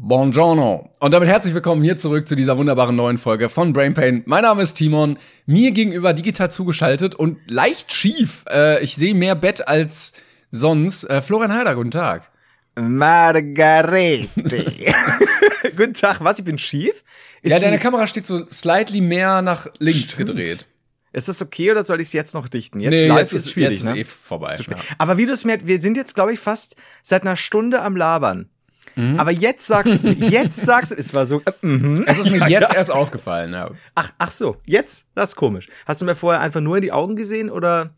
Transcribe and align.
Buongiorno. 0.00 0.88
Und 1.00 1.10
damit 1.10 1.28
herzlich 1.28 1.54
willkommen 1.54 1.82
hier 1.82 1.96
zurück 1.96 2.28
zu 2.28 2.36
dieser 2.36 2.56
wunderbaren 2.56 2.94
neuen 2.94 3.18
Folge 3.18 3.48
von 3.48 3.72
Brain 3.72 3.94
Pain. 3.94 4.22
Mein 4.26 4.42
Name 4.42 4.62
ist 4.62 4.74
Timon, 4.74 5.18
mir 5.44 5.72
gegenüber 5.72 6.12
digital 6.12 6.52
zugeschaltet 6.52 7.16
und 7.16 7.38
leicht 7.50 7.92
schief. 7.92 8.44
Äh, 8.48 8.80
ich 8.84 8.94
sehe 8.94 9.12
mehr 9.12 9.34
Bett 9.34 9.66
als 9.66 10.12
sonst. 10.52 11.02
Äh, 11.02 11.20
Florian 11.20 11.52
Heider, 11.52 11.74
guten 11.74 11.90
Tag. 11.90 12.30
Margarete. 12.76 14.28
guten 15.76 15.94
Tag, 15.94 16.22
was, 16.22 16.38
ich 16.38 16.44
bin 16.44 16.58
schief? 16.58 17.02
Ist 17.42 17.50
ja, 17.50 17.58
deine 17.58 17.80
Kamera 17.80 18.06
steht 18.06 18.24
so 18.24 18.46
slightly 18.48 19.00
mehr 19.00 19.42
nach 19.42 19.66
links 19.80 20.12
Stimmt. 20.12 20.28
gedreht. 20.28 20.68
Ist 21.12 21.26
das 21.26 21.42
okay 21.42 21.72
oder 21.72 21.82
soll 21.82 22.00
ich 22.00 22.06
es 22.06 22.12
jetzt 22.12 22.34
noch 22.34 22.46
dichten? 22.46 22.78
Jetzt 22.78 22.92
nee, 22.92 23.08
live 23.08 23.32
jetzt 23.32 23.46
ist, 23.46 23.50
schwierig, 23.50 23.80
jetzt 23.80 23.84
ne? 23.84 23.94
ist 23.94 23.98
eh 23.98 24.04
vorbei. 24.04 24.56
Ja. 24.64 24.76
Aber 24.98 25.16
wie 25.16 25.26
du 25.26 25.32
es 25.32 25.44
merkst, 25.44 25.66
wir 25.66 25.80
sind 25.80 25.96
jetzt, 25.96 26.14
glaube 26.14 26.32
ich, 26.32 26.38
fast 26.38 26.76
seit 27.02 27.22
einer 27.22 27.34
Stunde 27.34 27.82
am 27.82 27.96
Labern. 27.96 28.48
Mhm. 28.98 29.20
Aber 29.20 29.30
jetzt 29.30 29.64
sagst 29.64 30.04
du, 30.04 30.10
jetzt 30.10 30.60
sagst 30.60 30.90
du, 30.90 30.96
es 30.96 31.14
war 31.14 31.24
so. 31.24 31.40
Äh, 31.44 31.52
mm 31.66 32.02
Es 32.08 32.18
ist 32.18 32.30
mir 32.32 32.38
ja, 32.40 32.48
jetzt 32.48 32.72
ja. 32.72 32.78
erst 32.78 32.90
aufgefallen. 32.90 33.52
Ja. 33.52 33.70
Ach, 33.94 34.10
ach 34.18 34.30
so, 34.32 34.56
jetzt, 34.66 35.06
das 35.14 35.30
ist 35.30 35.36
komisch. 35.36 35.68
Hast 35.86 36.00
du 36.00 36.04
mir 36.04 36.16
vorher 36.16 36.40
einfach 36.40 36.60
nur 36.60 36.76
in 36.78 36.82
die 36.82 36.90
Augen 36.90 37.14
gesehen 37.14 37.48
oder? 37.48 37.90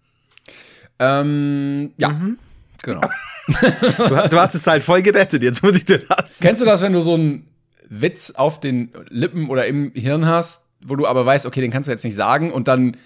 Ähm, 0.98 1.92
ja, 1.96 2.10
mhm. 2.10 2.38
genau. 2.82 3.00
du, 3.48 4.28
du, 4.28 4.38
hast 4.38 4.54
es 4.54 4.66
halt 4.66 4.82
voll 4.82 5.00
gerettet. 5.00 5.42
Jetzt 5.42 5.62
muss 5.62 5.74
ich 5.74 5.86
dir 5.86 6.00
das. 6.06 6.38
Kennst 6.40 6.60
du 6.60 6.66
das, 6.66 6.82
wenn 6.82 6.92
du 6.92 7.00
so 7.00 7.14
einen 7.14 7.48
Witz 7.88 8.32
auf 8.32 8.60
den 8.60 8.92
Lippen 9.08 9.48
oder 9.48 9.66
im 9.66 9.92
Hirn 9.94 10.26
hast, 10.26 10.66
wo 10.84 10.96
du 10.96 11.06
aber 11.06 11.24
weißt, 11.24 11.46
okay, 11.46 11.62
den 11.62 11.70
kannst 11.70 11.88
du 11.88 11.92
jetzt 11.92 12.04
nicht 12.04 12.14
sagen 12.14 12.52
und 12.52 12.68
dann 12.68 12.98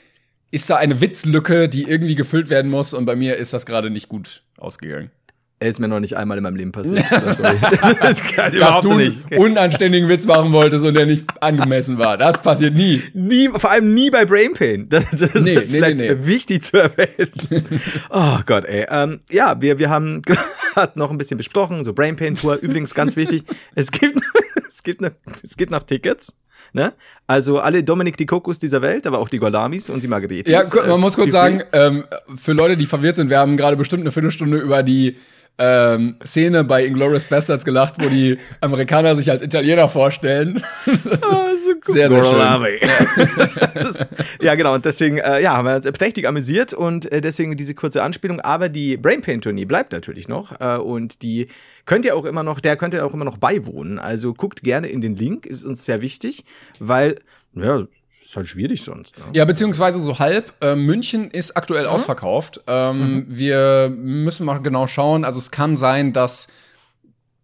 ist 0.51 0.69
da 0.69 0.77
eine 0.77 1.01
Witzlücke, 1.01 1.69
die 1.69 1.85
irgendwie 1.85 2.17
gefüllt 2.17 2.51
werden 2.51 2.73
muss 2.73 2.93
und 2.93 3.05
bei 3.05 3.15
mir 3.15 3.37
ist 3.37 3.53
das 3.53 3.67
gerade 3.67 3.89
nicht 3.89 4.09
gut 4.09 4.43
ausgegangen. 4.59 5.13
Er 5.61 5.69
ist 5.69 5.79
mir 5.79 5.89
noch 5.89 6.01
nicht 6.01 6.17
einmal 6.17 6.37
in 6.37 6.43
meinem 6.43 6.57
Leben 6.57 6.73
passiert. 6.73 7.05
Das, 7.11 7.39
das 7.39 8.23
kann 8.23 8.53
Dass 8.59 8.81
du 8.81 8.91
einen 8.93 9.23
unanständigen 9.37 10.09
Witz 10.09 10.27
machen 10.27 10.53
wolltest 10.53 10.85
und 10.85 10.95
der 10.95 11.07
nicht 11.07 11.25
angemessen 11.41 11.99
war. 11.99 12.19
Das 12.19 12.43
passiert 12.43 12.75
nie. 12.75 13.03
Nie, 13.15 13.49
vor 13.49 13.71
allem 13.71 13.95
nie 13.95 14.11
bei 14.11 14.25
Brain 14.25 14.53
Pain. 14.55 14.89
Das, 14.95 15.11
das 15.11 15.35
nee, 15.35 15.55
ist 15.55 15.73
nee, 15.73 15.79
vielleicht 15.79 15.99
nee, 15.99 16.27
wichtig 16.27 16.65
zu 16.65 16.79
erwähnen. 16.79 17.31
oh 18.11 18.39
Gott, 18.47 18.65
ey. 18.65 18.87
Ähm, 18.89 19.21
ja, 19.31 19.61
wir, 19.61 19.79
wir 19.79 19.91
haben 19.91 20.23
gerade 20.23 20.99
noch 20.99 21.11
ein 21.11 21.19
bisschen 21.19 21.37
besprochen, 21.37 21.85
so 21.85 21.93
Brain 21.93 22.17
Pain 22.17 22.35
Tour. 22.35 22.57
Übrigens 22.57 22.95
ganz 22.95 23.17
wichtig, 23.17 23.45
es 23.75 23.91
gibt, 23.91 24.21
es 24.69 24.83
gibt 24.83 25.01
noch, 25.01 25.11
es 25.43 25.57
gibt 25.57 25.71
noch 25.71 25.85
Tickets. 25.85 26.37
Ne? 26.73 26.93
Also 27.27 27.61
alle 27.61 27.85
Dominik 27.85 28.17
die 28.17 28.27
Kokos 28.27 28.59
dieser 28.59 28.83
Welt, 28.83 29.07
aber 29.07 29.21
auch 29.21 29.29
die 29.29 29.39
Golamis 29.39 29.89
und 29.89 30.03
die 30.03 30.09
Margaretis. 30.09 30.53
Ja, 30.53 30.63
man 30.83 30.91
äh, 30.91 30.99
muss 30.99 31.15
kurz 31.15 31.33
sagen, 31.33 31.63
ähm, 31.73 32.05
für 32.37 32.53
Leute, 32.53 32.77
die 32.77 32.87
verwirrt 32.87 33.17
sind, 33.17 33.31
wir 33.31 33.39
haben 33.39 33.57
gerade 33.57 33.77
bestimmt 33.77 34.01
eine 34.01 34.11
Viertelstunde 34.11 34.59
über 34.59 34.83
die 34.83 35.17
ähm, 35.57 36.17
Szene 36.25 36.65
bei 36.65 36.85
Inglourious 36.85 37.27
Bastards 37.27 37.65
gelacht, 37.65 37.95
wo 38.03 38.09
die 38.09 38.39
Amerikaner 38.61 39.15
sich 39.15 39.31
als 39.31 39.43
Italiener 39.43 39.89
vorstellen. 39.89 40.63
Das 40.87 41.23
oh, 41.23 41.35
so 41.57 41.73
cool. 41.89 41.95
Sehr, 41.95 42.09
sehr 42.09 42.25
schön. 42.25 42.39
Ja. 42.39 44.07
ja, 44.43 44.55
genau. 44.55 44.75
Und 44.75 44.85
deswegen, 44.85 45.19
äh, 45.19 45.43
ja, 45.43 45.57
haben 45.57 45.67
wir 45.67 45.77
uns 45.77 45.91
prächtig 45.93 46.27
amüsiert 46.27 46.73
und 46.73 47.11
äh, 47.11 47.21
deswegen 47.21 47.57
diese 47.57 47.75
kurze 47.75 48.03
Anspielung. 48.03 48.41
Aber 48.41 48.69
die 48.69 48.97
Brain 48.97 49.23
Pain 49.23 49.41
Tournee 49.41 49.65
bleibt 49.65 49.93
natürlich 49.93 50.29
noch 50.29 50.61
äh, 50.61 50.77
und 50.77 51.23
die 51.23 51.49
könnt 51.85 52.05
ihr 52.05 52.17
auch 52.17 52.25
immer 52.25 52.43
noch, 52.43 52.61
der 52.61 52.77
könnt 52.77 52.95
ihr 52.95 53.05
auch 53.05 53.15
immer 53.15 53.25
noch 53.25 53.39
beiwohnen. 53.39 53.99
Also 53.99 54.35
guckt 54.35 54.63
gerne 54.63 54.89
in 54.89 55.01
den 55.01 55.17
Link, 55.17 55.47
ist 55.47 55.65
uns 55.65 55.85
sehr 55.85 56.01
wichtig, 56.01 56.45
weil 56.79 57.21
ja, 57.55 57.85
ist 58.25 58.37
halt 58.37 58.49
schwierig 58.49 58.83
sonst. 58.83 59.19
Ne? 59.19 59.25
Ja, 59.33 59.45
beziehungsweise 59.45 60.01
so 60.01 60.19
halb. 60.19 60.53
Äh, 60.63 60.77
München 60.77 61.31
ist 61.31 61.57
aktuell 61.57 61.85
mhm. 61.85 61.91
ausverkauft. 61.91 62.63
Ähm, 62.67 62.99
mhm. 62.99 63.27
Wir 63.29 63.93
müssen 63.95 64.47
mal 64.47 64.59
genau 64.59 64.87
schauen. 64.87 65.25
Also 65.25 65.39
es 65.39 65.51
kann 65.51 65.77
sein, 65.77 66.13
dass 66.13 66.49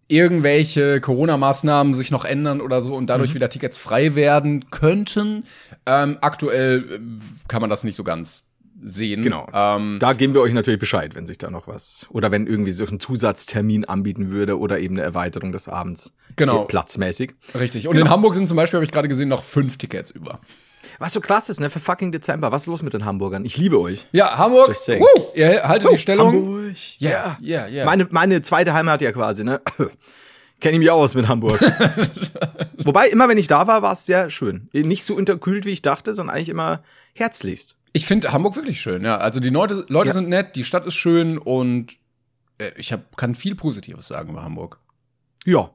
irgendwelche 0.08 1.00
Corona-Maßnahmen 1.00 1.94
sich 1.94 2.10
noch 2.10 2.24
ändern 2.24 2.60
oder 2.60 2.82
so 2.82 2.96
und 2.96 3.06
dadurch 3.08 3.30
mhm. 3.30 3.34
wieder 3.36 3.48
Tickets 3.48 3.78
frei 3.78 4.16
werden 4.16 4.70
könnten. 4.70 5.44
Ähm, 5.86 6.18
aktuell 6.20 6.84
äh, 6.90 7.00
kann 7.48 7.60
man 7.60 7.70
das 7.70 7.84
nicht 7.84 7.94
so 7.96 8.02
ganz 8.02 8.44
sehen. 8.82 9.22
Genau. 9.22 9.46
Ähm, 9.52 9.98
da 10.00 10.14
geben 10.14 10.34
wir 10.34 10.40
euch 10.40 10.54
natürlich 10.54 10.80
Bescheid, 10.80 11.14
wenn 11.14 11.26
sich 11.26 11.38
da 11.38 11.50
noch 11.50 11.68
was 11.68 12.06
oder 12.10 12.32
wenn 12.32 12.46
irgendwie 12.46 12.70
so 12.70 12.84
ein 12.86 12.98
Zusatztermin 12.98 13.84
anbieten 13.84 14.30
würde 14.30 14.58
oder 14.58 14.80
eben 14.80 14.96
eine 14.96 15.04
Erweiterung 15.04 15.52
des 15.52 15.68
Abends. 15.68 16.12
Genau. 16.36 16.64
Platzmäßig. 16.64 17.34
Richtig. 17.58 17.86
Und 17.86 17.94
genau. 17.94 18.06
in 18.06 18.10
Hamburg 18.10 18.34
sind 18.34 18.48
zum 18.48 18.56
Beispiel, 18.56 18.78
habe 18.78 18.84
ich 18.84 18.92
gerade 18.92 19.08
gesehen, 19.08 19.28
noch 19.28 19.42
fünf 19.42 19.76
Tickets 19.76 20.10
über. 20.10 20.40
Was 21.00 21.14
so 21.14 21.20
krass 21.22 21.48
ist, 21.48 21.60
ne? 21.60 21.70
Für 21.70 21.80
fucking 21.80 22.12
Dezember. 22.12 22.52
Was 22.52 22.62
ist 22.62 22.68
los 22.68 22.82
mit 22.82 22.92
den 22.92 23.06
Hamburgern? 23.06 23.46
Ich 23.46 23.56
liebe 23.56 23.80
euch. 23.80 24.06
Ja, 24.12 24.36
Hamburg. 24.36 24.68
Woo, 24.68 25.06
ihr 25.34 25.66
haltet 25.66 25.88
uh, 25.88 25.92
die 25.92 25.98
Stellung. 25.98 26.34
Hamburg. 26.34 26.76
Ja, 26.98 27.38
ja, 27.40 27.66
ja. 27.66 27.86
Meine, 27.86 28.06
meine 28.10 28.42
zweite 28.42 28.74
Heimat 28.74 29.00
ja 29.00 29.10
quasi, 29.10 29.42
ne? 29.42 29.62
Kenne 30.60 30.74
ich 30.74 30.78
mich 30.78 30.90
aus 30.90 31.14
mit 31.14 31.26
Hamburg. 31.26 31.58
Wobei, 32.84 33.08
immer 33.08 33.30
wenn 33.30 33.38
ich 33.38 33.48
da 33.48 33.66
war, 33.66 33.80
war 33.80 33.94
es 33.94 34.04
sehr 34.04 34.28
schön. 34.28 34.68
Nicht 34.74 35.04
so 35.04 35.14
unterkühlt, 35.14 35.64
wie 35.64 35.70
ich 35.70 35.80
dachte, 35.80 36.12
sondern 36.12 36.36
eigentlich 36.36 36.50
immer 36.50 36.82
herzlichst. 37.14 37.76
Ich 37.94 38.04
finde 38.04 38.34
Hamburg 38.34 38.56
wirklich 38.56 38.78
schön, 38.78 39.02
ja. 39.02 39.16
Also 39.16 39.40
die 39.40 39.48
Leute, 39.48 39.86
Leute 39.88 40.08
ja. 40.08 40.12
sind 40.12 40.28
nett, 40.28 40.54
die 40.54 40.64
Stadt 40.64 40.84
ist 40.84 40.96
schön 40.96 41.38
und 41.38 41.96
äh, 42.58 42.72
ich 42.76 42.92
hab, 42.92 43.16
kann 43.16 43.34
viel 43.34 43.54
Positives 43.54 44.06
sagen 44.06 44.32
über 44.32 44.42
Hamburg. 44.42 44.78
Ja, 45.46 45.70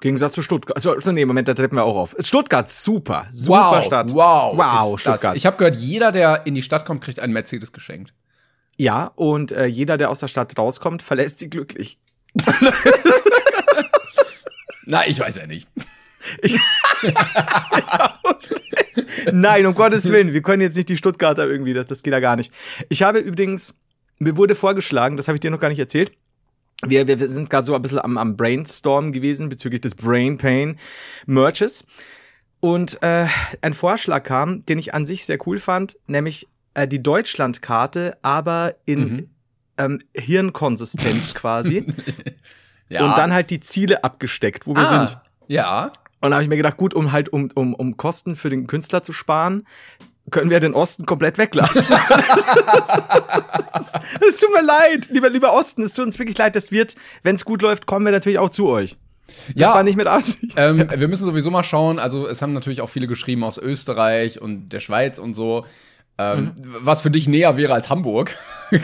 Gegensatz 0.00 0.32
zu 0.32 0.42
Stuttgart. 0.42 0.76
Also, 0.76 1.12
nee, 1.12 1.24
Moment, 1.24 1.46
da 1.48 1.54
treten 1.54 1.76
wir 1.76 1.84
auch 1.84 1.96
auf. 1.96 2.16
Stuttgart, 2.20 2.68
super. 2.70 3.26
Super 3.30 3.72
wow, 3.72 3.84
Stadt. 3.84 4.12
Wow. 4.12 4.56
Wow, 4.56 4.98
Stuttgart. 4.98 5.32
Das. 5.32 5.36
Ich 5.36 5.46
habe 5.46 5.56
gehört, 5.58 5.76
jeder, 5.76 6.10
der 6.10 6.46
in 6.46 6.54
die 6.54 6.62
Stadt 6.62 6.86
kommt, 6.86 7.02
kriegt 7.02 7.20
einen 7.20 7.32
Mercedes 7.32 7.72
geschenkt. 7.72 8.14
Ja, 8.76 9.12
und 9.14 9.52
äh, 9.52 9.66
jeder, 9.66 9.98
der 9.98 10.08
aus 10.08 10.20
der 10.20 10.28
Stadt 10.28 10.56
rauskommt, 10.58 11.02
verlässt 11.06 11.38
sie 11.38 11.50
glücklich. 11.50 11.98
Na, 14.86 15.06
ich 15.06 15.20
weiß 15.20 15.36
ja 15.36 15.46
nicht. 15.46 15.68
Nein, 19.32 19.66
um 19.66 19.74
Gottes 19.74 20.10
Willen, 20.10 20.32
wir 20.32 20.42
können 20.42 20.62
jetzt 20.62 20.76
nicht 20.76 20.88
die 20.88 20.96
Stuttgarter 20.96 21.46
irgendwie, 21.46 21.74
das, 21.74 21.86
das 21.86 22.02
geht 22.02 22.12
ja 22.12 22.20
gar 22.20 22.36
nicht. 22.36 22.52
Ich 22.88 23.02
habe 23.02 23.18
übrigens, 23.18 23.74
mir 24.18 24.36
wurde 24.36 24.54
vorgeschlagen, 24.54 25.16
das 25.16 25.28
habe 25.28 25.36
ich 25.36 25.40
dir 25.40 25.50
noch 25.50 25.60
gar 25.60 25.68
nicht 25.68 25.78
erzählt, 25.78 26.12
wir, 26.86 27.06
wir 27.06 27.28
sind 27.28 27.50
gerade 27.50 27.66
so 27.66 27.74
ein 27.74 27.82
bisschen 27.82 27.98
am, 27.98 28.16
am 28.16 28.36
Brainstorm 28.36 29.12
gewesen 29.12 29.48
bezüglich 29.48 29.80
des 29.80 29.94
Brain 29.94 30.38
Pain 30.38 30.78
Merches. 31.26 31.84
Und 32.60 33.02
äh, 33.02 33.26
ein 33.62 33.74
Vorschlag 33.74 34.22
kam, 34.22 34.64
den 34.66 34.78
ich 34.78 34.94
an 34.94 35.06
sich 35.06 35.24
sehr 35.24 35.38
cool 35.46 35.58
fand, 35.58 35.96
nämlich 36.06 36.46
äh, 36.74 36.86
die 36.86 37.02
Deutschlandkarte, 37.02 38.18
aber 38.22 38.76
in 38.84 39.00
mhm. 39.00 39.30
ähm, 39.78 39.98
Hirnkonsistenz 40.14 41.34
quasi. 41.34 41.86
ja. 42.88 43.04
Und 43.04 43.16
dann 43.16 43.32
halt 43.32 43.50
die 43.50 43.60
Ziele 43.60 44.04
abgesteckt, 44.04 44.66
wo 44.66 44.74
wir 44.74 44.82
ah, 44.82 45.06
sind. 45.06 45.20
Ja. 45.48 45.92
Und 46.20 46.30
da 46.30 46.36
habe 46.36 46.42
ich 46.42 46.50
mir 46.50 46.58
gedacht, 46.58 46.76
gut, 46.76 46.92
um 46.92 47.12
halt 47.12 47.30
um, 47.30 47.50
um, 47.54 47.74
um 47.74 47.96
Kosten 47.96 48.36
für 48.36 48.50
den 48.50 48.66
Künstler 48.66 49.02
zu 49.02 49.12
sparen, 49.12 49.66
können 50.30 50.50
wir 50.50 50.60
den 50.60 50.74
Osten 50.74 51.06
komplett 51.06 51.38
weglassen. 51.38 51.96
Es 54.26 54.38
tut 54.40 54.52
mir 54.52 54.62
leid, 54.62 55.08
lieber, 55.10 55.28
lieber 55.28 55.52
Osten, 55.52 55.82
es 55.82 55.94
tut 55.94 56.06
uns 56.06 56.18
wirklich 56.18 56.36
leid. 56.38 56.56
Das 56.56 56.70
wird, 56.72 56.94
wenn 57.22 57.34
es 57.34 57.44
gut 57.44 57.62
läuft, 57.62 57.86
kommen 57.86 58.04
wir 58.04 58.12
natürlich 58.12 58.38
auch 58.38 58.50
zu 58.50 58.68
euch. 58.68 58.96
Das 59.54 59.68
ja, 59.68 59.74
war 59.74 59.82
nicht 59.82 59.96
mit 59.96 60.06
Absicht. 60.06 60.54
Ähm, 60.56 60.88
wir 60.94 61.08
müssen 61.08 61.24
sowieso 61.24 61.50
mal 61.50 61.62
schauen. 61.62 61.98
Also, 61.98 62.26
es 62.26 62.42
haben 62.42 62.52
natürlich 62.52 62.80
auch 62.80 62.88
viele 62.88 63.06
geschrieben 63.06 63.44
aus 63.44 63.58
Österreich 63.58 64.40
und 64.40 64.70
der 64.70 64.80
Schweiz 64.80 65.18
und 65.18 65.34
so. 65.34 65.64
Ähm, 66.20 66.44
mhm. 66.44 66.52
Was 66.80 67.00
für 67.00 67.10
dich 67.10 67.28
näher 67.28 67.56
wäre 67.56 67.72
als 67.72 67.88
Hamburg. 67.88 68.36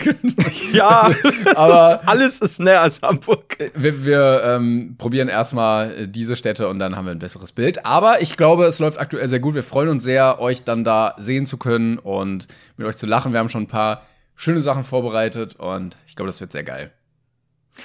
ja, 0.73 1.11
aber 1.55 2.01
alles 2.07 2.41
ist 2.41 2.59
näher 2.59 2.83
als 2.83 3.03
Hamburg. 3.03 3.61
Äh, 3.61 3.71
wir, 3.75 4.05
wir 4.05 4.43
ähm, 4.45 4.97
probieren 4.99 5.29
erstmal 5.29 5.93
äh, 5.93 6.09
diese 6.09 6.37
Städte 6.37 6.69
und 6.69 6.79
dann 6.79 6.97
haben 6.97 7.05
wir 7.05 7.13
ein 7.13 7.19
besseres 7.19 7.53
Bild. 7.53 7.85
Aber 7.85 8.23
ich 8.23 8.37
glaube, 8.37 8.65
es 8.65 8.79
läuft 8.79 8.99
aktuell 8.99 9.29
sehr 9.29 9.41
gut. 9.41 9.55
Wir 9.55 9.63
freuen 9.63 9.89
uns 9.89 10.03
sehr, 10.03 10.41
euch 10.41 10.65
dann 10.65 10.85
da 10.85 11.15
sehen 11.19 11.47
zu 11.47 11.57
können 11.57 11.99
und 11.99 12.49
mit 12.77 12.87
euch 12.87 12.97
zu 12.97 13.07
lachen. 13.07 13.33
Wir 13.33 13.41
haben 13.41 13.49
schon 13.49 13.65
ein 13.65 13.69
paar 13.69 14.03
schöne 14.35 14.61
Sachen 14.61 14.85
vorbereitet 14.85 15.57
und 15.57 15.97
ich 16.07 16.17
glaube, 16.17 16.29
das 16.29 16.41
wird 16.41 16.53
sehr 16.53 16.65
geil. 16.65 16.93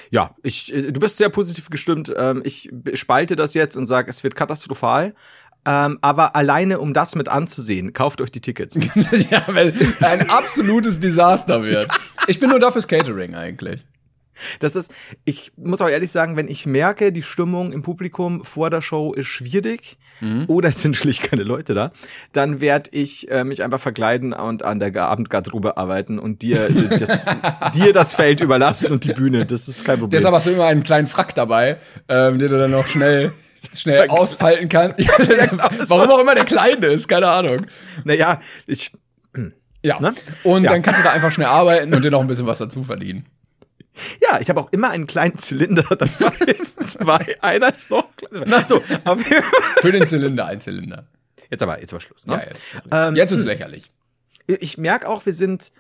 Ja, 0.10 0.36
ich, 0.44 0.74
äh, 0.74 0.92
du 0.92 1.00
bist 1.00 1.18
sehr 1.18 1.30
positiv 1.30 1.70
gestimmt. 1.70 2.12
Ähm, 2.16 2.42
ich 2.46 2.70
spalte 2.94 3.36
das 3.36 3.54
jetzt 3.54 3.76
und 3.78 3.86
sage, 3.86 4.10
es 4.10 4.24
wird 4.24 4.36
katastrophal. 4.36 5.14
Ähm, 5.66 6.00
aber 6.02 6.36
alleine 6.36 6.80
um 6.80 6.94
das 6.94 7.16
mit 7.16 7.30
anzusehen, 7.30 7.94
kauft 7.94 8.22
euch 8.22 8.32
die 8.32 8.42
Tickets. 8.42 8.76
ja, 9.30 9.44
weil 9.48 9.74
ein 10.02 10.30
absolutes 10.30 11.00
Desaster 11.00 11.64
wird. 11.64 11.92
Ich 12.28 12.40
bin 12.40 12.50
nur 12.50 12.60
da 12.60 12.72
fürs 12.72 12.88
Catering 12.88 13.36
eigentlich. 13.36 13.86
Das 14.60 14.76
ist, 14.76 14.92
ich 15.26 15.52
muss 15.58 15.82
auch 15.82 15.90
ehrlich 15.90 16.12
sagen, 16.12 16.36
wenn 16.38 16.48
ich 16.48 16.66
merke, 16.66 17.12
die 17.12 17.22
Stimmung 17.22 17.72
im 17.72 17.82
Publikum 17.82 18.44
vor 18.44 18.70
der 18.70 18.82
Show 18.82 19.14
ist 19.14 19.28
schwierig 19.28 19.98
Mhm. 20.22 20.46
oder 20.48 20.70
es 20.70 20.80
sind 20.82 20.96
schlicht 20.98 21.24
keine 21.24 21.42
Leute 21.42 21.74
da, 21.74 21.92
dann 22.32 22.62
werde 22.62 22.92
ich 22.94 23.32
äh, 23.32 23.44
mich 23.44 23.64
einfach 23.64 23.80
verkleiden 23.80 24.34
und 24.34 24.64
an 24.64 24.80
der 24.80 24.96
Abendgarderobe 24.96 25.78
arbeiten 25.78 26.20
und 26.20 26.44
dir 26.44 26.70
das, 27.00 27.26
dir 27.74 27.92
das 27.92 28.14
Feld 28.14 28.40
überlassen 28.42 28.92
und 28.92 29.04
die 29.06 29.14
Bühne. 29.14 29.48
Das 29.48 29.68
ist 29.68 29.84
kein 29.84 29.98
Problem. 30.00 30.12
Deshalb 30.20 30.36
hast 30.36 30.46
du 30.46 30.52
immer 30.52 30.66
einen 30.66 30.84
kleinen 30.84 31.08
Frack 31.08 31.34
dabei, 31.34 31.78
ähm, 32.08 32.38
den 32.38 32.52
du 32.52 32.60
dann 32.60 32.70
noch 32.70 32.86
schnell, 32.86 33.32
schnell 33.74 34.08
ausfalten 34.10 34.70
kannst. 34.70 35.00
Ja, 35.00 35.16
genau 35.18 35.70
warum 35.88 36.10
auch 36.12 36.20
immer 36.20 36.36
der 36.36 36.46
kleine 36.46 36.86
ist, 36.88 37.08
keine 37.08 37.28
Ahnung. 37.28 37.66
naja, 38.04 38.40
ich, 38.68 38.92
Ja. 39.82 40.00
Ne? 40.00 40.14
Und 40.44 40.64
Ja. 40.66 40.72
dann 40.72 40.84
kannst 40.84 41.00
du 41.00 41.04
da 41.04 41.12
einfach 41.14 41.32
schnell 41.32 41.48
arbeiten 41.48 41.92
und 41.96 42.04
dir 42.04 42.12
noch 42.12 42.22
ein 42.22 42.28
bisschen 42.28 42.46
was 42.46 42.60
dazu 42.60 42.84
verdienen. 42.84 43.26
Ja, 44.22 44.40
ich 44.40 44.50
habe 44.50 44.60
auch 44.60 44.72
immer 44.72 44.90
einen 44.90 45.08
kleinen 45.08 45.38
Zylinder 45.38 45.84
dabei. 45.90 46.08
Zwei, 46.86 47.36
einer 47.42 47.74
ist 47.74 47.90
noch 47.92 48.08
kleiner. 48.16 48.66
So, 48.66 48.80
jeden 48.80 49.02
Fall. 49.04 49.18
Für 49.82 49.92
den 49.92 50.08
Zylinder 50.08 50.46
ein 50.46 50.62
Zylinder. 50.62 51.08
Jetzt 51.50 51.64
aber, 51.64 51.82
jetzt 51.82 51.92
war 51.94 52.00
Schluss. 52.00 52.26
Ne? 52.28 52.36
Ja, 52.36 52.44
jetzt, 52.44 52.60
Ähm, 52.92 53.16
jetzt 53.16 53.32
ist 53.32 53.40
es 53.40 53.46
lächerlich. 53.46 53.92
ich 54.48 54.78
merke 54.78 55.08
auch, 55.10 55.26
wir 55.26 55.34
sind 55.34 55.72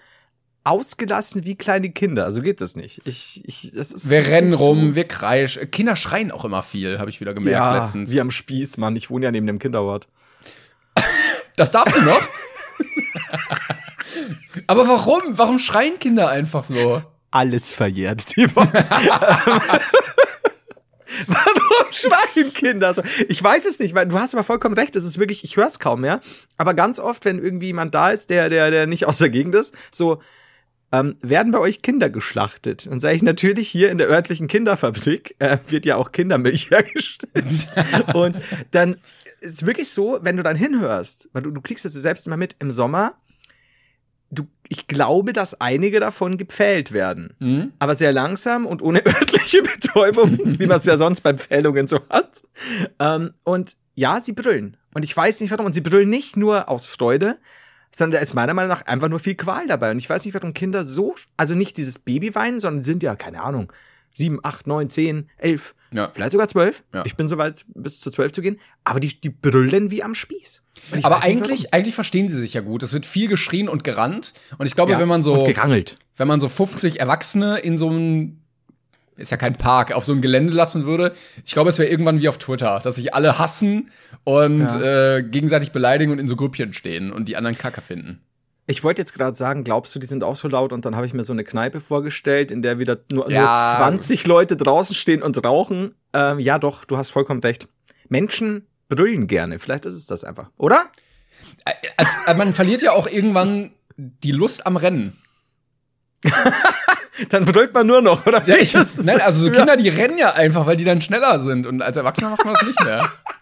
ausgelassen 0.63 1.43
wie 1.45 1.55
kleine 1.55 1.89
Kinder. 1.91 2.25
Also 2.25 2.41
geht 2.41 2.61
das 2.61 2.75
nicht. 2.75 3.01
Ich, 3.05 3.41
ich, 3.45 3.71
das 3.73 3.91
ist 3.91 4.09
Wir 4.09 4.25
rennen 4.27 4.53
rum, 4.53 4.95
wir 4.95 5.07
kreischen. 5.07 5.71
Kinder 5.71 5.95
schreien 5.95 6.31
auch 6.31 6.45
immer 6.45 6.61
viel, 6.61 6.99
habe 6.99 7.09
ich 7.09 7.19
wieder 7.19 7.33
gemerkt 7.33 7.57
Ja, 7.57 7.81
letztens. 7.83 8.11
wie 8.11 8.21
am 8.21 8.29
Spieß, 8.29 8.77
Mann. 8.77 8.95
Ich 8.95 9.09
wohne 9.09 9.25
ja 9.25 9.31
neben 9.31 9.47
dem 9.47 9.57
Kinderwart. 9.59 10.07
Das 11.55 11.71
darfst 11.71 11.95
du 11.95 12.01
noch? 12.01 12.21
Aber 14.67 14.87
warum? 14.87 15.21
Warum 15.37 15.59
schreien 15.59 15.99
Kinder 15.99 16.29
einfach 16.29 16.63
so? 16.63 17.01
Alles 17.31 17.71
verjährt, 17.71 18.27
Timon. 18.27 18.69
Warum 21.27 21.91
schreien 21.91 22.53
Kinder 22.53 22.93
so? 22.93 23.01
Ich 23.27 23.43
weiß 23.43 23.65
es 23.65 23.79
nicht, 23.79 23.95
weil 23.95 24.07
du 24.07 24.19
hast 24.19 24.33
aber 24.33 24.43
vollkommen 24.43 24.75
recht. 24.75 24.95
Es 24.95 25.03
ist 25.03 25.17
wirklich, 25.17 25.43
ich 25.43 25.57
höre 25.57 25.67
es 25.67 25.79
kaum 25.79 26.01
mehr. 26.01 26.19
Aber 26.57 26.73
ganz 26.73 26.99
oft, 26.99 27.25
wenn 27.25 27.39
irgendwie 27.39 27.67
jemand 27.67 27.95
da 27.95 28.11
ist, 28.11 28.29
der, 28.29 28.49
der, 28.49 28.71
der 28.71 28.87
nicht 28.87 29.05
aus 29.07 29.19
der 29.19 29.29
Gegend 29.29 29.55
ist, 29.55 29.75
so, 29.91 30.21
ähm, 30.91 31.15
werden 31.21 31.53
bei 31.53 31.59
euch 31.59 31.81
Kinder 31.81 32.09
geschlachtet? 32.09 32.87
Und 32.87 32.99
sage 32.99 33.15
ich 33.15 33.23
natürlich, 33.23 33.69
hier 33.69 33.91
in 33.91 33.97
der 33.97 34.09
örtlichen 34.09 34.47
Kinderfabrik 34.47 35.35
äh, 35.39 35.57
wird 35.67 35.85
ja 35.85 35.95
auch 35.95 36.11
Kindermilch 36.11 36.69
hergestellt. 36.71 38.13
Und 38.13 38.39
dann 38.71 38.97
ist 39.39 39.65
wirklich 39.65 39.89
so, 39.89 40.19
wenn 40.21 40.37
du 40.37 40.43
dann 40.43 40.55
hinhörst, 40.55 41.29
weil 41.33 41.43
du, 41.43 41.51
du 41.51 41.61
kriegst 41.61 41.85
das 41.85 41.93
selbst 41.93 42.27
immer 42.27 42.37
mit, 42.37 42.55
im 42.59 42.71
Sommer, 42.71 43.15
ich 44.71 44.87
glaube, 44.87 45.33
dass 45.33 45.59
einige 45.59 45.99
davon 45.99 46.37
gepfählt 46.37 46.93
werden. 46.93 47.33
Hm? 47.39 47.73
Aber 47.79 47.93
sehr 47.93 48.13
langsam 48.13 48.65
und 48.65 48.81
ohne 48.81 49.05
örtliche 49.05 49.61
Betäubung, 49.61 50.39
wie 50.59 50.65
man 50.65 50.77
es 50.77 50.85
ja 50.85 50.97
sonst 50.97 51.19
bei 51.21 51.33
Pfählungen 51.33 51.87
so 51.87 51.99
hat. 52.09 52.41
Ähm, 52.97 53.31
und 53.43 53.75
ja, 53.95 54.21
sie 54.21 54.31
brüllen. 54.31 54.77
Und 54.93 55.03
ich 55.03 55.15
weiß 55.15 55.41
nicht 55.41 55.51
warum. 55.51 55.65
Und 55.65 55.73
sie 55.73 55.81
brüllen 55.81 56.09
nicht 56.09 56.37
nur 56.37 56.69
aus 56.69 56.85
Freude, 56.85 57.37
sondern 57.93 58.19
da 58.19 58.23
ist 58.23 58.33
meiner 58.33 58.53
Meinung 58.53 58.69
nach 58.69 58.85
einfach 58.85 59.09
nur 59.09 59.19
viel 59.19 59.35
Qual 59.35 59.67
dabei. 59.67 59.91
Und 59.91 59.97
ich 59.97 60.09
weiß 60.09 60.23
nicht, 60.23 60.35
warum 60.35 60.53
Kinder 60.53 60.85
so, 60.85 61.15
also 61.35 61.53
nicht 61.53 61.75
dieses 61.75 61.99
Babyweinen, 61.99 62.61
sondern 62.61 62.81
sind 62.81 63.03
ja, 63.03 63.17
keine 63.17 63.41
Ahnung, 63.41 63.73
sieben, 64.13 64.39
acht, 64.41 64.67
neun, 64.67 64.89
zehn, 64.89 65.29
elf, 65.37 65.75
Ja. 65.93 66.09
vielleicht 66.13 66.31
sogar 66.31 66.47
zwölf. 66.47 66.83
Ja. 66.93 67.03
Ich 67.05 67.15
bin 67.15 67.27
soweit, 67.27 67.65
bis 67.75 67.99
zu 67.99 68.11
zwölf 68.11 68.31
zu 68.31 68.41
gehen. 68.41 68.59
Aber 68.83 68.99
die, 68.99 69.19
die 69.19 69.29
brüllen 69.29 69.91
wie 69.91 70.03
am 70.03 70.15
Spieß. 70.15 70.63
Aber 71.03 71.23
eigentlich, 71.23 71.73
eigentlich 71.73 71.95
verstehen 71.95 72.29
sie 72.29 72.35
sich 72.35 72.53
ja 72.53 72.61
gut. 72.61 72.81
Es 72.83 72.93
wird 72.93 73.05
viel 73.05 73.27
geschrien 73.27 73.67
und 73.67 73.83
gerannt. 73.83 74.33
Und 74.57 74.65
ich 74.67 74.75
glaube, 74.75 74.91
warum. 74.93 75.01
wenn 75.01 75.09
man 75.09 75.23
so, 75.23 75.33
Und 75.33 75.45
gerangelt. 75.45 75.95
wenn 76.15 76.27
man 76.27 76.39
so 76.39 76.47
50 76.47 76.99
Erwachsene 77.01 77.59
in 77.59 77.77
so 77.77 77.89
einem, 77.89 78.37
ist 79.17 79.31
ja 79.31 79.37
kein 79.37 79.55
Park, 79.57 79.91
auf 79.91 80.05
so 80.05 80.13
einem 80.13 80.21
Gelände 80.21 80.53
lassen 80.53 80.85
würde, 80.85 81.13
ich 81.45 81.51
glaube, 81.53 81.69
es 81.69 81.77
wäre 81.77 81.89
irgendwann 81.89 82.21
wie 82.21 82.29
auf 82.29 82.37
Twitter, 82.37 82.79
dass 82.83 82.95
sich 82.95 83.13
alle 83.13 83.37
hassen 83.37 83.91
und 84.23 84.67
äh, 84.73 85.21
gegenseitig 85.23 85.71
beleidigen 85.73 86.11
und 86.13 86.19
in 86.19 86.27
so 86.29 86.35
Grüppchen 86.37 86.71
stehen 86.73 87.11
und 87.11 87.27
die 87.27 87.35
anderen 87.35 87.57
Kacke 87.57 87.81
finden. 87.81 88.21
Ich 88.67 88.83
wollte 88.83 89.01
jetzt 89.01 89.13
gerade 89.13 89.35
sagen, 89.35 89.63
glaubst 89.63 89.93
du, 89.95 89.99
die 89.99 90.07
sind 90.07 90.23
auch 90.23 90.35
so 90.35 90.47
laut? 90.47 90.71
Und 90.71 90.85
dann 90.85 90.95
habe 90.95 91.05
ich 91.05 91.13
mir 91.13 91.23
so 91.23 91.33
eine 91.33 91.43
Kneipe 91.43 91.79
vorgestellt, 91.79 92.51
in 92.51 92.61
der 92.61 92.79
wieder 92.79 92.97
nur, 93.11 93.29
Ja. 93.29 93.73
nur 93.73 93.77
20 93.77 94.27
Leute 94.27 94.55
draußen 94.55 94.95
stehen 94.95 95.23
und 95.23 95.43
rauchen. 95.45 95.95
Ähm, 96.13 96.39
ja, 96.39 96.59
doch, 96.59 96.85
du 96.85 96.97
hast 96.97 97.09
vollkommen 97.09 97.41
recht. 97.41 97.67
Menschen 98.07 98.67
brüllen 98.87 99.27
gerne. 99.27 99.59
Vielleicht 99.59 99.85
ist 99.85 99.95
es 99.95 100.05
das 100.05 100.23
einfach. 100.23 100.49
Oder? 100.57 100.85
Als, 101.97 102.09
äh, 102.27 102.33
man 102.35 102.53
verliert 102.53 102.81
ja 102.81 102.91
auch 102.93 103.07
irgendwann 103.07 103.71
die 103.97 104.31
Lust 104.31 104.65
am 104.65 104.77
Rennen. 104.77 105.17
Dann 107.29 107.45
brüllt 107.45 107.73
man 107.73 107.85
nur 107.87 108.01
noch, 108.01 108.25
oder? 108.25 108.43
Ja, 108.47 108.55
ich, 108.55 108.73
nein, 108.73 109.21
also 109.21 109.45
so 109.45 109.51
Kinder, 109.51 109.75
die 109.77 109.89
rennen 109.89 110.17
ja 110.17 110.33
einfach, 110.33 110.65
weil 110.65 110.77
die 110.77 110.85
dann 110.85 111.01
schneller 111.01 111.39
sind. 111.39 111.67
Und 111.67 111.81
als 111.81 111.97
Erwachsener 111.97 112.31
macht 112.31 112.45
man 112.45 112.53
das 112.55 112.63
nicht 112.63 112.83
mehr. 112.83 113.07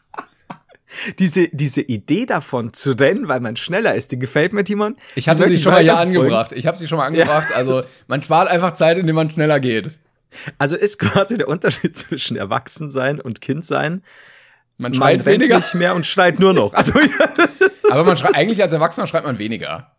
diese, 1.19 1.47
diese 1.50 1.81
Idee 1.81 2.25
davon 2.25 2.74
zu 2.74 2.91
rennen, 2.91 3.27
weil 3.27 3.39
man 3.39 3.56
schneller 3.56 3.95
ist, 3.95 4.12
die 4.12 4.19
gefällt 4.19 4.53
mir, 4.53 4.63
Timon. 4.63 4.95
Ich 5.15 5.30
hatte 5.30 5.47
sie 5.47 5.62
schon 5.62 5.74
mal 5.74 5.81
hier 5.81 5.91
weiterverfolgen. 5.94 6.21
angebracht. 6.21 6.51
Ich 6.53 6.65
habe 6.65 6.77
sie 6.77 6.88
schon 6.88 6.97
mal 6.97 7.06
angebracht. 7.06 7.47
Also 7.56 7.81
man 8.07 8.24
spart 8.24 8.50
einfach 8.50 8.74
Zeit, 8.74 8.97
indem 8.97 9.15
man 9.15 9.30
schneller 9.30 9.59
geht. 9.59 9.91
Also 10.57 10.75
ist 10.75 11.00
quasi 11.00 11.38
der 11.38 11.47
Unterschied 11.47 11.97
zwischen 11.97 12.38
Erwachsensein 12.38 13.19
und 13.19 13.41
Kindsein. 13.41 14.03
Man 14.77 14.91
Man 14.91 14.94
schreit 14.94 15.25
rennt 15.25 15.41
weniger, 15.41 15.57
nicht 15.57 15.75
mehr 15.75 15.95
und 15.95 16.06
schreit 16.06 16.39
nur 16.39 16.53
noch. 16.53 16.74
Also 16.74 16.94
aber 17.92 18.03
man 18.03 18.18
schreit, 18.18 18.35
eigentlich 18.35 18.62
als 18.62 18.71
Erwachsener 18.74 19.07
schreit 19.07 19.25
man 19.25 19.39
weniger. 19.39 19.92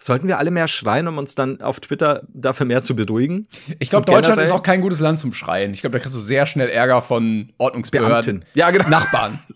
Sollten 0.00 0.28
wir 0.28 0.38
alle 0.38 0.50
mehr 0.50 0.68
schreien, 0.68 1.08
um 1.08 1.18
uns 1.18 1.34
dann 1.34 1.60
auf 1.60 1.80
Twitter 1.80 2.22
dafür 2.28 2.66
mehr 2.66 2.82
zu 2.82 2.94
beruhigen? 2.94 3.48
Ich 3.78 3.90
glaube, 3.90 4.06
Deutschland 4.06 4.40
ist 4.40 4.50
auch 4.50 4.62
kein 4.62 4.80
gutes 4.80 5.00
Land 5.00 5.20
zum 5.20 5.32
Schreien. 5.32 5.72
Ich 5.72 5.80
glaube, 5.80 5.98
da 5.98 6.02
kriegst 6.02 6.14
du 6.14 6.20
sehr 6.20 6.46
schnell 6.46 6.68
Ärger 6.68 7.02
von 7.02 7.52
Ordnungsbehörden. 7.58 8.40
Beamten. 8.40 8.46
Ja, 8.54 8.70
genau. 8.70 8.88
Nachbarn. 8.88 9.38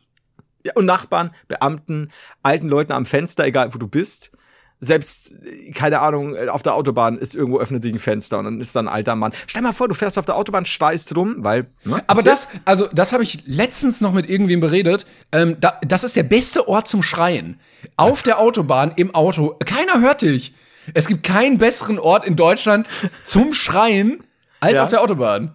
Ja, 0.64 0.74
und 0.76 0.86
Nachbarn, 0.86 1.32
Beamten, 1.48 2.12
alten 2.44 2.68
Leuten 2.68 2.92
am 2.92 3.04
Fenster, 3.04 3.44
egal 3.44 3.74
wo 3.74 3.78
du 3.78 3.88
bist. 3.88 4.30
Selbst, 4.84 5.32
keine 5.74 6.00
Ahnung, 6.00 6.34
äh, 6.34 6.48
auf 6.48 6.62
der 6.62 6.74
Autobahn 6.74 7.16
ist 7.16 7.36
irgendwo 7.36 7.60
öffnet 7.60 7.84
sich 7.84 7.94
ein 7.94 8.00
Fenster 8.00 8.40
und 8.40 8.46
dann 8.46 8.60
ist 8.60 8.74
da 8.74 8.80
ein 8.80 8.88
alter 8.88 9.14
Mann. 9.14 9.32
Stell 9.46 9.62
mal 9.62 9.72
vor, 9.72 9.86
du 9.86 9.94
fährst 9.94 10.18
auf 10.18 10.26
der 10.26 10.34
Autobahn, 10.34 10.64
schreist 10.64 11.14
rum, 11.14 11.36
weil. 11.38 11.66
Ne, 11.84 12.02
Aber 12.08 12.22
das, 12.22 12.48
also 12.64 12.88
das 12.92 13.12
habe 13.12 13.22
ich 13.22 13.44
letztens 13.46 14.00
noch 14.00 14.12
mit 14.12 14.28
irgendwem 14.28 14.58
beredet. 14.58 15.06
Ähm, 15.30 15.56
da, 15.60 15.78
das 15.86 16.02
ist 16.02 16.16
der 16.16 16.24
beste 16.24 16.66
Ort 16.66 16.88
zum 16.88 17.00
Schreien. 17.04 17.60
Auf 17.96 18.24
der 18.24 18.40
Autobahn, 18.40 18.92
im 18.96 19.14
Auto. 19.14 19.56
Keiner 19.64 20.00
hört 20.00 20.22
dich. 20.22 20.52
Es 20.94 21.06
gibt 21.06 21.22
keinen 21.22 21.58
besseren 21.58 22.00
Ort 22.00 22.24
in 22.26 22.34
Deutschland 22.34 22.88
zum 23.24 23.54
Schreien 23.54 24.24
als 24.58 24.72
Ja. 24.74 24.82
auf 24.82 24.88
der 24.90 25.00
Autobahn. 25.02 25.54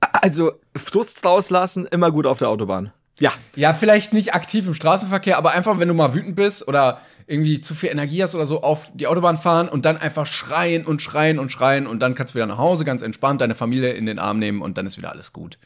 Also, 0.00 0.52
Frust 0.76 1.24
rauslassen, 1.24 1.86
immer 1.86 2.10
gut 2.10 2.26
auf 2.26 2.38
der 2.38 2.48
Autobahn. 2.48 2.92
Ja. 3.20 3.32
Ja, 3.54 3.72
vielleicht 3.74 4.12
nicht 4.12 4.34
aktiv 4.34 4.66
im 4.66 4.74
Straßenverkehr, 4.74 5.38
aber 5.38 5.52
einfach, 5.52 5.78
wenn 5.78 5.86
du 5.88 5.94
mal 5.94 6.14
wütend 6.14 6.34
bist 6.34 6.66
oder 6.66 7.00
irgendwie 7.26 7.60
zu 7.60 7.74
viel 7.74 7.90
Energie 7.90 8.22
hast 8.22 8.34
oder 8.34 8.46
so, 8.46 8.62
auf 8.62 8.92
die 8.94 9.06
Autobahn 9.06 9.36
fahren 9.36 9.68
und 9.68 9.84
dann 9.84 9.96
einfach 9.96 10.26
schreien 10.26 10.84
und 10.84 11.00
schreien 11.00 11.38
und 11.38 11.50
schreien 11.50 11.86
und 11.86 12.00
dann 12.00 12.14
kannst 12.14 12.34
du 12.34 12.36
wieder 12.36 12.46
nach 12.46 12.58
Hause 12.58 12.84
ganz 12.84 13.02
entspannt 13.02 13.40
deine 13.40 13.54
Familie 13.54 13.92
in 13.92 14.06
den 14.06 14.18
Arm 14.18 14.38
nehmen 14.38 14.60
und 14.60 14.76
dann 14.76 14.86
ist 14.86 14.98
wieder 14.98 15.10
alles 15.10 15.32
gut. 15.32 15.58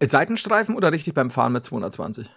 Seitenstreifen 0.00 0.76
oder 0.76 0.92
richtig 0.92 1.14
beim 1.14 1.30
Fahren 1.30 1.52
mit 1.52 1.64
220? 1.64 2.28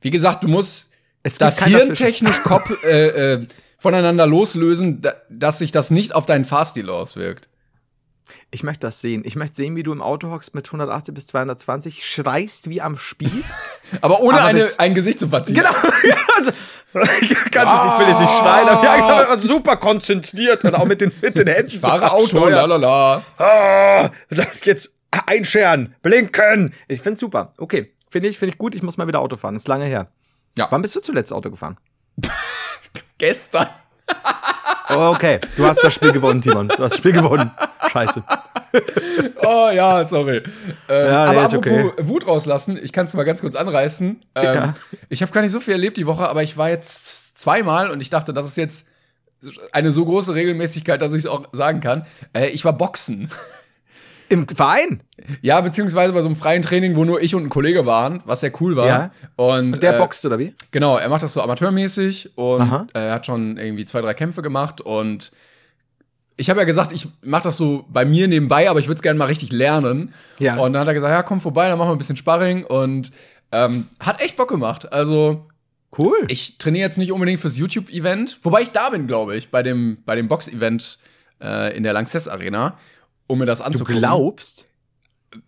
Wie 0.00 0.10
gesagt, 0.10 0.44
du 0.44 0.48
musst 0.48 0.90
Es 1.22 1.38
das 1.38 1.62
Hirn 1.64 1.94
technisch 1.94 2.40
äh, 2.84 3.34
äh, 3.34 3.46
voneinander 3.78 4.26
loslösen, 4.26 5.02
da, 5.02 5.14
dass 5.28 5.58
sich 5.58 5.72
das 5.72 5.90
nicht 5.90 6.14
auf 6.14 6.26
deinen 6.26 6.44
Fahrstil 6.44 6.88
auswirkt. 6.90 7.48
Ich 8.50 8.62
möchte 8.62 8.86
das 8.86 9.02
sehen. 9.02 9.22
Ich 9.26 9.36
möchte 9.36 9.56
sehen, 9.56 9.76
wie 9.76 9.82
du 9.82 9.92
im 9.92 10.00
Auto 10.00 10.30
hockst 10.30 10.54
mit 10.54 10.66
180 10.66 11.14
bis 11.14 11.26
220, 11.26 12.06
schreist 12.06 12.70
wie 12.70 12.80
am 12.80 12.96
Spieß. 12.96 13.58
Aber 14.00 14.20
ohne 14.20 14.38
Aber 14.38 14.46
eine, 14.46 14.66
ein 14.78 14.94
Gesicht 14.94 15.18
zu 15.18 15.28
verziehen. 15.28 15.56
Genau, 15.56 15.70
also, 16.36 16.52
kann 17.50 17.68
es, 17.68 17.84
ich 17.84 17.98
will 17.98 18.08
jetzt 18.08 18.20
nicht 18.20 18.32
schreien, 18.32 18.66
aber 18.66 18.82
ja, 18.82 18.96
genau, 18.96 19.36
super 19.36 19.76
konzentriert 19.76 20.64
und 20.64 20.74
auch 20.74 20.86
mit 20.86 21.02
den, 21.02 21.12
mit 21.20 21.36
den 21.36 21.46
Händen. 21.46 21.72
Ich 21.74 21.80
fahre 21.80 22.10
Auto, 22.10 22.46
la 22.48 22.64
la 22.64 22.76
la. 22.76 23.22
Ah, 23.36 24.10
jetzt 24.64 24.94
einscheren, 25.10 25.94
blinken. 26.00 26.72
Ich 26.88 27.02
find's 27.02 27.20
super. 27.20 27.52
Okay, 27.58 27.92
finde 28.10 28.30
ich, 28.30 28.38
finde 28.38 28.54
ich 28.54 28.58
gut. 28.58 28.74
Ich 28.74 28.82
muss 28.82 28.96
mal 28.96 29.06
wieder 29.06 29.20
Auto 29.20 29.36
fahren. 29.36 29.54
Ist 29.54 29.68
lange 29.68 29.84
her. 29.84 30.10
Ja. 30.56 30.68
Wann 30.70 30.80
bist 30.80 30.96
du 30.96 31.00
zuletzt 31.00 31.32
Auto 31.32 31.50
gefahren? 31.50 31.76
Gestern. 33.18 33.68
Okay, 34.90 35.38
du 35.56 35.66
hast 35.66 35.84
das 35.84 35.92
Spiel 35.94 36.12
gewonnen, 36.12 36.40
Timon. 36.40 36.68
Du 36.68 36.82
hast 36.82 36.92
das 36.92 36.96
Spiel 36.96 37.12
gewonnen. 37.12 37.50
Scheiße. 37.92 38.22
Oh 39.42 39.68
ja, 39.72 40.04
sorry. 40.04 40.42
Ähm, 40.88 41.06
Ja, 41.06 41.30
nee, 41.30 41.38
aber 41.38 41.42
apropos 41.42 41.92
Wut 42.08 42.26
rauslassen, 42.26 42.78
ich 42.82 42.92
kann 42.92 43.06
es 43.06 43.14
mal 43.14 43.24
ganz 43.24 43.40
kurz 43.40 43.54
anreißen. 43.54 44.20
Ähm, 44.34 44.44
Ja. 44.44 44.74
Ich 45.10 45.20
habe 45.22 45.30
gar 45.32 45.42
nicht 45.42 45.52
so 45.52 45.60
viel 45.60 45.74
erlebt 45.74 45.96
die 45.98 46.06
Woche, 46.06 46.28
aber 46.28 46.42
ich 46.42 46.56
war 46.56 46.70
jetzt 46.70 47.38
zweimal 47.38 47.90
und 47.90 48.00
ich 48.00 48.10
dachte, 48.10 48.32
das 48.32 48.46
ist 48.46 48.56
jetzt 48.56 48.86
eine 49.72 49.90
so 49.92 50.04
große 50.04 50.34
Regelmäßigkeit, 50.34 51.00
dass 51.00 51.12
ich 51.12 51.20
es 51.20 51.26
auch 51.26 51.44
sagen 51.52 51.80
kann. 51.80 52.06
Äh, 52.32 52.48
ich 52.48 52.64
war 52.64 52.72
Boxen. 52.72 53.30
Im 54.28 54.46
Verein? 54.48 55.02
Ja, 55.42 55.60
beziehungsweise 55.60 56.12
bei 56.12 56.20
so 56.20 56.28
einem 56.28 56.36
freien 56.36 56.62
Training, 56.62 56.96
wo 56.96 57.04
nur 57.04 57.20
ich 57.22 57.34
und 57.34 57.44
ein 57.44 57.48
Kollege 57.48 57.86
waren, 57.86 58.22
was 58.24 58.40
sehr 58.40 58.52
cool 58.60 58.76
war. 58.76 58.86
Ja. 58.86 59.10
Und 59.36 59.82
Der 59.82 59.96
äh, 59.96 59.98
boxt 59.98 60.24
oder 60.26 60.38
wie? 60.38 60.54
Genau, 60.70 60.96
er 60.96 61.08
macht 61.08 61.22
das 61.22 61.32
so 61.32 61.42
amateurmäßig 61.42 62.36
und 62.36 62.90
äh, 62.94 63.06
er 63.06 63.12
hat 63.12 63.26
schon 63.26 63.56
irgendwie 63.56 63.84
zwei, 63.84 64.00
drei 64.00 64.14
Kämpfe 64.14 64.42
gemacht 64.42 64.80
und 64.80 65.32
ich 66.36 66.48
habe 66.48 66.60
ja 66.60 66.64
gesagt, 66.66 66.92
ich 66.92 67.08
mache 67.22 67.42
das 67.42 67.56
so 67.56 67.84
bei 67.88 68.04
mir 68.04 68.28
nebenbei, 68.28 68.70
aber 68.70 68.78
ich 68.78 68.86
würde 68.86 68.96
es 68.98 69.02
gerne 69.02 69.18
mal 69.18 69.24
richtig 69.24 69.50
lernen. 69.50 70.14
Ja. 70.38 70.56
Und 70.56 70.72
dann 70.72 70.80
hat 70.82 70.88
er 70.88 70.94
gesagt, 70.94 71.10
ja, 71.10 71.22
komm 71.24 71.40
vorbei, 71.40 71.68
dann 71.68 71.76
machen 71.78 71.88
wir 71.88 71.96
ein 71.96 71.98
bisschen 71.98 72.16
Sparring 72.16 72.64
und 72.64 73.10
ähm, 73.50 73.88
hat 73.98 74.22
echt 74.22 74.36
Bock 74.36 74.48
gemacht. 74.48 74.92
Also 74.92 75.46
Cool. 75.96 76.16
ich 76.28 76.58
trainiere 76.58 76.86
jetzt 76.86 76.98
nicht 76.98 77.10
unbedingt 77.12 77.40
fürs 77.40 77.56
YouTube-Event, 77.56 78.38
wobei 78.42 78.62
ich 78.62 78.70
da 78.70 78.90
bin, 78.90 79.06
glaube 79.06 79.36
ich, 79.36 79.50
bei 79.50 79.62
dem, 79.64 79.98
bei 80.04 80.14
dem 80.14 80.28
Box-Event 80.28 80.98
äh, 81.42 81.76
in 81.76 81.82
der 81.82 81.92
Lanxess 81.92 82.28
Arena, 82.28 82.76
um 83.28 83.38
mir 83.38 83.46
das 83.46 83.58
du 83.60 83.64
anzugucken. 83.64 83.98
glaubst? 83.98 84.66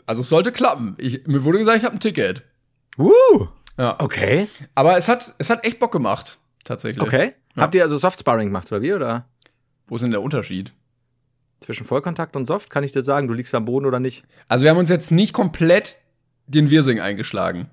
Also 0.07 0.21
es 0.23 0.29
sollte 0.29 0.53
klappen. 0.53 0.95
Ich, 0.99 1.27
mir 1.27 1.43
wurde 1.43 1.59
gesagt, 1.59 1.79
ich 1.79 1.85
habe 1.85 1.97
ein 1.97 2.01
Ticket. 2.01 2.43
Uh, 2.99 3.11
Ja. 3.77 3.97
okay. 3.99 4.47
Aber 4.75 4.97
es 4.97 5.09
hat, 5.09 5.35
es 5.39 5.51
hat 5.51 5.65
echt 5.67 5.81
Bock 5.81 5.91
gemacht, 5.91 6.39
tatsächlich. 6.65 7.03
Okay. 7.03 7.33
Ja. 7.57 7.63
Habt 7.63 7.75
ihr 7.75 7.83
also 7.83 7.97
Soft 7.99 8.21
Sparring 8.21 8.49
gemacht, 8.49 8.71
oder 8.71 8.83
wie? 8.83 8.93
Oder 8.93 9.27
Wo 9.87 9.97
ist 9.97 10.03
denn 10.03 10.13
der 10.13 10.23
Unterschied? 10.23 10.73
zwischen 11.61 11.85
Vollkontakt 11.85 12.37
und 12.37 12.47
Soft? 12.47 12.71
Kann 12.71 12.85
ich 12.85 12.93
dir 12.93 13.03
sagen, 13.03 13.29
du 13.29 13.35
liegst 13.35 13.55
am 13.55 13.67
Boden 13.67 13.85
oder 13.85 14.01
nicht? 14.01 14.25
Also 14.49 14.63
wir 14.65 14.71
haben 14.71 14.79
uns 14.79 14.89
jetzt 14.89 15.11
nicht 15.11 15.35
komplett 15.35 15.99
den 16.47 16.71
Wirsing 16.71 17.01
eingeschlagen. 17.01 17.69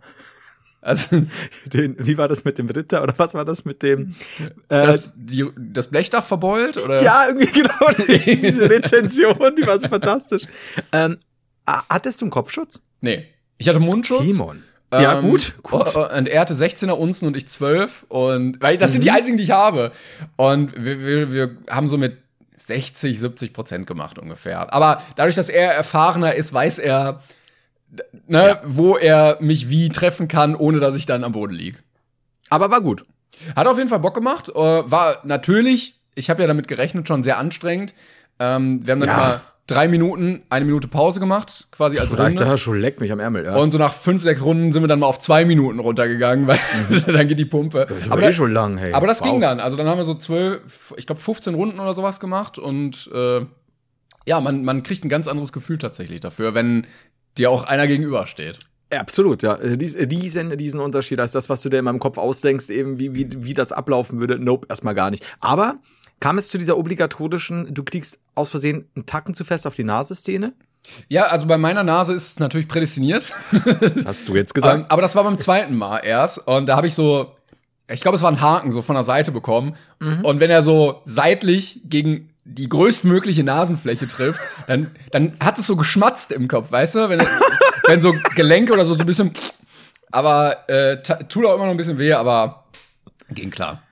Also 0.81 1.23
Den, 1.65 1.95
wie 1.99 2.17
war 2.17 2.27
das 2.27 2.43
mit 2.45 2.57
dem 2.57 2.69
Ritter 2.69 3.03
oder 3.03 3.13
was 3.17 3.33
war 3.33 3.43
das 3.45 3.65
mit 3.65 3.81
dem? 3.83 4.15
Äh, 4.69 4.85
das, 4.85 5.11
die, 5.15 5.45
das 5.57 5.89
Blechdach 5.89 6.23
verbeult? 6.23 6.77
Oder? 6.77 7.01
ja, 7.01 7.27
irgendwie 7.27 7.51
genau. 7.61 8.07
Diese 8.25 8.69
Rezension, 8.69 9.55
die 9.55 9.65
war 9.65 9.79
so 9.79 9.87
fantastisch. 9.87 10.43
Ähm, 10.91 11.17
hattest 11.65 12.21
du 12.21 12.25
einen 12.25 12.31
Kopfschutz? 12.31 12.81
Nee. 13.01 13.25
Ich 13.57 13.67
hatte 13.67 13.79
Mundschutz. 13.79 14.21
Timon. 14.23 14.63
Ja, 14.93 15.19
Ähm, 15.19 15.29
gut, 15.29 15.55
gut. 15.63 15.95
oh, 15.95 16.07
Und 16.15 16.29
er 16.29 16.39
hatte 16.41 16.53
16er 16.53 16.91
Unzen 16.91 17.27
und 17.27 17.35
ich 17.35 17.49
12. 17.49 18.05
Und 18.07 18.61
weil 18.61 18.77
das 18.77 18.91
sind 18.91 18.99
Mhm. 19.01 19.03
die 19.03 19.11
einzigen, 19.11 19.37
die 19.37 19.43
ich 19.43 19.51
habe. 19.51 19.91
Und 20.37 20.73
wir, 20.77 20.99
wir, 20.99 21.33
wir 21.33 21.57
haben 21.69 21.87
so 21.89 21.97
mit 21.97 22.17
60, 22.55 23.19
70 23.19 23.51
Prozent 23.53 23.85
gemacht 23.87 24.17
ungefähr. 24.17 24.71
Aber 24.73 25.01
dadurch, 25.15 25.35
dass 25.35 25.49
er 25.49 25.73
erfahrener 25.73 26.35
ist, 26.35 26.53
weiß 26.53 26.79
er, 26.79 27.21
ne, 28.27 28.47
Ja. 28.47 28.61
wo 28.65 28.97
er 28.97 29.37
mich 29.39 29.69
wie 29.69 29.89
treffen 29.89 30.27
kann, 30.27 30.55
ohne 30.55 30.79
dass 30.79 30.95
ich 30.95 31.05
dann 31.05 31.23
am 31.23 31.31
Boden 31.31 31.53
liege. 31.53 31.77
Aber 32.49 32.69
war 32.71 32.81
gut. 32.81 33.05
Hat 33.55 33.67
auf 33.67 33.77
jeden 33.77 33.89
Fall 33.89 33.99
Bock 33.99 34.15
gemacht. 34.15 34.49
Äh, 34.49 34.53
war 34.55 35.17
natürlich, 35.23 35.99
ich 36.15 36.29
habe 36.29 36.41
ja 36.41 36.47
damit 36.47 36.67
gerechnet, 36.67 37.07
schon 37.07 37.23
sehr 37.23 37.37
anstrengend. 37.37 37.93
Ähm, 38.39 38.85
wir 38.85 38.93
haben 38.93 38.99
dann 39.01 39.09
Ja. 39.09 39.15
immer 39.15 39.41
drei 39.67 39.89
Minuten, 39.89 40.43
eine 40.49 40.63
Minute 40.63 40.87
Pause 40.87 41.19
gemacht, 41.19 41.67
quasi 41.71 41.99
als 41.99 42.11
Da 42.11 42.15
ich 42.19 42.23
Runde. 42.23 42.45
dachte 42.45 42.57
schon, 42.57 42.79
leck 42.79 43.01
mich 43.01 43.11
am 43.11 43.19
Ärmel. 43.19 43.43
Ja. 43.43 43.55
Und 43.57 43.71
so 43.71 43.77
nach 43.77 43.91
fünf, 43.93 44.23
sechs 44.23 44.41
Runden 44.41 44.71
sind 44.71 44.81
wir 44.81 44.87
dann 44.87 44.99
mal 44.99 45.07
auf 45.07 45.19
zwei 45.19 45.43
Minuten 45.43 45.79
runtergegangen, 45.79 46.47
weil 46.47 46.57
dann 47.05 47.27
geht 47.27 47.37
die 47.37 47.45
Pumpe. 47.45 47.81
Mhm. 47.85 47.89
das 47.89 47.97
ist 48.05 48.11
aber, 48.11 48.23
eh 48.23 48.31
schon 48.31 48.53
lang, 48.53 48.77
hey. 48.77 48.93
aber 48.93 49.07
das 49.07 49.19
Wow. 49.21 49.27
ging 49.31 49.41
dann. 49.41 49.59
Also 49.59 49.75
dann 49.75 49.87
haben 49.87 49.97
wir 49.97 50.05
so 50.05 50.13
zwölf, 50.13 50.93
ich 50.97 51.05
glaube 51.05 51.19
15 51.19 51.53
Runden 51.53 51.79
oder 51.81 51.93
sowas 51.93 52.19
gemacht 52.21 52.57
und 52.57 53.09
äh, 53.13 53.41
ja, 54.25 54.39
man, 54.41 54.63
man 54.63 54.83
kriegt 54.83 55.03
ein 55.05 55.09
ganz 55.09 55.27
anderes 55.27 55.51
Gefühl 55.51 55.77
tatsächlich 55.77 56.21
dafür, 56.21 56.53
wenn 56.53 56.85
dir 57.37 57.51
auch 57.51 57.65
einer 57.65 57.87
gegenübersteht. 57.87 58.59
Ja, 58.91 59.01
absolut, 59.01 59.43
ja. 59.43 59.55
Äh, 59.55 59.77
Dies, 59.77 59.95
äh, 59.95 60.07
diesen, 60.07 60.57
diesen 60.57 60.79
Unterschied 60.79 61.19
als 61.19 61.31
das, 61.31 61.49
was 61.49 61.61
du 61.61 61.69
dir 61.69 61.79
in 61.79 61.85
meinem 61.85 61.99
Kopf 61.99 62.17
ausdenkst, 62.17 62.69
eben 62.69 62.99
wie, 62.99 63.13
wie, 63.13 63.27
wie 63.43 63.53
das 63.53 63.71
ablaufen 63.71 64.19
würde. 64.19 64.39
Nope, 64.39 64.67
erstmal 64.69 64.95
gar 64.95 65.11
nicht. 65.11 65.25
Aber 65.39 65.79
kam 66.19 66.37
es 66.37 66.49
zu 66.49 66.57
dieser 66.57 66.77
obligatorischen, 66.77 67.73
du 67.73 67.83
kriegst 67.83 68.19
aus 68.33 68.49
Versehen 68.49 68.89
einen 68.95 69.05
Tacken 69.05 69.33
zu 69.33 69.43
fest 69.43 69.67
auf 69.67 69.75
die 69.75 69.83
Nase-Szene? 69.83 70.53
Ja, 71.09 71.25
also 71.25 71.47
bei 71.47 71.57
meiner 71.57 71.83
Nase 71.83 72.13
ist 72.13 72.31
es 72.31 72.39
natürlich 72.39 72.69
prädestiniert. 72.69 73.29
Das 73.51 74.05
hast 74.05 74.27
du 74.27 74.35
jetzt 74.35 74.55
Ähm, 74.65 74.85
aber 74.87 75.01
das 75.01 75.15
war 75.15 75.23
beim 75.25 75.37
zweiten 75.37 75.75
Mal 75.75 75.99
erst. 75.99 76.47
Und 76.47 76.67
da 76.67 76.77
habe 76.77 76.87
ich 76.87 76.95
so, 76.95 77.35
ich 77.89 77.99
glaube, 77.99 78.15
es 78.15 78.23
war 78.23 78.31
ein 78.31 78.39
Haken 78.39 78.71
so 78.71 78.81
von 78.81 78.95
der 78.95 79.03
Seite 79.03 79.31
bekommen. 79.31 79.75
Und 80.23 80.39
wenn 80.39 80.49
er 80.49 80.63
so 80.63 81.01
seitlich 81.03 81.81
gegen 81.83 82.29
die 82.47 82.69
größtmögliche 82.69 83.43
Nasenfläche 83.43 84.07
trifft, 84.07 84.39
dann, 84.67 84.95
dann 85.11 85.37
hat 85.39 85.59
es 85.59 85.67
so 85.67 85.75
geschmatzt 85.75 86.31
im 86.31 86.47
Kopf, 86.47 86.71
weißt 86.71 86.95
du? 86.95 87.09
Wenn, 87.09 87.21
wenn 87.87 88.01
so 88.01 88.13
Gelenke 88.35 88.73
oder 88.73 88.85
so, 88.85 88.93
so 88.93 89.01
ein 89.01 89.05
bisschen. 89.05 89.31
Aber 90.11 90.69
äh, 90.69 91.01
tut 91.01 91.45
auch 91.45 91.55
immer 91.55 91.65
noch 91.65 91.71
ein 91.71 91.77
bisschen 91.77 91.99
weh, 91.99 92.13
aber 92.13 92.65
ging 93.29 93.51
klar. 93.51 93.83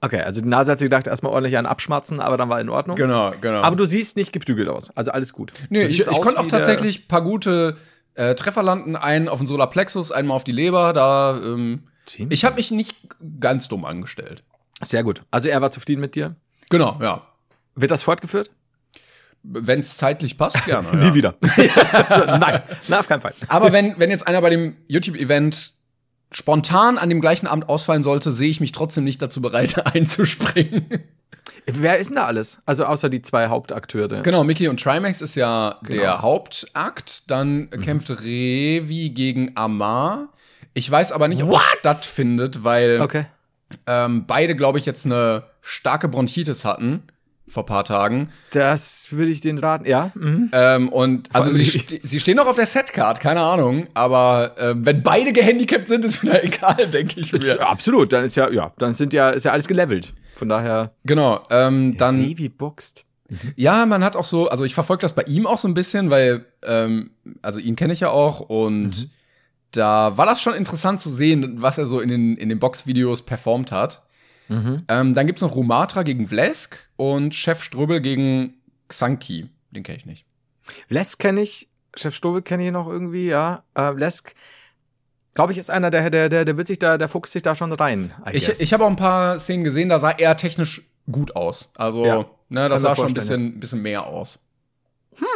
Okay, 0.00 0.20
also 0.20 0.40
die 0.40 0.48
Nase 0.48 0.70
hat 0.70 0.78
sich 0.78 0.86
gedacht, 0.86 1.06
erstmal 1.06 1.32
ordentlich 1.32 1.58
an 1.58 1.66
abschmatzen, 1.66 2.20
aber 2.20 2.36
dann 2.36 2.48
war 2.48 2.60
in 2.60 2.68
Ordnung. 2.68 2.96
Genau, 2.96 3.32
genau. 3.40 3.62
Aber 3.62 3.74
du 3.74 3.86
siehst 3.86 4.16
nicht 4.16 4.32
geprügelt 4.32 4.68
aus. 4.68 4.96
Also 4.96 5.10
alles 5.10 5.32
gut. 5.32 5.52
Nö, 5.68 5.80
ich, 5.80 6.00
ich 6.00 6.20
konnte 6.20 6.38
auch 6.38 6.46
tatsächlich 6.46 7.08
paar 7.08 7.22
gute 7.22 7.76
äh, 8.14 8.34
Treffer 8.34 8.62
landen. 8.62 8.94
Einen 8.94 9.28
auf 9.28 9.38
den 9.38 9.46
Solarplexus, 9.46 10.12
einmal 10.12 10.36
auf 10.36 10.44
die 10.44 10.52
Leber. 10.52 10.92
Da, 10.92 11.40
ähm, 11.42 11.84
ich 12.28 12.44
habe 12.44 12.56
mich 12.56 12.70
nicht 12.70 12.94
ganz 13.40 13.68
dumm 13.68 13.84
angestellt. 13.84 14.44
Sehr 14.82 15.02
gut. 15.02 15.22
Also 15.30 15.48
er 15.48 15.60
war 15.62 15.70
zufrieden 15.70 16.00
mit 16.00 16.14
dir. 16.14 16.36
Genau, 16.70 16.98
ja. 17.00 17.22
Wird 17.76 17.90
das 17.90 18.02
fortgeführt? 18.02 18.50
Wenn 19.42 19.78
es 19.80 19.96
zeitlich 19.96 20.36
passt, 20.36 20.64
gerne. 20.66 20.88
Nie 20.96 21.06
ja. 21.06 21.14
wieder. 21.14 21.34
Nein, 22.40 22.62
na, 22.88 22.98
auf 23.00 23.06
keinen 23.08 23.20
Fall. 23.20 23.34
Aber 23.48 23.72
wenn, 23.72 23.98
wenn 23.98 24.10
jetzt 24.10 24.26
einer 24.26 24.40
bei 24.40 24.50
dem 24.50 24.76
YouTube-Event 24.88 25.72
spontan 26.32 26.98
an 26.98 27.08
dem 27.08 27.20
gleichen 27.20 27.46
Abend 27.46 27.68
ausfallen 27.68 28.02
sollte, 28.02 28.32
sehe 28.32 28.50
ich 28.50 28.60
mich 28.60 28.72
trotzdem 28.72 29.04
nicht 29.04 29.22
dazu 29.22 29.40
bereit, 29.40 29.86
einzuspringen. 29.94 30.86
Wer 31.66 31.98
ist 31.98 32.08
denn 32.08 32.16
da 32.16 32.24
alles? 32.26 32.60
Also 32.66 32.84
außer 32.86 33.08
die 33.08 33.22
zwei 33.22 33.48
Hauptakteure. 33.48 34.22
genau, 34.22 34.42
Mickey 34.44 34.68
und 34.68 34.80
Trimax 34.82 35.20
ist 35.20 35.34
ja 35.36 35.78
Genau. 35.82 36.00
der 36.02 36.22
Hauptakt. 36.22 37.30
Dann 37.30 37.70
kämpft 37.70 38.10
Revi 38.10 39.10
gegen 39.10 39.52
Amar. 39.56 40.28
Ich 40.74 40.88
weiß 40.90 41.10
aber 41.12 41.28
nicht, 41.28 41.42
ob 41.42 41.50
das 41.52 41.62
stattfindet, 41.78 42.62
weil 42.64 43.00
Okay. 43.00 43.26
ähm, 43.86 44.26
beide, 44.26 44.54
glaube 44.56 44.78
ich, 44.78 44.86
jetzt 44.86 45.06
eine 45.06 45.44
starke 45.60 46.08
Bronchitis 46.08 46.64
hatten 46.64 47.02
vor 47.48 47.64
paar 47.66 47.84
Tagen. 47.84 48.30
Das 48.52 49.08
würde 49.12 49.30
ich 49.30 49.40
den 49.40 49.58
raten. 49.58 49.86
Ja. 49.86 50.10
Mhm. 50.14 50.50
Ähm, 50.52 50.88
und 50.88 51.34
also 51.34 51.50
sie, 51.50 51.64
ste 51.64 52.00
sie 52.02 52.20
stehen 52.20 52.36
noch 52.36 52.46
auf 52.46 52.56
der 52.56 52.66
Setcard, 52.66 53.20
keine 53.20 53.40
Ahnung. 53.40 53.86
Aber 53.94 54.54
ähm, 54.58 54.84
wenn 54.84 55.02
beide 55.02 55.32
gehandicapt 55.32 55.88
sind, 55.88 56.04
ist 56.04 56.22
wieder 56.22 56.42
egal, 56.44 56.88
denke 56.88 57.20
ich 57.20 57.30
Ja, 57.32 57.38
mir. 57.38 57.66
absolut. 57.66 58.12
Dann 58.12 58.24
ist 58.24 58.36
ja, 58.36 58.50
ja, 58.50 58.72
dann 58.78 58.92
sind 58.92 59.12
ja, 59.12 59.30
ist 59.30 59.44
ja 59.44 59.52
alles 59.52 59.68
gelevelt. 59.68 60.12
Von 60.34 60.48
daher. 60.48 60.92
Genau. 61.04 61.42
Ähm, 61.50 61.96
dann 61.96 62.16
Sevi 62.16 62.48
boxt. 62.48 63.04
Ja, 63.56 63.86
man 63.86 64.04
hat 64.04 64.14
auch 64.16 64.24
so, 64.24 64.48
also 64.48 64.64
ich 64.64 64.74
verfolge 64.74 65.02
das 65.02 65.12
bei 65.14 65.22
ihm 65.22 65.46
auch 65.46 65.58
so 65.58 65.66
ein 65.66 65.74
bisschen, 65.74 66.10
weil, 66.10 66.44
ähm, 66.62 67.10
also 67.42 67.58
ihn 67.58 67.74
kenne 67.74 67.92
ich 67.92 68.00
ja 68.00 68.10
auch 68.10 68.38
und 68.40 69.08
da 69.72 70.16
war 70.16 70.26
das 70.26 70.40
schon 70.40 70.54
interessant 70.54 71.00
zu 71.00 71.10
sehen, 71.10 71.60
was 71.60 71.76
er 71.76 71.86
so 71.86 72.00
in 72.00 72.08
den, 72.08 72.36
in 72.36 72.48
den 72.48 72.58
Boxvideos 72.60 73.22
performt 73.22 73.72
hat. 73.72 74.02
Ähm, 74.48 75.14
dann 75.14 75.26
gibt's 75.26 75.42
noch 75.42 75.54
Rumatra 75.56 76.02
gegen 76.02 76.28
Vlesk 76.28 76.76
und 76.96 77.34
Chef 77.34 77.62
Ströbel 77.62 78.00
gegen 78.00 78.54
Xanki. 78.88 79.48
Den 79.70 79.82
kenne 79.82 79.98
ich 79.98 80.06
nicht. 80.06 80.24
Lesk 80.88 81.18
kenne 81.18 81.40
ich, 81.42 81.68
Chef 81.94 82.14
Stobe 82.14 82.42
kenne 82.42 82.66
ich 82.66 82.72
noch 82.72 82.88
irgendwie, 82.88 83.28
ja. 83.28 83.62
Äh, 83.76 83.92
Lesk, 83.92 84.34
glaube 85.34 85.52
ich, 85.52 85.58
ist 85.58 85.70
einer, 85.70 85.90
der, 85.90 86.10
der, 86.10 86.28
der, 86.28 86.44
der 86.44 86.56
wird 86.56 86.66
sich 86.66 86.78
da, 86.78 86.98
der 86.98 87.08
fuchst 87.08 87.32
sich 87.32 87.42
da 87.42 87.54
schon 87.54 87.72
rein. 87.72 88.12
Ich, 88.32 88.48
ich 88.48 88.72
habe 88.72 88.84
auch 88.84 88.90
ein 88.90 88.96
paar 88.96 89.38
Szenen 89.38 89.64
gesehen, 89.64 89.88
da 89.88 89.98
sah 90.00 90.10
er 90.10 90.36
technisch 90.36 90.82
gut 91.10 91.36
aus. 91.36 91.70
Also, 91.74 92.04
Ja, 92.04 92.24
ne, 92.48 92.68
das 92.68 92.82
sah 92.82 92.96
schon 92.96 93.08
ein 93.08 93.14
bisschen, 93.14 93.60
bisschen 93.60 93.82
mehr 93.82 94.06
aus. 94.06 94.38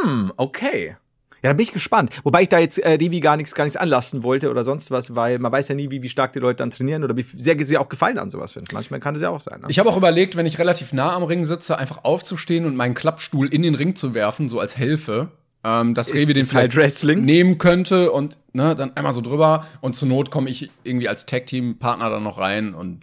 Hm, 0.05 0.33
okay. 0.37 0.97
Ja, 1.43 1.51
da 1.51 1.53
bin 1.55 1.63
ich 1.63 1.73
gespannt. 1.73 2.11
Wobei 2.25 2.43
ich 2.43 2.49
da 2.49 2.59
jetzt 2.59 2.79
äh, 2.79 2.91
Revi 2.91 3.21
gar 3.21 3.37
nichts 3.37 3.55
gar 3.55 3.65
nichts 3.65 3.77
anlassen 3.77 4.23
wollte 4.23 4.51
oder 4.51 4.63
sonst 4.65 4.91
was, 4.91 5.15
weil 5.17 5.39
man 5.39 5.51
weiß 5.51 5.69
ja 5.69 5.75
nie, 5.75 5.91
wie, 5.91 6.03
wie 6.03 6.09
stark 6.09 6.33
die 6.35 6.39
Leute 6.39 6.57
dann 6.57 6.71
trainieren 6.71 7.03
oder 7.05 7.17
wie 7.17 7.23
sehr 7.23 7.57
sie 7.65 7.79
auch 7.79 7.89
gefallen 7.89 8.19
an 8.19 8.29
sowas 8.31 8.53
finden. 8.53 8.69
Manchmal 8.75 9.01
kann 9.01 9.15
das 9.15 9.23
ja 9.23 9.31
auch 9.31 9.41
sein. 9.41 9.61
Ne? 9.61 9.67
Ich 9.71 9.79
habe 9.79 9.89
auch 9.89 9.97
überlegt, 9.97 10.37
wenn 10.37 10.47
ich 10.47 10.59
relativ 10.59 10.93
nah 10.93 11.15
am 11.15 11.23
Ring 11.23 11.45
sitze, 11.45 11.79
einfach 11.79 12.05
aufzustehen 12.05 12.67
und 12.67 12.77
meinen 12.77 12.95
Klappstuhl 12.95 13.47
in 13.49 13.63
den 13.63 13.75
Ring 13.75 13.97
zu 13.97 14.15
werfen, 14.15 14.49
so 14.49 14.61
als 14.61 14.77
Hilfe. 14.77 15.29
Ähm, 15.63 15.93
dass 15.95 16.09
Ist- 16.11 16.23
Revi 16.23 16.33
den 16.33 16.45
vielleicht 16.45 16.75
Wrestling. 16.77 17.23
nehmen 17.25 17.59
könnte 17.59 18.13
und 18.13 18.39
ne, 18.55 18.75
dann 18.75 18.97
einmal 18.97 19.13
so 19.13 19.21
drüber 19.21 19.67
und 19.83 19.95
zur 19.95 20.09
Not 20.09 20.31
komme 20.31 20.49
ich 20.49 20.71
irgendwie 20.85 21.07
als 21.09 21.27
Tag-Team-Partner 21.27 22.09
dann 22.09 22.23
noch 22.23 22.39
rein 22.39 22.73
und 22.75 23.01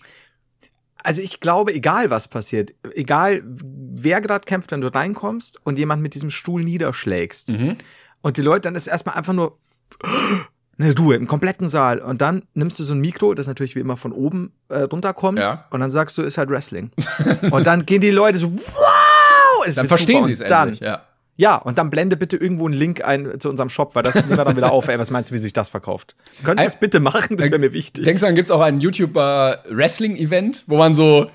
Also 1.03 1.21
ich 1.21 1.39
glaube, 1.39 1.71
egal 1.73 2.09
was 2.09 2.27
passiert, 2.27 2.71
egal 2.95 3.43
wer 3.45 4.21
gerade 4.21 4.45
kämpft, 4.45 4.71
wenn 4.71 4.81
du 4.81 4.87
reinkommst 4.93 5.59
und 5.65 5.77
jemand 5.77 6.01
mit 6.01 6.15
diesem 6.15 6.29
Stuhl 6.31 6.63
niederschlägst 6.63 7.49
Mhm. 7.53 7.75
Und 8.21 8.37
die 8.37 8.41
Leute, 8.41 8.61
dann 8.61 8.75
ist 8.75 8.87
erstmal 8.87 9.15
einfach 9.15 9.33
nur 9.33 9.57
eine 10.79 10.95
Ruhe 10.97 11.15
im 11.15 11.27
kompletten 11.27 11.67
Saal 11.69 11.99
und 11.99 12.21
dann 12.21 12.43
nimmst 12.53 12.79
du 12.79 12.83
so 12.83 12.93
ein 12.93 12.99
Mikro, 12.99 13.33
das 13.33 13.47
natürlich 13.47 13.75
wie 13.75 13.79
immer 13.79 13.97
von 13.97 14.11
oben 14.11 14.51
äh, 14.69 14.79
runterkommt 14.81 15.39
Ja. 15.39 15.65
und 15.71 15.79
dann 15.79 15.89
sagst 15.89 16.17
du, 16.17 16.21
ist 16.23 16.37
halt 16.37 16.49
Wrestling. 16.49 16.91
und 17.51 17.65
dann 17.65 17.85
gehen 17.85 18.01
die 18.01 18.11
Leute 18.11 18.37
so, 18.37 18.51
wow! 18.53 19.73
Dann 19.75 19.87
verstehen 19.87 20.23
sie 20.23 20.33
es 20.33 20.39
endlich. 20.39 20.79
Ja. 20.79 21.03
Ja, 21.39 21.55
und 21.55 21.77
dann 21.77 21.91
blende 21.91 22.17
bitte 22.17 22.35
irgendwo 22.35 22.65
einen 22.65 22.73
Link 22.73 23.03
ein 23.03 23.39
zu 23.39 23.49
unserem 23.49 23.69
Shop, 23.69 23.93
weil 23.95 24.01
das 24.01 24.15
nehmen 24.25 24.29
wir 24.37 24.43
dann 24.43 24.55
wieder 24.57 24.71
auf. 24.71 24.87
Ey, 24.87 24.97
was 24.97 25.11
meinst 25.11 25.29
du, 25.29 25.35
wie 25.35 25.39
sich 25.39 25.53
das 25.53 25.69
verkauft? 25.69 26.15
Könntest 26.43 26.65
du 26.65 26.71
das 26.71 26.79
bitte 26.79 26.99
machen? 26.99 27.37
Das 27.37 27.51
wäre 27.51 27.59
mir 27.59 27.73
wichtig. 27.73 28.05
Denkst 28.05 28.21
du, 28.21 28.25
dann 28.25 28.35
gibt's 28.35 28.49
auch 28.49 28.61
ein 28.61 28.79
YouTuber-Wrestling-Event, 28.79 30.63
wo 30.67 30.77
man 30.77 30.95
so 30.95 31.29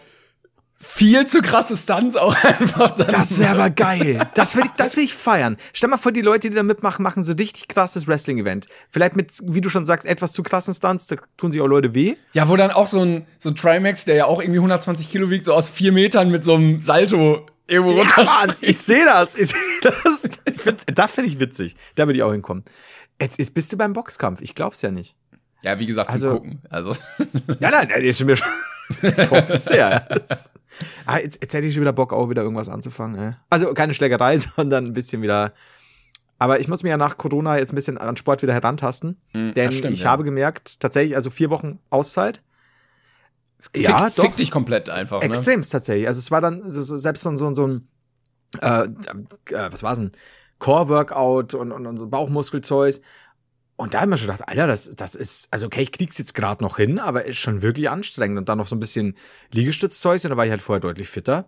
viel 0.85 1.27
zu 1.27 1.41
krasse 1.43 1.77
Stunts 1.77 2.17
auch 2.17 2.35
einfach 2.45 2.91
dann 2.91 3.07
Das 3.07 3.39
wäre 3.39 3.53
aber 3.53 3.71
geil. 3.71 4.29
Das 4.35 4.57
will, 4.57 4.65
ich, 4.65 4.71
das 4.77 4.97
will 4.97 5.05
ich 5.05 5.15
feiern. 5.15 5.57
Stell 5.73 5.89
mal 5.89 5.97
vor, 5.97 6.11
die 6.13 6.21
Leute, 6.23 6.51
die 6.51 6.57
da 6.57 6.63
mitmachen, 6.63 7.03
machen 7.03 7.23
so 7.23 7.33
richtig 7.35 7.69
krasses 7.69 8.07
Wrestling-Event. 8.09 8.67
Vielleicht 8.91 9.15
mit, 9.17 9.33
wie 9.45 9.61
du 9.61 9.69
schon 9.69 9.87
sagst, 9.87 10.07
etwas 10.07 10.33
zu 10.33 10.43
krassen 10.43 10.75
Stunts, 10.75 11.07
da 11.07 11.17
tun 11.37 11.53
sich 11.53 11.61
auch 11.61 11.67
Leute 11.69 11.95
weh. 11.95 12.17
Ja, 12.33 12.49
wo 12.49 12.57
dann 12.57 12.71
auch 12.73 12.89
so 12.89 13.01
ein, 13.01 13.27
so 13.39 13.51
ein 13.51 13.55
Trimax, 13.55 14.05
der 14.05 14.17
ja 14.17 14.25
auch 14.27 14.41
irgendwie 14.41 14.59
120 14.59 15.09
Kilo 15.11 15.31
wiegt, 15.31 15.45
so 15.45 15.55
aus 15.55 15.69
vier 15.69 15.93
Metern 15.93 16.31
mit 16.31 16.43
so 16.45 16.55
einem 16.55 16.81
Salto 16.81 17.47
irgendwo 17.69 17.93
Ja, 17.93 17.99
runter. 18.01 18.25
Mann, 18.25 18.55
ich 18.61 18.79
sehe 18.79 19.05
das. 19.05 19.35
Ich 19.37 19.51
seh 19.51 19.57
das. 19.83 20.25
Ich 20.45 20.61
find, 20.61 20.79
das 20.99 21.13
finde 21.13 21.31
ich 21.31 21.39
witzig. 21.39 21.77
Da 21.95 22.07
würde 22.07 22.17
ich 22.19 22.23
auch 22.25 22.33
hinkommen. 22.33 22.65
Jetzt, 23.21 23.39
jetzt 23.39 23.55
bist 23.55 23.73
du 23.73 23.77
beim 23.79 23.93
Boxkampf. 23.93 24.41
Ich 24.41 24.55
glaub's 24.57 24.83
ja 24.83 24.91
nicht. 24.91 25.15
Ja, 25.63 25.79
wie 25.79 25.87
gesagt, 25.87 26.11
Also- 26.11 26.29
zum 26.29 26.37
Gucken. 26.39 26.63
Also, 26.71 26.93
Ja, 27.61 27.71
nein, 27.71 27.89
nein, 27.89 28.03
ist 28.03 28.19
schon 28.19 28.27
mir 28.27 28.37
schon. 28.37 28.49
Ich 29.03 29.31
hoffe 29.31 29.57
sehr. 29.57 30.07
Ah, 31.05 31.19
jetzt, 31.19 31.43
jetzt 31.43 31.53
hätte 31.53 31.67
ich 31.67 31.75
schon 31.75 31.83
wieder 31.83 31.93
Bock, 31.93 32.15
auch 32.15 32.31
wieder 32.31 32.43
irgendwas 32.43 32.71
anzufangen. 32.71 33.21
Ey. 33.21 33.33
Also 33.51 33.75
keine 33.75 33.93
Schlägerei, 33.93 34.37
sondern 34.57 34.87
ein 34.87 34.93
bisschen 34.95 35.21
wieder. 35.21 35.53
Aber 36.39 36.61
ich 36.61 36.67
muss 36.67 36.83
mich 36.83 36.91
ja 36.91 36.97
nach 36.97 37.19
Corona 37.19 37.59
jetzt 37.59 37.73
ein 37.73 37.77
bisschen 37.77 37.99
an 37.99 38.17
Sport 38.17 38.43
wieder 38.43 38.55
herantasten. 38.55 39.21
Hm, 39.33 39.53
denn 39.53 39.71
stimmt, 39.71 39.93
ich 39.93 40.03
ja. 40.03 40.11
habe 40.11 40.25
gemerkt, 40.25 40.81
tatsächlich, 40.81 41.15
also 41.15 41.29
vier 41.31 41.51
Wochen 41.51 41.79
Auszeit. 41.91 42.41
fick, 43.61 43.83
Ja, 43.83 44.09
doch. 44.09 44.25
fick 44.25 44.37
dich 44.37 44.51
komplett 44.51 44.89
einfach. 44.89 45.21
Ne? 45.21 45.27
Extremst 45.27 45.71
tatsächlich. 45.71 46.09
Also 46.09 46.19
es 46.19 46.31
war 46.31 46.41
dann 46.41 46.69
so, 46.69 46.83
so, 46.83 46.97
selbst 46.97 47.23
so, 47.23 47.37
so, 47.37 47.55
so 47.55 47.67
ein, 47.67 47.89
äh, 48.61 48.85
äh, 48.85 49.71
was 49.71 49.83
war's 49.83 49.99
denn? 49.99 50.13
Core-Workout 50.59 51.55
und, 51.55 51.71
und, 51.71 51.87
und 51.87 51.97
so 51.99 52.09
Bauchmuskelzeug. 52.09 52.95
Und 53.83 53.95
da 53.95 54.01
haben 54.01 54.11
wir 54.11 54.17
schon 54.17 54.29
gedacht, 54.29 54.49
Alter, 54.49 54.67
das, 54.67 54.91
das 54.97 55.15
ist, 55.15 55.49
also 55.53 55.67
okay, 55.67 55.83
ich 55.83 55.93
krieg's 55.93 56.17
jetzt 56.19 56.35
gerade 56.35 56.63
noch 56.63 56.77
hin, 56.77 56.99
aber 56.99 57.25
ist 57.25 57.39
schon 57.39 57.63
wirklich 57.63 57.91
anstrengend. 57.91 58.39
Und 58.39 58.49
dann 58.49 58.59
noch 58.59 58.67
so 58.69 58.77
ein 58.77 58.81
bisschen 58.81 59.17
Liegestützzeug, 59.51 60.23
und 60.25 60.31
da 60.31 60.37
war 60.37 60.45
ich 60.45 60.51
halt 60.51 60.63
vorher 60.63 60.81
deutlich 60.81 61.09
fitter. 61.09 61.47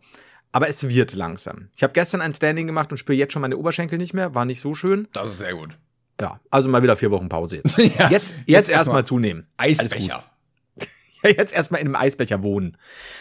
Aber 0.52 0.68
es 0.68 0.88
wird 0.88 1.14
langsam. 1.14 1.68
Ich 1.76 1.82
habe 1.82 1.92
gestern 1.92 2.20
ein 2.20 2.32
Training 2.32 2.66
gemacht 2.66 2.90
und 2.92 2.98
spüre 2.98 3.16
jetzt 3.16 3.32
schon 3.32 3.42
meine 3.42 3.56
Oberschenkel 3.56 3.98
nicht 3.98 4.14
mehr. 4.14 4.34
War 4.34 4.44
nicht 4.44 4.60
so 4.60 4.74
schön. 4.74 5.08
Das 5.12 5.30
ist 5.30 5.38
sehr 5.38 5.54
gut. 5.54 5.78
Ja, 6.20 6.40
also 6.50 6.68
mal 6.68 6.82
wieder 6.82 6.96
vier 6.96 7.10
Wochen 7.10 7.28
Pause 7.28 7.56
jetzt. 7.56 7.76
Ja. 7.78 8.10
Jetzt, 8.10 8.10
jetzt, 8.10 8.32
Jetzt 8.46 8.68
erstmal 8.68 8.78
erstmal 8.78 9.04
zunehmen. 9.06 9.46
Eisbecher. 9.56 10.24
Ja, 11.22 11.30
jetzt 11.30 11.54
erstmal 11.54 11.80
in 11.80 11.86
einem 11.86 11.96
Eisbecher 11.96 12.42
wohnen. 12.42 12.76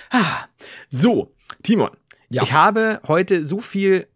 Ah, 0.10 0.46
So, 0.90 1.34
Timon, 1.64 1.92
Ja. 2.30 2.44
ich 2.44 2.52
habe 2.54 3.00
heute 3.08 3.44
so 3.44 3.60
viel. 3.62 4.08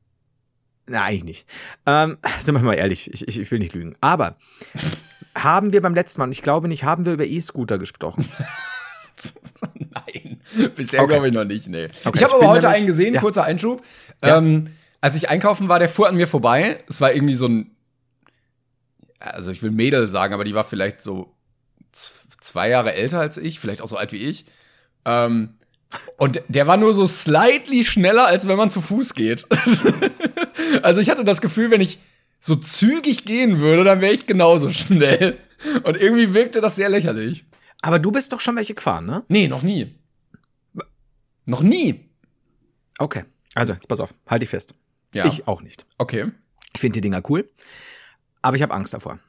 Na, 0.89 1.03
eigentlich 1.03 1.23
nicht. 1.23 1.47
Ähm, 1.85 2.17
sind 2.39 2.55
wir 2.55 2.61
mal 2.61 2.73
ehrlich, 2.75 3.11
ich, 3.13 3.27
ich, 3.27 3.39
ich 3.39 3.51
will 3.51 3.59
nicht 3.59 3.73
lügen. 3.73 3.95
Aber 4.01 4.37
haben 5.37 5.73
wir 5.73 5.81
beim 5.81 5.93
letzten 5.95 6.19
Mal, 6.21 6.25
und 6.25 6.31
ich 6.31 6.41
glaube 6.41 6.67
nicht, 6.67 6.83
haben 6.83 7.05
wir 7.05 7.13
über 7.13 7.25
E-Scooter 7.25 7.77
gesprochen. 7.77 8.27
Nein, 9.75 10.41
bisher 10.75 11.01
Okay. 11.01 11.09
glaube 11.13 11.27
ich 11.27 11.33
noch 11.33 11.43
nicht, 11.43 11.67
nee. 11.67 11.89
Okay, 12.05 12.11
ich 12.17 12.23
habe 12.23 12.35
aber 12.35 12.47
heute 12.47 12.65
nämlich- 12.67 12.77
einen 12.77 12.87
gesehen, 12.87 13.13
ja. 13.15 13.19
kurzer 13.21 13.43
Einschub. 13.43 13.83
Ja. 14.23 14.37
Ähm, 14.37 14.69
als 15.01 15.15
ich 15.15 15.29
einkaufen 15.29 15.69
war, 15.69 15.79
der 15.79 15.89
fuhr 15.89 16.07
an 16.07 16.15
mir 16.15 16.27
vorbei. 16.27 16.83
Es 16.87 17.01
war 17.01 17.13
irgendwie 17.13 17.35
so 17.35 17.47
ein, 17.47 17.75
also 19.19 19.51
ich 19.51 19.61
will 19.63 19.71
Mädel 19.71 20.07
sagen, 20.07 20.33
aber 20.33 20.43
die 20.43 20.53
war 20.55 20.63
vielleicht 20.63 21.01
so 21.01 21.33
zwei 22.41 22.69
Jahre 22.69 22.93
älter 22.93 23.19
als 23.19 23.37
ich, 23.37 23.59
vielleicht 23.59 23.81
auch 23.81 23.87
so 23.87 23.97
alt 23.97 24.11
wie 24.11 24.17
ich. 24.17 24.45
Ähm, 25.05 25.55
und 26.17 26.41
der 26.47 26.67
war 26.67 26.77
nur 26.77 26.93
so 26.93 27.05
slightly 27.05 27.83
schneller, 27.83 28.27
als 28.27 28.47
wenn 28.47 28.57
man 28.57 28.69
zu 28.71 28.81
Fuß 28.81 29.13
geht. 29.13 29.45
also 30.81 31.01
ich 31.01 31.09
hatte 31.09 31.23
das 31.23 31.41
Gefühl, 31.41 31.71
wenn 31.71 31.81
ich 31.81 31.99
so 32.39 32.55
zügig 32.55 33.25
gehen 33.25 33.59
würde, 33.59 33.83
dann 33.83 34.01
wäre 34.01 34.13
ich 34.13 34.25
genauso 34.25 34.69
schnell. 34.71 35.37
Und 35.83 35.97
irgendwie 35.97 36.33
wirkte 36.33 36.61
das 36.61 36.75
sehr 36.75 36.89
lächerlich. 36.89 37.45
Aber 37.81 37.99
du 37.99 38.11
bist 38.11 38.31
doch 38.31 38.39
schon 38.39 38.55
welche 38.55 38.75
gefahren, 38.75 39.05
ne? 39.05 39.23
Nee, 39.27 39.47
noch 39.47 39.63
nie. 39.63 39.95
Noch 41.45 41.61
nie. 41.61 42.09
Okay. 42.99 43.23
Also, 43.55 43.73
jetzt 43.73 43.87
pass 43.87 43.99
auf, 43.99 44.13
halt 44.27 44.41
dich 44.41 44.49
fest. 44.49 44.73
Ja. 45.13 45.25
Ich 45.25 45.47
auch 45.47 45.61
nicht. 45.61 45.85
Okay. 45.97 46.31
Ich 46.73 46.81
finde 46.81 46.95
die 46.95 47.01
Dinger 47.01 47.23
cool, 47.29 47.49
aber 48.41 48.55
ich 48.55 48.61
habe 48.61 48.73
Angst 48.73 48.93
davor. 48.93 49.19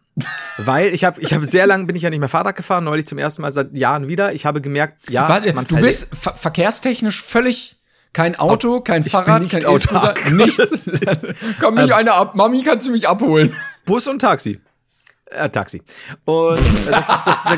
Weil 0.57 0.93
ich 0.93 1.05
habe 1.05 1.21
ich 1.21 1.33
hab 1.33 1.45
sehr 1.45 1.67
lange 1.67 1.85
bin 1.85 1.95
ich 1.95 2.03
ja 2.03 2.11
nicht 2.11 2.19
mehr 2.19 2.29
Fahrrad 2.29 2.57
gefahren, 2.57 2.85
neulich 2.85 3.07
zum 3.07 3.19
ersten 3.19 3.43
Mal 3.43 3.53
seit 3.53 3.75
Jahren 3.75 4.09
wieder. 4.09 4.33
Ich 4.33 4.45
habe 4.45 4.61
gemerkt, 4.61 5.09
ja, 5.09 5.29
Warte, 5.29 5.53
du 5.53 5.77
bist 5.77 6.09
ver 6.15 6.35
verkehrstechnisch 6.35 7.23
völlig 7.23 7.78
kein 8.13 8.37
Auto, 8.39 8.81
kein 8.81 9.03
ich 9.05 9.13
Fahrrad, 9.13 9.49
kein. 9.49 9.61
E-Scooter, 9.63 10.15
nichts. 10.33 10.91
Komm 11.61 11.75
mich 11.75 11.95
einer 11.95 12.15
ab. 12.15 12.35
Mami, 12.35 12.63
kannst 12.63 12.87
du 12.87 12.91
mich 12.93 13.09
abholen? 13.09 13.55
Bus 13.85 14.09
und 14.09 14.19
Taxi. 14.21 14.61
Äh, 15.31 15.51
Taxi. 15.51 15.83
Und 16.25 16.59
das 16.87 17.09
ist, 17.11 17.25
das, 17.27 17.45
da 17.45 17.57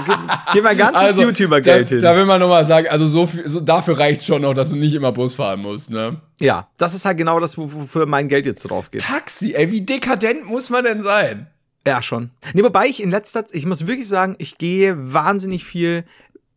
gib 0.52 0.64
mein 0.64 0.76
ganzes 0.76 1.16
YouTuber-Geld 1.20 1.86
da, 1.88 1.94
hin. 1.94 2.00
Da 2.02 2.16
will 2.16 2.24
man 2.26 2.40
noch 2.40 2.48
mal 2.48 2.66
sagen, 2.66 2.88
also 2.88 3.06
so 3.06 3.26
viel, 3.28 3.48
so, 3.48 3.60
dafür 3.60 3.96
reicht 3.96 4.24
schon 4.24 4.42
noch, 4.42 4.54
dass 4.54 4.70
du 4.70 4.76
nicht 4.76 4.92
immer 4.94 5.12
Bus 5.12 5.36
fahren 5.36 5.60
musst, 5.60 5.88
ne? 5.90 6.20
ja, 6.40 6.68
das 6.78 6.94
ist 6.94 7.04
halt 7.04 7.16
genau 7.16 7.38
das, 7.38 7.56
wo- 7.58 7.72
wofür 7.72 8.06
mein 8.06 8.26
Geld 8.26 8.44
jetzt 8.46 8.62
drauf 8.68 8.90
geht. 8.90 9.02
Taxi, 9.02 9.54
ey, 9.54 9.70
wie 9.70 9.82
dekadent 9.82 10.46
muss 10.46 10.68
man 10.70 10.82
denn 10.84 11.04
sein? 11.04 11.46
Ja, 11.86 12.02
schon. 12.02 12.30
Nee, 12.54 12.64
wobei 12.64 12.86
ich 12.88 13.00
in 13.00 13.12
letzter 13.12 13.46
Zeit, 13.46 13.54
ich 13.54 13.66
muss 13.66 13.86
wirklich 13.86 14.08
sagen, 14.08 14.34
ich 14.38 14.58
gehe 14.58 14.96
wahnsinnig 15.14 15.64
viel, 15.64 16.04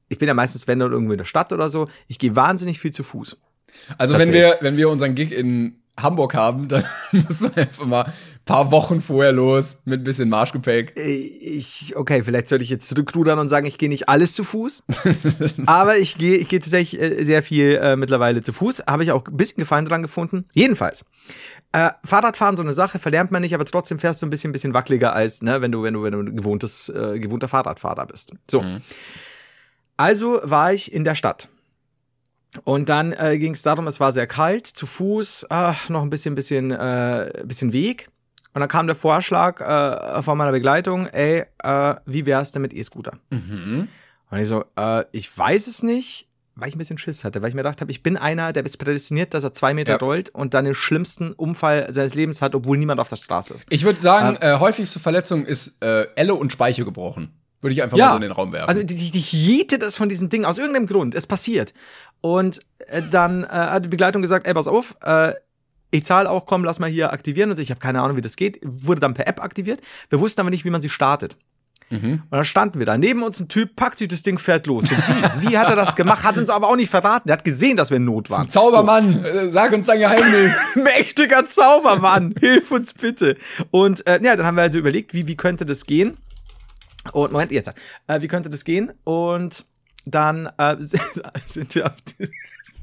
ich 0.09 0.17
bin 0.17 0.27
ja 0.27 0.33
meistens, 0.33 0.67
wenn 0.67 0.79
dann 0.79 0.91
irgendwo 0.91 1.11
in 1.11 1.19
der 1.19 1.25
Stadt 1.25 1.53
oder 1.53 1.69
so, 1.69 1.87
ich 2.07 2.17
gehe 2.17 2.35
wahnsinnig 2.35 2.79
viel 2.79 2.91
zu 2.91 3.03
Fuß. 3.03 3.37
Also 3.97 4.17
wenn 4.17 4.31
wir, 4.33 4.57
wenn 4.61 4.77
wir 4.77 4.89
unseren 4.89 5.15
Gig 5.15 5.31
in 5.31 5.75
Hamburg 5.99 6.33
haben, 6.33 6.67
dann 6.69 6.83
musst 7.11 7.41
du 7.41 7.49
einfach 7.55 7.85
mal 7.85 8.03
ein 8.05 8.13
paar 8.45 8.71
Wochen 8.71 8.99
vorher 8.99 9.31
los 9.31 9.77
mit 9.85 10.01
ein 10.01 10.03
bisschen 10.03 10.29
Marschgepäck. 10.29 10.93
Äh, 10.97 11.13
Ich, 11.13 11.95
okay, 11.95 12.23
vielleicht 12.23 12.47
sollte 12.47 12.63
ich 12.63 12.69
jetzt 12.69 12.87
zurückrudern 12.87 13.39
und 13.39 13.49
sagen, 13.49 13.65
ich 13.65 13.77
gehe 13.77 13.89
nicht 13.89 14.09
alles 14.09 14.33
zu 14.33 14.43
Fuß. 14.43 14.83
aber 15.65 15.97
ich 15.97 16.17
gehe, 16.17 16.37
ich 16.37 16.47
gehe 16.47 16.59
tatsächlich 16.59 17.01
äh, 17.01 17.23
sehr 17.23 17.43
viel 17.43 17.75
äh, 17.75 17.95
mittlerweile 17.95 18.41
zu 18.41 18.53
Fuß. 18.53 18.83
Habe 18.87 19.03
ich 19.03 19.11
auch 19.11 19.25
ein 19.27 19.37
bisschen 19.37 19.57
Gefallen 19.57 19.85
dran 19.85 20.01
gefunden. 20.01 20.45
Jedenfalls. 20.53 21.05
Äh, 21.71 21.91
Fahrradfahren 22.03 22.55
so 22.55 22.63
eine 22.63 22.73
Sache, 22.73 22.99
verlernt 22.99 23.31
man 23.31 23.41
nicht, 23.41 23.53
aber 23.55 23.65
trotzdem 23.65 23.99
fährst 23.99 24.21
du 24.21 24.25
ein 24.25 24.29
bisschen, 24.29 24.51
bisschen 24.51 24.73
wackeliger 24.73 25.13
als, 25.13 25.41
ne, 25.41 25.61
wenn 25.61 25.71
du, 25.71 25.83
wenn 25.83 25.93
du, 25.93 26.03
wenn 26.03 26.11
du 26.11 26.19
ein 26.19 26.35
gewohntes, 26.35 26.89
äh, 26.89 27.19
gewohnter 27.19 27.47
Fahrradfahrer 27.47 28.05
bist. 28.07 28.31
So. 28.49 28.63
Also 29.95 30.39
war 30.43 30.73
ich 30.73 30.91
in 30.91 31.03
der 31.03 31.15
Stadt. 31.15 31.49
Und 32.63 32.89
dann 32.89 33.13
äh, 33.13 33.37
ging 33.37 33.53
es 33.53 33.61
darum, 33.63 33.87
es 33.87 33.99
war 33.99 34.11
sehr 34.11 34.27
kalt, 34.27 34.67
zu 34.67 34.85
Fuß, 34.85 35.47
ach, 35.49 35.89
noch 35.89 36.01
ein 36.03 36.09
bisschen, 36.09 36.35
bisschen, 36.35 36.71
äh, 36.71 37.43
bisschen 37.45 37.73
Weg. 37.73 38.09
Und 38.53 38.59
dann 38.59 38.69
kam 38.69 38.85
der 38.85 38.95
Vorschlag 38.95 39.59
äh, 39.61 40.21
von 40.21 40.37
meiner 40.37 40.51
Begleitung, 40.51 41.07
ey, 41.07 41.45
äh, 41.63 41.95
wie 42.05 42.25
wär's 42.27 42.51
denn 42.51 42.61
mit 42.61 42.73
E-Scooter? 42.73 43.13
Mhm. 43.31 43.87
Und 44.29 44.39
ich 44.39 44.47
so, 44.47 44.65
äh, 44.77 45.05
ich 45.11 45.35
weiß 45.35 45.65
es 45.67 45.81
nicht, 45.81 46.27
weil 46.55 46.69
ich 46.69 46.75
ein 46.75 46.77
bisschen 46.77 46.99
Schiss 46.99 47.23
hatte, 47.23 47.41
weil 47.41 47.49
ich 47.49 47.55
mir 47.55 47.63
gedacht 47.63 47.81
habe, 47.81 47.89
ich 47.89 48.03
bin 48.03 48.15
einer, 48.15 48.53
der 48.53 48.63
ist 48.63 48.77
prädestiniert, 48.77 49.33
dass 49.33 49.43
er 49.43 49.53
zwei 49.53 49.73
Meter 49.73 49.93
Ja. 49.93 49.97
rollt 49.97 50.29
und 50.29 50.53
dann 50.53 50.65
den 50.65 50.75
schlimmsten 50.75 51.31
Unfall 51.31 51.91
seines 51.91 52.13
Lebens 52.13 52.43
hat, 52.43 52.53
obwohl 52.53 52.77
niemand 52.77 52.99
auf 52.99 53.09
der 53.09 53.15
Straße 53.15 53.55
ist. 53.55 53.65
Ich 53.71 53.83
würde 53.85 53.99
sagen, 53.99 54.37
äh, 54.39 54.59
häufigste 54.59 54.99
Verletzung 54.99 55.45
ist 55.45 55.81
äh, 55.83 56.05
Elle 56.15 56.35
und 56.35 56.51
Speiche 56.53 56.85
gebrochen. 56.85 57.33
Würde 57.63 57.73
ich 57.73 57.81
einfach 57.81 57.97
mal 57.97 58.09
so 58.09 58.15
in 58.15 58.21
den 58.21 58.31
Raum 58.31 58.51
werfen. 58.51 58.67
Also 58.67 58.83
die, 58.83 58.95
die, 58.95 59.11
die 59.11 59.19
jete 59.19 59.79
das 59.79 59.97
von 59.97 60.09
diesem 60.09 60.29
Ding 60.29 60.45
aus 60.45 60.57
irgendeinem 60.57 60.85
Grund. 60.85 61.15
Es 61.15 61.25
passiert. 61.25 61.73
Und 62.21 62.59
äh, 62.87 63.01
dann 63.09 63.43
äh, 63.43 63.47
hat 63.47 63.85
die 63.85 63.89
Begleitung 63.89 64.21
gesagt, 64.21 64.45
ey, 64.45 64.53
pass 64.53 64.67
auf, 64.67 64.95
äh, 65.01 65.33
ich 65.91 66.05
zahle 66.05 66.29
auch, 66.29 66.45
komm, 66.45 66.63
lass 66.63 66.79
mal 66.79 66.89
hier 66.89 67.13
aktivieren. 67.13 67.49
Und 67.49 67.55
so, 67.55 67.61
ich 67.61 67.69
habe 67.69 67.79
keine 67.79 68.01
Ahnung, 68.01 68.17
wie 68.17 68.21
das 68.21 68.35
geht. 68.35 68.59
Wurde 68.63 68.99
dann 68.99 69.13
per 69.13 69.27
App 69.27 69.41
aktiviert. 69.41 69.79
Wir 70.09 70.19
wussten 70.19 70.41
aber 70.41 70.49
nicht, 70.49 70.65
wie 70.65 70.69
man 70.69 70.81
sie 70.81 70.89
startet. 70.89 71.37
Mhm. 71.89 72.23
Und 72.29 72.31
dann 72.31 72.45
standen 72.45 72.79
wir 72.79 72.85
da. 72.85 72.97
Neben 72.97 73.21
uns 73.23 73.39
ein 73.39 73.47
Typ, 73.47 73.75
packt 73.75 73.99
sich 73.99 74.07
das 74.07 74.23
Ding, 74.23 74.39
fährt 74.39 74.65
los. 74.65 74.85
So, 74.85 74.95
wie? 74.95 75.49
Wie 75.49 75.57
hat 75.57 75.69
er 75.69 75.75
das 75.75 75.95
gemacht? 75.95 76.23
Hat 76.23 76.37
uns 76.37 76.49
aber 76.49 76.69
auch 76.69 76.75
nicht 76.75 76.89
verraten. 76.89 77.29
Er 77.29 77.33
hat 77.33 77.43
gesehen, 77.43 77.77
dass 77.77 77.91
wir 77.91 77.97
in 77.97 78.05
Not 78.05 78.29
waren. 78.29 78.49
Zaubermann, 78.49 79.23
äh, 79.23 79.51
sag 79.51 79.71
uns 79.73 79.85
dein 79.85 79.99
Geheimnis. 79.99 80.51
Mächtiger 80.75 81.45
Zaubermann, 81.45 82.33
hilf 82.39 82.71
uns 82.71 82.93
bitte. 82.93 83.37
Und 83.69 84.05
äh, 84.07 84.19
ja, 84.23 84.35
dann 84.35 84.45
haben 84.45 84.55
wir 84.55 84.63
also 84.63 84.79
überlegt, 84.79 85.13
wie, 85.13 85.27
wie 85.27 85.35
könnte 85.35 85.65
das 85.65 85.85
gehen? 85.85 86.15
Und 87.11 87.31
Moment, 87.31 87.51
jetzt. 87.51 87.71
Äh, 88.07 88.21
wie 88.21 88.27
könnte 88.27 88.49
das 88.49 88.63
gehen? 88.63 88.93
Und 89.03 89.65
dann 90.05 90.49
äh, 90.57 90.75
sind 90.79 91.75
wir 91.75 91.87
auf 91.87 92.01
die, 92.01 92.29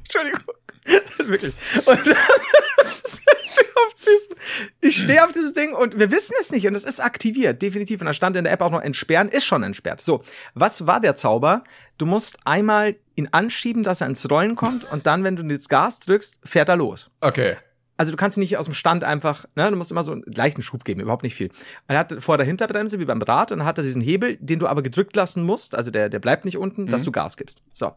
Entschuldigung. 0.03 0.41
Wirklich. 1.17 1.53
Und 1.85 2.07
dann 2.07 2.15
diesem, 4.11 4.35
ich 4.81 5.01
stehe 5.01 5.23
auf 5.23 5.31
diesem 5.31 5.53
Ding 5.53 5.73
und 5.73 5.99
wir 5.99 6.11
wissen 6.11 6.35
es 6.39 6.51
nicht 6.51 6.67
und 6.67 6.75
es 6.75 6.83
ist 6.83 6.99
aktiviert, 6.99 7.61
definitiv. 7.61 8.01
Und 8.01 8.07
da 8.07 8.13
stand 8.13 8.35
in 8.35 8.43
der 8.43 8.53
App 8.53 8.61
auch 8.61 8.71
noch 8.71 8.81
entsperren, 8.81 9.29
ist 9.29 9.45
schon 9.45 9.63
entsperrt. 9.63 10.01
So, 10.01 10.23
was 10.53 10.87
war 10.87 10.99
der 10.99 11.15
Zauber? 11.15 11.63
Du 11.97 12.05
musst 12.05 12.39
einmal 12.45 12.95
ihn 13.15 13.29
anschieben, 13.31 13.83
dass 13.83 14.01
er 14.01 14.07
ins 14.07 14.29
Rollen 14.29 14.55
kommt 14.55 14.91
und 14.91 15.05
dann, 15.05 15.23
wenn 15.23 15.35
du 15.35 15.43
das 15.43 15.69
Gas 15.69 15.99
drückst, 15.99 16.39
fährt 16.43 16.69
er 16.69 16.75
los 16.75 17.09
Okay. 17.21 17.57
Also 18.01 18.09
du 18.09 18.17
kannst 18.17 18.35
ihn 18.35 18.41
nicht 18.41 18.57
aus 18.57 18.65
dem 18.65 18.73
Stand 18.73 19.03
einfach, 19.03 19.45
ne, 19.55 19.69
du 19.69 19.77
musst 19.77 19.91
immer 19.91 20.03
so 20.03 20.11
einen 20.11 20.23
leichten 20.25 20.63
Schub 20.63 20.83
geben, 20.83 21.01
überhaupt 21.01 21.21
nicht 21.21 21.35
viel. 21.35 21.49
Und 21.49 21.55
er 21.95 21.99
hat 21.99 22.15
vor 22.17 22.35
der 22.35 22.47
Hinterbremse 22.47 22.97
wie 22.97 23.05
beim 23.05 23.21
Rad 23.21 23.51
und 23.51 23.59
dann 23.59 23.67
hat 23.67 23.77
er 23.77 23.83
diesen 23.83 24.01
Hebel, 24.01 24.37
den 24.37 24.57
du 24.57 24.65
aber 24.65 24.81
gedrückt 24.81 25.15
lassen 25.15 25.43
musst, 25.43 25.75
also 25.75 25.91
der, 25.91 26.09
der 26.09 26.17
bleibt 26.17 26.43
nicht 26.43 26.57
unten, 26.57 26.87
dass 26.87 27.03
du 27.03 27.11
Gas 27.11 27.37
gibst. 27.37 27.61
So. 27.71 27.91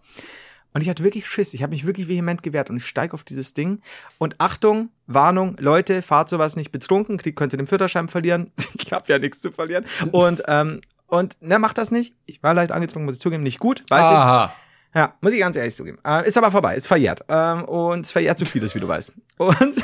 Und 0.74 0.82
ich 0.82 0.90
hatte 0.90 1.04
wirklich 1.04 1.26
Schiss, 1.26 1.54
ich 1.54 1.62
habe 1.62 1.70
mich 1.70 1.86
wirklich 1.86 2.06
vehement 2.06 2.42
gewehrt 2.42 2.68
und 2.68 2.76
ich 2.76 2.84
steige 2.84 3.14
auf 3.14 3.24
dieses 3.24 3.54
Ding 3.54 3.80
und 4.18 4.38
Achtung, 4.42 4.90
Warnung, 5.06 5.56
Leute, 5.58 6.02
fahrt 6.02 6.28
sowas 6.28 6.54
nicht 6.54 6.70
betrunken, 6.70 7.16
kriegt, 7.16 7.38
könnt 7.38 7.54
ihr 7.54 7.56
den 7.56 7.66
Führerschein 7.66 8.08
verlieren. 8.08 8.52
ich 8.78 8.92
habe 8.92 9.10
ja 9.10 9.18
nichts 9.18 9.40
zu 9.40 9.52
verlieren. 9.52 9.86
Und, 10.12 10.42
ähm, 10.48 10.82
und 11.06 11.40
ne, 11.40 11.58
macht 11.58 11.78
das 11.78 11.90
nicht. 11.90 12.14
Ich 12.26 12.42
war 12.42 12.52
leicht 12.52 12.72
angetrunken, 12.72 13.06
muss 13.06 13.14
ich 13.14 13.22
zugeben, 13.22 13.42
nicht 13.42 13.58
gut, 13.58 13.84
weiß 13.88 14.10
ich. 14.50 14.54
Ja, 14.94 15.14
muss 15.20 15.32
ich 15.32 15.40
ganz 15.40 15.56
ehrlich 15.56 15.74
zugeben. 15.74 15.98
Äh, 16.04 16.26
ist 16.26 16.38
aber 16.38 16.50
vorbei, 16.50 16.76
ist 16.76 16.86
verjährt. 16.86 17.24
Ähm, 17.28 17.64
und 17.64 18.06
es 18.06 18.12
verjährt 18.12 18.38
zu 18.38 18.46
vieles, 18.46 18.74
wie 18.74 18.80
du 18.80 18.88
weißt. 18.88 19.12
Und 19.38 19.76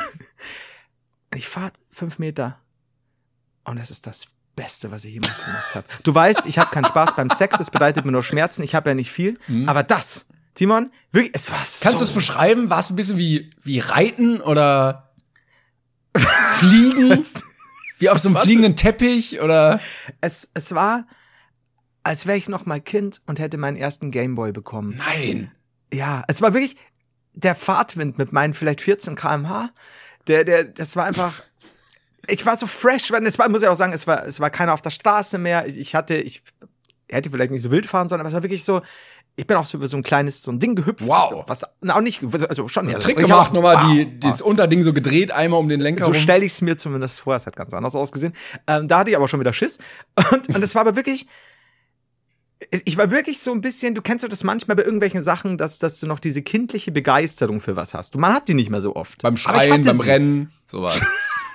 ich 1.34 1.48
fahre 1.48 1.72
fünf 1.90 2.18
Meter. 2.18 2.58
Und 3.64 3.78
es 3.78 3.90
ist 3.90 4.06
das 4.06 4.26
Beste, 4.54 4.90
was 4.90 5.04
ich 5.04 5.14
jemals 5.14 5.44
gemacht 5.44 5.74
habe. 5.74 5.86
Du 6.02 6.14
weißt, 6.14 6.46
ich 6.46 6.58
habe 6.58 6.70
keinen 6.70 6.84
Spaß 6.84 7.16
beim 7.16 7.30
Sex, 7.30 7.58
das 7.58 7.70
bedeutet 7.70 8.04
mir 8.04 8.12
nur 8.12 8.22
Schmerzen, 8.22 8.62
ich 8.62 8.74
habe 8.74 8.90
ja 8.90 8.94
nicht 8.94 9.10
viel. 9.10 9.38
Aber 9.66 9.82
das, 9.82 10.26
Timon, 10.54 10.90
wirklich, 11.12 11.34
es 11.34 11.50
war 11.50 11.64
so. 11.64 11.82
Kannst 11.82 12.00
du 12.00 12.04
es 12.04 12.10
beschreiben? 12.10 12.70
War 12.70 12.80
es 12.80 12.90
ein 12.90 12.96
bisschen 12.96 13.18
wie, 13.18 13.50
wie 13.62 13.78
Reiten 13.78 14.40
oder 14.40 15.10
Fliegen? 16.58 17.24
wie 17.98 18.10
auf 18.10 18.18
so 18.18 18.28
einem 18.28 18.36
Was? 18.36 18.44
fliegenden 18.44 18.76
Teppich 18.76 19.40
oder? 19.40 19.80
es, 20.20 20.50
es 20.54 20.74
war, 20.74 21.06
als 22.02 22.26
wäre 22.26 22.38
ich 22.38 22.48
noch 22.48 22.66
mal 22.66 22.80
Kind 22.80 23.20
und 23.26 23.38
hätte 23.38 23.58
meinen 23.58 23.76
ersten 23.76 24.10
Gameboy 24.10 24.52
bekommen. 24.52 24.96
Nein. 24.98 25.52
Ja, 25.92 26.22
es 26.28 26.40
war 26.40 26.54
wirklich 26.54 26.76
der 27.34 27.54
Fahrtwind 27.54 28.18
mit 28.18 28.32
meinen 28.32 28.54
vielleicht 28.54 28.80
14 28.80 29.16
kmh. 29.16 29.70
Der, 30.26 30.44
der, 30.44 30.64
das 30.64 30.96
war 30.96 31.04
einfach. 31.04 31.42
Ich 32.26 32.44
war 32.46 32.56
so 32.56 32.66
fresh, 32.66 33.10
weil 33.10 33.24
es 33.26 33.38
war, 33.38 33.48
muss 33.48 33.62
ich 33.62 33.68
auch 33.68 33.74
sagen, 33.74 33.92
es 33.92 34.06
war, 34.06 34.24
es 34.24 34.40
war 34.40 34.50
keiner 34.50 34.74
auf 34.74 34.82
der 34.82 34.90
Straße 34.90 35.38
mehr. 35.38 35.66
Ich 35.66 35.94
hatte, 35.94 36.14
ich 36.16 36.42
hätte 37.08 37.30
vielleicht 37.30 37.50
nicht 37.50 37.62
so 37.62 37.70
wild 37.70 37.86
fahren 37.86 38.08
sollen, 38.08 38.20
aber 38.20 38.28
es 38.28 38.34
war 38.34 38.42
wirklich 38.42 38.64
so. 38.64 38.82
Ich 39.36 39.46
bin 39.46 39.56
auch 39.56 39.64
so 39.64 39.78
über 39.78 39.86
so 39.86 39.96
ein 39.96 40.02
kleines 40.02 40.42
so 40.42 40.50
ein 40.50 40.58
Ding 40.58 40.74
gehüpft. 40.74 41.06
Wow. 41.06 41.44
Was 41.46 41.64
na, 41.80 41.96
auch 41.96 42.00
nicht, 42.00 42.22
also 42.22 42.68
schon 42.68 42.88
ja. 42.88 42.98
Trick 42.98 43.16
ich 43.16 43.26
gemacht, 43.26 43.54
nochmal 43.54 43.76
wow. 43.76 43.92
die, 43.92 44.20
dieses 44.20 44.42
Unterding 44.42 44.82
so 44.82 44.92
gedreht, 44.92 45.30
einmal 45.30 45.60
um 45.60 45.68
den 45.68 45.80
Lenker 45.80 46.04
So 46.04 46.12
stelle 46.12 46.44
ich 46.44 46.52
es 46.52 46.60
mir 46.60 46.76
zumindest 46.76 47.20
vor. 47.20 47.36
Es 47.36 47.46
hat 47.46 47.56
ganz 47.56 47.72
anders 47.72 47.94
ausgesehen. 47.94 48.34
Ähm, 48.66 48.86
da 48.86 48.98
hatte 48.98 49.10
ich 49.10 49.16
aber 49.16 49.28
schon 49.28 49.40
wieder 49.40 49.52
Schiss. 49.52 49.78
Und, 50.32 50.48
und 50.54 50.62
es 50.62 50.74
war 50.74 50.82
aber 50.82 50.96
wirklich. 50.96 51.26
Ich 52.84 52.96
war 52.98 53.10
wirklich 53.10 53.40
so 53.40 53.52
ein 53.52 53.62
bisschen, 53.62 53.94
du 53.94 54.02
kennst 54.02 54.22
doch 54.22 54.28
das 54.28 54.44
manchmal 54.44 54.76
bei 54.76 54.84
irgendwelchen 54.84 55.22
Sachen, 55.22 55.56
dass, 55.56 55.78
dass 55.78 55.98
du 55.98 56.06
noch 56.06 56.20
diese 56.20 56.42
kindliche 56.42 56.92
Begeisterung 56.92 57.60
für 57.60 57.74
was 57.74 57.94
hast. 57.94 58.14
Und 58.14 58.20
man 58.20 58.34
hat 58.34 58.48
die 58.48 58.54
nicht 58.54 58.68
mehr 58.68 58.82
so 58.82 58.96
oft. 58.96 59.22
Beim 59.22 59.36
Schreien, 59.36 59.82
beim 59.82 59.98
sie. 59.98 60.06
Rennen, 60.06 60.52
sowas. 60.64 61.00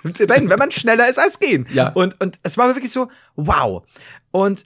Rennen, 0.03 0.49
wenn 0.49 0.59
man 0.59 0.71
schneller 0.71 1.07
ist 1.07 1.19
als 1.19 1.39
gehen. 1.39 1.67
Ja. 1.73 1.89
Und, 1.89 2.19
und 2.21 2.39
es 2.43 2.57
war 2.57 2.73
wirklich 2.75 2.91
so, 2.91 3.09
wow. 3.35 3.83
Und 4.31 4.65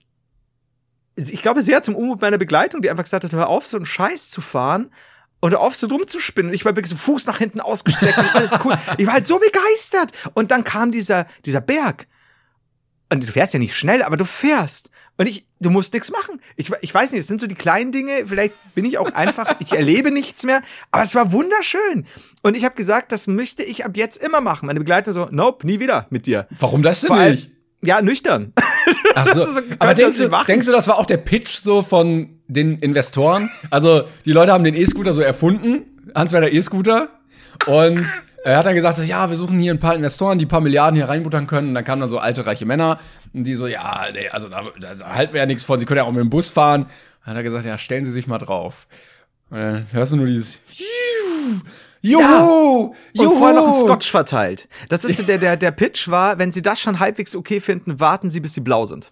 ich 1.16 1.42
glaube 1.42 1.62
sehr 1.62 1.84
zum 1.84 1.96
Unmut 1.96 2.22
meiner 2.22 2.38
Begleitung, 2.38 2.82
die 2.82 2.90
einfach 2.90 3.04
gesagt 3.04 3.24
hat, 3.24 3.34
hör 3.34 3.50
auf, 3.50 3.66
so 3.66 3.78
einen 3.78 3.86
Scheiß 3.86 4.30
zu 4.30 4.42
fahren 4.42 4.92
und 5.42 5.52
hör 5.52 5.62
auf, 5.62 5.76
so 5.76 5.88
rumzuspinnen. 5.88 6.50
Und 6.50 6.56
ich 6.56 6.66
war 6.66 6.76
wirklich 6.76 6.90
so 6.90 6.96
Fuß 6.96 7.26
nach 7.26 7.38
hinten 7.38 7.60
ausgestreckt 7.60 8.18
und 8.18 8.36
alles 8.36 8.52
cool. 8.64 8.78
Ich 8.98 9.06
war 9.06 9.14
halt 9.14 9.26
so 9.26 9.40
begeistert. 9.40 10.12
Und 10.34 10.52
dann 10.52 10.64
kam 10.64 10.92
dieser, 10.92 11.28
dieser 11.46 11.62
Berg. 11.62 12.08
Und 13.12 13.24
du 13.24 13.28
fährst 13.28 13.54
ja 13.54 13.60
nicht 13.60 13.76
schnell, 13.76 14.04
aber 14.04 14.18
du 14.18 14.26
fährst. 14.26 14.90
Und 15.18 15.28
ich, 15.28 15.48
du 15.60 15.70
musst 15.70 15.94
nichts 15.94 16.12
machen. 16.12 16.40
Ich, 16.56 16.72
ich 16.82 16.94
weiß 16.94 17.12
nicht, 17.12 17.22
es 17.22 17.28
sind 17.28 17.42
so 17.42 17.48
die 17.48 17.56
kleinen 17.56 17.92
Dinge. 17.92 18.26
Vielleicht 18.26 18.54
bin 18.76 18.86
ich 18.86 18.98
auch 18.98 19.12
einfach, 19.14 19.56
ich 19.60 19.72
erlebe 19.74 20.12
nichts 20.12 20.44
mehr. 20.44 20.62
Aber 20.92 21.04
es 21.04 21.16
war 21.16 21.32
wunderschön. 21.32 22.06
Und 22.42 22.56
ich 22.56 22.66
habe 22.66 22.76
gesagt, 22.76 23.12
das 23.12 23.28
möchte 23.28 23.64
ich 23.64 23.86
ab 23.86 23.96
jetzt 23.96 24.22
immer 24.24 24.42
machen. 24.42 24.66
Meine 24.68 24.80
Begleiter 24.80 25.14
so, 25.14 25.28
nope, 25.32 25.66
nie 25.66 25.80
wieder 25.80 26.08
mit 26.10 26.26
dir. 26.26 26.48
Warum 26.60 26.82
das 26.84 27.02
denn 27.02 27.12
allem- 27.12 27.32
nicht? 27.36 27.52
Ja, 27.82 28.02
nüchtern. 28.02 28.54
Ach 29.16 29.28
so. 29.34 29.40
So- 29.54 29.62
Aber 29.80 29.94
denkst 29.94 30.18
du, 30.18 30.30
denkst 30.48 30.66
du, 30.66 30.72
das 30.74 30.88
war 30.88 30.98
auch 30.98 31.06
der 31.06 31.18
Pitch 31.18 31.58
so 31.58 31.82
von 31.82 32.30
den 32.48 32.78
Investoren? 32.80 33.50
Also, 33.72 34.04
die 34.26 34.32
Leute 34.34 34.52
haben 34.52 34.64
den 34.66 34.76
E-Scooter 34.76 35.14
so 35.14 35.22
erfunden, 35.22 35.84
Hans-Werner 36.14 36.52
E-Scooter. 36.52 37.08
Und 37.68 38.06
er 38.44 38.58
hat 38.58 38.66
dann 38.66 38.76
gesagt, 38.76 38.98
so, 38.98 39.04
ja, 39.04 39.30
wir 39.30 39.38
suchen 39.38 39.60
hier 39.60 39.74
ein 39.74 39.80
paar 39.80 39.96
Investoren, 39.96 40.38
die 40.38 40.46
ein 40.46 40.50
paar 40.50 40.62
Milliarden 40.62 40.96
hier 40.96 41.10
reinbuttern 41.10 41.48
können. 41.48 41.70
Und 41.70 41.74
dann 41.74 41.84
kamen 41.84 42.02
dann 42.02 42.10
so 42.10 42.20
alte, 42.20 42.46
reiche 42.46 42.66
Männer. 42.66 43.00
Und 43.34 43.44
die 43.44 43.56
so, 43.56 43.68
ja, 43.68 44.06
nee, 44.14 44.30
also 44.30 44.50
da, 44.50 44.64
da, 44.80 44.96
da 44.96 45.14
halten 45.14 45.34
wir 45.34 45.42
ja 45.42 45.46
nichts 45.46 45.64
von. 45.64 45.80
Sie 45.80 45.86
können 45.86 45.98
ja 45.98 46.04
auch 46.04 46.12
mit 46.12 46.22
dem 46.22 46.30
Bus 46.30 46.50
fahren. 46.50 46.86
Dann 47.26 47.32
hat 47.32 47.38
er 47.38 47.44
gesagt, 47.44 47.66
ja, 47.66 47.78
stellen 47.78 48.06
Sie 48.06 48.12
sich 48.12 48.28
mal 48.28 48.38
drauf. 48.38 48.88
Und 49.50 49.58
dann 49.58 49.88
hörst 49.92 50.12
du 50.12 50.16
nur 50.16 50.26
dieses 50.26 50.60
Juhu! 52.02 52.96
Und 53.18 53.38
vorher 53.38 53.56
noch 53.56 53.68
ein 53.68 53.74
Scotch 53.74 54.10
verteilt. 54.10 54.70
Das 54.88 55.04
ist 55.04 55.18
so 55.18 55.24
der, 55.24 55.38
der, 55.38 55.58
der 55.58 55.72
Pitch 55.72 56.08
war, 56.08 56.40
wenn 56.40 56.52
sie 56.52 56.62
das 56.62 56.80
schon 56.80 57.00
halbwegs 57.00 57.36
okay 57.36 57.60
finden, 57.60 58.00
warten 58.00 58.30
sie, 58.30 58.40
bis 58.40 58.54
sie 58.54 58.62
blau 58.62 58.86
sind. 58.86 59.12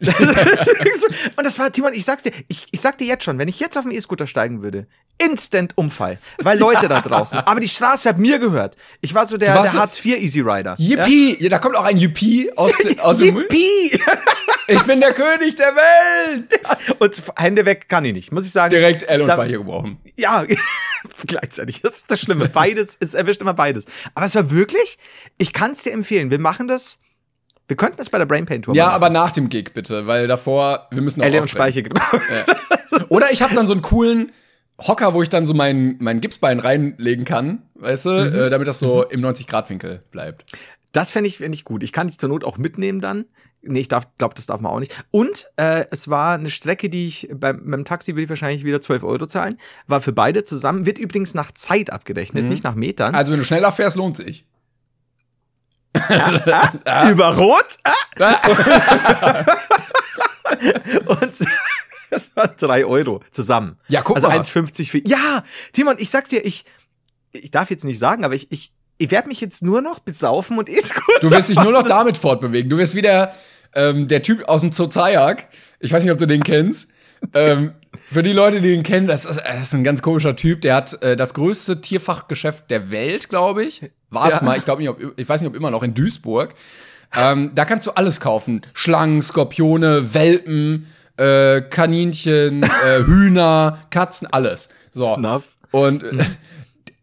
und 1.36 1.44
das 1.44 1.58
war, 1.58 1.72
Timon, 1.72 1.92
ich 1.94 2.04
sag's 2.04 2.22
dir, 2.22 2.32
ich, 2.48 2.66
ich 2.70 2.80
sag 2.80 2.98
dir 2.98 3.06
jetzt 3.06 3.24
schon, 3.24 3.38
wenn 3.38 3.48
ich 3.48 3.58
jetzt 3.60 3.76
auf 3.76 3.84
den 3.84 3.92
E-Scooter 3.92 4.26
steigen 4.26 4.62
würde, 4.62 4.86
instant 5.18 5.76
Unfall. 5.76 6.18
Weil 6.38 6.58
Leute 6.58 6.88
da 6.88 7.00
draußen. 7.00 7.40
Aber 7.40 7.60
die 7.60 7.68
Straße 7.68 8.08
hat 8.08 8.18
mir 8.18 8.38
gehört. 8.38 8.76
Ich 9.00 9.14
war 9.14 9.26
so 9.26 9.36
der, 9.36 9.60
der 9.62 9.70
so- 9.72 9.78
Hartz 9.78 10.04
IV 10.04 10.18
Easy 10.18 10.40
Rider. 10.40 10.76
Yippie! 10.78 11.36
Ja, 11.42 11.48
da 11.48 11.58
kommt 11.58 11.76
auch 11.76 11.84
ein 11.84 11.96
Yippie 11.98 12.52
aus, 12.56 12.72
aus 12.98 13.18
dem 13.18 13.36
Yippie! 13.38 14.00
Ich 14.68 14.82
bin 14.82 15.00
der 15.00 15.12
König 15.14 15.54
der 15.56 15.74
Welt! 15.74 16.60
Und 17.00 17.22
Hände 17.36 17.64
weg 17.66 17.88
kann 17.88 18.04
ich 18.04 18.12
nicht, 18.12 18.32
muss 18.32 18.46
ich 18.46 18.52
sagen. 18.52 18.70
Direkt 18.70 19.02
L 19.02 19.22
und 19.22 19.28
Da- 19.28 19.34
Speicher 19.34 19.58
gebrochen. 19.58 19.98
Ja, 20.16 20.44
gleichzeitig. 21.26 21.80
Das 21.80 21.94
ist 21.96 22.10
das 22.10 22.20
Schlimme. 22.20 22.48
Beides, 22.48 22.96
es 23.00 23.14
erwischt 23.14 23.40
immer 23.40 23.54
beides. 23.54 23.86
Aber 24.14 24.26
es 24.26 24.34
war 24.34 24.50
wirklich, 24.50 24.98
ich 25.38 25.52
kann 25.52 25.72
es 25.72 25.82
dir 25.82 25.92
empfehlen. 25.92 26.30
Wir 26.30 26.38
machen 26.38 26.68
das, 26.68 27.00
wir 27.68 27.76
könnten 27.76 27.98
das 27.98 28.10
bei 28.10 28.18
der 28.18 28.26
Brain 28.26 28.46
Pain 28.46 28.62
Tour 28.62 28.74
Ja, 28.74 28.86
machen. 28.86 28.94
aber 28.96 29.10
nach 29.10 29.30
dem 29.30 29.48
Gig 29.48 29.72
bitte, 29.74 30.06
weil 30.06 30.26
davor, 30.26 30.88
wir 30.90 31.02
müssen 31.02 31.20
auch 31.20 31.26
L 31.26 31.40
und. 31.40 31.48
Speicher, 31.50 31.82
genau. 31.82 32.00
Oder 33.08 33.30
ich 33.32 33.42
habe 33.42 33.54
dann 33.54 33.66
so 33.66 33.72
einen 33.72 33.82
coolen 33.82 34.32
Hocker, 34.78 35.12
wo 35.14 35.22
ich 35.22 35.28
dann 35.28 35.44
so 35.46 35.54
mein, 35.54 35.96
mein 36.00 36.20
Gipsbein 36.20 36.60
reinlegen 36.60 37.24
kann, 37.24 37.62
weißt 37.74 38.04
du, 38.06 38.10
Mhm. 38.10 38.34
äh, 38.34 38.50
damit 38.50 38.68
das 38.68 38.78
so 38.78 39.04
im 39.04 39.20
90-Grad-Winkel 39.20 40.02
bleibt. 40.10 40.44
Das 40.92 41.10
fände 41.10 41.28
ich, 41.28 41.38
fänd 41.38 41.54
ich 41.54 41.64
gut. 41.64 41.82
Ich 41.82 41.92
kann 41.92 42.06
dich 42.06 42.18
zur 42.18 42.28
Not 42.30 42.44
auch 42.44 42.56
mitnehmen 42.58 43.00
dann. 43.00 43.26
Nee, 43.60 43.80
ich 43.80 43.88
darf, 43.88 44.06
glaube, 44.16 44.34
das 44.34 44.46
darf 44.46 44.60
man 44.60 44.72
auch 44.72 44.78
nicht. 44.78 44.94
Und 45.10 45.46
äh, 45.56 45.84
es 45.90 46.08
war 46.08 46.34
eine 46.36 46.48
Strecke, 46.48 46.88
die 46.88 47.08
ich 47.08 47.28
beim, 47.34 47.68
beim 47.68 47.84
Taxi 47.84 48.14
will 48.16 48.22
ich 48.24 48.28
wahrscheinlich 48.30 48.64
wieder 48.64 48.80
12 48.80 49.02
Euro 49.02 49.26
zahlen. 49.26 49.58
War 49.88 50.00
für 50.00 50.12
beide 50.12 50.44
zusammen. 50.44 50.86
Wird 50.86 50.98
übrigens 50.98 51.34
nach 51.34 51.50
Zeit 51.52 51.92
abgerechnet, 51.92 52.44
nicht 52.44 52.62
nach 52.64 52.76
Metern. 52.76 53.14
Also 53.14 53.32
wenn 53.32 53.40
du 53.40 53.44
schneller 53.44 53.72
fährst, 53.72 53.96
lohnt 53.96 54.16
sich. 54.16 54.46
Über 57.10 57.36
Rot? 57.36 57.78
Ah! 57.84 59.44
Und 61.06 61.34
es 62.10 62.36
waren 62.36 62.50
drei 62.58 62.84
Euro 62.84 63.22
zusammen. 63.30 63.78
Ja, 63.88 64.02
guck 64.02 64.16
also 64.16 64.28
mal. 64.28 64.38
1,50 64.38 64.90
für. 64.90 65.06
Ja, 65.06 65.44
Timon, 65.72 65.96
ich 65.98 66.10
sag's 66.10 66.30
dir, 66.30 66.44
ich, 66.44 66.64
ich 67.32 67.50
darf 67.50 67.70
jetzt 67.70 67.84
nicht 67.84 67.98
sagen, 67.98 68.24
aber 68.24 68.34
ich, 68.34 68.50
ich, 68.50 68.72
ich 68.98 69.10
werde 69.10 69.28
mich 69.28 69.40
jetzt 69.40 69.62
nur 69.62 69.82
noch 69.82 69.98
besaufen 70.00 70.58
und 70.58 70.68
E-Scooter. 70.68 71.20
Du 71.20 71.30
wirst 71.30 71.48
dich 71.48 71.60
nur 71.60 71.72
noch 71.72 71.86
damit 71.86 72.16
fortbewegen. 72.16 72.70
Du 72.70 72.78
wirst 72.78 72.94
wieder 72.94 73.34
ähm, 73.74 74.08
der 74.08 74.22
Typ 74.22 74.48
aus 74.48 74.62
dem 74.62 74.72
Zoo 74.72 74.86
Zayak. 74.86 75.48
Ich 75.80 75.92
weiß 75.92 76.02
nicht, 76.02 76.12
ob 76.12 76.18
du 76.18 76.26
den 76.26 76.42
kennst. 76.42 76.88
ähm, 77.34 77.72
für 77.94 78.22
die 78.22 78.32
Leute, 78.32 78.60
die 78.60 78.72
ihn 78.72 78.82
kennen, 78.82 79.06
das 79.06 79.24
ist, 79.24 79.40
das 79.40 79.62
ist 79.62 79.74
ein 79.74 79.84
ganz 79.84 80.02
komischer 80.02 80.36
Typ. 80.36 80.60
Der 80.62 80.74
hat 80.74 81.02
äh, 81.02 81.16
das 81.16 81.34
größte 81.34 81.80
Tierfachgeschäft 81.80 82.70
der 82.70 82.90
Welt, 82.90 83.28
glaube 83.28 83.64
ich. 83.64 83.82
War 84.10 84.28
es 84.28 84.34
Ja. 84.40 84.42
mal. 84.44 84.56
Ich 84.56 84.64
glaube 84.64 84.82
nicht, 84.82 84.90
ob, 84.90 84.98
ich 85.18 85.28
weiß 85.28 85.40
nicht, 85.40 85.48
ob 85.50 85.56
immer 85.56 85.70
noch 85.70 85.82
in 85.82 85.94
Duisburg. 85.94 86.54
Ähm, 87.16 87.52
da 87.54 87.64
kannst 87.64 87.86
du 87.86 87.92
alles 87.92 88.20
kaufen: 88.20 88.62
Schlangen, 88.74 89.22
Skorpione, 89.22 90.14
Welpen, 90.14 90.86
äh, 91.16 91.62
Kaninchen, 91.62 92.62
äh, 92.62 93.02
Hühner, 93.06 93.78
Katzen, 93.90 94.28
alles. 94.30 94.68
So. 94.92 95.14
Snuff. 95.14 95.56
Und 95.70 96.02
äh, 96.02 96.24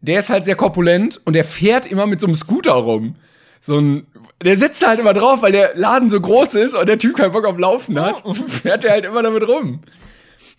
der 0.00 0.18
ist 0.20 0.30
halt 0.30 0.44
sehr 0.44 0.56
korpulent 0.56 1.20
und 1.24 1.32
der 1.34 1.44
fährt 1.44 1.86
immer 1.86 2.06
mit 2.06 2.20
so 2.20 2.26
einem 2.26 2.34
Scooter 2.34 2.72
rum. 2.72 3.16
So 3.60 3.78
ein, 3.80 4.06
der 4.44 4.56
sitzt 4.56 4.86
halt 4.86 5.00
immer 5.00 5.12
drauf, 5.14 5.42
weil 5.42 5.52
der 5.52 5.72
Laden 5.74 6.08
so 6.08 6.20
groß 6.20 6.54
ist 6.54 6.74
und 6.74 6.86
der 6.88 6.98
Typ 6.98 7.16
keinen 7.16 7.32
Bock 7.32 7.44
auf 7.46 7.58
Laufen 7.58 8.00
hat 8.00 8.24
und 8.24 8.34
fährt 8.50 8.84
der 8.84 8.92
halt 8.92 9.04
immer 9.04 9.22
damit 9.22 9.46
rum. 9.48 9.80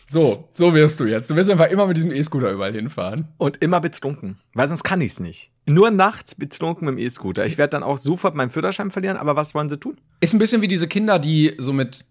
So, 0.09 0.49
so 0.53 0.73
wirst 0.73 0.99
du 0.99 1.05
jetzt. 1.05 1.29
Du 1.29 1.35
wirst 1.35 1.49
einfach 1.49 1.67
immer 1.69 1.85
mit 1.87 1.97
diesem 1.97 2.11
E-Scooter 2.11 2.51
überall 2.51 2.73
hinfahren. 2.73 3.27
Und 3.37 3.57
immer 3.61 3.81
betrunken. 3.81 4.37
Weil 4.53 4.67
sonst 4.67 4.83
kann 4.83 5.01
ich's 5.01 5.19
nicht. 5.19 5.51
Nur 5.69 5.91
nachts 5.91 6.33
betrunken 6.33 6.85
mit 6.85 6.97
dem 6.97 7.05
E-Scooter. 7.05 7.45
Ich 7.45 7.57
werde 7.57 7.71
dann 7.71 7.83
auch 7.83 7.97
sofort 7.97 8.35
meinen 8.35 8.49
Führerschein 8.49 8.89
verlieren, 8.89 9.17
aber 9.17 9.35
was 9.35 9.53
wollen 9.53 9.67
sie 9.67 9.77
tun? 9.77 9.97
Ist 10.21 10.33
ein 10.33 10.39
bisschen 10.39 10.61
wie 10.61 10.67
diese 10.69 10.87
Kinder, 10.87 11.19
die 11.19 11.55
so 11.57 11.73
mit 11.73 12.05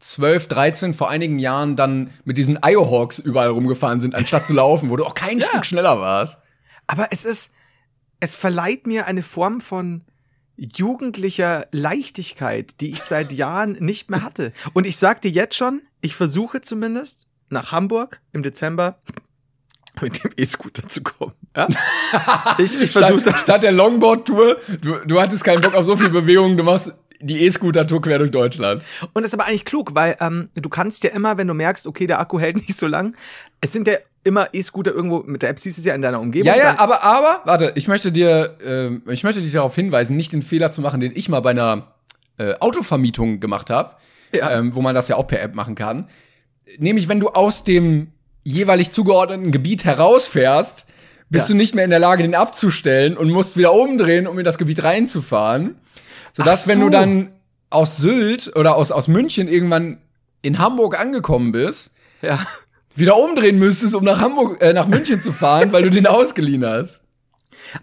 12, 0.00 0.48
13 0.48 0.94
vor 0.94 1.10
einigen 1.10 1.38
Jahren 1.38 1.76
dann 1.76 2.10
mit 2.24 2.38
diesen 2.38 2.58
Iohawks 2.62 3.18
überall 3.18 3.48
rumgefahren 3.48 4.00
sind, 4.00 4.14
anstatt 4.14 4.46
zu 4.46 4.54
laufen, 4.54 4.88
wo 4.88 4.96
du 4.96 5.04
auch 5.04 5.14
kein 5.14 5.40
Stück 5.40 5.66
schneller 5.66 6.00
warst. 6.00 6.38
Aber 6.86 7.08
es 7.10 7.26
ist, 7.26 7.52
es 8.20 8.34
verleiht 8.34 8.86
mir 8.86 9.06
eine 9.06 9.22
Form 9.22 9.60
von 9.60 10.02
jugendlicher 10.56 11.66
Leichtigkeit, 11.70 12.80
die 12.80 12.90
ich 12.90 13.02
seit 13.02 13.32
Jahren 13.32 13.72
nicht 13.72 14.10
mehr 14.10 14.22
hatte. 14.22 14.52
Und 14.72 14.86
ich 14.86 14.96
sag 14.96 15.20
dir 15.20 15.30
jetzt 15.30 15.56
schon, 15.56 15.82
ich 16.00 16.16
versuche 16.16 16.62
zumindest 16.62 17.28
nach 17.50 17.70
Hamburg 17.72 18.20
im 18.32 18.42
Dezember 18.42 18.98
mit 20.00 20.22
dem 20.22 20.32
E-Scooter 20.36 20.88
zu 20.88 21.02
kommen. 21.02 21.34
Ja? 21.58 21.68
Ich, 22.58 22.80
ich 22.80 22.90
versuche 22.90 23.20
Statt, 23.20 23.34
das. 23.34 23.40
statt 23.40 23.62
der 23.62 23.72
Longboard-Tour, 23.72 24.56
du, 24.80 24.96
du 25.06 25.20
hattest 25.20 25.44
keinen 25.44 25.60
Bock 25.60 25.74
auf 25.74 25.84
so 25.84 25.96
viel 25.96 26.08
Bewegung, 26.10 26.56
du 26.56 26.62
machst 26.62 26.92
die 27.20 27.44
E-Scooter-Tour 27.44 28.00
quer 28.00 28.18
durch 28.18 28.30
Deutschland. 28.30 28.82
Und 29.12 29.22
das 29.22 29.32
ist 29.32 29.34
aber 29.34 29.46
eigentlich 29.48 29.64
klug, 29.64 29.94
weil 29.94 30.16
ähm, 30.20 30.48
du 30.54 30.68
kannst 30.68 31.02
ja 31.04 31.10
immer, 31.10 31.36
wenn 31.36 31.46
du 31.48 31.54
merkst, 31.54 31.86
okay, 31.86 32.06
der 32.06 32.20
Akku 32.20 32.38
hält 32.40 32.56
nicht 32.68 32.76
so 32.78 32.86
lang, 32.86 33.14
es 33.60 33.72
sind 33.72 33.86
ja 33.88 33.94
immer 34.24 34.48
E-Scooter 34.52 34.92
irgendwo, 34.92 35.18
mit 35.26 35.42
der 35.42 35.50
App 35.50 35.58
siehst 35.58 35.76
du 35.78 35.80
es 35.80 35.84
ja 35.86 35.94
in 35.94 36.02
deiner 36.02 36.20
Umgebung. 36.20 36.46
Ja, 36.46 36.56
ja, 36.56 36.78
aber, 36.78 37.02
aber, 37.02 37.42
warte, 37.44 37.72
ich 37.76 37.88
möchte 37.88 38.12
dir, 38.12 38.56
ähm, 38.64 39.02
ich 39.08 39.22
möchte 39.24 39.40
dich 39.42 39.52
darauf 39.52 39.74
hinweisen, 39.74 40.16
nicht 40.16 40.32
den 40.32 40.42
Fehler 40.42 40.70
zu 40.70 40.80
machen, 40.80 41.00
den 41.00 41.12
ich 41.14 41.28
mal 41.28 41.40
bei 41.40 41.50
einer 41.50 41.88
äh, 42.38 42.54
Autovermietung 42.60 43.40
gemacht 43.40 43.68
habe, 43.70 43.92
Ja. 44.32 44.50
ähm, 44.52 44.74
wo 44.74 44.80
man 44.82 44.94
das 44.94 45.08
ja 45.08 45.16
auch 45.16 45.26
per 45.26 45.42
App 45.42 45.54
machen 45.54 45.74
kann. 45.74 46.08
Nämlich, 46.78 47.08
wenn 47.08 47.20
du 47.20 47.28
aus 47.30 47.64
dem 47.64 48.12
jeweilig 48.44 48.90
zugeordneten 48.92 49.50
Gebiet 49.50 49.84
herausfährst, 49.84 50.86
bist 51.30 51.48
Ja. 51.48 51.52
du 51.54 51.56
nicht 51.58 51.74
mehr 51.74 51.84
in 51.84 51.90
der 51.90 51.98
Lage, 51.98 52.22
den 52.22 52.34
abzustellen 52.34 53.16
und 53.16 53.30
musst 53.30 53.56
wieder 53.56 53.72
umdrehen, 53.74 54.26
um 54.26 54.38
in 54.38 54.44
das 54.44 54.58
Gebiet 54.58 54.82
reinzufahren. 54.82 55.76
Sodass, 56.32 56.64
Ach 56.64 56.68
wenn 56.68 56.80
du 56.80 56.86
so. 56.86 56.90
dann 56.90 57.30
aus 57.70 57.96
Sylt 57.98 58.52
oder 58.56 58.76
aus, 58.76 58.90
aus 58.90 59.08
München 59.08 59.48
irgendwann 59.48 59.98
in 60.42 60.58
Hamburg 60.58 60.98
angekommen 60.98 61.52
bist, 61.52 61.92
ja. 62.22 62.38
wieder 62.94 63.16
umdrehen 63.16 63.58
müsstest, 63.58 63.94
um 63.94 64.04
nach 64.04 64.20
Hamburg, 64.20 64.62
äh, 64.62 64.72
nach 64.72 64.86
München 64.88 65.20
zu 65.20 65.32
fahren, 65.32 65.72
weil 65.72 65.82
du 65.82 65.90
den 65.90 66.06
ausgeliehen 66.06 66.64
hast. 66.64 67.02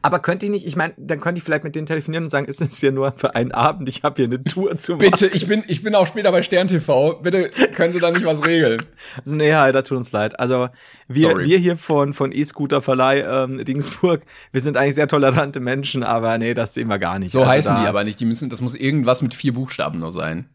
Aber 0.01 0.19
könnte 0.19 0.45
ich 0.45 0.51
nicht, 0.51 0.65
ich 0.65 0.75
meine, 0.75 0.93
dann 0.97 1.19
könnte 1.19 1.39
ich 1.39 1.43
vielleicht 1.43 1.63
mit 1.63 1.75
denen 1.75 1.85
telefonieren 1.85 2.25
und 2.25 2.29
sagen, 2.29 2.45
ist 2.47 2.61
es 2.61 2.81
ja 2.81 2.91
nur 2.91 3.11
für 3.13 3.35
einen 3.35 3.51
Abend, 3.51 3.87
ich 3.89 4.03
habe 4.03 4.15
hier 4.17 4.25
eine 4.25 4.43
Tour 4.43 4.77
zu 4.77 4.93
machen. 4.97 5.09
Bitte, 5.09 5.27
ich 5.27 5.47
bin, 5.47 5.63
ich 5.67 5.83
bin 5.83 5.95
auch 5.95 6.07
später 6.07 6.31
bei 6.31 6.41
Stern 6.41 6.67
TV. 6.67 7.15
Bitte 7.21 7.49
können 7.75 7.93
Sie 7.93 7.99
da 7.99 8.11
nicht 8.11 8.25
was 8.25 8.45
regeln. 8.45 8.81
Also, 9.23 9.35
nee, 9.35 9.53
Alter, 9.53 9.83
tut 9.83 9.97
uns 9.97 10.11
leid. 10.11 10.39
Also, 10.39 10.69
wir, 11.07 11.29
Sorry. 11.29 11.45
wir 11.45 11.57
hier 11.57 11.77
von, 11.77 12.13
von 12.13 12.31
E-Scooter 12.31 12.81
Verleih 12.81 13.21
ähm, 13.21 13.63
Dingsburg, 13.63 14.21
wir 14.51 14.61
sind 14.61 14.77
eigentlich 14.77 14.95
sehr 14.95 15.07
tolerante 15.07 15.59
Menschen, 15.59 16.03
aber 16.03 16.37
nee, 16.37 16.53
das 16.53 16.73
sehen 16.73 16.87
wir 16.87 16.99
gar 16.99 17.19
nicht. 17.19 17.31
So 17.31 17.39
Also 17.39 17.51
heißen 17.51 17.75
die 17.77 17.87
aber 17.87 18.03
nicht. 18.03 18.19
Die 18.19 18.25
müssen, 18.25 18.49
das 18.49 18.61
muss 18.61 18.75
irgendwas 18.75 19.21
mit 19.21 19.33
vier 19.33 19.53
Buchstaben 19.53 19.99
nur 19.99 20.11
sein. 20.11 20.49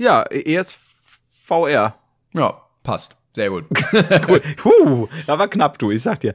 Ja, 0.00 0.22
ESVR. 0.22 1.94
Ja, 2.32 2.62
passt. 2.82 3.19
Sehr 3.34 3.50
gut. 3.50 3.64
Gut. 4.26 4.42
Puh, 4.56 5.06
da 5.26 5.38
war 5.38 5.48
knapp, 5.48 5.78
du, 5.78 5.90
ich 5.92 6.02
sag 6.02 6.18
dir. 6.20 6.34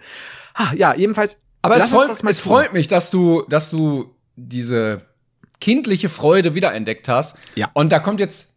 Ah, 0.53 0.73
Ja, 0.75 0.93
jedenfalls. 0.95 1.41
Aber 1.61 1.75
es, 1.77 1.85
freut, 1.91 2.09
es 2.09 2.39
freut 2.39 2.73
mich, 2.73 2.87
dass 2.87 3.11
du, 3.11 3.43
dass 3.49 3.69
du 3.69 4.15
diese 4.35 5.01
kindliche 5.59 6.09
Freude 6.09 6.55
wiederentdeckt 6.55 7.09
hast. 7.09 7.35
Ja. 7.55 7.69
Und 7.73 7.91
da 7.91 7.99
kommt 7.99 8.19
jetzt 8.19 8.53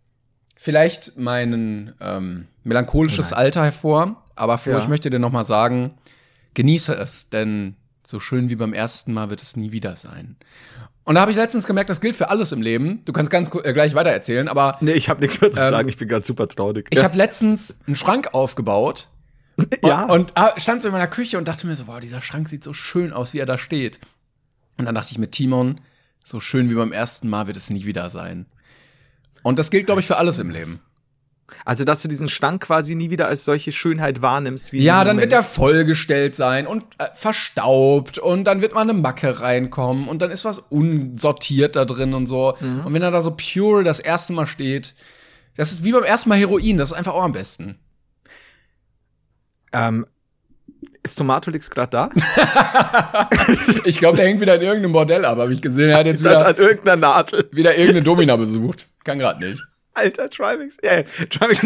vielleicht 0.57 1.17
mein 1.17 1.95
ähm, 2.01 2.47
melancholisches 2.65 3.33
Alter 3.33 3.65
hervor. 3.65 4.23
Aber 4.37 4.59
vor, 4.59 4.75
Ja. 4.75 4.79
ich 4.79 4.89
möchte 4.89 5.11
dir 5.11 5.19
noch 5.19 5.33
mal 5.33 5.45
sagen, 5.45 5.95
genieße 6.55 6.93
es, 6.95 7.31
denn 7.31 7.77
so 8.09 8.21
schön 8.21 8.49
wie 8.49 8.57
beim 8.57 8.73
ersten 8.73 9.13
Mal 9.13 9.29
wird 9.29 9.43
es 9.43 9.55
nie 9.55 9.71
wieder 9.71 9.95
sein. 9.97 10.37
Und 11.05 11.17
da 11.17 11.21
habe 11.21 11.31
ich 11.31 11.37
letztens 11.37 11.67
gemerkt, 11.67 11.91
das 11.91 12.01
gilt 12.01 12.17
für 12.17 12.31
alles 12.31 12.53
im 12.53 12.63
Leben. 12.63 13.05
Du 13.05 13.13
kannst 13.13 13.31
ganz 13.31 13.51
äh, 13.63 13.75
gleich 13.75 13.95
weiter 13.95 14.09
erzählen, 14.09 14.49
aber 14.49 14.79
Nee, 14.81 14.93
ich 14.93 15.11
habe 15.11 15.21
nichts 15.21 15.43
mehr 15.43 15.51
zu 15.51 15.61
Ähm, 15.61 15.69
sagen, 15.69 15.89
ich 15.91 15.99
bin 15.99 16.09
gerade 16.09 16.25
super 16.25 16.49
traurig. 16.49 16.87
ich 16.89 17.05
habe 17.05 17.19
letztens 17.19 17.81
einen 17.87 17.97
Schrank 17.97 18.33
aufgebaut 18.33 19.11
ja, 19.85 20.05
und, 20.05 20.11
und 20.11 20.33
ah, 20.37 20.59
stand 20.59 20.81
so 20.81 20.89
in 20.89 20.93
meiner 20.93 21.07
Küche 21.07 21.37
und 21.37 21.49
dachte 21.49 21.67
mir 21.67 21.77
so, 21.77 21.87
wow, 21.87 22.01
dieser 22.01 22.23
Schrank 22.23 22.49
sieht 22.49 22.65
so 22.65 22.73
schön 22.73 23.13
aus, 23.13 23.35
wie 23.35 23.41
er 23.41 23.47
da 23.47 23.59
steht. 23.59 23.99
Und 24.79 24.87
dann 24.87 24.95
dachte 24.95 25.13
ich 25.13 25.19
mit 25.19 25.33
Timon, 25.33 25.79
so 26.25 26.41
schön 26.41 26.71
wie 26.71 26.75
beim 26.75 26.93
ersten 26.93 27.29
Mal 27.29 27.47
wird 27.47 27.59
es 27.59 27.69
nie 27.69 27.85
wieder 27.85 28.09
sein. 28.09 28.47
Und 29.43 29.59
das 29.59 29.71
gilt, 29.71 29.85
glaube 29.85 30.01
ich, 30.01 30.07
für 30.07 30.17
alles 30.17 30.39
im 30.39 30.49
Leben. 30.49 30.81
Also 31.65 31.85
dass 31.85 32.03
du 32.03 32.09
diesen 32.09 32.29
Schrank 32.29 32.63
quasi 32.63 32.95
nie 32.95 33.11
wieder 33.11 33.27
als 33.29 33.45
solche 33.45 33.73
Schönheit 33.73 34.23
wahrnimmst 34.23 34.73
wie 34.73 34.83
Ja, 34.83 35.05
dann 35.05 35.17
wird 35.19 35.31
Moment. 35.31 35.33
er 35.33 35.43
vollgestellt 35.43 36.35
sein 36.37 36.67
und 36.67 36.85
äh, 36.99 37.07
verstaubt 37.15 38.19
und 38.19 38.45
dann 38.45 38.61
wird 38.61 38.75
mal 38.75 38.83
eine 38.83 38.93
Macke 38.95 39.41
reinkommen 39.41 40.09
und 40.09 40.21
dann 40.23 40.31
ist 40.31 40.45
was 40.45 40.59
unsortiert 40.59 41.77
da 41.77 41.85
drin 41.85 42.15
und 42.15 42.27
so. 42.27 42.55
Mhm. 42.61 42.87
Und 42.87 42.95
wenn 42.95 43.03
er 43.03 43.11
da 43.11 43.21
so 43.23 43.35
pure 43.37 43.85
das 43.85 44.01
erste 44.01 44.33
Mal 44.33 44.47
steht, 44.47 44.95
das 45.57 45.73
ist 45.73 45.85
wie 45.85 45.93
beim 45.93 46.05
ersten 46.05 46.29
Mal 46.29 46.39
Heroin, 46.39 46.77
das 46.77 46.91
ist 46.93 46.97
einfach 46.97 47.15
auch 47.15 47.25
am 47.25 47.33
besten. 47.33 47.79
Ähm, 49.73 50.07
ist 51.03 51.17
Tomatolix 51.17 51.71
gerade 51.71 51.91
da? 51.91 52.11
Ich 53.85 53.99
glaube, 53.99 54.17
der 54.17 54.27
hängt 54.27 54.41
wieder 54.41 54.55
in 54.57 54.63
irgendeinem 54.63 54.93
Bordell 54.93 55.25
ab, 55.25 55.39
habe 55.39 55.53
ich 55.53 55.63
gesehen. 55.63 55.91
Er 55.91 55.99
hat 55.99 56.07
jetzt 56.07 56.21
wieder, 56.21 56.47
an 56.47 56.57
irgendeiner 56.57 56.97
Nadel. 56.97 57.49
wieder 57.53 57.73
irgendeine 57.75 58.03
Domina 58.03 58.37
besucht. 58.37 58.87
Kann 59.05 59.19
gerade 59.19 59.45
nicht. 59.45 59.61
Alter, 59.99 60.31
Trimax. 60.31 60.77
Ja, 60.83 61.03
Trimax. 61.03 61.61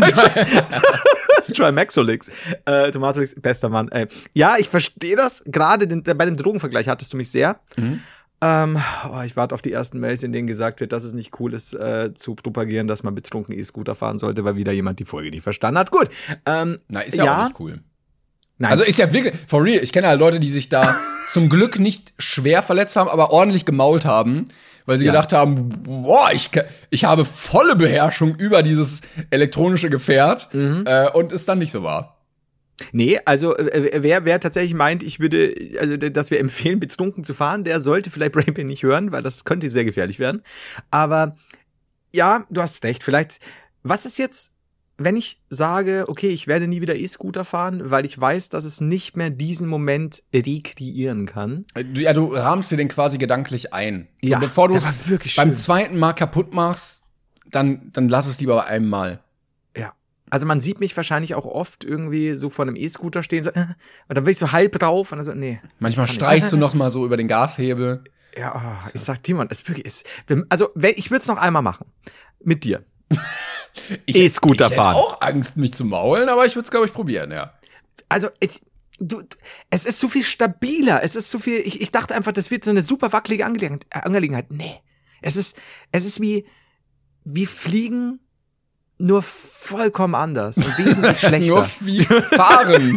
Trimaxolix. 1.52 2.30
Äh, 2.64 2.90
Tomatolix, 2.90 3.34
bester 3.40 3.68
Mann. 3.68 3.88
Ey. 3.88 4.06
Ja, 4.34 4.56
ich 4.58 4.68
verstehe 4.68 5.16
das. 5.16 5.42
Gerade 5.46 5.86
bei 5.86 6.24
dem 6.24 6.36
Drogenvergleich 6.36 6.88
hattest 6.88 7.12
du 7.12 7.16
mich 7.16 7.30
sehr. 7.30 7.60
Ähm, 8.40 8.78
oh, 9.08 9.20
ich 9.24 9.36
warte 9.36 9.54
auf 9.54 9.62
die 9.62 9.72
ersten 9.72 9.98
Mails, 9.98 10.22
in 10.22 10.32
denen 10.32 10.46
gesagt 10.46 10.80
wird, 10.80 10.92
dass 10.92 11.04
es 11.04 11.12
nicht 11.12 11.38
cool 11.40 11.54
ist, 11.54 11.74
äh, 11.74 12.12
zu 12.14 12.34
propagieren, 12.34 12.88
dass 12.88 13.02
man 13.02 13.14
betrunken 13.14 13.56
E-Scooter 13.56 13.94
fahren 13.94 14.18
sollte, 14.18 14.44
weil 14.44 14.56
wieder 14.56 14.72
jemand 14.72 14.98
die 14.98 15.04
Folge 15.04 15.30
nicht 15.30 15.42
verstanden 15.42 15.78
hat. 15.78 15.90
Gut. 15.90 16.08
Ähm, 16.46 16.78
Na, 16.88 17.00
ist 17.00 17.16
ja, 17.16 17.40
auch 17.40 17.44
nicht 17.44 17.60
cool. 17.60 17.80
Nein. 18.58 18.70
Also 18.70 18.82
ist 18.82 18.98
ja 18.98 19.12
wirklich, 19.12 19.34
for 19.46 19.64
real, 19.64 19.82
ich 19.82 19.92
kenne 19.92 20.06
ja 20.08 20.12
Leute, 20.14 20.40
die 20.40 20.50
sich 20.50 20.68
da 20.68 20.96
zum 21.28 21.48
Glück 21.48 21.78
nicht 21.78 22.14
schwer 22.18 22.62
verletzt 22.62 22.96
haben, 22.96 23.08
aber 23.08 23.30
ordentlich 23.30 23.64
gemault 23.64 24.04
haben, 24.04 24.44
weil 24.86 24.98
sie 24.98 25.04
Ja. 25.06 25.12
gedacht 25.12 25.32
haben, 25.32 25.68
boah, 25.68 26.30
ich, 26.32 26.50
ich 26.90 27.04
habe 27.04 27.24
volle 27.24 27.76
Beherrschung 27.76 28.34
über 28.36 28.62
dieses 28.62 29.00
elektronische 29.30 29.90
Gefährt 29.90 30.52
Mhm. 30.54 30.84
äh, 30.86 31.08
und 31.10 31.32
es 31.32 31.44
dann 31.44 31.58
nicht 31.58 31.70
so 31.72 31.82
war. 31.82 32.18
Nee, 32.90 33.20
also 33.24 33.56
äh, 33.56 34.02
wer, 34.02 34.24
wer 34.24 34.40
tatsächlich 34.40 34.74
meint, 34.74 35.02
ich 35.02 35.20
würde, 35.20 35.54
also 35.78 35.96
dass 35.96 36.30
wir 36.30 36.40
empfehlen, 36.40 36.80
betrunken 36.80 37.22
zu 37.22 37.32
fahren, 37.34 37.62
der 37.64 37.80
sollte 37.80 38.10
vielleicht 38.10 38.32
Brainpain 38.32 38.66
nicht 38.66 38.82
hören, 38.82 39.12
weil 39.12 39.22
das 39.22 39.44
könnte 39.44 39.70
sehr 39.70 39.84
gefährlich 39.84 40.18
werden. 40.18 40.42
Aber 40.90 41.36
ja, 42.12 42.44
du 42.50 42.60
hast 42.60 42.82
recht. 42.84 43.04
Vielleicht, 43.04 43.38
was 43.82 44.04
ist 44.06 44.18
jetzt, 44.18 44.54
wenn 44.98 45.16
ich 45.16 45.40
sage, 45.48 46.04
okay, 46.08 46.28
ich 46.28 46.46
werde 46.46 46.68
nie 46.68 46.80
wieder 46.80 46.94
E-Scooter 46.94 47.44
fahren, 47.44 47.90
weil 47.90 48.04
ich 48.04 48.20
weiß, 48.20 48.50
dass 48.50 48.64
es 48.64 48.80
nicht 48.80 49.16
mehr 49.16 49.30
diesen 49.30 49.68
Moment 49.68 50.22
rekreieren 50.34 51.26
kann. 51.26 51.64
Ja, 51.94 52.12
du 52.12 52.34
rahmst 52.34 52.70
dir 52.70 52.76
den 52.76 52.88
quasi 52.88 53.18
gedanklich 53.18 53.72
ein. 53.72 54.08
So, 54.22 54.30
Ja, 54.30 54.38
bevor 54.38 54.68
du 54.68 54.74
es 54.74 55.36
beim 55.36 55.54
zweiten 55.54 55.98
Mal 55.98 56.12
kaputt 56.12 56.52
machst, 56.54 57.02
dann, 57.50 57.90
dann 57.92 58.08
lass 58.08 58.26
es 58.26 58.40
lieber 58.40 58.56
bei 58.56 58.64
einem 58.64 58.88
Mal. 58.88 59.20
Ja. 59.76 59.92
Also 60.30 60.46
man 60.46 60.60
sieht 60.60 60.80
mich 60.80 60.96
wahrscheinlich 60.96 61.34
auch 61.34 61.46
oft 61.46 61.84
irgendwie 61.84 62.36
so 62.36 62.48
vor 62.50 62.64
einem 62.64 62.76
E-Scooter 62.76 63.22
stehen 63.22 63.44
so, 63.44 63.50
und 63.54 63.66
dann 64.08 64.24
bin 64.24 64.30
ich 64.30 64.38
so 64.38 64.52
halb 64.52 64.78
drauf 64.78 65.12
und 65.12 65.18
dann 65.18 65.24
so, 65.24 65.34
nee. 65.34 65.60
Manchmal 65.78 66.06
streichst 66.06 66.52
du 66.52 66.56
noch 66.58 66.74
mal 66.74 66.90
so 66.90 67.04
über 67.04 67.16
den 67.16 67.28
Gashebel. 67.28 68.04
Ja, 68.38 68.54
oh, 68.56 68.88
ich 68.94 69.00
sag 69.00 69.22
Timon, 69.22 69.48
es 69.50 69.66
wirklich 69.68 69.84
ist. 69.84 70.06
Also, 70.48 70.70
ich 70.74 71.10
würde 71.10 71.20
es 71.20 71.28
noch 71.28 71.36
einmal 71.36 71.62
machen. 71.62 71.86
Mit 72.42 72.64
dir. 72.64 72.82
Ich, 74.06 74.16
E-Scooter 74.16 74.68
ich 74.68 74.74
fahren. 74.74 74.94
auch 74.94 75.20
Angst, 75.20 75.56
mich 75.56 75.72
zu 75.72 75.84
maulen, 75.84 76.28
aber 76.28 76.46
ich 76.46 76.54
würde 76.54 76.64
es, 76.64 76.70
glaube 76.70 76.86
ich, 76.86 76.92
probieren, 76.92 77.30
ja. 77.30 77.52
Also, 78.08 78.28
ich, 78.40 78.60
du, 78.98 79.22
es 79.70 79.86
ist 79.86 79.98
so 79.98 80.08
viel 80.08 80.22
stabiler. 80.22 81.02
Es 81.02 81.16
ist 81.16 81.30
so 81.30 81.38
viel. 81.38 81.58
Ich, 81.60 81.80
ich 81.80 81.90
dachte 81.90 82.14
einfach, 82.14 82.32
das 82.32 82.50
wird 82.50 82.64
so 82.64 82.70
eine 82.70 82.82
super 82.82 83.12
wackelige 83.12 83.46
Angelegenheit. 83.46 83.86
äh, 83.90 84.00
Angelegenheit. 84.00 84.50
Nee. 84.50 84.80
Es 85.20 85.36
ist, 85.36 85.56
es 85.92 86.04
ist 86.04 86.20
wie, 86.20 86.46
wie 87.24 87.46
Fliegen, 87.46 88.20
nur 88.98 89.22
vollkommen 89.22 90.14
anders 90.14 90.56
und 90.58 90.78
wesentlich 90.78 91.18
schlechter. 91.20 91.54
Nur 91.54 91.68
wie 91.80 92.02
fahren. 92.02 92.96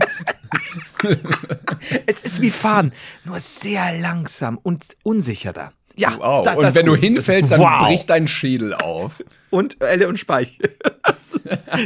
es 2.06 2.24
ist 2.24 2.42
wie 2.42 2.52
Fahren, 2.52 2.94
nur 3.24 3.40
sehr 3.40 3.98
langsam 4.00 4.58
und 4.58 4.98
unsicherer. 5.04 5.74
Ja, 5.98 6.18
Wow. 6.20 6.44
das- 6.46 6.58
und 6.58 6.64
das 6.64 6.76
wenn 6.76 6.86
du 6.86 6.96
hinfällst, 6.96 7.52
dann 7.52 7.60
Wow. 7.62 7.88
bricht 7.88 8.10
dein 8.10 8.28
Schädel 8.28 8.74
auf. 8.74 9.24
und 9.50 9.82
Elle 9.82 10.08
und 10.08 10.20
Speichel. 10.20 10.76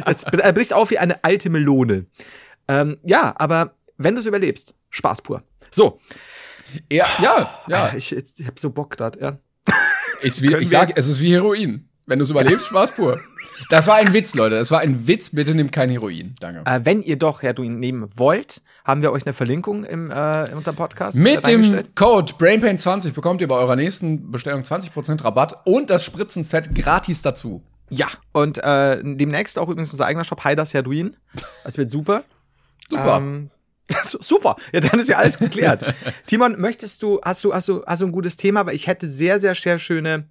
Es 0.06 0.24
er 0.32 0.54
bricht 0.54 0.74
auf 0.74 0.90
wie 0.92 0.98
eine 0.98 1.24
alte 1.24 1.50
Melone. 1.50 2.06
Ähm, 2.68 2.98
ja, 3.04 3.34
aber 3.38 3.76
wenn 3.98 4.16
du 4.16 4.22
es 4.22 4.26
überlebst, 4.26 4.74
Spaß 4.90 5.22
pur. 5.22 5.44
So, 5.72 6.00
Ja, 6.92 7.08
ja, 7.22 7.60
ja. 7.68 7.94
ich, 7.96 8.16
ich 8.16 8.48
hab 8.48 8.58
so 8.60 8.70
Bock 8.72 8.98
grad, 8.98 9.20
ja. 9.22 9.38
Ich, 10.22 10.42
wie, 10.42 10.54
ich 10.56 10.70
sag, 10.70 10.92
es 10.98 11.08
ist 11.08 11.20
wie 11.22 11.32
Heroin. 11.34 11.88
Wenn 12.06 12.20
du 12.20 12.26
es 12.26 12.32
überlebst, 12.32 12.66
Spaß 12.68 12.92
pur. 12.92 13.20
Das 13.70 13.88
war 13.88 13.96
ein 13.96 14.14
Witz, 14.14 14.36
Leute. 14.36 14.56
Das 14.56 14.72
war 14.72 14.80
ein 14.80 15.08
Witz. 15.08 15.32
Bitte 15.32 15.54
nehmt 15.54 15.72
kein 15.72 15.90
Heroin. 15.90 16.34
Danke. 16.40 16.64
Äh, 16.66 16.82
wenn 16.84 17.02
ihr 17.02 17.18
doch 17.18 17.42
Heroin 17.42 17.80
nehmen 17.80 18.10
wollt, 18.16 18.62
haben 18.86 19.02
wir 19.02 19.12
euch 19.12 19.26
eine 19.26 19.34
Verlinkung 19.34 19.84
im 19.84 20.12
äh, 20.12 20.50
unter 20.54 20.74
Podcast 20.74 21.18
äh, 21.18 21.22
Mit 21.22 21.46
dem 21.46 21.84
Code 21.96 22.34
BrainPain20 22.34 23.14
bekommt 23.14 23.42
ihr 23.42 23.48
bei 23.48 23.56
eurer 23.56 23.76
nächsten 23.76 24.32
Bestellung 24.32 24.62
20% 24.62 25.24
Rabatt 25.24 25.58
und 25.66 25.90
das 25.90 26.04
Spritzenset 26.04 26.74
gratis 26.74 27.22
dazu. 27.22 27.64
Ja, 27.90 28.08
und 28.32 28.60
äh, 28.60 29.02
demnächst 29.04 29.58
auch 29.58 29.68
übrigens 29.68 29.92
unser 29.92 30.06
eigener 30.06 30.24
Shop, 30.24 30.44
Heidas 30.44 30.74
Heroin. 30.74 31.18
Das 31.64 31.78
wird 31.78 31.92
super. 31.92 32.24
Super. 32.88 33.18
Ähm, 33.18 33.50
super. 34.04 34.56
Ja, 34.72 34.80
dann 34.80 35.00
ist 35.00 35.10
ja 35.10 35.18
alles 35.18 35.40
geklärt. 35.40 35.84
Timon, 36.28 36.60
möchtest 36.60 37.02
du, 37.04 37.20
hast 37.24 37.44
du, 37.44 37.54
hast 37.54 37.68
du, 37.68 37.84
hast 37.86 38.02
du 38.02 38.06
ein 38.06 38.12
gutes 38.12 38.38
Thema? 38.38 38.66
Weil 38.66 38.76
ich 38.76 38.88
hätte 38.88 39.08
sehr, 39.08 39.40
sehr, 39.40 39.56
sehr 39.56 39.80
schöne. 39.80 40.26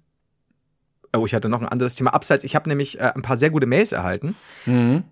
Oh, 1.15 1.25
ich 1.25 1.33
hatte 1.33 1.49
noch 1.49 1.61
ein 1.61 1.67
anderes 1.67 1.95
Thema 1.95 2.13
abseits. 2.13 2.43
Ich 2.43 2.55
habe 2.55 2.69
nämlich 2.69 2.99
äh, 2.99 3.11
ein 3.15 3.21
paar 3.21 3.37
sehr 3.37 3.49
gute 3.49 3.65
Mails 3.65 3.91
erhalten. 3.91 4.35
Mhm. 4.65 5.03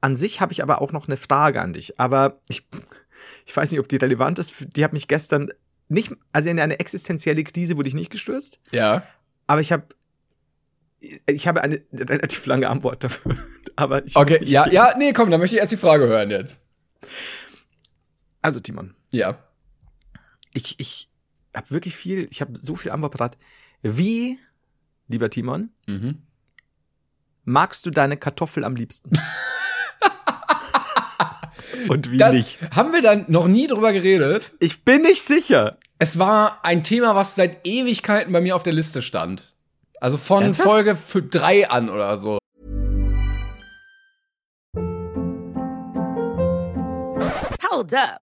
An 0.00 0.16
sich 0.16 0.40
habe 0.40 0.52
ich 0.52 0.62
aber 0.62 0.80
auch 0.80 0.92
noch 0.92 1.08
eine 1.08 1.16
Frage 1.16 1.60
an 1.60 1.72
dich. 1.72 1.98
Aber 1.98 2.40
ich, 2.48 2.66
ich 3.44 3.56
weiß 3.56 3.70
nicht, 3.70 3.80
ob 3.80 3.88
die 3.88 3.96
relevant 3.96 4.38
ist. 4.38 4.54
Die 4.76 4.84
hat 4.84 4.92
mich 4.92 5.08
gestern 5.08 5.50
nicht, 5.88 6.12
also 6.32 6.50
in 6.50 6.60
eine 6.60 6.78
existenzielle 6.78 7.42
Krise 7.44 7.76
wurde 7.76 7.88
ich 7.88 7.94
nicht 7.94 8.10
gestürzt. 8.10 8.60
Ja. 8.70 9.02
Aber 9.48 9.60
ich 9.60 9.72
habe, 9.72 9.84
ich 11.26 11.48
habe 11.48 11.62
eine 11.62 11.82
relativ 11.92 12.46
lange 12.46 12.68
Antwort 12.70 13.02
dafür. 13.02 13.36
Aber 13.76 14.04
ich 14.06 14.14
Okay, 14.16 14.38
ja, 14.44 14.68
ja, 14.68 14.94
nee, 14.98 15.12
komm, 15.12 15.30
dann 15.30 15.40
möchte 15.40 15.56
ich 15.56 15.60
erst 15.60 15.72
die 15.72 15.76
Frage 15.78 16.06
hören 16.06 16.30
jetzt. 16.30 16.58
Also 18.42 18.60
Timon, 18.60 18.94
Ja. 19.10 19.38
ich, 20.54 20.78
ich 20.78 21.08
habe 21.54 21.70
wirklich 21.70 21.96
viel, 21.96 22.28
ich 22.30 22.40
habe 22.40 22.52
so 22.58 22.76
viel 22.76 22.92
Antwort 22.92 23.12
parat. 23.16 23.36
Wie, 23.82 24.38
lieber 25.10 25.28
Timon, 25.28 25.70
mhm. 25.86 26.22
magst 27.44 27.84
du 27.84 27.90
deine 27.90 28.16
Kartoffel 28.16 28.64
am 28.64 28.76
liebsten? 28.76 29.10
Und 31.88 32.10
wie 32.10 32.18
das 32.18 32.32
nicht? 32.32 32.58
Haben 32.76 32.92
wir 32.92 33.02
dann 33.02 33.24
noch 33.28 33.48
nie 33.48 33.66
drüber 33.66 33.92
geredet? 33.92 34.52
Ich 34.60 34.84
bin 34.84 35.02
nicht 35.02 35.22
sicher. 35.22 35.78
Es 35.98 36.18
war 36.18 36.64
ein 36.64 36.82
Thema, 36.82 37.14
was 37.14 37.34
seit 37.34 37.66
Ewigkeiten 37.66 38.32
bei 38.32 38.40
mir 38.40 38.54
auf 38.54 38.62
der 38.62 38.72
Liste 38.72 39.02
stand. 39.02 39.54
Also 40.00 40.16
von 40.16 40.44
Ernsthaft? 40.44 40.68
Folge 40.68 40.96
3 41.30 41.68
an 41.70 41.90
oder 41.90 42.16
so. 42.16 42.38
Hold 47.70 47.94
up. 47.94 48.20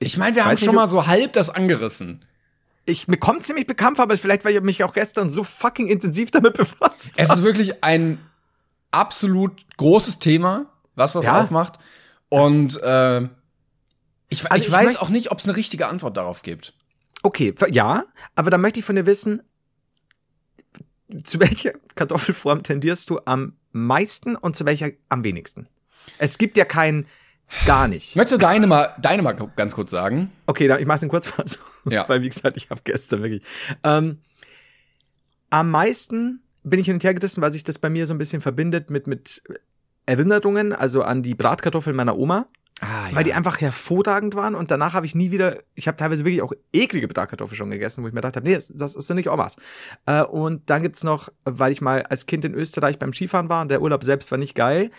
Ich 0.00 0.16
meine, 0.16 0.34
wir 0.34 0.44
haben 0.44 0.56
schon 0.56 0.74
mal 0.74 0.88
so 0.88 1.06
halb 1.06 1.34
das 1.34 1.50
angerissen. 1.50 2.24
Ich, 2.86 3.06
mir 3.06 3.18
kommt 3.18 3.44
ziemlich 3.44 3.66
bekannt 3.66 3.96
vor, 3.96 4.04
aber 4.04 4.16
vielleicht, 4.16 4.44
weil 4.44 4.54
ich 4.56 4.60
mich 4.62 4.82
auch 4.82 4.94
gestern 4.94 5.30
so 5.30 5.44
fucking 5.44 5.86
intensiv 5.86 6.30
damit 6.30 6.54
befasst 6.56 7.12
Es 7.16 7.30
ist 7.30 7.42
wirklich 7.42 7.84
ein 7.84 8.18
absolut 8.90 9.52
großes 9.76 10.18
Thema, 10.18 10.66
was 10.96 11.12
das 11.12 11.24
Ja. 11.26 11.40
aufmacht. 11.42 11.78
Und 12.30 12.80
äh, 12.82 13.20
ich, 14.30 14.50
Also 14.50 14.62
ich 14.62 14.66
ich 14.68 14.72
weiß 14.72 14.96
auch 14.96 15.10
nicht, 15.10 15.30
ob 15.30 15.38
es 15.38 15.44
eine 15.46 15.56
richtige 15.56 15.86
Antwort 15.86 16.16
darauf 16.16 16.42
gibt. 16.42 16.72
Okay, 17.22 17.54
ja, 17.68 18.04
aber 18.34 18.50
dann 18.50 18.62
möchte 18.62 18.80
ich 18.80 18.86
von 18.86 18.96
dir 18.96 19.04
wissen, 19.04 19.42
zu 21.24 21.38
welcher 21.40 21.72
Kartoffelform 21.94 22.62
tendierst 22.62 23.10
du 23.10 23.20
am 23.26 23.54
meisten 23.72 24.36
und 24.36 24.56
zu 24.56 24.64
welcher 24.64 24.90
am 25.10 25.22
wenigsten? 25.24 25.68
Es 26.18 26.38
gibt 26.38 26.56
ja 26.56 26.64
kein 26.64 27.06
gar 27.66 27.88
nicht. 27.88 28.16
Möchtest 28.16 28.34
du 28.34 28.38
deine 28.38 28.66
mal, 28.66 28.90
deine 29.00 29.22
mal 29.22 29.32
ganz 29.56 29.74
kurz 29.74 29.90
sagen? 29.90 30.32
Okay, 30.46 30.68
dann, 30.68 30.80
ich 30.80 30.86
mach's 30.86 31.02
in 31.02 31.08
Kurzfassung. 31.08 31.62
Ja. 31.88 32.08
Weil, 32.08 32.22
wie 32.22 32.28
gesagt, 32.28 32.56
ich 32.56 32.70
habe 32.70 32.80
gestern 32.84 33.22
wirklich. 33.22 33.42
Ähm, 33.82 34.18
am 35.50 35.70
meisten 35.70 36.42
bin 36.62 36.78
ich 36.78 36.86
hin 36.86 36.94
und 36.94 37.04
her 37.04 37.14
gerissen, 37.14 37.42
weil 37.42 37.52
sich 37.52 37.64
das 37.64 37.78
bei 37.78 37.90
mir 37.90 38.06
so 38.06 38.14
ein 38.14 38.18
bisschen 38.18 38.40
verbindet 38.40 38.90
mit, 38.90 39.06
mit 39.06 39.42
Erinnerungen, 40.06 40.72
also 40.72 41.02
an 41.02 41.22
die 41.22 41.34
Bratkartoffeln 41.34 41.96
meiner 41.96 42.16
Oma. 42.16 42.46
Ah, 42.82 43.10
weil 43.12 43.24
die 43.24 43.34
einfach 43.34 43.60
hervorragend 43.60 44.34
waren 44.34 44.54
und 44.54 44.70
danach 44.70 44.94
habe 44.94 45.04
ich 45.04 45.14
nie 45.14 45.30
wieder, 45.30 45.58
ich 45.74 45.86
habe 45.86 45.98
teilweise 45.98 46.24
wirklich 46.24 46.40
auch 46.40 46.54
eklige 46.72 47.08
Bratkartoffeln 47.08 47.56
schon 47.56 47.70
gegessen, 47.70 48.02
wo 48.02 48.08
ich 48.08 48.14
mir 48.14 48.22
gedacht 48.22 48.36
habe, 48.36 48.48
nee, 48.48 48.54
das, 48.54 48.72
das 48.74 48.96
ist 48.96 49.06
ja 49.06 49.14
nicht 49.14 49.28
Omas. 49.28 49.56
Äh, 50.06 50.22
und 50.22 50.70
dann 50.70 50.82
gibt's 50.82 51.04
noch, 51.04 51.28
weil 51.44 51.72
ich 51.72 51.82
mal 51.82 52.04
als 52.04 52.24
Kind 52.24 52.42
in 52.46 52.54
Österreich 52.54 52.98
beim 52.98 53.12
Skifahren 53.12 53.50
war 53.50 53.60
und 53.60 53.70
der 53.70 53.82
Urlaub 53.82 54.02
selbst 54.02 54.30
war 54.30 54.38
nicht 54.38 54.54
geil, 54.54 54.90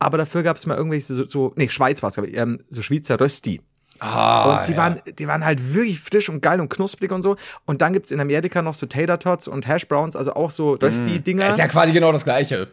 aber 0.00 0.18
dafür 0.18 0.42
gab's 0.42 0.66
mal 0.66 0.76
irgendwelche 0.76 1.14
so, 1.14 1.28
so 1.28 1.52
nee, 1.54 1.68
Schweiz 1.68 2.00
glaube 2.00 2.28
ich, 2.28 2.36
ähm, 2.36 2.58
so 2.68 2.82
Schweizer 2.82 3.20
Rösti. 3.20 3.60
Ah, 4.00 4.60
Und 4.60 4.68
die 4.68 4.72
ja. 4.72 4.78
waren, 4.78 5.02
die 5.18 5.28
waren 5.28 5.44
halt 5.44 5.74
wirklich 5.74 6.00
frisch 6.00 6.30
und 6.30 6.40
geil 6.40 6.58
und 6.60 6.70
knusprig 6.70 7.12
und 7.12 7.20
so. 7.20 7.36
Und 7.66 7.82
dann 7.82 7.92
gibt's 7.92 8.10
in 8.10 8.18
Amerika 8.18 8.62
noch 8.62 8.72
so 8.72 8.86
Tater 8.86 9.18
Tots 9.18 9.46
und 9.46 9.68
Hash 9.68 9.86
Browns, 9.86 10.16
also 10.16 10.32
auch 10.32 10.50
so 10.50 10.72
Rösti-Dinger. 10.72 11.50
Ist 11.50 11.58
ja 11.58 11.68
quasi 11.68 11.92
genau 11.92 12.10
das 12.10 12.24
Gleiche. 12.24 12.68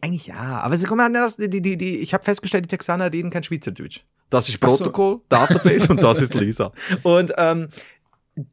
Eigentlich 0.00 0.28
ja, 0.28 0.60
aber 0.60 0.76
sie 0.76 0.86
kommen 0.86 1.00
anders. 1.00 1.36
Die, 1.36 1.48
die, 1.48 1.76
die, 1.76 1.98
ich 1.98 2.14
habe 2.14 2.22
festgestellt, 2.22 2.64
die 2.64 2.68
Texaner 2.68 3.12
reden 3.12 3.30
kein 3.30 3.42
Schweizerdeutsch. 3.42 4.02
Das 4.30 4.48
ist 4.48 4.58
Ach 4.62 4.70
so. 4.70 4.76
Protokoll, 4.76 5.20
Database 5.28 5.90
und 5.90 6.02
das 6.02 6.22
ist 6.22 6.34
Lisa. 6.34 6.72
Und 7.02 7.34
ähm, 7.36 7.68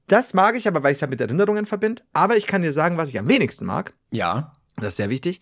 das 0.07 0.33
mag 0.33 0.55
ich 0.55 0.67
aber, 0.67 0.81
weil 0.81 0.91
ich 0.91 0.97
es 0.97 1.01
halt 1.03 1.11
mit 1.11 1.21
Erinnerungen 1.21 1.67
verbinde. 1.67 2.01
Aber 2.13 2.35
ich 2.35 2.47
kann 2.47 2.63
dir 2.63 2.71
sagen, 2.71 2.97
was 2.97 3.09
ich 3.09 3.19
am 3.19 3.29
wenigsten 3.29 3.65
mag. 3.65 3.93
Ja. 4.09 4.53
Und 4.75 4.83
das 4.83 4.93
ist 4.93 4.97
sehr 4.97 5.09
wichtig. 5.09 5.39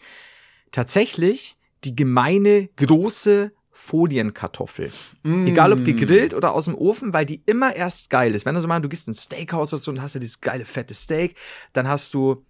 Tatsächlich 0.72 1.58
die 1.84 1.96
gemeine 1.96 2.70
große 2.76 3.52
Folienkartoffel. 3.72 4.92
Egal 5.24 5.72
ob 5.74 5.86
gegrillt 5.86 6.34
oder 6.34 6.54
aus 6.54 6.66
dem 6.66 6.76
Ofen, 6.76 7.14
weil 7.14 7.26
die 7.26 7.42
immer 7.46 7.76
erst 7.76 8.10
geil 8.10 8.36
ist. 8.36 8.46
Wenn 8.46 8.56
du 8.56 8.62
so 8.62 8.68
mal, 8.68 8.80
du 8.82 8.90
gehst 8.90 9.08
ins 9.08 9.24
Steakhouse 9.24 9.74
oder 9.74 9.82
so 9.82 9.92
und 9.92 10.02
hast 10.02 10.16
ja 10.16 10.20
dieses 10.20 10.42
geile 10.42 10.66
fette 10.66 10.94
Steak, 10.94 11.36
dann 11.74 11.88
hast 11.88 12.14
du 12.14 12.46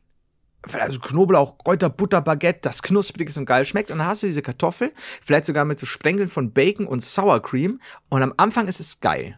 also 0.73 0.99
Knoblauch, 0.99 1.57
Kräuter, 1.57 1.89
Butter, 1.89 2.19
Baguette, 2.21 2.59
das 2.63 2.81
knusprig 2.81 3.29
ist 3.29 3.37
und 3.37 3.45
geil 3.45 3.63
schmeckt. 3.63 3.91
Und 3.91 3.99
dann 3.99 4.07
hast 4.07 4.23
du 4.23 4.27
diese 4.27 4.41
Kartoffel, 4.41 4.91
vielleicht 5.21 5.45
sogar 5.45 5.63
mit 5.65 5.79
so 5.79 5.85
Sprenkeln 5.85 6.27
von 6.27 6.51
Bacon 6.51 6.85
und 6.85 7.01
Sour 7.03 7.41
Cream. 7.41 7.79
Und 8.09 8.23
am 8.23 8.33
Anfang 8.37 8.67
ist 8.67 8.79
es 8.81 8.99
geil. 8.99 9.37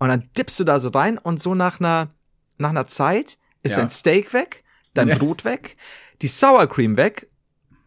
Und 0.00 0.08
dann 0.08 0.28
dippst 0.36 0.58
du 0.58 0.64
da 0.64 0.78
so 0.80 0.88
rein 0.88 1.18
und 1.18 1.38
so 1.40 1.54
nach 1.54 1.78
einer, 1.80 2.08
nach 2.56 2.70
einer 2.70 2.86
Zeit 2.86 3.38
ist 3.62 3.72
Ja. 3.72 3.78
dein 3.78 3.90
Steak 3.90 4.32
weg, 4.32 4.64
dein 4.94 5.08
Ja. 5.08 5.18
Brot 5.18 5.44
weg, 5.44 5.76
die 6.22 6.28
Sour 6.28 6.66
Cream 6.66 6.96
weg. 6.96 7.28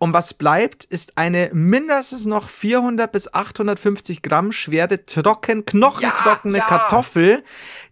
Und 0.02 0.16
was 0.16 0.34
bleibt, 0.34 0.84
ist 0.84 1.20
eine 1.20 1.52
mindestens 1.54 2.26
noch 2.26 2.50
400 2.50 3.12
bis 3.12 3.32
850 3.36 4.24
Gramm 4.24 4.52
schwere, 4.52 5.06
trocken, 5.06 5.64
knochentrockene 5.64 6.58
Ja, 6.58 6.64
ja. 6.64 6.68
Kartoffel, 6.68 7.44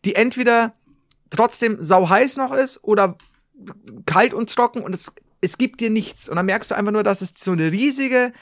die 0.06 0.15
entweder 0.15 0.74
trotzdem 1.30 1.78
sau 1.80 2.10
heiß 2.10 2.38
noch 2.38 2.52
ist 2.52 2.84
oder 2.84 3.15
kalt 4.08 4.34
und 4.34 4.52
trocken 4.52 4.82
und 4.82 4.95
es, 4.95 5.12
es 5.41 5.60
gibt 5.60 5.82
dir 5.82 5.91
nichts. 5.91 6.28
Und 6.28 6.38
dann 6.38 6.48
merkst 6.48 6.72
du 6.72 6.76
einfach 6.76 6.91
nur, 6.91 7.04
dass 7.04 7.22
es 7.22 7.34
so 7.38 7.52
eine 7.52 7.72
riesige, 7.72 8.34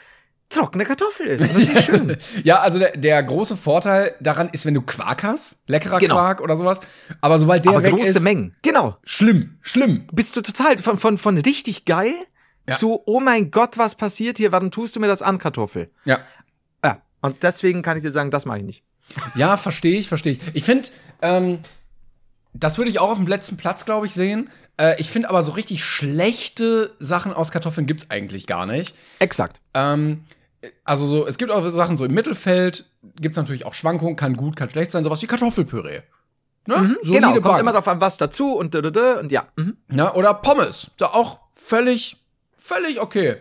trockene 0.48 0.86
Kartoffel 0.86 1.28
ist. 1.28 1.42
Und 1.42 1.56
das 1.56 1.64
ist 1.70 1.84
schön. 1.84 2.16
Ja, 2.46 2.60
also 2.62 2.80
der, 2.80 2.96
der 2.96 3.22
große 3.22 3.58
Vorteil 3.58 4.16
daran 4.22 4.48
ist, 4.54 4.66
wenn 4.66 4.76
du 4.76 4.82
Quark 4.82 5.24
hast, 5.24 5.58
leckerer 5.68 6.00
Genau. 6.00 6.16
Quark 6.16 6.40
oder 6.40 6.56
sowas. 6.56 6.80
Aber 7.20 7.38
sobald 7.38 7.66
der 7.66 7.74
Aber 7.74 7.84
weg 7.84 7.92
große 7.92 8.12
ist, 8.12 8.22
Mengen. 8.22 8.56
Genau. 8.62 8.96
schlimm, 9.04 9.58
schlimm. 9.62 10.08
Bist 10.14 10.38
du 10.38 10.42
total 10.42 10.78
von, 10.78 10.96
von, 10.96 11.18
von 11.18 11.38
richtig 11.38 11.84
geil 11.84 12.14
Ja. 12.70 12.76
zu, 12.76 13.02
oh 13.06 13.20
mein 13.20 13.52
Gott, 13.52 13.78
was 13.78 13.96
passiert 13.96 14.38
hier? 14.38 14.52
Warum 14.52 14.72
tust 14.72 14.96
du 14.96 15.00
mir 15.00 15.08
das 15.08 15.22
an, 15.22 15.38
Kartoffel? 15.38 15.90
Ja. 16.06 16.20
Ja. 16.84 17.02
Und 17.22 17.44
deswegen 17.44 17.82
kann 17.82 17.98
ich 17.98 18.04
dir 18.04 18.12
sagen, 18.12 18.32
das 18.32 18.46
mache 18.46 18.60
ich 18.60 18.64
nicht. 18.64 18.84
Ja, 19.36 19.56
verstehe 19.58 20.00
ich, 20.00 20.08
verstehe 20.08 20.34
ich. 20.34 20.40
Ich 20.54 20.64
finde, 20.64 20.90
ähm, 21.22 21.60
das 22.54 22.78
würde 22.78 22.90
ich 22.90 23.00
auch 23.00 23.10
auf 23.10 23.18
dem 23.18 23.28
letzten 23.28 23.58
Platz, 23.58 23.86
glaube 23.86 24.06
ich, 24.06 24.14
sehen. 24.14 24.50
Äh, 24.78 25.00
ich 25.00 25.10
finde 25.10 25.30
aber 25.30 25.44
so 25.44 25.54
richtig 25.54 25.84
schlechte 25.84 26.96
Sachen 27.00 27.34
aus 27.34 27.52
Kartoffeln 27.52 27.88
gibt's 27.88 28.10
eigentlich 28.10 28.48
gar 28.48 28.66
nicht. 28.66 28.96
Exakt. 29.20 29.60
Ähm, 29.74 30.26
also 30.84 31.08
so, 31.08 31.28
es 31.28 31.38
gibt 31.38 31.52
auch 31.52 31.68
Sachen 31.70 31.98
so 31.98 32.06
im 32.06 32.14
Mittelfeld, 32.14 32.86
gibt's 33.16 33.38
natürlich 33.38 33.66
auch 33.66 33.74
Schwankungen, 33.74 34.16
kann 34.16 34.36
gut, 34.36 34.56
kann 34.56 34.70
schlecht 34.70 34.92
sein, 34.92 35.04
sowas 35.04 35.22
wie 35.22 35.28
Kartoffelpüree. 35.28 36.02
Ne? 36.66 36.98
Solide 37.02 37.22
genau, 37.22 37.32
kommt 37.34 37.44
Bank. 37.44 37.60
immer 37.62 37.72
drauf 37.72 37.88
an, 37.88 38.02
was 38.02 38.18
dazu 38.18 38.56
und 38.56 38.74
dö, 38.74 38.82
dö, 38.82 38.92
dö, 38.92 39.20
und 39.20 39.32
ja. 39.32 39.48
Mhm. 39.56 39.78
Ja, 39.92 40.14
oder 40.16 40.34
Pommes. 40.34 40.92
Ja 41.00 41.14
auch 41.14 41.40
völlig, 41.54 42.18
völlig 42.68 43.00
okay. 43.00 43.38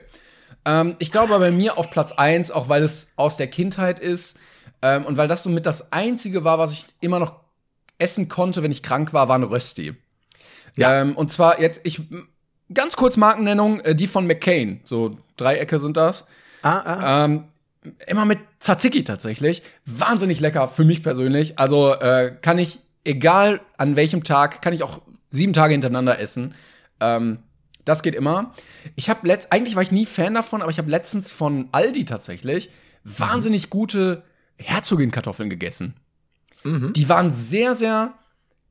Ähm, 0.65 0.97
ich 0.99 1.13
glaube 1.13 1.39
bei 1.39 1.51
mir 1.51 1.79
auf 1.79 1.91
Platz 1.91 2.13
1, 2.13 2.51
auch 2.51 2.69
weil 2.69 2.83
es 2.83 3.09
aus 3.17 3.37
der 3.37 3.49
Kindheit 3.49 3.99
ist 3.99 4.37
ähm, 4.83 5.05
und 5.05 5.17
weil 5.17 5.29
das 5.29 5.43
so 5.43 5.51
mit 5.51 5.67
das 5.67 5.93
Einzige 5.93 6.45
war, 6.45 6.59
was 6.59 6.73
ich 6.73 6.87
immer 7.01 7.19
noch 7.19 7.41
essen 7.99 8.29
konnte, 8.29 8.63
wenn 8.63 8.73
ich 8.73 8.83
krank 8.83 9.13
war, 9.13 9.29
war 9.29 9.39
ein 9.39 9.43
Rösti. 9.43 9.95
Ja. 10.77 11.01
Ähm, 11.01 11.17
und 11.17 11.31
zwar 11.31 11.61
jetzt, 11.61 11.81
ich 11.85 12.03
ganz 12.73 12.97
kurz 12.97 13.17
Markennennung, 13.17 13.81
äh, 13.81 13.95
die 13.95 14.07
von 14.07 14.27
McCain. 14.27 14.81
So 14.85 15.17
Dreiecke 15.37 15.79
sind 15.79 15.97
das. 15.97 16.27
Ah, 16.63 16.79
ah. 16.79 17.25
Ähm, 17.25 17.45
immer 18.07 18.25
mit 18.25 18.39
Tzatziki 18.61 19.05
tatsächlich. 19.05 19.63
Wahnsinnig 19.85 20.41
lecker 20.41 20.69
für 20.69 20.85
mich 20.85 21.03
persönlich. 21.03 21.59
Also 21.59 21.95
äh, 21.95 22.37
kann 22.43 22.59
ich, 22.59 22.81
egal 23.05 23.61
an 23.79 23.97
welchem 23.97 24.25
Tag, 24.25 24.63
kann 24.63 24.73
ich 24.73 24.83
auch 24.83 25.01
sieben 25.31 25.53
Tage 25.53 25.73
hintereinander 25.73 26.19
essen. 26.19 26.55
Ähm, 27.01 27.39
das 27.87 28.03
geht 28.03 28.15
immer. 28.15 28.53
Ich 28.97 29.09
habe 29.09 29.27
letzt, 29.27 29.53
eigentlich 29.53 29.77
war 29.77 29.83
ich 29.83 29.93
nie 29.93 30.05
Fan 30.05 30.35
davon, 30.35 30.61
aber 30.61 30.71
ich 30.71 30.79
habe 30.79 30.91
letztens 30.91 31.33
von 31.33 31.69
Aldi 31.73 32.05
tatsächlich 32.05 32.69
wahnsinnig 33.05 33.71
gute 33.71 34.25
Herzogin-Kartoffeln 34.59 35.49
gegessen. 35.49 35.95
Die 36.65 37.09
waren 37.09 37.33
sehr, 37.33 37.77
sehr 37.77 38.15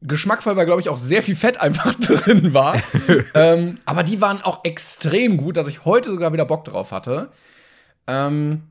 geschmackvoll, 0.01 0.57
weil, 0.57 0.65
glaube 0.65 0.81
ich, 0.81 0.89
auch 0.89 0.97
sehr 0.97 1.23
viel 1.23 1.35
Fett 1.35 1.61
einfach 1.61 1.95
drin 1.99 2.53
war. 2.53 2.81
ähm, 3.33 3.79
aber 3.85 4.03
die 4.03 4.19
waren 4.21 4.41
auch 4.41 4.65
extrem 4.65 5.37
gut, 5.37 5.57
dass 5.57 5.67
ich 5.67 5.85
heute 5.85 6.11
sogar 6.11 6.33
wieder 6.33 6.45
Bock 6.45 6.65
drauf 6.65 6.91
hatte. 6.91 7.31
Ähm, 8.07 8.63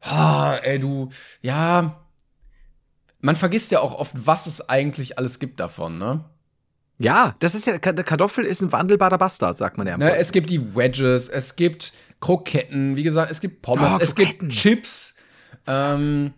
ah, 0.00 0.56
ey, 0.62 0.80
du, 0.80 1.10
ja, 1.40 2.04
man 3.20 3.36
vergisst 3.36 3.70
ja 3.70 3.80
auch 3.80 3.94
oft, 3.94 4.12
was 4.14 4.46
es 4.46 4.68
eigentlich 4.68 5.16
alles 5.18 5.38
gibt 5.38 5.60
davon, 5.60 5.98
ne? 5.98 6.24
Ja, 6.98 7.34
das 7.40 7.54
ist 7.54 7.66
ja, 7.66 7.78
Ka- 7.78 7.92
Kartoffel 7.92 8.44
ist 8.44 8.62
ein 8.62 8.70
wandelbarer 8.72 9.18
Bastard, 9.18 9.56
sagt 9.56 9.78
man 9.78 9.86
ja. 9.86 9.94
im 9.94 10.00
ne 10.00 10.16
es 10.16 10.30
gibt 10.32 10.48
die 10.50 10.74
Wedges, 10.76 11.28
es 11.28 11.56
gibt 11.56 11.92
Kroketten, 12.20 12.96
wie 12.96 13.02
gesagt, 13.02 13.30
es 13.30 13.40
gibt 13.40 13.62
Pommes, 13.62 13.92
Oh, 13.94 13.98
es 14.00 14.14
gibt 14.14 14.48
Chips. 14.50 15.14
Ähm, 15.66 16.32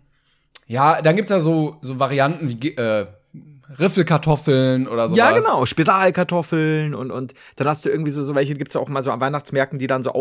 ja, 0.65 1.01
dann 1.01 1.15
gibt's 1.15 1.31
ja 1.31 1.39
so, 1.39 1.77
so 1.81 1.99
Varianten 1.99 2.49
wie 2.49 2.75
äh, 2.75 3.07
Riffelkartoffeln 3.79 4.87
oder 4.87 5.09
sowas. 5.09 5.17
Ja, 5.17 5.31
genau. 5.31 5.65
Spiralkartoffeln 5.65 6.93
und, 6.95 7.11
und 7.11 7.33
dann 7.57 7.67
hast 7.67 7.85
du 7.85 7.89
irgendwie 7.89 8.11
so, 8.11 8.23
so 8.23 8.33
welche, 8.35 8.55
gibt's 8.55 8.73
ja 8.73 8.81
auch 8.81 8.89
mal 8.89 9.03
so 9.03 9.11
an 9.11 9.19
Weihnachtsmärkten, 9.19 9.79
die 9.79 9.87
dann 9.87 10.03
so 10.03 10.13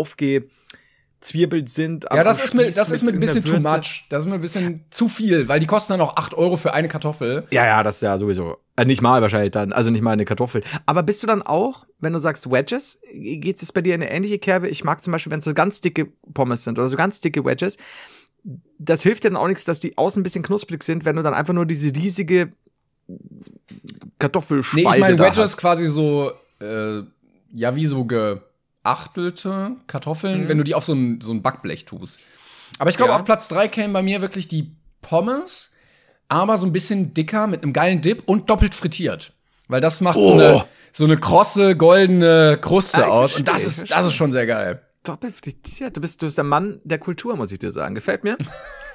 aufgezwirbelt 1.27 1.69
sind. 1.69 2.07
Ja, 2.13 2.25
das 2.25 2.45
ist 2.45 2.55
mir, 2.55 2.71
das 2.71 2.91
ist 2.91 3.03
mir 3.03 3.13
ein 3.13 3.21
bisschen 3.21 3.45
too 3.45 3.59
much. 3.59 4.05
Das 4.09 4.25
ist 4.25 4.27
mir 4.27 4.35
ein 4.35 4.41
bisschen 4.41 4.85
zu 4.91 5.09
viel, 5.09 5.49
weil 5.49 5.61
die 5.61 5.67
kosten 5.67 5.95
dann 5.95 6.01
auch 6.01 6.17
8 6.17 6.35
Euro 6.35 6.57
für 6.57 6.73
eine 6.73 6.89
Kartoffel. 6.89 7.47
Ja, 7.51 7.67
ja, 7.67 7.83
das 7.83 7.97
ist 7.97 8.03
ja 8.03 8.17
sowieso. 8.19 8.59
Äh, 8.77 8.85
nicht 8.85 9.03
mal 9.03 9.23
wahrscheinlich 9.23 9.51
dann, 9.51 9.73
also 9.73 9.91
nicht 9.91 10.03
mal 10.03 10.13
eine 10.13 10.25
Kartoffel. 10.25 10.63
Aber 10.85 11.03
bist 11.03 11.23
du 11.23 11.27
dann 11.27 11.43
auch, 11.43 11.87
wenn 11.99 12.13
du 12.13 12.19
sagst 12.19 12.51
Wedges, 12.51 13.01
geht 13.13 13.63
es 13.63 13.73
bei 13.73 13.81
dir 13.81 13.95
in 13.95 14.03
eine 14.03 14.11
ähnliche 14.11 14.39
Kerbe? 14.39 14.69
Ich 14.69 14.85
mag 14.85 15.03
zum 15.03 15.13
Beispiel, 15.13 15.33
wenn 15.33 15.39
es 15.39 15.45
so 15.45 15.55
ganz 15.55 15.81
dicke 15.81 16.09
Pommes 16.35 16.65
sind 16.65 16.79
oder 16.79 16.89
so 16.89 16.97
ganz 16.97 17.21
dicke 17.21 17.45
Wedges, 17.45 17.79
das 18.79 19.03
hilft 19.03 19.25
dir 19.25 19.31
dann 19.31 19.37
auch 19.37 19.49
nichts, 19.49 19.65
dass 19.65 19.81
die 19.81 19.97
außen 19.99 20.21
ein 20.21 20.23
bisschen 20.23 20.45
knusprig 20.45 20.83
sind, 20.83 21.05
wenn 21.05 21.17
du 21.17 21.23
dann 21.23 21.35
einfach 21.35 21.55
nur 21.55 21.67
diese 21.67 21.95
riesige 21.97 22.53
Kartoffelspalte 24.19 24.89
Nee, 24.89 24.95
ich 24.95 25.01
meine 25.01 25.19
Wedges 25.19 25.57
quasi 25.57 25.87
so, 25.87 26.33
äh, 26.61 27.03
ja, 27.53 27.75
wie 27.75 27.87
so 27.87 28.05
geachtelte 28.91 29.73
Kartoffeln, 29.89 30.49
wenn 30.49 30.59
du 30.59 30.65
die 30.65 30.75
auf 30.75 30.85
so 30.85 30.93
ein, 30.95 31.21
so 31.21 31.33
ein 31.33 31.43
Backblech 31.43 31.85
tust. 31.87 32.21
Aber 32.79 32.89
ich 32.91 32.97
glaube, 32.97 33.11
Ja. 33.11 33.17
auf 33.17 33.25
Platz 33.25 33.49
drei 33.49 33.67
kämen 33.69 33.93
bei 33.93 34.03
mir 34.03 34.23
wirklich 34.23 34.47
die 34.49 34.73
Pommes, 35.03 35.73
aber 36.29 36.57
so 36.59 36.67
ein 36.67 36.73
bisschen 36.73 37.13
dicker 37.15 37.47
mit 37.47 37.63
einem 37.63 37.73
geilen 37.73 38.01
Dip 38.03 38.23
und 38.27 38.49
doppelt 38.51 38.75
frittiert. 38.75 39.33
Weil 39.69 39.81
das 39.81 40.01
macht 40.01 40.17
Oh. 40.19 40.29
so, 40.29 40.33
eine, 40.35 40.65
so 40.93 41.05
eine 41.05 41.17
krosse, 41.17 41.77
goldene 41.77 42.59
Kruste 42.61 43.05
Ah, 43.05 43.09
aus. 43.09 43.37
und 43.37 43.45
verstehe, 43.47 43.55
das 43.55 43.63
ich 43.79 43.83
ist, 43.85 43.91
das 43.91 44.07
ist 44.07 44.15
schon 44.15 44.31
sehr 44.33 44.47
geil. 44.47 44.81
Doppelt 45.03 45.35
frittiert. 45.35 45.97
Du 45.97 46.01
bist, 46.01 46.23
du 46.23 46.27
bist 46.27 46.37
der 46.39 46.45
Mann 46.45 46.81
der 46.85 46.99
Kultur, 46.99 47.37
muss 47.37 47.51
ich 47.53 47.59
dir 47.59 47.71
sagen. 47.71 47.95
Gefällt 47.95 48.25
mir. 48.25 48.37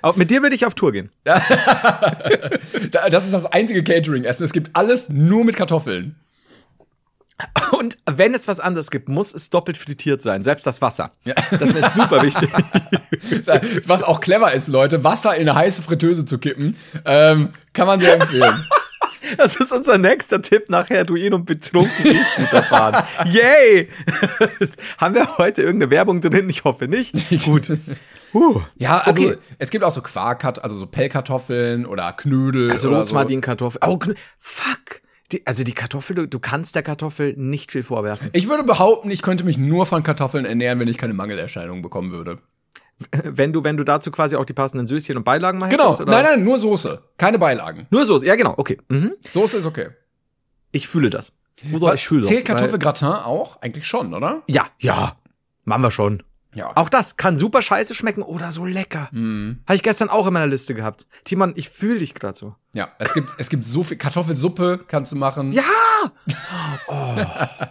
Aber 0.01 0.17
mit 0.17 0.29
dir 0.31 0.41
würde 0.41 0.55
ich 0.55 0.65
auf 0.65 0.73
Tour 0.75 0.91
gehen. 0.93 1.09
Da- 1.23 3.09
Das 3.09 3.25
ist 3.25 3.33
das 3.33 3.45
einzige 3.45 3.83
Catering-Essen. 3.83 4.43
Es 4.43 4.53
gibt 4.53 4.71
alles 4.75 5.09
nur 5.09 5.43
mit 5.45 5.55
Kartoffeln. 5.55 6.15
Und 7.71 7.97
wenn 8.05 8.33
es 8.33 8.47
was 8.47 8.59
anderes 8.59 8.91
gibt, 8.91 9.09
muss 9.09 9.33
es 9.33 9.49
doppelt 9.49 9.77
frittiert 9.77 10.21
sein, 10.21 10.43
selbst 10.43 10.65
das 10.67 10.81
Wasser. 10.81 11.11
Das 11.57 11.73
wäre 11.73 11.89
super 11.89 12.21
wichtig. 12.21 12.49
Was 13.87 14.03
auch 14.03 14.19
clever 14.19 14.51
ist, 14.53 14.67
Leute, 14.67 15.03
Wasser 15.03 15.35
in 15.35 15.47
eine 15.47 15.55
heiße 15.57 15.81
Fritteuse 15.81 16.25
zu 16.25 16.37
kippen, 16.37 16.75
ähm, 17.05 17.49
kann 17.73 17.87
man 17.87 17.99
sehr 17.99 18.15
empfehlen. 18.15 18.65
Das 19.37 19.55
ist 19.55 19.71
unser 19.71 19.97
nächster 19.97 20.41
Tipp 20.41 20.69
nachher, 20.69 21.05
Duin 21.05 21.33
und 21.33 21.45
betrunken 21.45 22.05
E-Scooter 22.05 22.63
fahren. 22.63 23.03
Yay! 23.25 23.87
Haben 24.97 25.15
wir 25.15 25.37
heute 25.37 25.61
irgendeine 25.61 25.89
Werbung 25.91 26.19
drin? 26.21 26.49
Ich 26.49 26.63
hoffe 26.65 26.87
nicht. 26.87 27.13
Gut. 27.45 27.71
Huh. 28.33 28.61
Ja, 28.75 28.99
also 28.99 29.21
Okay. 29.29 29.37
es 29.59 29.69
gibt 29.69 29.83
auch 29.85 29.91
so 29.91 30.01
Quark, 30.01 30.43
also 30.61 30.75
so 30.75 30.85
Pellkartoffeln 30.87 31.85
oder 31.85 32.11
Knödel 32.13 32.71
Also 32.71 32.89
oder 32.89 32.97
Rosmarinkartoffel. 32.97 33.79
Oh, 33.85 33.95
Kn- 33.95 34.15
fuck. 34.39 35.01
Die, 35.31 35.45
also 35.47 35.63
die 35.63 35.73
Kartoffel, 35.73 36.15
du, 36.15 36.27
du 36.27 36.39
kannst 36.39 36.75
der 36.75 36.83
Kartoffel 36.83 37.33
nicht 37.37 37.71
viel 37.71 37.83
vorwerfen. 37.83 38.29
Ich 38.33 38.49
würde 38.49 38.63
behaupten, 38.63 39.09
ich 39.11 39.21
könnte 39.21 39.43
mich 39.43 39.57
nur 39.57 39.85
von 39.85 40.03
Kartoffeln 40.03 40.45
ernähren, 40.45 40.79
wenn 40.79 40.87
ich 40.87 40.97
keine 40.97 41.13
Mangelerscheinungen 41.13 41.81
bekommen 41.81 42.11
würde. 42.11 42.39
Wenn 43.23 43.51
du, 43.51 43.63
wenn 43.63 43.77
du 43.77 43.83
dazu 43.83 44.11
quasi 44.11 44.35
auch 44.35 44.45
die 44.45 44.53
passenden 44.53 44.85
Söschen 44.85 45.17
und 45.17 45.23
Beilagen 45.23 45.57
mal 45.57 45.69
Genau, 45.69 45.95
oder? 45.95 46.05
nein, 46.05 46.23
nein, 46.23 46.43
nur 46.43 46.59
Soße, 46.59 47.01
keine 47.17 47.39
Beilagen. 47.39 47.87
Nur 47.89 48.05
so, 48.05 48.21
ja 48.21 48.35
genau, 48.35 48.53
okay. 48.57 48.77
Mhm. 48.89 49.13
Soße 49.31 49.57
ist 49.57 49.65
okay. 49.65 49.89
Ich 50.71 50.87
fühle 50.87 51.09
das. 51.09 51.33
Bruder, 51.71 51.93
ich 51.95 52.07
fühle 52.07 52.21
das. 52.21 52.29
Zählt 52.29 52.45
Kartoffelgratin 52.45 53.07
auch? 53.07 53.61
Eigentlich 53.61 53.87
schon, 53.87 54.13
oder? 54.13 54.43
Ja, 54.47 54.67
ja. 54.79 55.17
Machen 55.63 55.81
wir 55.83 55.91
schon. 55.91 56.23
Ja. 56.53 56.71
Auch 56.75 56.89
das 56.89 57.15
kann 57.15 57.37
super 57.37 57.61
scheiße 57.61 57.93
schmecken 57.95 58.23
oder 58.23 58.51
so 58.51 58.65
lecker. 58.65 59.07
Mhm. 59.11 59.59
Habe 59.65 59.75
ich 59.75 59.83
gestern 59.83 60.09
auch 60.09 60.27
in 60.27 60.33
meiner 60.33 60.47
Liste 60.47 60.73
gehabt. 60.73 61.05
Timon, 61.23 61.53
ich 61.55 61.69
fühle 61.69 61.99
dich 61.99 62.13
gerade 62.13 62.37
so. 62.37 62.55
Ja, 62.73 62.89
es 62.99 63.13
gibt, 63.13 63.29
es 63.37 63.49
gibt 63.49 63.65
so 63.65 63.83
viel 63.83 63.97
Kartoffelsuppe 63.97 64.83
kannst 64.87 65.11
du 65.13 65.15
machen. 65.15 65.53
Ja! 65.53 65.63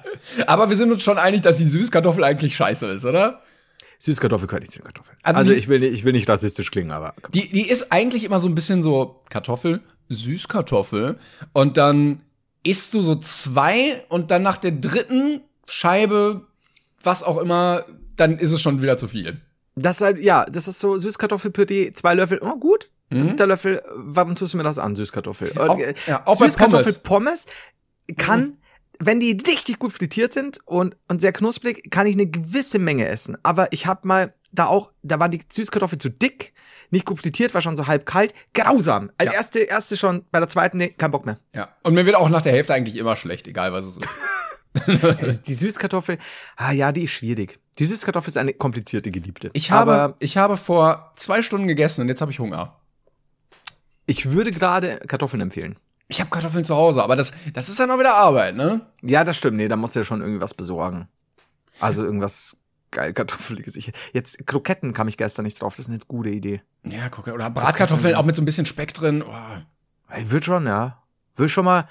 Aber 0.46 0.68
wir 0.70 0.76
sind 0.76 0.90
uns 0.92 1.02
schon 1.02 1.18
einig, 1.18 1.40
dass 1.42 1.58
die 1.58 1.64
Süßkartoffel 1.66 2.24
eigentlich 2.24 2.56
scheiße 2.56 2.86
ist, 2.86 3.04
oder? 3.04 3.42
Süßkartoffel 3.98 4.46
gehört 4.48 4.62
nicht 4.62 4.72
zu 4.72 4.78
den 4.78 4.84
Kartoffeln. 4.84 5.16
Also 5.22 5.38
Also, 5.40 5.52
die- 5.52 5.58
ich, 5.58 5.68
will 5.68 5.80
nicht, 5.80 5.92
ich 5.92 6.04
will 6.04 6.12
nicht 6.12 6.28
rassistisch 6.28 6.70
klingen, 6.70 6.90
aber. 6.90 7.14
Die, 7.34 7.50
die 7.50 7.68
ist 7.68 7.92
eigentlich 7.92 8.24
immer 8.24 8.40
so 8.40 8.48
ein 8.48 8.54
bisschen 8.54 8.82
so 8.82 9.22
Kartoffel, 9.28 9.80
Süßkartoffel. 10.08 11.18
Und 11.52 11.76
dann 11.76 12.20
isst 12.62 12.94
du 12.94 13.02
so 13.02 13.14
zwei 13.16 14.04
und 14.08 14.30
dann 14.30 14.42
nach 14.42 14.56
der 14.58 14.72
dritten 14.72 15.42
Scheibe, 15.68 16.46
was 17.02 17.22
auch 17.22 17.36
immer, 17.38 17.84
dann 18.20 18.38
ist 18.38 18.52
es 18.52 18.60
schon 18.60 18.82
wieder 18.82 18.96
zu 18.96 19.08
viel. 19.08 19.40
Das 19.76 19.96
ist 19.96 20.02
halt, 20.02 20.18
ja, 20.18 20.44
das 20.44 20.68
ist 20.68 20.80
so 20.80 20.98
Süßkartoffelpüree, 20.98 21.92
zwei 21.92 22.14
Löffel, 22.14 22.38
oh 22.42 22.56
gut. 22.58 22.90
Dritter 23.12 23.46
Löffel, 23.48 23.82
warum 23.94 24.36
tust 24.36 24.54
du 24.54 24.58
mir 24.58 24.62
das 24.62 24.78
an, 24.78 24.94
Süßkartoffel? 24.94 25.50
Mhm. 25.54 25.58
Auch- 25.58 25.78
ja, 26.06 26.22
auch 26.26 26.36
Süßkartoffelpommes 26.36 27.46
kann, 28.16 28.58
wenn 29.00 29.18
die 29.18 29.36
richtig 29.46 29.78
gut 29.80 29.92
frittiert 29.92 30.32
sind 30.32 30.60
und, 30.64 30.96
und 31.08 31.20
sehr 31.20 31.32
knusprig, 31.32 31.90
kann 31.90 32.06
ich 32.06 32.14
eine 32.14 32.26
gewisse 32.26 32.78
Menge 32.78 33.08
essen. 33.08 33.36
Aber 33.42 33.72
ich 33.72 33.86
habe 33.86 34.06
mal 34.06 34.34
da 34.52 34.66
auch, 34.66 34.92
da 35.02 35.18
war 35.18 35.28
die 35.28 35.40
Süßkartoffel 35.50 35.98
zu 35.98 36.10
dick, 36.10 36.52
nicht 36.90 37.04
gut 37.06 37.20
frittiert, 37.20 37.54
war 37.54 37.60
schon 37.62 37.76
so 37.76 37.86
halb 37.86 38.04
kalt, 38.06 38.34
grausam. 38.54 39.10
Als 39.18 39.30
Ja. 39.30 39.36
erste, 39.36 39.60
erste 39.60 39.96
schon, 39.96 40.24
bei 40.30 40.38
der 40.40 40.48
zweiten, 40.48 40.76
nee, 40.78 40.90
kein 40.90 41.10
Bock 41.12 41.24
mehr. 41.26 41.38
Ja. 41.54 41.68
Und 41.82 41.94
mir 41.94 42.04
wird 42.06 42.16
auch 42.16 42.28
nach 42.28 42.42
der 42.42 42.52
Hälfte 42.52 42.74
eigentlich 42.74 42.96
immer 42.96 43.16
schlecht, 43.16 43.46
egal 43.48 43.72
was 43.72 43.84
es 43.84 43.96
ist. 43.96 44.06
Also 44.86 45.40
die 45.40 45.54
Süßkartoffel, 45.54 46.18
ah 46.56 46.72
ja, 46.72 46.92
die 46.92 47.02
ist 47.04 47.10
schwierig. 47.12 47.58
Die 47.78 47.84
Süßkartoffel 47.84 48.28
ist 48.28 48.36
eine 48.36 48.52
komplizierte 48.52 49.10
Geliebte. 49.10 49.50
Ich 49.52 49.70
habe, 49.70 49.92
Aber 49.92 50.16
ich 50.20 50.36
habe 50.36 50.56
vor 50.56 51.12
zwei 51.16 51.42
Stunden 51.42 51.66
gegessen 51.66 52.02
und 52.02 52.08
jetzt 52.08 52.20
habe 52.20 52.30
ich 52.30 52.38
Hunger. 52.38 52.76
ich 54.06 54.30
würde 54.30 54.52
gerade 54.52 54.98
Kartoffeln 55.06 55.40
empfehlen. 55.40 55.76
Ich 56.08 56.20
habe 56.20 56.30
Kartoffeln 56.30 56.64
zu 56.64 56.74
Hause, 56.74 57.02
aber 57.02 57.14
das, 57.16 57.32
das 57.52 57.68
ist 57.68 57.78
dann 57.78 57.90
auch 57.90 57.98
wieder 57.98 58.14
Arbeit, 58.16 58.56
ne? 58.56 58.80
Ja, 59.02 59.22
das 59.22 59.36
stimmt. 59.36 59.56
Nee, 59.56 59.68
da 59.68 59.76
musst 59.76 59.94
du 59.94 60.00
ja 60.00 60.04
schon 60.04 60.20
irgendwie 60.20 60.40
was 60.40 60.54
besorgen. 60.54 61.08
Also 61.78 62.04
irgendwas 62.04 62.56
geil 62.90 63.12
Kartoffeliges. 63.12 63.76
Ich, 63.76 63.92
jetzt 64.12 64.44
Kroketten 64.46 64.92
kam 64.92 65.06
ich 65.08 65.16
gestern 65.16 65.44
nicht 65.44 65.60
drauf. 65.62 65.74
Das 65.76 65.86
ist 65.86 65.90
eine 65.90 66.00
gute 66.06 66.30
Idee. 66.30 66.62
Ja, 66.84 67.08
guck, 67.08 67.28
oder 67.28 67.48
Bratkartoffeln 67.50 68.16
auch 68.16 68.24
mit 68.24 68.34
so 68.34 68.42
ein 68.42 68.44
bisschen 68.44 68.66
Speck 68.66 68.92
drin. 68.94 69.22
Oh. 69.22 70.12
Ey, 70.12 70.30
wird 70.30 70.44
schon, 70.44 70.66
ja. 70.66 71.00
Will 71.36 71.48
schon 71.48 71.64
mal. 71.64 71.88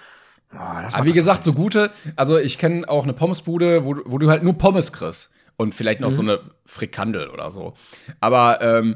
Oh, 0.53 0.57
Aber 0.57 1.05
wie 1.05 1.13
gesagt, 1.13 1.43
so 1.43 1.53
gute, 1.53 1.91
also 2.15 2.37
ich 2.39 2.57
kenne 2.57 2.87
auch 2.89 3.03
eine 3.03 3.13
Pommesbude, 3.13 3.85
wo, 3.85 3.93
du- 3.93 4.03
wo 4.05 4.17
du 4.17 4.29
halt 4.29 4.43
nur 4.43 4.53
Pommes 4.57 4.91
kriegst. 4.91 5.29
Und 5.57 5.75
vielleicht 5.75 5.99
noch 5.99 6.09
so 6.11 6.21
eine 6.21 6.39
Frikandel 6.65 7.29
oder 7.29 7.51
so. 7.51 7.73
Aber 8.21 8.61
ähm, 8.61 8.95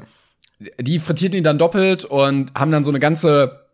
die 0.80 0.98
frittieren 0.98 1.32
die 1.32 1.42
dann 1.42 1.58
doppelt 1.58 2.06
und 2.06 2.54
haben 2.58 2.72
dann 2.72 2.84
so 2.84 2.90
eine 2.90 3.00
ganze 3.00 3.66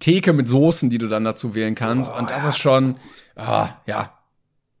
Theke 0.00 0.32
mit 0.32 0.48
Soßen, 0.48 0.90
die 0.90 0.98
du 0.98 1.06
dann 1.08 1.22
dazu 1.24 1.54
wählen 1.54 1.76
kannst. 1.76 2.12
und 2.12 2.30
das 2.30 2.42
ja, 2.42 2.48
ist 2.48 2.58
schon, 2.58 2.96
ah, 3.36 3.68
ja. 3.86 4.12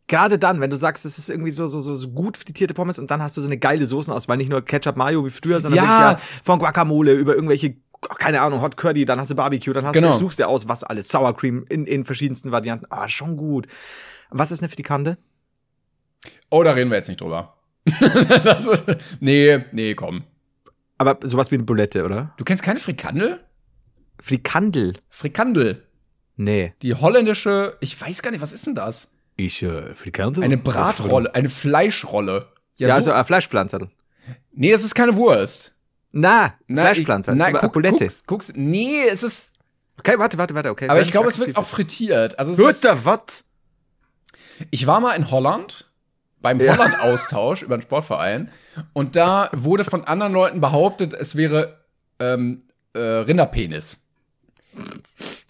Gerade 0.08 0.38
dann, 0.40 0.60
wenn 0.60 0.70
du 0.70 0.76
sagst, 0.76 1.06
es 1.06 1.16
ist 1.18 1.30
irgendwie 1.30 1.52
so, 1.52 1.68
so, 1.68 1.78
so, 1.80 2.08
gut 2.08 2.36
frittierte 2.36 2.74
Pommes 2.74 2.98
und 2.98 3.10
dann 3.12 3.22
hast 3.22 3.36
du 3.36 3.40
so 3.40 3.46
eine 3.46 3.56
geile 3.58 3.86
Soßenauswahl. 3.86 4.36
Nicht 4.36 4.50
nur 4.50 4.62
Ketchup, 4.62 4.96
Mayo 4.96 5.24
wie 5.24 5.30
früher, 5.30 5.60
sondern 5.60 5.84
Ja. 5.84 6.12
ja 6.12 6.18
von 6.42 6.58
Guacamole 6.58 7.12
über 7.14 7.34
irgendwelche, 7.36 7.76
keine 8.18 8.40
Ahnung, 8.40 8.60
Hot 8.62 8.76
Curdy, 8.76 9.04
dann 9.04 9.18
hast 9.20 9.30
du 9.30 9.34
Barbecue, 9.34 9.72
dann 9.72 9.86
hast 9.86 9.94
Genau. 9.94 10.12
du, 10.12 10.18
suchst 10.18 10.38
dir 10.38 10.48
aus, 10.48 10.68
was 10.68 10.84
alles. 10.84 11.08
Sour 11.08 11.36
Cream 11.36 11.64
in, 11.68 11.86
in 11.86 12.04
verschiedensten 12.04 12.50
Varianten. 12.52 12.86
Ah, 12.90 13.08
schon 13.08 13.36
gut. 13.36 13.66
Was 14.30 14.50
ist 14.50 14.60
eine 14.60 14.68
Fritikande? 14.68 15.18
Oh, 16.50 16.62
da 16.62 16.72
reden 16.72 16.90
wir 16.90 16.96
jetzt 16.96 17.08
nicht 17.08 17.20
drüber. 17.20 17.56
das 18.44 18.66
ist, 18.66 18.84
nee, 19.20 19.64
nee, 19.72 19.94
komm. 19.94 20.24
Aber 20.98 21.18
sowas 21.22 21.50
wie 21.50 21.56
eine 21.56 21.64
Bulette, 21.64 22.04
oder? 22.04 22.32
Du 22.36 22.44
kennst 22.44 22.62
keine 22.62 22.78
Frikandel? 22.78 23.40
Frikandel? 24.20 24.94
Frikandel. 25.08 25.86
Nee. 26.36 26.74
Die 26.82 26.94
holländische, 26.94 27.76
ich 27.80 28.00
weiß 28.00 28.22
gar 28.22 28.30
nicht, 28.30 28.40
was 28.40 28.52
ist 28.52 28.66
denn 28.66 28.74
das? 28.74 29.10
Ich, 29.36 29.62
äh, 29.62 29.94
Frikandel? 29.94 30.44
Eine 30.44 30.58
Bratrolle, 30.58 31.34
eine 31.34 31.48
Fleischrolle. 31.48 32.48
Ja, 32.76 32.88
so- 32.88 32.94
also 32.94 33.10
äh, 33.12 33.24
Fleischpflanzerl. 33.24 33.90
Nee, 34.52 34.70
es 34.72 34.84
ist 34.84 34.94
keine 34.94 35.16
Wurst. 35.16 35.74
Na, 36.12 36.54
Na, 36.66 36.82
Fleischpflanzer. 36.82 37.32
Aber 37.32 37.58
guck, 37.60 37.72
guck's, 37.82 38.26
guck's. 38.26 38.52
Nee, 38.54 39.08
es 39.10 39.22
ist. 39.22 39.52
Okay, 39.98 40.18
warte, 40.18 40.38
warte, 40.38 40.54
warte, 40.54 40.70
okay. 40.70 40.88
Aber 40.88 41.00
ich 41.00 41.10
glaube, 41.10 41.28
es 41.28 41.38
wird 41.38 41.56
auch 41.56 41.66
frittiert. 41.66 42.38
Also 42.38 42.54
Guter 42.54 43.04
was? 43.04 43.44
ich 44.70 44.86
war 44.86 45.00
mal 45.00 45.14
in 45.14 45.30
Holland 45.30 45.90
beim 46.40 46.60
Ja. 46.60 46.72
Holland-Austausch 46.72 47.62
über 47.62 47.74
einen 47.74 47.82
Sportverein 47.82 48.50
und 48.92 49.16
da 49.16 49.48
wurde 49.52 49.84
von 49.84 50.04
anderen 50.04 50.32
Leuten 50.32 50.60
behauptet, 50.60 51.14
es 51.14 51.36
wäre 51.36 51.84
ähm, 52.18 52.64
äh, 52.94 52.98
Rinderpenis. 52.98 53.98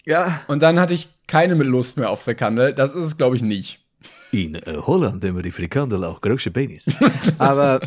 Ja. 0.05 0.41
Und 0.47 0.61
dann 0.61 0.79
hatte 0.79 0.93
ich 0.93 1.09
keine 1.27 1.55
Lust 1.55 1.97
mehr 1.97 2.09
auf 2.09 2.21
Frikandel. 2.21 2.73
Das 2.73 2.93
ist 2.93 3.05
es, 3.05 3.17
glaube 3.17 3.35
ich, 3.35 3.41
nicht. 3.41 3.79
In 4.31 4.55
äh, 4.55 4.77
Holland 4.77 5.23
nehmen 5.23 5.37
wir 5.37 5.43
die 5.43 5.51
Frikandel 5.51 6.03
auch 6.03 6.21
große 6.21 6.51
Penis. 6.51 6.89
aber, 7.37 7.79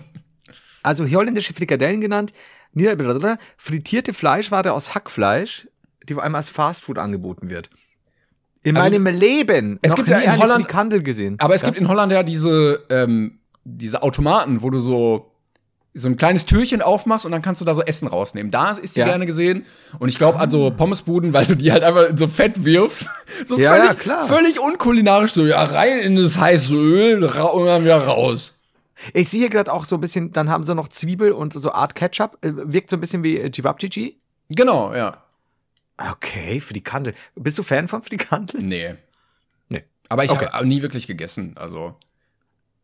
also 0.83 1.09
holländische 1.09 1.53
Frikadellen 1.53 2.01
genannt, 2.01 2.33
frittierte 3.57 4.13
Fleischware 4.13 4.73
aus 4.73 4.95
Hackfleisch, 4.95 5.69
die 6.09 6.15
vor 6.15 6.23
allem 6.23 6.35
als 6.35 6.51
Fastfood 6.51 6.99
angeboten 6.99 7.51
wird. 7.51 7.71
In 8.65 8.77
Also, 8.77 8.89
meinem 8.91 9.07
Leben 9.19 9.79
es 9.83 9.95
gibt 9.95 10.09
nie 10.09 10.15
ja 10.15 10.21
in 10.35 10.41
Holland- 10.41 10.65
Frikandel 10.65 11.03
gesehen. 11.03 11.37
Aber 11.39 11.55
es 11.55 11.63
gibt 11.63 11.79
in 11.79 11.89
Holland 11.89 12.13
ja 12.13 12.23
diese, 12.23 12.85
ähm, 12.91 13.39
diese 13.65 14.03
Automaten, 14.03 14.63
wo 14.63 14.71
du 14.71 14.79
so 14.79 15.33
so 15.99 16.09
ein 16.09 16.19
kleines 16.19 16.45
Türchen 16.45 16.83
aufmachst 16.83 17.25
und 17.25 17.33
dann 17.33 17.41
kannst 17.41 17.63
du 17.63 17.65
da 17.65 17.73
so 17.73 17.81
Essen 17.81 18.07
rausnehmen. 18.07 18.51
Da 18.53 18.73
ist 18.73 18.97
die 18.97 19.01
Ja. 19.01 19.07
gerne 19.07 19.25
gesehen. 19.25 19.65
Und 19.99 20.11
ich 20.11 20.19
glaube, 20.19 20.39
also 20.39 20.71
Pommesbuden, 20.71 21.33
weil 21.33 21.47
du 21.47 21.57
die 21.57 21.73
halt 21.73 21.83
einfach 21.83 22.11
in 22.11 22.19
so 22.19 22.27
Fett 22.27 22.67
wirfst. 22.67 23.09
So 23.47 23.59
Ja, 23.59 23.73
völlig, 23.73 23.89
ja, 23.89 23.95
klar. 23.95 24.27
völlig 24.27 24.61
unkulinarisch, 24.61 25.33
so 25.33 25.47
ja, 25.47 25.63
rein 25.65 25.99
in 26.01 26.17
das 26.17 26.37
heiße 26.37 26.75
Öl 26.75 27.25
und 27.25 27.67
dann 27.67 27.83
wieder 27.85 28.05
raus. 28.07 28.56
Ich 29.13 29.29
sehe 29.29 29.49
gerade 29.51 29.73
auch 29.73 29.85
so 29.85 29.97
ein 29.97 30.01
bisschen, 30.01 30.33
dann 30.33 30.49
haben 30.51 30.65
sie 30.65 30.75
noch 30.75 30.89
Zwiebel 30.89 31.33
und 31.33 31.53
so 31.53 31.73
Art 31.73 31.95
Ketchup. 31.95 32.39
Äh, 32.43 32.53
Wirkt 32.55 32.91
so 32.91 32.97
ein 32.97 33.01
bisschen 33.01 33.23
wie 33.23 33.39
äh, 33.39 33.51
Chibabchichi. 33.51 34.17
Genau, 34.49 34.95
ja. 34.95 35.23
Okay, 35.99 36.61
Frikandel. 36.61 37.15
Bist 37.35 37.59
du 37.59 37.63
Fan 37.63 37.89
von 37.89 38.03
Frikandel? 38.03 38.63
Nee. 38.63 38.95
Nee. 39.69 39.85
Aber 40.09 40.25
ich 40.25 40.31
Okay. 40.31 40.47
habe 40.53 40.67
nie 40.67 40.83
wirklich 40.83 41.07
gegessen. 41.07 41.55
Also. 41.57 41.95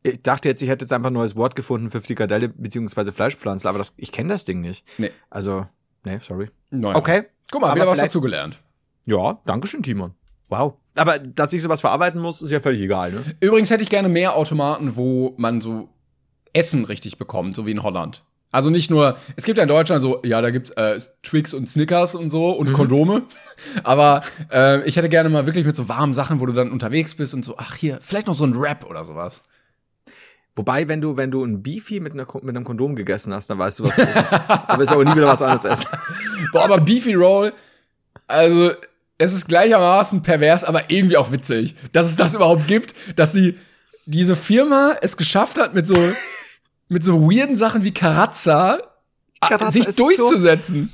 Ich 0.02 0.20
dachte 0.22 0.48
jetzt, 0.48 0.62
ich 0.62 0.68
hätte 0.68 0.84
jetzt 0.84 0.92
einfach 0.92 1.10
ein 1.10 1.14
neues 1.14 1.36
Wort 1.36 1.54
gefunden 1.54 1.90
für 1.90 2.00
Frikadelle 2.00 2.48
beziehungsweise 2.48 3.12
Fleischpflanzen, 3.12 3.68
aber 3.68 3.78
das, 3.78 3.94
ich 3.98 4.10
kenne 4.10 4.30
das 4.30 4.44
Ding 4.44 4.60
nicht. 4.60 4.84
Nee. 4.98 5.12
Also, 5.30 5.66
nee, 6.04 6.18
sorry. 6.20 6.50
Naja. 6.70 6.96
Okay. 6.96 7.24
Guck 7.52 7.60
mal, 7.60 7.68
Aber 7.68 7.76
wieder 7.76 7.86
was 7.86 7.98
dazugelernt. 7.98 8.58
Ja, 9.06 9.40
danke 9.44 9.68
schön, 9.68 9.82
Timon. 9.82 10.14
Wow. 10.48 10.74
Aber 10.96 11.18
dass 11.18 11.52
ich 11.52 11.62
sowas 11.62 11.80
verarbeiten 11.80 12.20
muss, 12.20 12.42
ist 12.42 12.50
ja 12.50 12.60
völlig 12.60 12.80
egal, 12.80 13.12
ne? 13.12 13.22
Übrigens 13.40 13.70
hätte 13.70 13.82
ich 13.82 13.90
gerne 13.90 14.08
mehr 14.08 14.34
Automaten, 14.36 14.96
wo 14.96 15.34
man 15.38 15.60
so 15.60 15.88
Essen 16.52 16.84
richtig 16.84 17.18
bekommt, 17.18 17.56
so 17.56 17.66
wie 17.66 17.70
in 17.70 17.82
Holland. 17.82 18.22
Also 18.52 18.68
nicht 18.68 18.90
nur, 18.90 19.16
es 19.34 19.44
gibt 19.44 19.56
ja 19.56 19.62
in 19.62 19.68
Deutschland 19.68 20.02
so, 20.02 20.20
ja, 20.24 20.42
da 20.42 20.50
gibt's 20.50 20.70
äh, 20.72 20.98
Twix 21.22 21.54
und 21.54 21.68
Snickers 21.68 22.14
und 22.14 22.28
so 22.28 22.50
und 22.50 22.74
Kondome. 22.74 23.22
Aber 23.82 24.22
äh, 24.52 24.86
ich 24.86 24.96
hätte 24.96 25.08
gerne 25.08 25.30
mal 25.30 25.46
wirklich 25.46 25.64
mit 25.64 25.74
so 25.74 25.88
warmen 25.88 26.12
Sachen, 26.12 26.38
wo 26.38 26.44
du 26.44 26.52
dann 26.52 26.70
unterwegs 26.70 27.14
bist 27.14 27.32
und 27.32 27.46
so, 27.46 27.54
ach 27.56 27.76
hier, 27.76 27.98
vielleicht 28.02 28.26
noch 28.26 28.34
so 28.34 28.44
ein 28.44 28.52
Rap 28.52 28.84
oder 28.84 29.06
sowas. 29.06 29.42
Wobei, 30.54 30.86
wenn 30.86 31.00
du, 31.00 31.16
wenn 31.16 31.30
du 31.30 31.42
ein 31.42 31.62
Beefy 31.62 31.98
mit, 32.00 32.12
einer, 32.12 32.26
mit 32.42 32.54
einem 32.54 32.64
Kondom 32.64 32.94
gegessen 32.94 33.32
hast, 33.32 33.48
dann 33.48 33.58
weißt 33.58 33.78
du, 33.78 33.84
was 33.84 33.96
los 33.96 34.06
ist. 34.06 34.32
Aber 34.34 34.78
wirst 34.78 34.92
aber 34.92 35.04
nie 35.06 35.16
wieder 35.16 35.28
was 35.28 35.40
anderes 35.40 35.64
essen. 35.64 35.88
Boah, 36.52 36.64
aber 36.64 36.78
Beefy 36.78 37.14
Roll, 37.14 37.54
also 38.26 38.72
es 39.16 39.32
ist 39.32 39.48
gleichermaßen 39.48 40.22
pervers, 40.22 40.62
aber 40.62 40.90
irgendwie 40.90 41.16
auch 41.16 41.32
witzig, 41.32 41.74
dass 41.92 42.04
es 42.04 42.16
das 42.16 42.34
überhaupt 42.34 42.68
gibt, 42.68 42.94
dass 43.16 43.32
sie 43.32 43.56
diese 44.04 44.36
Firma 44.36 44.96
es 45.00 45.16
geschafft 45.16 45.58
hat, 45.58 45.72
mit 45.72 45.86
so 45.86 45.96
mit 46.92 47.04
so 47.04 47.22
weirden 47.30 47.56
Sachen 47.56 47.82
wie 47.84 47.92
Karazza 47.92 48.78
a- 49.40 49.48
Karazza 49.48 49.72
sich 49.72 49.86
ist 49.88 49.96
so- 49.96 50.04
durchzusetzen. 50.04 50.92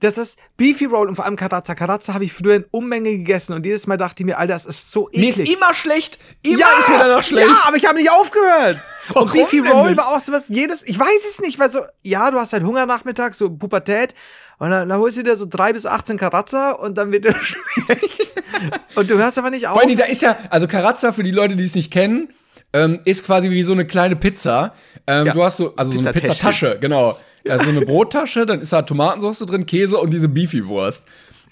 Das 0.00 0.16
ist 0.16 0.38
Beefy 0.56 0.84
Roll 0.84 1.08
und 1.08 1.16
vor 1.16 1.24
allem 1.24 1.34
Karazza. 1.34 1.74
Karazza 1.74 2.14
habe 2.14 2.22
ich 2.22 2.32
früher 2.32 2.54
in 2.54 2.64
Unmenge 2.70 3.10
gegessen 3.10 3.54
und 3.54 3.66
jedes 3.66 3.88
Mal 3.88 3.96
dachte 3.96 4.22
ich 4.22 4.26
mir, 4.26 4.38
Alter, 4.38 4.52
das 4.54 4.64
ist 4.64 4.92
so 4.92 5.08
Mir 5.12 5.28
ist 5.28 5.40
eklig. 5.40 5.56
immer 5.56 5.74
schlecht, 5.74 6.20
immer 6.44 6.66
ist 6.78 6.88
mir 6.88 6.98
danach 6.98 7.22
schlecht. 7.24 7.48
Ja, 7.48 7.62
aber 7.66 7.76
ich 7.76 7.84
habe 7.84 7.96
nicht 7.96 8.08
aufgehört. 8.12 8.78
Warum 9.08 9.28
und 9.28 9.34
Beefy 9.34 9.58
Roll 9.58 9.96
war 9.96 10.08
auch 10.14 10.20
so 10.20 10.32
was, 10.32 10.50
jedes, 10.50 10.84
ich 10.86 10.96
weiß 11.00 11.24
es 11.28 11.40
nicht, 11.40 11.58
weil 11.58 11.68
so, 11.68 11.80
ja, 12.02 12.30
du 12.30 12.38
hast 12.38 12.52
halt 12.52 12.62
Hunger 12.62 12.86
nachmittags, 12.86 13.38
so 13.38 13.50
Pubertät, 13.50 14.14
und 14.60 14.70
dann, 14.70 14.88
dann 14.88 15.00
holst 15.00 15.18
du 15.18 15.24
dir 15.24 15.34
so 15.34 15.46
drei 15.50 15.72
bis 15.72 15.84
18 15.84 16.16
Karazza 16.16 16.70
und 16.72 16.96
dann 16.96 17.10
wird 17.10 17.24
dir 17.24 17.34
schlecht. 17.42 18.34
und 18.94 19.10
du 19.10 19.16
hörst 19.18 19.36
aber 19.38 19.50
nicht 19.50 19.66
auf. 19.66 19.74
Vor 19.74 19.82
allem, 19.82 19.96
da 19.96 20.04
ist 20.04 20.22
ja, 20.22 20.36
also 20.50 20.68
Karazza, 20.68 21.10
für 21.12 21.24
die 21.24 21.32
Leute, 21.32 21.56
die 21.56 21.64
es 21.64 21.74
nicht 21.74 21.92
kennen, 21.92 22.32
ähm, 22.72 23.00
ist 23.04 23.24
quasi 23.24 23.50
wie 23.50 23.62
so 23.62 23.72
eine 23.72 23.86
kleine 23.86 24.16
Pizza. 24.16 24.74
Ähm, 25.06 25.26
Ja, 25.26 25.32
Du 25.32 25.42
hast 25.42 25.56
so, 25.56 25.74
also 25.76 25.92
so 25.92 25.98
eine. 26.00 26.12
Pizzatasche, 26.12 26.78
genau. 26.80 27.18
Da 27.44 27.54
ist 27.54 27.64
so 27.64 27.70
eine 27.70 27.80
Brottasche, 27.82 28.44
dann 28.44 28.60
ist 28.60 28.72
da 28.72 28.82
Tomatensauce 28.82 29.38
drin, 29.46 29.64
Käse 29.64 29.96
und 29.96 30.12
diese 30.12 30.28
Beefy-Wurst. 30.28 31.04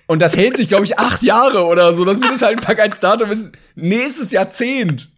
Und 0.09 0.21
das 0.21 0.37
hält 0.37 0.57
sich, 0.57 0.69
glaube 0.69 0.85
ich, 0.85 0.99
acht 0.99 1.23
Jahre 1.23 1.65
oder 1.65 1.95
so. 1.95 2.05
Das 2.05 2.19
Mindesthaltbarkeitsdatum 2.21 3.31
ist 3.31 3.51
nächstes 3.75 4.31
Jahrzehnt. 4.31 5.09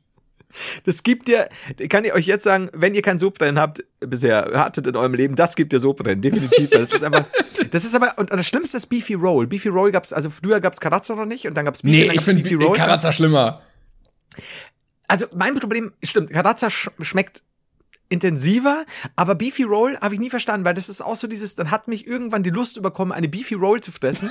Das 0.84 1.02
gibt 1.02 1.28
dir, 1.28 1.48
kann 1.90 2.04
ich 2.06 2.14
euch 2.14 2.26
jetzt 2.26 2.44
sagen, 2.44 2.70
wenn 2.72 2.94
ihr 2.94 3.02
kein 3.02 3.18
Sodbrennen 3.18 3.58
habt, 3.58 3.84
bisher 4.00 4.50
hattet 4.54 4.86
in 4.86 4.96
eurem 4.96 5.12
Leben, 5.12 5.36
das 5.36 5.56
gibt 5.56 5.72
dir 5.74 5.78
Sodbrennen, 5.78 6.22
definitiv. 6.22 6.70
Das 6.70 6.92
ist 6.92 7.02
einfach, 7.02 7.24
das 7.70 7.84
ist 7.84 7.94
aber, 7.94 8.14
und 8.16 8.30
das 8.30 8.46
Schlimmste 8.46 8.78
ist 8.78 8.86
Beefy 8.86 9.12
Roll. 9.14 9.46
Beefy 9.46 9.68
Roll 9.68 9.90
gab's, 9.90 10.12
also 10.12 10.30
früher 10.30 10.60
gab's 10.60 10.80
Karazza 10.80 11.14
noch 11.14 11.26
nicht 11.26 11.46
und 11.46 11.54
dann 11.54 11.66
gab's 11.66 11.82
Beefy, 11.82 11.98
Nee, 12.00 12.06
dann 12.06 12.16
ich 12.16 12.22
finde 12.22 12.42
Beefy 12.44 12.54
Roll. 12.64 12.76
Karazza 12.76 13.12
schlimmer. 13.12 13.60
Also 15.08 15.26
mein 15.34 15.54
Problem, 15.54 15.92
stimmt, 16.02 16.30
Karazza 16.30 16.70
sch 16.70 16.90
schmeckt 17.00 17.42
intensiver, 18.10 18.84
aber 19.16 19.34
Beefy 19.34 19.64
Roll 19.64 19.98
habe 20.00 20.14
ich 20.14 20.20
nie 20.20 20.30
verstanden, 20.30 20.64
weil 20.64 20.74
das 20.74 20.88
ist 20.88 21.02
auch 21.02 21.16
so 21.16 21.26
dieses, 21.26 21.54
dann 21.54 21.70
hat 21.70 21.88
mich 21.88 22.06
irgendwann 22.06 22.42
die 22.42 22.50
Lust 22.50 22.76
überkommen, 22.76 23.12
eine 23.12 23.28
Beefy 23.28 23.54
Roll 23.54 23.80
zu 23.80 23.92
fressen. 23.92 24.30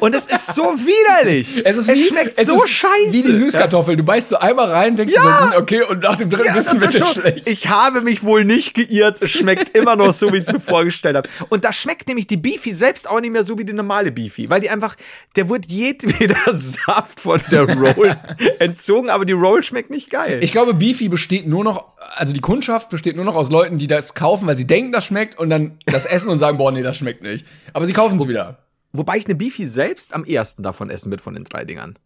Und 0.00 0.14
es 0.14 0.26
ist 0.26 0.54
so 0.54 0.62
widerlich. 0.78 1.62
Es, 1.64 1.76
ist 1.76 1.88
wie, 1.88 1.96
schmeckt 1.96 2.38
es 2.38 2.46
so 2.46 2.54
ist 2.56 2.70
scheiße. 2.70 3.12
Wie 3.12 3.22
die 3.22 3.34
Süßkartoffel. 3.34 3.96
Du 3.96 4.02
beißt 4.02 4.28
so 4.30 4.36
einmal 4.36 4.70
rein, 4.70 4.96
denkst 4.96 5.14
Ja. 5.14 5.20
du 5.22 5.28
so, 5.28 5.54
hm, 5.54 5.62
okay, 5.62 5.82
und 5.82 6.02
nach 6.02 6.16
dem 6.16 6.28
dritten 6.30 6.46
Ja, 6.46 6.54
bist 6.54 6.72
du 6.72 6.78
bitte 6.78 6.96
ist 6.96 7.06
so, 7.06 7.20
schlecht. 7.20 7.46
ich 7.48 7.68
habe 7.68 8.00
mich 8.00 8.22
wohl 8.22 8.44
nicht 8.44 8.74
geirrt. 8.74 9.22
Es 9.22 9.30
schmeckt 9.30 9.76
immer 9.76 9.96
noch 9.96 10.12
so, 10.12 10.32
wie 10.32 10.36
ich 10.36 10.42
es 10.42 10.52
mir 10.52 10.60
vorgestellt 10.60 11.16
habe. 11.16 11.28
Und 11.48 11.64
da 11.64 11.72
schmeckt 11.72 12.08
nämlich 12.08 12.26
die 12.26 12.36
Beefy 12.36 12.74
selbst 12.74 13.08
auch 13.08 13.20
nicht 13.20 13.32
mehr 13.32 13.44
so 13.44 13.56
wie 13.58 13.64
die 13.64 13.72
normale 13.72 14.10
Beefy, 14.12 14.50
weil 14.50 14.60
die 14.60 14.68
einfach, 14.70 14.96
der 15.36 15.48
wird 15.48 15.66
jedweder 15.66 16.36
Saft 16.52 17.20
von 17.20 17.40
der 17.50 17.62
Roll 17.76 18.16
entzogen, 18.58 19.10
aber 19.10 19.24
die 19.24 19.32
Roll 19.32 19.62
schmeckt 19.62 19.90
nicht 19.90 20.10
geil. 20.10 20.40
Ich 20.42 20.52
glaube, 20.52 20.74
Beefy 20.74 21.08
besteht 21.08 21.46
nur 21.46 21.64
noch, 21.64 21.84
also 22.16 22.32
die 22.34 22.40
Kundschaft 22.40 22.90
besteht 22.90 23.16
nur 23.16 23.24
noch 23.24 23.34
aus 23.36 23.50
Leuten, 23.50 23.78
die 23.78 23.86
das 23.86 24.14
kaufen, 24.14 24.46
weil 24.46 24.56
sie 24.56 24.66
denken, 24.66 24.92
das 24.92 25.04
schmeckt 25.06 25.38
und 25.38 25.50
dann 25.50 25.78
das 25.86 26.04
essen 26.06 26.28
und 26.28 26.38
sagen, 26.38 26.58
boah, 26.58 26.72
nee, 26.72 26.82
das 26.82 26.96
schmeckt 26.96 27.22
nicht. 27.22 27.46
Aber 27.72 27.86
sie 27.86 27.92
kaufen 27.92 28.18
es 28.18 28.28
wieder. 28.28 28.58
Wobei 28.94 29.18
ich 29.18 29.26
eine 29.26 29.34
Beefy 29.34 29.66
selbst 29.66 30.14
am 30.14 30.24
ersten 30.24 30.62
davon 30.62 30.88
essen 30.88 31.10
wird 31.10 31.20
von 31.20 31.34
den 31.34 31.42
drei 31.42 31.64
Dingern. 31.64 31.98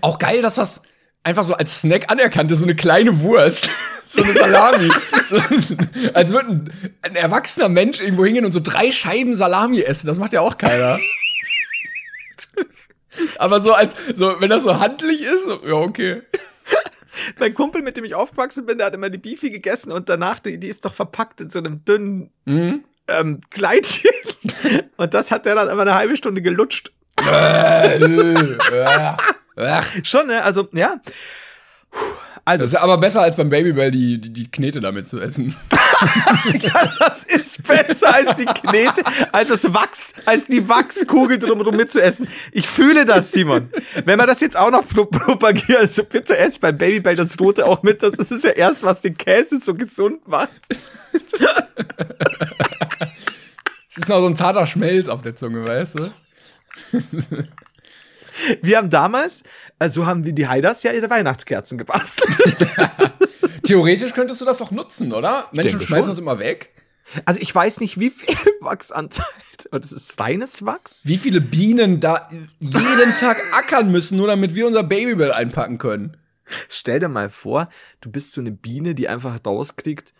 Auch 0.00 0.20
geil, 0.20 0.40
dass 0.40 0.54
das 0.54 0.82
einfach 1.24 1.42
so 1.42 1.54
als 1.54 1.80
Snack 1.80 2.12
anerkannt 2.12 2.52
ist, 2.52 2.60
so 2.60 2.64
eine 2.64 2.76
kleine 2.76 3.20
Wurst. 3.22 3.68
so 4.04 4.22
eine 4.22 4.32
Salami. 4.32 4.88
so, 5.28 5.36
als 6.14 6.30
würde 6.30 6.48
ein, 6.48 6.72
ein 7.02 7.16
erwachsener 7.16 7.68
Mensch 7.68 8.00
irgendwo 8.00 8.24
hingehen 8.24 8.44
und 8.44 8.52
so 8.52 8.60
drei 8.60 8.92
Scheiben 8.92 9.34
Salami 9.34 9.80
essen. 9.80 10.06
Das 10.06 10.16
macht 10.16 10.32
ja 10.32 10.40
auch 10.40 10.56
keiner. 10.56 11.00
Aber 13.38 13.60
so 13.60 13.72
als, 13.72 13.96
so, 14.14 14.40
wenn 14.40 14.48
das 14.48 14.62
so 14.62 14.78
handlich 14.78 15.22
ist, 15.22 15.42
so, 15.42 15.60
ja, 15.66 15.74
okay. 15.74 16.22
Mein 17.40 17.52
Kumpel, 17.52 17.82
mit 17.82 17.96
dem 17.96 18.04
ich 18.04 18.14
aufgewachsen 18.14 18.64
bin, 18.64 18.78
der 18.78 18.86
hat 18.86 18.94
immer 18.94 19.10
die 19.10 19.18
Beefy 19.18 19.50
gegessen 19.50 19.90
und 19.90 20.08
danach, 20.08 20.38
die, 20.38 20.58
die 20.58 20.68
ist 20.68 20.84
doch 20.84 20.94
verpackt 20.94 21.40
in 21.40 21.50
so 21.50 21.58
einem 21.58 21.84
dünnen 21.84 22.30
ähm, 23.08 23.40
Kleidchen. 23.50 24.10
Und 24.96 25.14
das 25.14 25.30
hat 25.30 25.46
der 25.46 25.54
dann 25.54 25.68
immer 25.68 25.82
eine 25.82 25.94
halbe 25.94 26.16
Stunde 26.16 26.42
gelutscht. 26.42 26.92
Ach, 29.56 29.88
Schon, 30.04 30.28
ne? 30.28 30.42
Also, 30.44 30.68
ja. 30.72 31.00
Also, 32.48 32.64
Das 32.64 32.70
ist 32.72 32.80
aber 32.80 32.96
besser 32.96 33.20
als 33.20 33.36
beim 33.36 33.50
Babybell 33.50 33.90
die, 33.90 34.18
die, 34.18 34.32
die 34.32 34.50
Knete 34.50 34.80
damit 34.80 35.06
zu 35.06 35.20
essen. 35.20 35.54
das 36.98 37.24
ist 37.24 37.62
besser 37.68 38.14
als 38.14 38.36
die 38.36 38.46
Knete, 38.46 39.02
als 39.32 39.50
das 39.50 39.74
Wachs, 39.74 40.14
als 40.24 40.46
die 40.46 40.66
Wachskugel 40.66 41.38
drumherum 41.38 41.76
mitzuessen. 41.76 42.26
Ich 42.52 42.66
fühle 42.66 43.04
das, 43.04 43.32
Simon. 43.32 43.68
Wenn 44.02 44.18
wir 44.18 44.26
das 44.26 44.40
jetzt 44.40 44.56
auch 44.56 44.70
noch 44.70 44.86
pro 44.86 45.04
propagieren, 45.04 45.82
also 45.82 46.04
bitte 46.04 46.38
esst 46.38 46.62
beim 46.62 46.78
Babybell 46.78 47.16
das 47.16 47.38
Rote 47.38 47.66
auch 47.66 47.82
mit. 47.82 48.02
Das 48.02 48.14
ist 48.14 48.42
ja 48.42 48.52
erst, 48.52 48.82
was 48.82 49.02
den 49.02 49.18
Käse 49.18 49.58
so 49.58 49.74
gesund 49.74 50.26
macht. 50.26 50.48
Es 53.90 53.98
ist 53.98 54.08
noch 54.08 54.20
so 54.20 54.26
ein 54.26 54.36
zarter 54.36 54.66
Schmelz 54.66 55.08
auf 55.08 55.20
der 55.20 55.36
Zunge, 55.36 55.66
weißt 55.66 55.98
du? 55.98 56.10
Wir 58.62 58.78
haben 58.78 58.90
damals, 58.90 59.44
also 59.78 60.06
haben 60.06 60.24
wir 60.24 60.32
die 60.32 60.48
Haiders 60.48 60.82
ja 60.82 60.92
ihre 60.92 61.10
Weihnachtskerzen 61.10 61.78
gebastelt. 61.78 62.68
Theoretisch 63.62 64.12
könntest 64.14 64.40
du 64.40 64.44
das 64.44 64.58
doch 64.58 64.70
nutzen, 64.70 65.12
oder? 65.12 65.48
Menschen 65.52 65.80
schmeißen 65.80 66.04
schon. 66.04 66.10
das 66.10 66.18
immer 66.18 66.38
weg. 66.38 66.70
Also 67.24 67.40
ich 67.40 67.54
weiß 67.54 67.80
nicht, 67.80 67.98
wie 68.00 68.10
viel 68.10 68.36
Wachsanteil. 68.60 69.24
Und 69.70 69.84
es 69.84 69.92
ist 69.92 70.18
reines 70.20 70.64
Wachs? 70.64 71.02
Wie 71.06 71.18
viele 71.18 71.40
Bienen 71.40 72.00
da 72.00 72.28
jeden 72.60 73.14
Tag 73.16 73.42
ackern 73.52 73.90
müssen, 73.90 74.16
nur 74.16 74.28
damit 74.28 74.54
wir 74.54 74.66
unser 74.66 74.84
Babybell 74.84 75.32
einpacken 75.32 75.78
können. 75.78 76.16
Stell 76.68 77.00
dir 77.00 77.08
mal 77.08 77.28
vor, 77.28 77.68
du 78.00 78.10
bist 78.10 78.32
so 78.32 78.40
eine 78.40 78.52
Biene, 78.52 78.94
die 78.94 79.08
einfach 79.08 79.38
rauskriegt, 79.44 80.14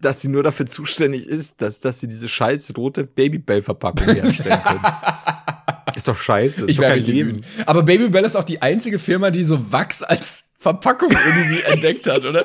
dass 0.00 0.20
sie 0.20 0.28
nur 0.28 0.42
dafür 0.42 0.66
zuständig 0.66 1.26
ist, 1.26 1.60
dass, 1.60 1.80
dass 1.80 2.00
sie 2.00 2.08
diese 2.08 2.28
scheiß 2.28 2.72
rote 2.76 3.04
Babybell-Verpackung 3.04 4.08
herstellen 4.08 4.62
können. 4.62 4.84
Ist 5.94 6.08
doch 6.08 6.16
scheiße. 6.16 6.64
Ist 6.64 6.70
Ich 6.70 6.76
doch 6.76 6.84
kein 6.84 7.00
Leben. 7.00 7.30
wütend. 7.36 7.46
Aber 7.66 7.82
Babybell 7.82 8.24
ist 8.24 8.36
auch 8.36 8.44
die 8.44 8.62
einzige 8.62 8.98
Firma, 8.98 9.30
die 9.30 9.44
so 9.44 9.70
Wachs 9.72 10.02
als 10.02 10.44
Verpackung 10.58 11.10
irgendwie 11.12 11.60
entdeckt 11.66 12.06
hat, 12.06 12.24
oder? 12.24 12.44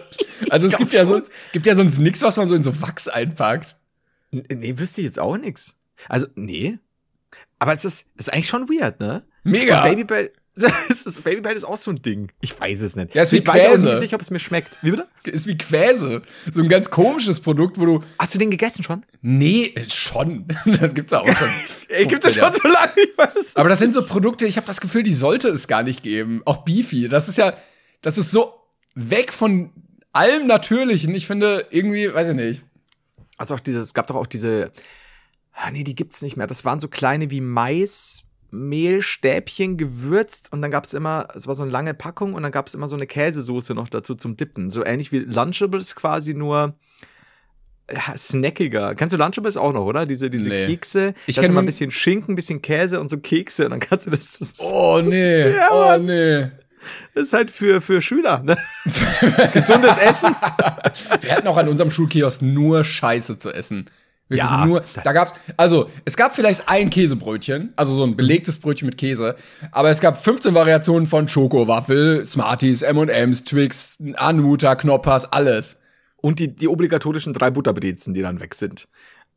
Also 0.50 0.68
es 0.68 0.78
gibt 0.78 0.94
ja, 0.94 1.06
so, 1.06 1.22
gibt 1.54 1.66
ja 1.66 1.76
sonst 1.76 1.98
nichts, 1.98 2.22
was 2.22 2.38
man 2.38 2.48
so 2.48 2.56
in 2.56 2.64
so 2.64 2.80
Wachs 2.82 3.08
einpackt. 3.08 3.76
Nee, 4.32 4.78
wüsste 4.78 5.02
ich 5.02 5.06
jetzt 5.08 5.20
auch 5.20 5.38
nix. 5.38 5.78
Also, 6.08 6.28
nee. 6.36 6.78
Aber 7.60 7.74
es 7.74 7.86
ist, 7.86 8.06
ist 8.18 8.32
eigentlich 8.32 8.48
schon 8.48 8.70
weird, 8.70 9.00
ne? 9.00 9.24
Mega. 9.44 9.84
Und 9.84 9.90
Babybell, 9.90 10.32
ist, 10.90 11.24
Babybell 11.24 11.56
ist 11.56 11.64
auch 11.64 11.78
so 11.78 11.92
ein 11.92 12.02
Ding. 12.02 12.32
Ich 12.42 12.60
weiß 12.60 12.82
es 12.82 12.96
nicht. 12.96 13.16
Ja, 13.16 13.24
ist 13.24 13.32
wie 13.32 13.38
ich 13.38 13.48
weiß 13.48 13.66
auch 13.66 13.70
Quäse. 13.72 13.88
nicht 13.88 14.00
sicher, 14.00 14.16
ob 14.16 14.22
es 14.22 14.32
mir 14.32 14.40
schmeckt. 14.40 14.78
Wie 14.82 14.92
bitte? 14.92 15.08
Ist 15.24 15.48
wie 15.48 15.58
Quäse. 15.58 16.24
So 16.52 16.62
ein 16.62 16.68
ganz 16.68 16.90
komisches 16.90 17.40
Produkt, 17.40 17.80
wo 17.80 17.86
du. 17.86 18.04
Hast 18.20 18.36
du 18.36 18.40
den 18.40 18.52
gegessen 18.52 18.84
schon? 18.84 19.06
Nee, 19.22 19.74
schon. 19.88 20.48
Das 20.66 20.94
gibt's 20.94 21.12
ja 21.12 21.22
auch 21.22 21.38
schon. 21.38 21.50
Ey, 21.88 22.06
gibt 22.06 22.26
es 22.26 22.34
15 22.34 22.44
Jahre. 22.44 22.54
schon 22.54 22.62
so 22.64 22.68
lange? 22.68 22.92
Ich 22.98 23.18
weiß 23.18 23.56
Aber 23.56 23.70
das 23.70 23.80
sind 23.80 23.94
so 23.94 24.06
Produkte, 24.06 24.46
ich 24.46 24.58
habe 24.58 24.68
das 24.68 24.82
Gefühl, 24.82 25.04
die 25.04 25.14
sollte 25.14 25.48
es 25.50 25.68
gar 25.68 25.84
nicht 25.84 26.04
geben. 26.04 26.42
Auch 26.46 26.64
Beefy. 26.64 27.08
Das 27.08 27.30
ist 27.30 27.38
ja, 27.38 27.54
das 28.02 28.18
ist 28.18 28.32
so 28.32 28.54
weg 28.96 29.32
von 29.32 29.72
allem 30.12 30.48
Natürlichen. 30.48 31.16
Ich 31.16 31.28
finde 31.28 31.68
irgendwie, 31.70 32.14
weiß 32.14 32.30
ich 32.30 32.36
nicht. 32.36 32.64
Also 33.38 33.56
auch 33.56 33.60
dieses, 33.60 33.84
es 33.84 33.94
gab 33.94 34.08
doch 34.08 34.16
auch 34.16 34.28
diese, 34.28 34.72
ah, 35.54 35.72
nee, 35.72 35.84
die 35.84 35.96
gibt's 35.96 36.22
nicht 36.22 36.36
mehr. 36.38 36.48
Das 36.48 36.66
waren 36.66 36.80
so 36.80 36.88
kleine 36.90 37.32
wie 37.32 37.42
Mais, 37.42 38.24
Mehlstäbchen 38.52 39.78
gewürzt 39.78 40.52
und 40.52 40.62
dann 40.62 40.72
gab's 40.72 40.94
immer, 40.94 41.28
es 41.36 41.48
war 41.48 41.56
so 41.56 41.64
eine 41.64 41.72
lange 41.72 41.94
Packung 41.94 42.34
und 42.34 42.44
dann 42.44 42.52
gab's 42.52 42.74
immer 42.74 42.88
so 42.88 42.96
eine 42.96 43.08
Käsesoße 43.08 43.74
noch 43.74 43.90
dazu 43.90 44.16
zum 44.16 44.38
Dippen. 44.38 44.70
So 44.70 44.86
ähnlich 44.86 45.12
wie 45.12 45.20
Lunchables 45.20 45.96
quasi 45.96 46.34
nur 46.34 46.76
ja, 47.92 48.18
snackiger. 48.18 48.96
Kennst 48.96 49.14
du 49.14 49.18
Lunchables 49.18 49.58
auch 49.58 49.74
noch, 49.74 49.86
oder? 49.86 50.06
Diese, 50.06 50.30
diese 50.30 50.50
Nee. 50.50 50.68
Kekse. 50.68 51.14
Ich 51.28 51.36
da 51.36 51.42
ist 51.42 51.46
kenn 51.46 51.54
immer 51.54 51.62
ein 51.62 51.66
bisschen 51.66 51.92
Schinken, 51.92 52.34
ein 52.34 52.36
bisschen 52.36 52.62
Käse 52.62 53.00
und 53.00 53.10
so 53.10 53.18
Kekse 53.18 53.66
und 53.66 53.72
dann 53.72 53.80
kannst 53.80 54.08
du 54.08 54.12
das. 54.12 54.40
das 54.40 54.60
Oh 54.60 55.02
nee, 55.02 55.52
Ja, 55.56 55.70
oh 55.72 55.98
nee. 55.98 56.50
Das 57.14 57.28
ist 57.28 57.34
halt 57.34 57.52
für, 57.52 57.80
für 57.80 58.02
Schüler. 58.02 58.42
Ne? 58.44 58.58
Gesundes 59.54 59.98
Essen. 60.00 60.36
Wir 61.22 61.36
hatten 61.36 61.48
auch 61.48 61.58
an 61.58 61.68
unserem 61.68 61.92
Schulkiosk 61.92 62.42
nur 62.42 62.84
Scheiße 62.84 63.38
zu 63.38 63.52
essen. 63.52 63.90
Wirklich 64.32 64.50
Ja, 64.50 64.66
nur. 64.66 64.84
Da 65.04 65.12
gab's, 65.12 65.34
also, 65.58 65.90
es 66.06 66.16
gab 66.16 66.34
vielleicht 66.34 66.68
ein 66.70 66.90
Käsebrötchen, 66.90 67.74
also 67.76 67.94
so 67.94 68.04
ein 68.04 68.16
belegtes 68.16 68.58
Brötchen 68.58 68.88
mit 68.88 68.98
Käse, 68.98 69.36
aber 69.72 69.90
es 69.90 70.00
gab 70.00 70.24
15 70.24 70.54
Variationen 70.54 71.06
von 71.06 71.28
Schokowaffel, 71.28 72.26
Smarties, 72.26 72.82
M&M's, 72.82 73.44
Twix, 73.44 74.02
Anuta, 74.16 74.76
Knoppers, 74.76 75.32
alles. 75.32 75.80
Und 76.16 76.40
die, 76.40 76.56
die 76.56 76.68
obligatorischen 76.68 77.34
drei 77.34 77.52
Butterbrezen, 77.52 78.14
die 78.14 78.22
dann 78.22 78.40
weg 78.40 78.56
sind. 78.56 78.88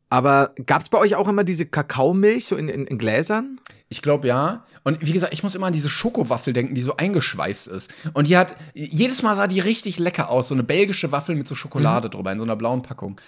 Aber 0.09 0.53
gab's 0.65 0.89
bei 0.89 0.97
euch 0.97 1.15
auch 1.15 1.27
immer 1.27 1.43
diese 1.43 1.65
Kakaomilch 1.65 2.45
so 2.45 2.55
in, 2.55 2.69
in, 2.69 2.85
in 2.85 2.97
Gläsern? 2.97 3.59
Ich 3.89 4.01
glaube 4.01 4.27
ja. 4.27 4.63
Und 4.83 5.05
wie 5.05 5.11
gesagt, 5.11 5.33
ich 5.33 5.43
muss 5.43 5.55
immer 5.55 5.67
an 5.67 5.73
diese 5.73 5.89
Schokowaffel 5.89 6.53
denken, 6.53 6.75
die 6.75 6.81
so 6.81 6.95
eingeschweißt 6.95 7.67
ist. 7.67 7.93
Und 8.13 8.27
die 8.27 8.37
hat, 8.37 8.55
jedes 8.73 9.23
Mal 9.23 9.35
sah 9.35 9.47
die 9.47 9.59
richtig 9.59 9.99
lecker 9.99 10.29
aus. 10.29 10.47
So 10.47 10.55
eine 10.55 10.63
belgische 10.63 11.11
Waffel 11.11 11.35
mit 11.35 11.47
so 11.47 11.55
Schokolade 11.55 12.09
drüber 12.09 12.31
in 12.31 12.37
so 12.37 12.43
einer 12.43 12.55
blauen 12.55 12.83
Packung. 12.83 13.19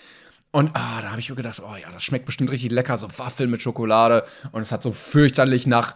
Und 0.58 0.72
ah, 0.74 1.04
da 1.04 1.12
habe 1.12 1.20
ich 1.20 1.30
mir 1.30 1.36
gedacht, 1.36 1.62
oh 1.64 1.76
ja, 1.80 1.92
das 1.92 2.02
schmeckt 2.02 2.26
bestimmt 2.26 2.50
richtig 2.50 2.72
lecker, 2.72 2.98
so 2.98 3.08
Waffel 3.20 3.46
mit 3.46 3.62
Schokolade. 3.62 4.26
Und 4.52 4.64
es 4.64 4.72
hat 4.72 4.82
so 4.82 4.92
fürchterlich 4.92 5.68
nach 5.68 5.96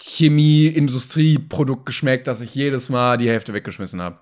Chemie-Industrieprodukt 0.00 1.84
geschmeckt, 1.84 2.26
dass 2.26 2.40
ich 2.40 2.54
jedes 2.54 2.88
Mal 2.88 3.18
die 3.18 3.28
Hälfte 3.28 3.52
weggeschmissen 3.52 4.00
habe. 4.00 4.18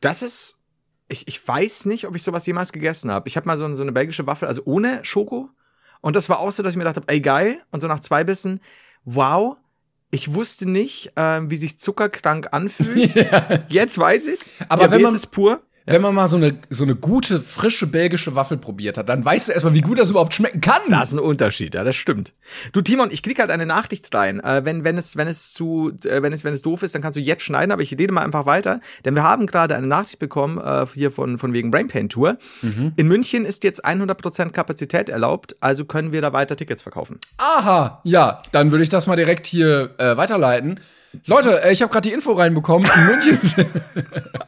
Das 0.00 0.22
ist. 0.22 0.58
Ich, 1.06 1.28
ich 1.28 1.46
weiß 1.46 1.86
nicht, 1.86 2.08
ob 2.08 2.16
ich 2.16 2.24
sowas 2.24 2.44
jemals 2.44 2.72
gegessen 2.72 3.12
habe. 3.12 3.28
Ich 3.28 3.36
habe 3.36 3.46
mal 3.46 3.56
so, 3.56 3.72
so 3.72 3.84
eine 3.84 3.92
belgische 3.92 4.26
Waffel, 4.26 4.48
also 4.48 4.62
ohne 4.64 5.04
Schoko. 5.04 5.50
Und 6.00 6.16
das 6.16 6.28
war 6.28 6.40
auch 6.40 6.50
so, 6.50 6.64
dass 6.64 6.72
ich 6.72 6.76
mir 6.76 6.82
gedacht 6.82 6.96
habe, 6.96 7.08
ey 7.12 7.20
geil. 7.20 7.62
Und 7.70 7.80
so 7.80 7.86
nach 7.86 8.00
zwei 8.00 8.24
Bissen, 8.24 8.58
wow, 9.04 9.58
ich 10.10 10.34
wusste 10.34 10.68
nicht, 10.68 11.12
ähm, 11.14 11.52
wie 11.52 11.56
sich 11.56 11.78
zuckerkrank 11.78 12.48
anfühlt. 12.50 13.14
Jetzt 13.68 13.96
weiß 13.96 14.26
ich's. 14.26 14.54
Aber 14.68 14.90
wenn 14.90 15.02
man- 15.02 15.12
Diabetes 15.14 15.26
pur. 15.90 15.96
Wenn 15.96 16.02
man 16.02 16.14
mal 16.14 16.28
so 16.28 16.36
eine, 16.36 16.58
so 16.70 16.84
eine 16.84 16.94
gute, 16.94 17.40
frische 17.40 17.86
belgische 17.86 18.34
Waffel 18.34 18.56
probiert 18.56 18.98
hat, 18.98 19.08
dann 19.08 19.24
weißt 19.24 19.48
du 19.48 19.52
erstmal, 19.52 19.74
wie 19.74 19.80
gut 19.80 19.98
das 19.98 20.10
überhaupt 20.10 20.34
schmecken 20.34 20.60
kann. 20.60 20.82
Das 20.88 21.08
ist 21.08 21.14
ein 21.14 21.20
Unterschied, 21.20 21.74
ja, 21.74 21.84
das 21.84 21.96
stimmt. 21.96 22.32
Du 22.72 22.80
Timon, 22.80 23.10
ich 23.10 23.22
krieg 23.22 23.38
halt 23.38 23.50
eine 23.50 23.66
Nachricht 23.66 24.14
rein. 24.14 24.40
Äh, 24.40 24.64
wenn 24.64 24.84
wenn 24.84 24.96
es 24.96 25.16
wenn 25.16 25.28
es 25.28 25.52
zu 25.52 25.92
äh, 26.04 26.22
wenn 26.22 26.32
es 26.32 26.44
wenn 26.44 26.54
es 26.54 26.62
doof 26.62 26.82
ist, 26.82 26.94
dann 26.94 27.02
kannst 27.02 27.16
du 27.16 27.20
jetzt 27.20 27.42
schneiden, 27.42 27.72
aber 27.72 27.82
ich 27.82 27.92
rede 27.92 28.12
mal 28.12 28.24
einfach 28.24 28.46
weiter, 28.46 28.80
denn 29.04 29.14
wir 29.14 29.22
haben 29.22 29.46
gerade 29.46 29.74
eine 29.74 29.86
Nachricht 29.86 30.18
bekommen 30.18 30.58
äh, 30.58 30.86
hier 30.94 31.10
von 31.10 31.38
von 31.38 31.52
wegen 31.54 31.70
Brain 31.70 31.88
Pain 31.88 32.08
Tour. 32.08 32.38
In 32.96 33.08
München 33.08 33.44
ist 33.44 33.64
jetzt 33.64 33.84
100% 33.84 34.50
Kapazität 34.50 35.08
erlaubt, 35.08 35.56
also 35.60 35.84
können 35.84 36.12
wir 36.12 36.20
da 36.20 36.32
weiter 36.32 36.56
Tickets 36.56 36.82
verkaufen. 36.82 37.18
Aha, 37.38 38.00
ja, 38.04 38.42
dann 38.52 38.70
würde 38.70 38.82
ich 38.82 38.88
das 38.88 39.06
mal 39.06 39.16
direkt 39.16 39.46
hier 39.46 39.94
äh, 39.98 40.16
weiterleiten. 40.16 40.80
Leute, 41.26 41.62
äh, 41.62 41.72
ich 41.72 41.82
habe 41.82 41.92
gerade 41.92 42.08
die 42.08 42.14
Info 42.14 42.32
reinbekommen. 42.32 42.88
In 42.94 43.06
München. 43.06 43.38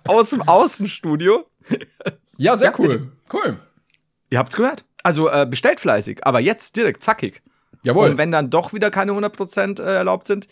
Aus 0.04 0.30
dem 0.30 0.42
Außenstudio. 0.42 1.46
ja, 2.38 2.56
sehr 2.56 2.70
Ja, 2.70 2.74
cool. 2.78 3.12
Cool. 3.32 3.58
Ihr 4.30 4.38
habt's 4.38 4.56
gehört. 4.56 4.84
Also 5.02 5.28
äh, 5.28 5.46
bestellt 5.48 5.80
fleißig, 5.80 6.24
aber 6.26 6.40
jetzt 6.40 6.76
direkt 6.76 7.02
zackig. 7.02 7.42
Jawohl. 7.84 8.10
Und 8.10 8.18
wenn 8.18 8.30
dann 8.30 8.50
doch 8.50 8.72
wieder 8.72 8.90
keine 8.90 9.12
100% 9.12 9.82
äh, 9.82 9.94
erlaubt 9.96 10.26
sind, 10.26 10.46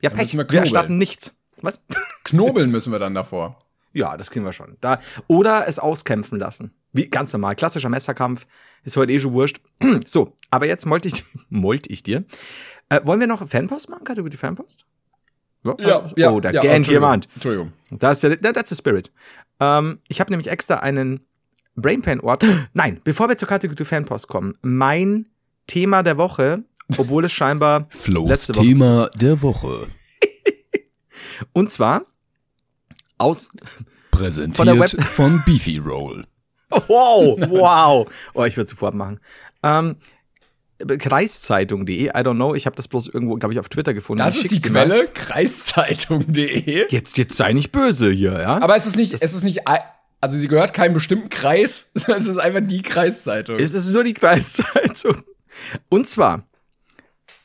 ja 0.00 0.10
Pech, 0.10 0.34
müssen 0.34 0.38
wir 0.38 0.38
wir, 0.38 0.44
knobeln. 0.46 0.62
erstatten 0.62 0.98
nichts. 0.98 1.36
Was? 1.60 1.80
Knobeln 2.24 2.70
müssen 2.70 2.92
wir 2.92 2.98
dann 2.98 3.14
davor. 3.14 3.62
Ja, 3.92 4.16
das 4.16 4.30
kriegen 4.30 4.44
wir 4.44 4.52
schon. 4.52 4.76
Da, 4.80 4.98
oder 5.26 5.66
es 5.66 5.78
auskämpfen 5.78 6.38
lassen. 6.38 6.70
Wie 6.92 7.08
ganz 7.08 7.32
normal. 7.32 7.56
Klassischer 7.56 7.88
Messerkampf. 7.88 8.46
Ist 8.84 8.96
heute 8.96 9.12
eh 9.12 9.18
schon 9.18 9.32
wurscht. 9.32 9.60
so, 10.06 10.34
aber 10.50 10.66
jetzt 10.66 10.86
mollte 10.86 11.08
ich, 11.08 11.24
mollte 11.48 11.90
ich 11.90 12.02
dir. 12.02 12.24
Äh, 12.88 13.00
wollen 13.04 13.20
wir 13.20 13.26
noch 13.26 13.46
Fanpost 13.48 13.88
machen? 13.88 14.04
Kategorie 14.04 14.36
Fanpost? 14.36 14.86
Oh, 15.64 15.74
da 15.74 16.06
ja, 16.16 16.30
gähnt 16.30 16.46
Entschuldigung. 16.46 16.88
jemand. 16.92 17.28
Entschuldigung. 17.34 17.72
Da 17.90 18.12
ist 18.12 18.22
der, 18.22 18.38
that's 18.40 18.70
the 18.70 18.76
spirit. 18.76 19.10
Ähm, 19.60 19.98
ich 20.08 20.20
habe 20.20 20.30
nämlich 20.30 20.48
extra 20.48 20.76
einen 20.76 21.20
Brainpan-Ort. 21.76 22.44
Nein, 22.74 23.00
bevor 23.04 23.28
wir 23.28 23.36
zur 23.36 23.48
Kategorie 23.48 23.84
Fanpost 23.84 24.28
kommen. 24.28 24.54
Mein 24.62 25.26
Thema 25.66 26.02
der 26.02 26.16
Woche, 26.18 26.64
obwohl 26.98 27.24
es 27.24 27.32
scheinbar 27.32 27.86
Flo's 27.90 28.28
letzte 28.28 28.56
Woche 28.56 28.66
Thema 28.66 29.10
der 29.20 29.42
Woche. 29.42 29.86
Und 31.52 31.70
zwar 31.70 32.02
aus 33.18 33.50
Präsentiert 34.10 34.56
Von 34.56 34.66
der 34.66 34.78
Web- 34.78 35.02
von 35.04 35.42
Beefy 35.44 35.78
Roll. 35.78 36.26
Wow, 36.70 37.38
wow. 37.50 38.06
Oh, 38.34 38.44
ich 38.44 38.56
würde 38.56 38.68
sofort 38.68 38.94
machen. 38.94 39.20
Ähm, 39.62 39.96
Kreiszeitung.de, 40.78 42.08
I 42.08 42.10
don't 42.10 42.34
know, 42.34 42.54
ich 42.54 42.66
habe 42.66 42.76
das 42.76 42.88
bloß 42.88 43.08
irgendwo, 43.08 43.36
glaube 43.36 43.54
ich, 43.54 43.60
auf 43.60 43.68
Twitter 43.68 43.94
gefunden. 43.94 44.22
Das 44.22 44.36
Ich 44.36 44.44
ist 44.44 44.64
die. 44.64 44.68
Quelle, 44.68 45.08
kreiszeitung.de. 45.08 46.86
Jetzt, 46.90 47.16
jetzt 47.18 47.36
sei 47.36 47.52
nicht 47.52 47.72
böse 47.72 48.10
hier, 48.10 48.32
ja? 48.40 48.60
Aber 48.60 48.76
es 48.76 48.86
ist 48.86 48.96
nicht, 48.96 49.14
es 49.14 49.32
ist 49.34 49.42
nicht, 49.42 49.62
also 50.20 50.38
sie 50.38 50.48
gehört 50.48 50.74
keinem 50.74 50.94
bestimmten 50.94 51.28
Kreis, 51.30 51.90
sondern 51.94 52.22
es 52.22 52.28
ist 52.28 52.38
einfach 52.38 52.60
die 52.62 52.82
Kreiszeitung. 52.82 53.56
es 53.58 53.74
ist 53.74 53.90
nur 53.90 54.04
die 54.04 54.14
Kreiszeitung. 54.14 55.22
Und 55.88 56.08
zwar, 56.08 56.46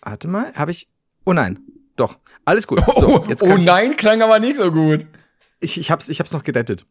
warte 0.02 0.28
mal, 0.28 0.54
habe 0.54 0.72
ich, 0.72 0.90
oh 1.26 1.34
nein, 1.34 1.60
doch, 1.96 2.18
alles 2.44 2.68
gut. 2.68 2.84
So, 2.98 3.22
oh, 3.22 3.26
jetzt 3.28 3.44
oh 3.44 3.56
ich, 3.56 3.64
nein, 3.64 3.96
klang 3.96 4.22
aber 4.22 4.40
nicht 4.40 4.58
so 4.58 4.72
gut. 4.72 5.06
ich, 5.60 5.78
ich, 5.80 5.92
hab's, 5.92 6.10
ich 6.10 6.20
hab's 6.20 6.34
noch 6.34 6.44
gerettet. 6.44 6.86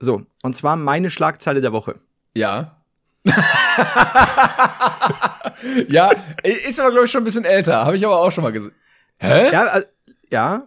So, 0.00 0.22
und 0.42 0.56
zwar 0.56 0.76
meine 0.76 1.10
Schlagzeile 1.10 1.60
der 1.60 1.72
Woche. 1.72 2.00
Ja. 2.34 2.77
ja, 5.88 6.10
ist 6.42 6.80
aber, 6.80 6.90
glaube 6.90 7.04
ich, 7.06 7.10
schon 7.10 7.22
ein 7.22 7.24
bisschen 7.24 7.44
älter. 7.44 7.84
Habe 7.84 7.96
ich 7.96 8.04
aber 8.04 8.18
auch 8.18 8.32
schon 8.32 8.44
mal 8.44 8.52
gesehen. 8.52 8.72
Hä? 9.18 9.50
Ja, 9.52 9.78
äh, 9.78 9.82
ja, 10.30 10.62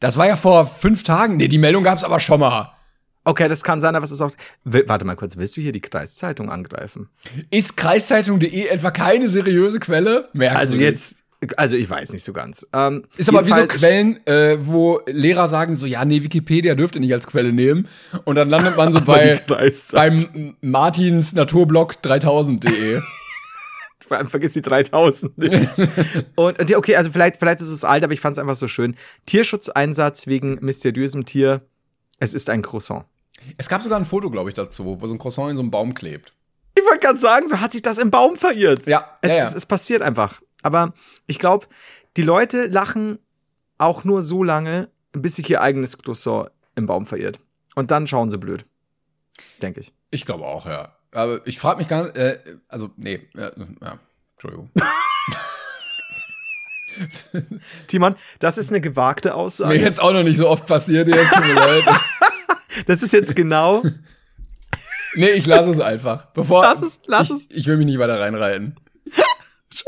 Das 0.00 0.16
war 0.16 0.26
ja 0.26 0.36
vor 0.36 0.66
fünf 0.66 1.02
Tagen. 1.02 1.36
Nee, 1.36 1.48
die 1.48 1.58
Meldung 1.58 1.84
gab 1.84 1.98
es 1.98 2.04
aber 2.04 2.20
schon 2.20 2.40
mal. 2.40 2.72
okay, 3.24 3.48
das 3.48 3.62
kann 3.62 3.80
sein, 3.80 3.96
aber 3.96 4.04
es 4.04 4.10
ist 4.10 4.20
auch, 4.20 4.32
warte 4.64 5.04
mal 5.04 5.16
kurz, 5.16 5.36
willst 5.36 5.56
du 5.56 5.60
hier 5.62 5.72
die 5.72 5.80
Kreiszeitung 5.80 6.50
angreifen? 6.50 7.08
Ist 7.50 7.76
kreiszeitung.de 7.76 8.66
etwa 8.68 8.90
keine 8.90 9.28
seriöse 9.28 9.80
Quelle? 9.80 10.28
Merkwürdig. 10.34 10.58
Also 10.58 10.76
jetzt, 10.76 11.23
also 11.56 11.76
ich 11.76 11.88
weiß 11.88 12.12
nicht 12.12 12.24
so 12.24 12.32
ganz. 12.32 12.66
Ähm, 12.72 13.04
Ist 13.16 13.28
aber 13.28 13.46
wie 13.46 13.52
so 13.52 13.64
Quellen, 13.64 14.24
äh, 14.26 14.58
wo 14.60 15.00
Lehrer 15.06 15.48
sagen 15.48 15.76
so, 15.76 15.86
ja, 15.86 16.04
nee, 16.04 16.22
Wikipedia 16.22 16.74
dürft 16.74 16.96
ihr 16.96 17.00
nicht 17.00 17.12
als 17.12 17.26
Quelle 17.26 17.52
nehmen. 17.52 17.88
Und 18.24 18.36
dann 18.36 18.48
landet 18.50 18.76
man 18.76 18.92
so 18.92 19.00
bei, 19.04 19.40
beim 19.92 20.56
Martins 20.60 21.32
Naturblog 21.32 21.94
3000.de. 22.02 23.00
Vor 24.06 24.18
allem 24.18 24.26
vergiss 24.26 24.52
die 24.52 24.62
3000 24.62 25.38
nicht. 25.38 25.74
und, 26.34 26.74
okay, 26.74 26.96
also 26.96 27.10
vielleicht, 27.10 27.38
vielleicht 27.38 27.62
ist 27.62 27.70
es 27.70 27.84
alt, 27.84 28.04
aber 28.04 28.12
ich 28.12 28.20
fand 28.20 28.36
es 28.36 28.38
einfach 28.38 28.54
so 28.54 28.68
schön. 28.68 28.96
Tierschutzeinsatz 29.24 30.26
wegen 30.26 30.58
mysteriösem 30.60 31.24
Tier. 31.24 31.62
Es 32.20 32.34
ist 32.34 32.50
ein 32.50 32.60
Croissant. 32.60 33.04
es 33.56 33.68
gab 33.68 33.82
sogar 33.82 33.98
ein 33.98 34.04
Foto, 34.04 34.30
glaube 34.30 34.50
ich, 34.50 34.54
dazu, 34.54 34.84
wo 35.00 35.06
so 35.06 35.12
ein 35.12 35.18
Croissant 35.18 35.50
in 35.50 35.56
so 35.56 35.62
einem 35.62 35.70
Baum 35.70 35.94
klebt. 35.94 36.34
Ich 36.76 36.84
wollte 36.84 37.00
gerade 37.00 37.18
sagen, 37.18 37.46
so 37.48 37.60
hat 37.60 37.72
sich 37.72 37.82
das 37.82 37.98
im 37.98 38.10
Baum 38.10 38.36
verirrt. 38.36 38.86
Ja, 38.86 39.06
es, 39.22 39.30
ja, 39.30 39.36
ja. 39.36 39.42
Es, 39.44 39.54
es 39.54 39.66
passiert 39.66 40.02
einfach. 40.02 40.40
Aber 40.64 40.94
ich 41.26 41.38
glaube, 41.38 41.66
die 42.16 42.22
Leute 42.22 42.66
lachen 42.66 43.18
auch 43.78 44.04
nur 44.04 44.22
so 44.22 44.42
lange, 44.42 44.88
bis 45.12 45.36
sich 45.36 45.48
ihr 45.50 45.60
eigenes 45.60 45.98
Croissant 45.98 46.50
im 46.74 46.86
Baum 46.86 47.06
verirrt. 47.06 47.38
Und 47.74 47.90
dann 47.90 48.06
schauen 48.06 48.30
sie 48.30 48.38
blöd. 48.38 48.64
Denke 49.62 49.80
ich. 49.80 49.92
Ich 50.10 50.24
glaube 50.24 50.44
auch, 50.44 50.66
ja. 50.66 50.96
Aber 51.12 51.46
ich 51.46 51.58
frage 51.58 51.78
mich 51.78 51.88
gar 51.88 52.04
nicht, 52.04 52.16
äh, 52.16 52.38
also, 52.68 52.90
nee, 52.96 53.28
äh, 53.36 53.50
ja, 53.80 53.98
Entschuldigung. 54.32 54.70
Timon, 57.88 58.14
das 58.38 58.56
ist 58.58 58.70
eine 58.70 58.80
gewagte 58.80 59.30
Mir 59.30 59.34
Aussage. 59.34 59.74
jetzt 59.78 60.00
auch 60.00 60.12
noch 60.12 60.22
nicht 60.22 60.36
so 60.36 60.48
oft 60.48 60.66
passiert, 60.66 61.08
jetzt 61.08 61.32
tut 61.32 61.44
mir 61.46 61.54
leid. 61.54 61.84
Das 62.86 63.02
ist 63.04 63.12
jetzt 63.12 63.36
genau. 63.36 63.84
Nee, 65.14 65.30
ich 65.30 65.46
lasse 65.46 65.70
es 65.70 65.78
einfach. 65.78 66.26
Bevor, 66.32 66.62
Lass 66.62 66.82
es, 66.82 67.00
lass 67.06 67.28
ich, 67.30 67.36
es. 67.36 67.48
Ich 67.52 67.66
will 67.68 67.76
mich 67.76 67.86
nicht 67.86 68.00
weiter 68.00 68.18
reinreiten. 68.18 68.74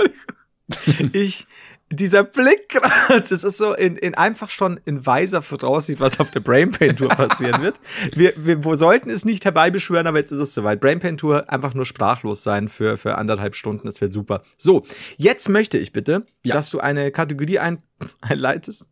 ich, 1.12 1.46
dieser 1.90 2.24
Blick 2.24 2.68
gerade, 2.68 3.20
das 3.20 3.30
ist 3.30 3.58
so 3.58 3.72
in, 3.74 3.96
in 3.96 4.14
einfach 4.14 4.50
schon 4.50 4.80
in 4.84 5.06
weiser 5.06 5.40
Voraussicht, 5.42 6.00
was 6.00 6.18
auf 6.18 6.32
der 6.32 6.40
Brain 6.40 6.72
Pain 6.72 6.96
Tour 6.96 7.08
passieren 7.10 7.62
wird. 7.62 7.78
Wir, 8.14 8.32
wir, 8.36 8.64
wir 8.64 8.76
sollten 8.76 9.08
es 9.08 9.24
nicht 9.24 9.44
herbeibeschwören, 9.44 10.06
aber 10.08 10.18
jetzt 10.18 10.32
ist 10.32 10.40
es 10.40 10.52
soweit. 10.54 10.80
Brain 10.80 10.98
Pain 10.98 11.16
Tour 11.16 11.48
einfach 11.52 11.74
nur 11.74 11.86
sprachlos 11.86 12.42
sein 12.42 12.68
für, 12.68 12.96
für 12.98 13.16
anderthalb 13.16 13.54
Stunden, 13.54 13.86
das 13.86 14.00
wird 14.00 14.12
super. 14.12 14.42
So, 14.56 14.82
jetzt 15.16 15.48
möchte 15.48 15.78
ich 15.78 15.92
bitte, 15.92 16.26
Ja. 16.42 16.54
dass 16.54 16.70
du 16.70 16.80
eine 16.80 17.12
Kategorie 17.12 17.60
ein, 17.60 17.80
einleitest, 18.20 18.88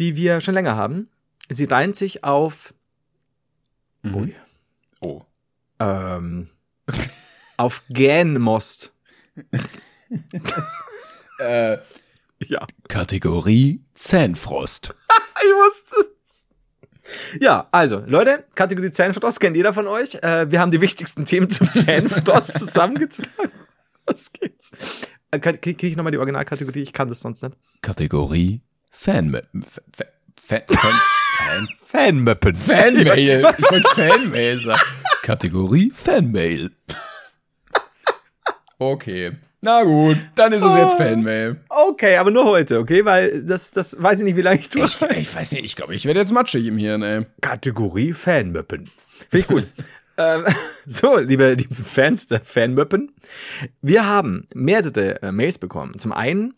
die 0.00 0.16
wir 0.16 0.40
schon 0.40 0.54
länger 0.54 0.74
haben. 0.76 1.08
Sie 1.48 1.64
reimt 1.64 1.94
sich 1.94 2.24
auf, 2.24 2.74
Ui, 4.04 4.34
Oh. 5.00 5.22
ähm, 5.78 6.48
auf 7.56 7.82
Gänmost. 7.90 8.92
Äh, 11.38 11.78
Ja. 12.46 12.66
Kategorie 12.88 13.84
Zahnfrost. 13.94 14.94
Ich 15.42 15.50
wusste 15.52 15.96
es. 16.00 17.40
Ja, 17.40 17.66
also, 17.72 18.04
Leute, 18.06 18.44
Kategorie 18.54 18.90
Zahnfrost 18.90 19.40
kennt 19.40 19.56
jeder 19.56 19.72
von 19.72 19.86
euch. 19.88 20.16
Äh, 20.16 20.50
wir 20.52 20.60
haben 20.60 20.70
die 20.70 20.82
wichtigsten 20.82 21.24
Themen 21.24 21.48
zum 21.48 21.72
Zahnfrost 21.72 22.58
zusammengetragen. 22.58 23.50
Was 24.04 24.30
geht's? 24.32 24.70
Äh, 25.30 25.38
kann- 25.38 25.58
Krieg 25.60 25.82
ich 25.82 25.96
nochmal 25.96 26.12
die 26.12 26.18
Originalkategorie? 26.18 26.82
Ich 26.82 26.92
kann 26.92 27.08
das 27.08 27.20
sonst 27.20 27.42
nicht. 27.42 27.56
Kategorie. 27.80 28.60
Fan, 28.92 29.40
Fan, 30.36 30.62
Fan, 30.68 31.68
Fanmöppen. 31.86 32.54
Fanmail. 32.54 33.46
Ich 33.58 33.70
wollte 33.70 33.88
Fanmail 33.94 34.58
sagen. 34.58 34.80
Kategorie 35.22 35.90
Fanmail. 35.94 36.70
Okay. 38.78 39.32
Na 39.62 39.82
gut, 39.82 40.16
dann 40.36 40.52
ist 40.52 40.62
es 40.62 40.74
jetzt 40.74 40.94
Fanmail. 40.94 41.60
Okay, 41.68 42.16
aber 42.16 42.30
nur 42.30 42.44
heute, 42.44 42.78
okay? 42.78 43.04
Weil 43.04 43.42
das, 43.44 43.72
das 43.72 44.02
weiß 44.02 44.20
ich 44.20 44.24
nicht, 44.24 44.36
wie 44.36 44.42
lange 44.42 44.58
ich 44.58 44.70
tue. 44.70 44.84
Ich, 44.84 45.00
ich 45.02 45.34
weiß 45.34 45.52
nicht, 45.52 45.64
ich 45.64 45.76
glaube, 45.76 45.94
ich 45.94 46.06
werde 46.06 46.20
jetzt 46.20 46.32
matschig 46.32 46.66
im 46.66 46.78
Hirn, 46.78 47.02
ey. 47.02 47.26
Kategorie 47.42 48.14
Fanmöppen. 48.14 48.90
Finde 49.28 49.38
ich 49.38 49.46
gut. 49.46 49.66
ähm, 50.16 50.46
so, 50.86 51.18
liebe, 51.18 51.52
liebe 51.52 51.74
Fans 51.74 52.26
der 52.26 52.40
Fanmöppen. 52.40 53.12
Wir 53.82 54.06
haben 54.06 54.46
mehrere 54.54 55.22
äh, 55.22 55.30
Mails 55.30 55.58
bekommen. 55.58 55.98
Zum 55.98 56.12
einen 56.12 56.54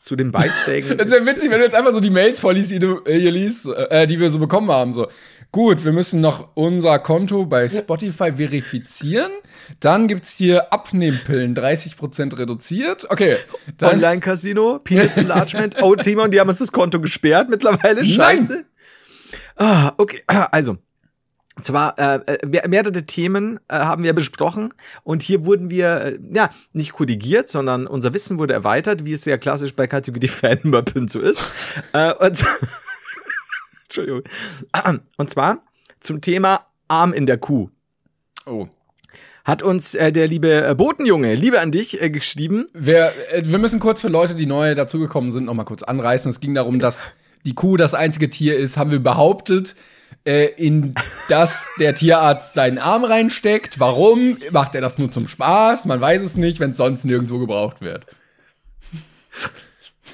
zu 0.00 0.16
den 0.16 0.32
Beiträgen. 0.32 0.96
Das 0.98 1.10
wäre 1.10 1.24
witzig, 1.26 1.50
wenn 1.50 1.58
du 1.58 1.64
jetzt 1.64 1.74
einfach 1.74 1.92
so 1.92 2.00
die 2.00 2.10
Mails 2.10 2.40
vorliest, 2.40 2.70
die 2.70 2.78
du 2.78 3.02
äh, 3.04 3.20
hier 3.20 3.30
liest, 3.30 3.66
äh, 3.66 4.06
die 4.06 4.18
wir 4.18 4.30
so 4.30 4.38
bekommen 4.38 4.70
haben. 4.70 4.92
So, 4.92 5.08
gut, 5.52 5.84
wir 5.84 5.92
müssen 5.92 6.20
noch 6.20 6.48
unser 6.54 6.98
Konto 6.98 7.44
bei 7.44 7.68
Spotify 7.68 8.32
verifizieren. 8.32 9.30
Dann 9.78 10.08
gibt's 10.08 10.32
hier 10.32 10.72
Abnehmpillen, 10.72 11.54
30% 11.54 12.38
reduziert. 12.38 13.06
Okay, 13.10 13.36
dann 13.76 13.94
Online-Casino, 13.94 14.80
Penis 14.82 15.16
Enlargement. 15.18 15.76
Oh, 15.82 15.94
Timon, 15.94 16.30
die 16.30 16.40
haben 16.40 16.48
uns 16.48 16.58
das 16.58 16.72
Konto 16.72 17.00
gesperrt 17.00 17.50
mittlerweile. 17.50 18.04
Scheiße. 18.04 18.64
Ah, 19.56 19.92
okay, 19.98 20.22
also. 20.26 20.78
Zwar 21.60 21.98
äh, 21.98 22.20
äh, 22.26 22.46
mehr- 22.46 22.68
mehrere 22.68 23.02
Themen 23.04 23.58
äh, 23.68 23.74
haben 23.74 24.02
wir 24.02 24.12
besprochen 24.14 24.72
und 25.02 25.22
hier 25.22 25.44
wurden 25.44 25.68
wir 25.68 26.00
äh, 26.04 26.18
ja 26.32 26.48
nicht 26.72 26.92
korrigiert, 26.92 27.48
sondern 27.48 27.86
unser 27.86 28.14
Wissen 28.14 28.38
wurde 28.38 28.54
erweitert, 28.54 29.04
wie 29.04 29.12
es 29.12 29.24
ja 29.24 29.36
klassisch 29.36 29.74
bei 29.74 29.86
Kategorie 29.86 30.28
Fanmöppen 30.28 31.08
so 31.08 31.20
ist. 31.20 31.52
äh, 31.92 32.12
und 32.14 32.44
Entschuldigung. 33.84 34.22
Und 35.16 35.30
zwar 35.30 35.58
zum 35.98 36.20
Thema 36.20 36.66
Arm 36.88 37.12
in 37.12 37.26
der 37.26 37.38
Kuh. 37.38 37.68
Oh. 38.46 38.68
Hat 39.44 39.62
uns 39.62 39.94
äh, 39.94 40.12
der 40.12 40.28
liebe 40.28 40.64
äh, 40.66 40.74
Botenjunge, 40.74 41.34
Liebe 41.34 41.60
an 41.60 41.72
dich, 41.72 42.00
äh, 42.00 42.10
geschrieben. 42.10 42.68
Wir, 42.72 43.12
äh, 43.32 43.42
wir 43.44 43.58
müssen 43.58 43.80
kurz 43.80 44.00
für 44.00 44.08
Leute, 44.08 44.34
die 44.34 44.46
neu 44.46 44.74
dazugekommen 44.74 45.32
sind, 45.32 45.44
noch 45.46 45.54
mal 45.54 45.64
kurz 45.64 45.82
anreißen. 45.82 46.30
Es 46.30 46.40
ging 46.40 46.54
darum, 46.54 46.78
dass 46.78 47.06
die 47.44 47.54
Kuh 47.54 47.76
das 47.76 47.94
einzige 47.94 48.30
Tier 48.30 48.56
ist, 48.56 48.76
haben 48.76 48.90
wir 48.90 49.00
behauptet, 49.02 49.74
äh, 50.24 50.46
in 50.56 50.92
das 51.28 51.68
der 51.78 51.94
Tierarzt 51.94 52.54
seinen 52.54 52.78
Arm 52.78 53.04
reinsteckt. 53.04 53.80
Warum? 53.80 54.36
Macht 54.52 54.74
er 54.74 54.80
das 54.80 54.98
nur 54.98 55.10
zum 55.10 55.28
Spaß? 55.28 55.84
Man 55.86 56.00
weiß 56.00 56.22
es 56.22 56.36
nicht, 56.36 56.60
wenn 56.60 56.70
es 56.70 56.76
sonst 56.76 57.04
nirgendwo 57.04 57.38
gebraucht 57.38 57.80
wird. 57.80 58.06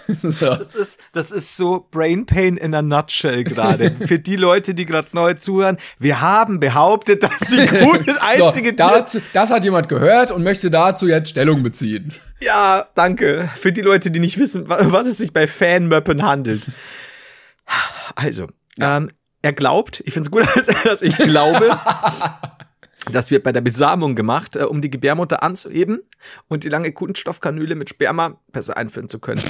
so. 0.23 0.31
Das 0.55 0.75
ist, 0.75 1.01
das 1.13 1.33
ist 1.33 1.57
so 1.57 1.87
Brain 1.91 2.27
Pain 2.27 2.57
in 2.57 2.75
a 2.75 2.83
nutshell 2.83 3.43
gerade. 3.45 3.91
Für 4.07 4.19
die 4.19 4.37
Leute, 4.37 4.75
die 4.75 4.87
gerade 4.87 5.09
neu 5.13 5.35
zuhören, 5.35 5.79
wir 5.99 6.21
haben 6.21 6.61
behauptet, 6.61 7.23
dass 7.23 7.39
die 7.41 7.67
Kuh 7.67 7.97
das 8.05 8.19
einzige 8.21 8.71
so, 8.71 8.77
Tier 8.77 8.77
dazu, 8.77 9.21
das 9.33 9.51
hat 9.51 9.65
jemand 9.65 9.89
gehört 9.89 10.31
und 10.31 10.43
möchte 10.45 10.71
dazu 10.71 11.09
jetzt 11.09 11.31
Stellung 11.31 11.63
beziehen. 11.63 12.13
Ja, 12.41 12.87
danke. 12.95 13.49
Für 13.57 13.73
die 13.73 13.81
Leute, 13.81 14.11
die 14.11 14.21
nicht 14.21 14.39
wissen, 14.39 14.69
wa- 14.69 14.79
was 14.81 15.07
es 15.07 15.19
sich 15.19 15.33
bei 15.33 15.47
Fanmöppen 15.47 16.23
handelt. 16.23 16.67
Also, 18.15 18.47
ähm, 18.79 19.11
er 19.47 19.53
glaubt, 19.53 20.03
ich 20.05 20.13
finde 20.13 20.27
es 20.27 20.31
gut, 20.31 20.45
dass 20.85 21.03
ich 21.03 21.17
glaube, 21.17 21.79
das 23.13 23.31
wird 23.31 23.45
bei 23.45 23.53
der 23.53 23.61
Besamung 23.61 24.17
gemacht, 24.17 24.57
äh, 24.57 24.65
um 24.65 24.83
die 24.83 24.91
Gebärmutter 24.91 25.43
anzuheben 25.43 26.01
und 26.49 26.65
die 26.65 26.69
lange 26.69 26.93
Kunststoffkanüle 26.93 27.77
mit 27.77 27.89
Sperma 27.89 28.41
besser 28.51 28.77
einführen 28.77 29.09
zu 29.09 29.21
können. 29.21 29.43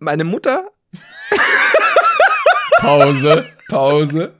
Meine 0.00 0.24
Mutter 0.24 0.70
Pause, 2.78 3.48
Pause. 3.68 4.34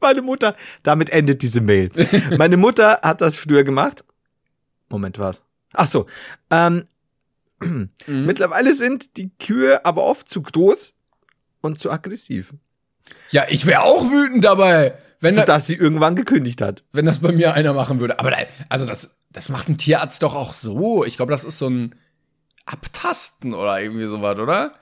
Meine 0.00 0.20
Mutter, 0.20 0.54
damit 0.82 1.10
endet 1.10 1.42
diese 1.42 1.60
Mail. 1.60 1.90
Meine 2.36 2.56
Mutter 2.58 3.00
hat 3.02 3.20
das 3.22 3.36
früher 3.36 3.64
gemacht. 3.64 4.04
Moment, 4.90 5.18
was? 5.18 5.40
Ach 5.72 5.86
so. 5.86 6.06
Ähm, 6.50 6.86
Mittlerweile 8.06 8.74
sind 8.74 9.16
die 9.16 9.30
Kühe 9.38 9.84
aber 9.84 10.02
oft 10.02 10.28
zu 10.28 10.42
groß 10.42 10.96
und 11.62 11.80
zu 11.80 11.90
aggressiv. 11.90 12.52
Ja, 13.30 13.46
ich 13.48 13.66
wäre 13.66 13.82
auch 13.82 14.10
wütend 14.10 14.44
dabei, 14.44 14.94
wenn, 15.20 15.34
da, 15.34 15.42
sodass 15.42 15.66
sie 15.66 15.74
irgendwann 15.74 16.16
gekündigt 16.16 16.60
hat. 16.60 16.84
wenn 16.92 17.06
das 17.06 17.20
bei 17.20 17.32
mir 17.32 17.54
einer 17.54 17.72
machen 17.72 18.00
würde. 18.00 18.18
Aber 18.18 18.30
da, 18.30 18.38
also 18.68 18.86
das, 18.86 19.16
das 19.30 19.48
macht 19.48 19.68
ein 19.68 19.76
Tierarzt 19.78 20.22
doch 20.22 20.34
auch 20.34 20.52
so. 20.52 21.04
Ich 21.04 21.16
glaube, 21.16 21.32
das 21.32 21.44
ist 21.44 21.58
so 21.58 21.68
ein 21.68 21.94
Abtasten 22.66 23.54
oder 23.54 23.80
irgendwie 23.80 24.06
sowas, 24.06 24.38
oder? 24.38 24.74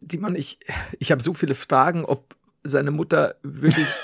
Simon, 0.00 0.36
ich, 0.36 0.58
ich 0.98 1.10
habe 1.10 1.22
so 1.22 1.34
viele 1.34 1.54
Fragen, 1.54 2.04
ob 2.04 2.36
seine 2.62 2.90
Mutter 2.90 3.36
wirklich. 3.42 3.86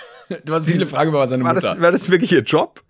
Du 0.47 0.55
hast 0.55 0.67
viele 0.67 0.87
Fragen 0.87 1.11
über 1.11 1.27
seine 1.27 1.45
war, 1.45 1.53
Mutter. 1.53 1.75
das, 1.75 1.81
war 1.83 1.93
das 1.93 2.09
wirklich 2.09 2.33
ihr 2.33 2.41
Job? 2.41 2.83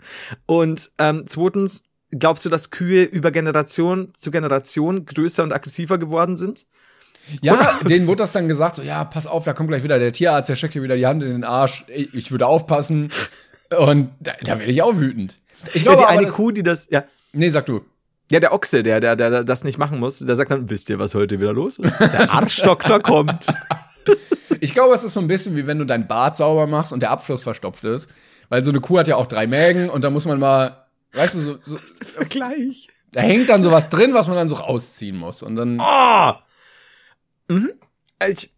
Und 0.46 0.92
ähm, 0.98 1.24
zweitens, 1.26 1.84
glaubst 2.10 2.44
du, 2.44 2.50
dass 2.50 2.70
Kühe 2.70 3.02
über 3.02 3.32
Generation 3.32 4.12
zu 4.14 4.30
Generation 4.30 5.06
größer 5.06 5.42
und 5.42 5.52
aggressiver 5.52 5.98
geworden 5.98 6.36
sind? 6.36 6.66
Ja, 7.42 7.78
denen 7.88 8.06
wurde 8.06 8.18
das 8.18 8.32
dann 8.32 8.48
gesagt, 8.48 8.76
so, 8.76 8.82
ja, 8.82 9.04
pass 9.04 9.26
auf, 9.26 9.44
da 9.44 9.52
kommt 9.52 9.68
gleich 9.68 9.82
wieder 9.82 9.98
der 9.98 10.12
Tierarzt, 10.12 10.48
der 10.48 10.56
steckt 10.56 10.74
dir 10.74 10.82
wieder 10.82 10.96
die 10.96 11.06
Hand 11.06 11.22
in 11.22 11.30
den 11.30 11.44
Arsch. 11.44 11.84
Ich, 11.88 12.30
würde 12.30 12.46
aufpassen. 12.46 13.10
Und 13.78 14.10
da, 14.20 14.32
da 14.42 14.58
werde 14.58 14.72
ich 14.72 14.82
auch 14.82 14.96
wütend. 14.96 15.38
Ich 15.72 15.76
Ja, 15.76 15.82
glaube 15.82 15.98
die 15.98 16.02
aber, 16.04 16.08
eine 16.12 16.26
das, 16.26 16.34
Kuh, 16.34 16.50
die 16.50 16.62
das, 16.62 16.88
ja, 16.90 17.04
Nee, 17.32 17.48
sag 17.48 17.66
du. 17.66 17.80
Ja, 18.30 18.40
der 18.40 18.52
Ochse, 18.52 18.82
der, 18.82 19.00
der, 19.00 19.16
der 19.16 19.44
das 19.44 19.64
nicht 19.64 19.78
machen 19.78 19.98
muss, 19.98 20.18
der 20.18 20.36
sagt 20.36 20.50
dann, 20.50 20.68
wisst 20.70 20.88
ihr, 20.90 20.98
was 20.98 21.14
heute 21.14 21.38
wieder 21.40 21.52
los 21.52 21.78
ist? 21.78 21.98
Der 22.00 22.30
Arschdoktor 22.32 23.00
kommt. 23.00 23.46
Ich 24.60 24.74
glaube, 24.74 24.94
es 24.94 25.02
ist 25.02 25.14
so 25.14 25.20
ein 25.20 25.26
bisschen 25.26 25.56
wie 25.56 25.66
wenn 25.66 25.80
du 25.80 25.84
dein 25.84 26.06
Bad 26.06 26.36
sauber 26.36 26.68
machst 26.68 26.92
und 26.92 27.00
der 27.00 27.10
Abfluss 27.10 27.42
verstopft 27.42 27.82
ist. 27.82 28.08
Weil 28.48 28.62
so 28.62 28.70
eine 28.70 28.78
Kuh 28.78 28.96
hat 28.98 29.08
ja 29.08 29.16
auch 29.16 29.26
drei 29.26 29.48
Mägen 29.48 29.90
und 29.90 30.04
da 30.04 30.10
muss 30.10 30.24
man 30.24 30.38
mal, 30.38 30.84
weißt 31.14 31.34
du, 31.34 31.38
so, 31.40 31.58
so, 31.64 31.78
Vergleich. 32.04 32.86
da 33.10 33.22
hängt 33.22 33.48
dann 33.48 33.64
sowas 33.64 33.90
drin, 33.90 34.14
was 34.14 34.28
man 34.28 34.36
dann 34.36 34.48
so 34.48 34.54
rausziehen 34.54 35.16
muss. 35.16 35.42
Und 35.42 35.56
dann. 35.56 35.80
Oh! 35.80 36.32
Mhm. 37.54 37.72
Ich, 38.28 38.52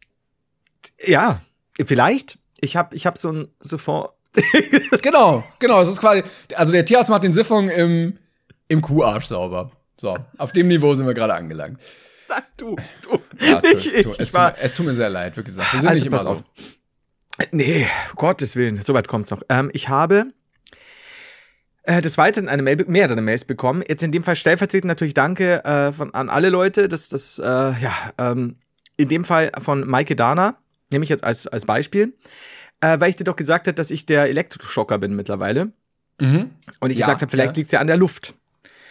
ja, 1.06 1.40
vielleicht. 1.84 2.38
Ich 2.60 2.76
habe 2.76 2.94
ich 2.96 3.06
hab 3.06 3.18
so 3.18 3.32
ein 3.32 3.48
Siphon. 3.60 4.08
Genau, 5.02 5.44
genau. 5.58 5.80
Es 5.82 5.88
ist 5.88 6.00
quasi. 6.00 6.22
Also 6.54 6.72
der 6.72 6.84
Tierarzt 6.84 7.10
macht 7.10 7.22
den 7.24 7.32
Siphon 7.32 7.68
im, 7.68 8.18
im 8.68 8.80
Kuharsch 8.82 9.26
sauber. 9.26 9.70
So, 9.96 10.16
auf 10.38 10.52
dem 10.52 10.68
Niveau 10.68 10.94
sind 10.94 11.06
wir 11.06 11.14
gerade 11.14 11.34
angelangt. 11.34 11.80
Nein, 12.28 12.42
du, 12.56 12.74
du. 13.02 13.20
Ja, 13.44 13.60
tu- 13.60 13.76
ich, 13.76 14.02
tu- 14.02 14.14
es, 14.18 14.32
war, 14.34 14.50
mir- 14.52 14.56
es 14.60 14.74
tut 14.74 14.86
mir 14.86 14.94
sehr 14.94 15.10
leid, 15.10 15.36
wie 15.36 15.44
gesagt. 15.44 15.72
Wir 15.72 15.80
sind 15.80 15.88
Also, 15.88 16.00
nicht 16.00 16.06
immer 16.08 16.16
pass 16.16 16.22
so. 16.24 16.28
auf. 16.30 16.42
Nee, 17.52 17.86
um 18.10 18.16
Gottes 18.16 18.56
Willen, 18.56 18.80
so 18.80 18.94
weit 18.94 19.08
kommt's 19.08 19.30
noch. 19.30 19.42
Ähm, 19.48 19.70
ich 19.72 19.88
habe 19.88 20.32
äh, 21.84 22.00
des 22.00 22.16
Weiteren 22.18 22.48
eine 22.48 22.62
Mail, 22.62 22.84
mehrere 22.88 23.20
Mails 23.20 23.44
bekommen. 23.44 23.82
Jetzt 23.86 24.02
in 24.02 24.10
dem 24.12 24.22
Fall 24.22 24.36
stellvertretend 24.36 24.88
natürlich 24.88 25.14
Danke 25.14 25.64
äh, 25.64 25.92
von, 25.92 26.14
an 26.14 26.28
alle 26.30 26.48
Leute. 26.48 26.88
Das, 26.88 27.08
das, 27.08 27.38
äh, 27.38 27.44
ja, 27.44 27.92
ähm, 28.18 28.56
in 28.96 29.08
dem 29.08 29.24
Fall 29.24 29.50
von 29.60 29.80
Maike 29.88 30.16
Dana, 30.16 30.56
nehme 30.92 31.02
ich 31.04 31.08
jetzt 31.10 31.24
als, 31.24 31.46
als 31.46 31.64
Beispiel, 31.66 32.14
äh, 32.80 32.98
weil 33.00 33.10
ich 33.10 33.16
dir 33.16 33.24
doch 33.24 33.36
gesagt 33.36 33.66
habe, 33.66 33.74
dass 33.74 33.90
ich 33.90 34.06
der 34.06 34.24
Elektroschocker 34.28 34.98
bin 34.98 35.16
mittlerweile. 35.16 35.72
Mhm. 36.20 36.50
Und 36.80 36.90
ich 36.90 36.98
Ja, 36.98 37.06
gesagt 37.06 37.22
habe, 37.22 37.30
vielleicht 37.30 37.56
ja. 37.56 37.60
liegt's 37.60 37.72
ja 37.72 37.80
an 37.80 37.86
der 37.88 37.96
Luft. 37.96 38.34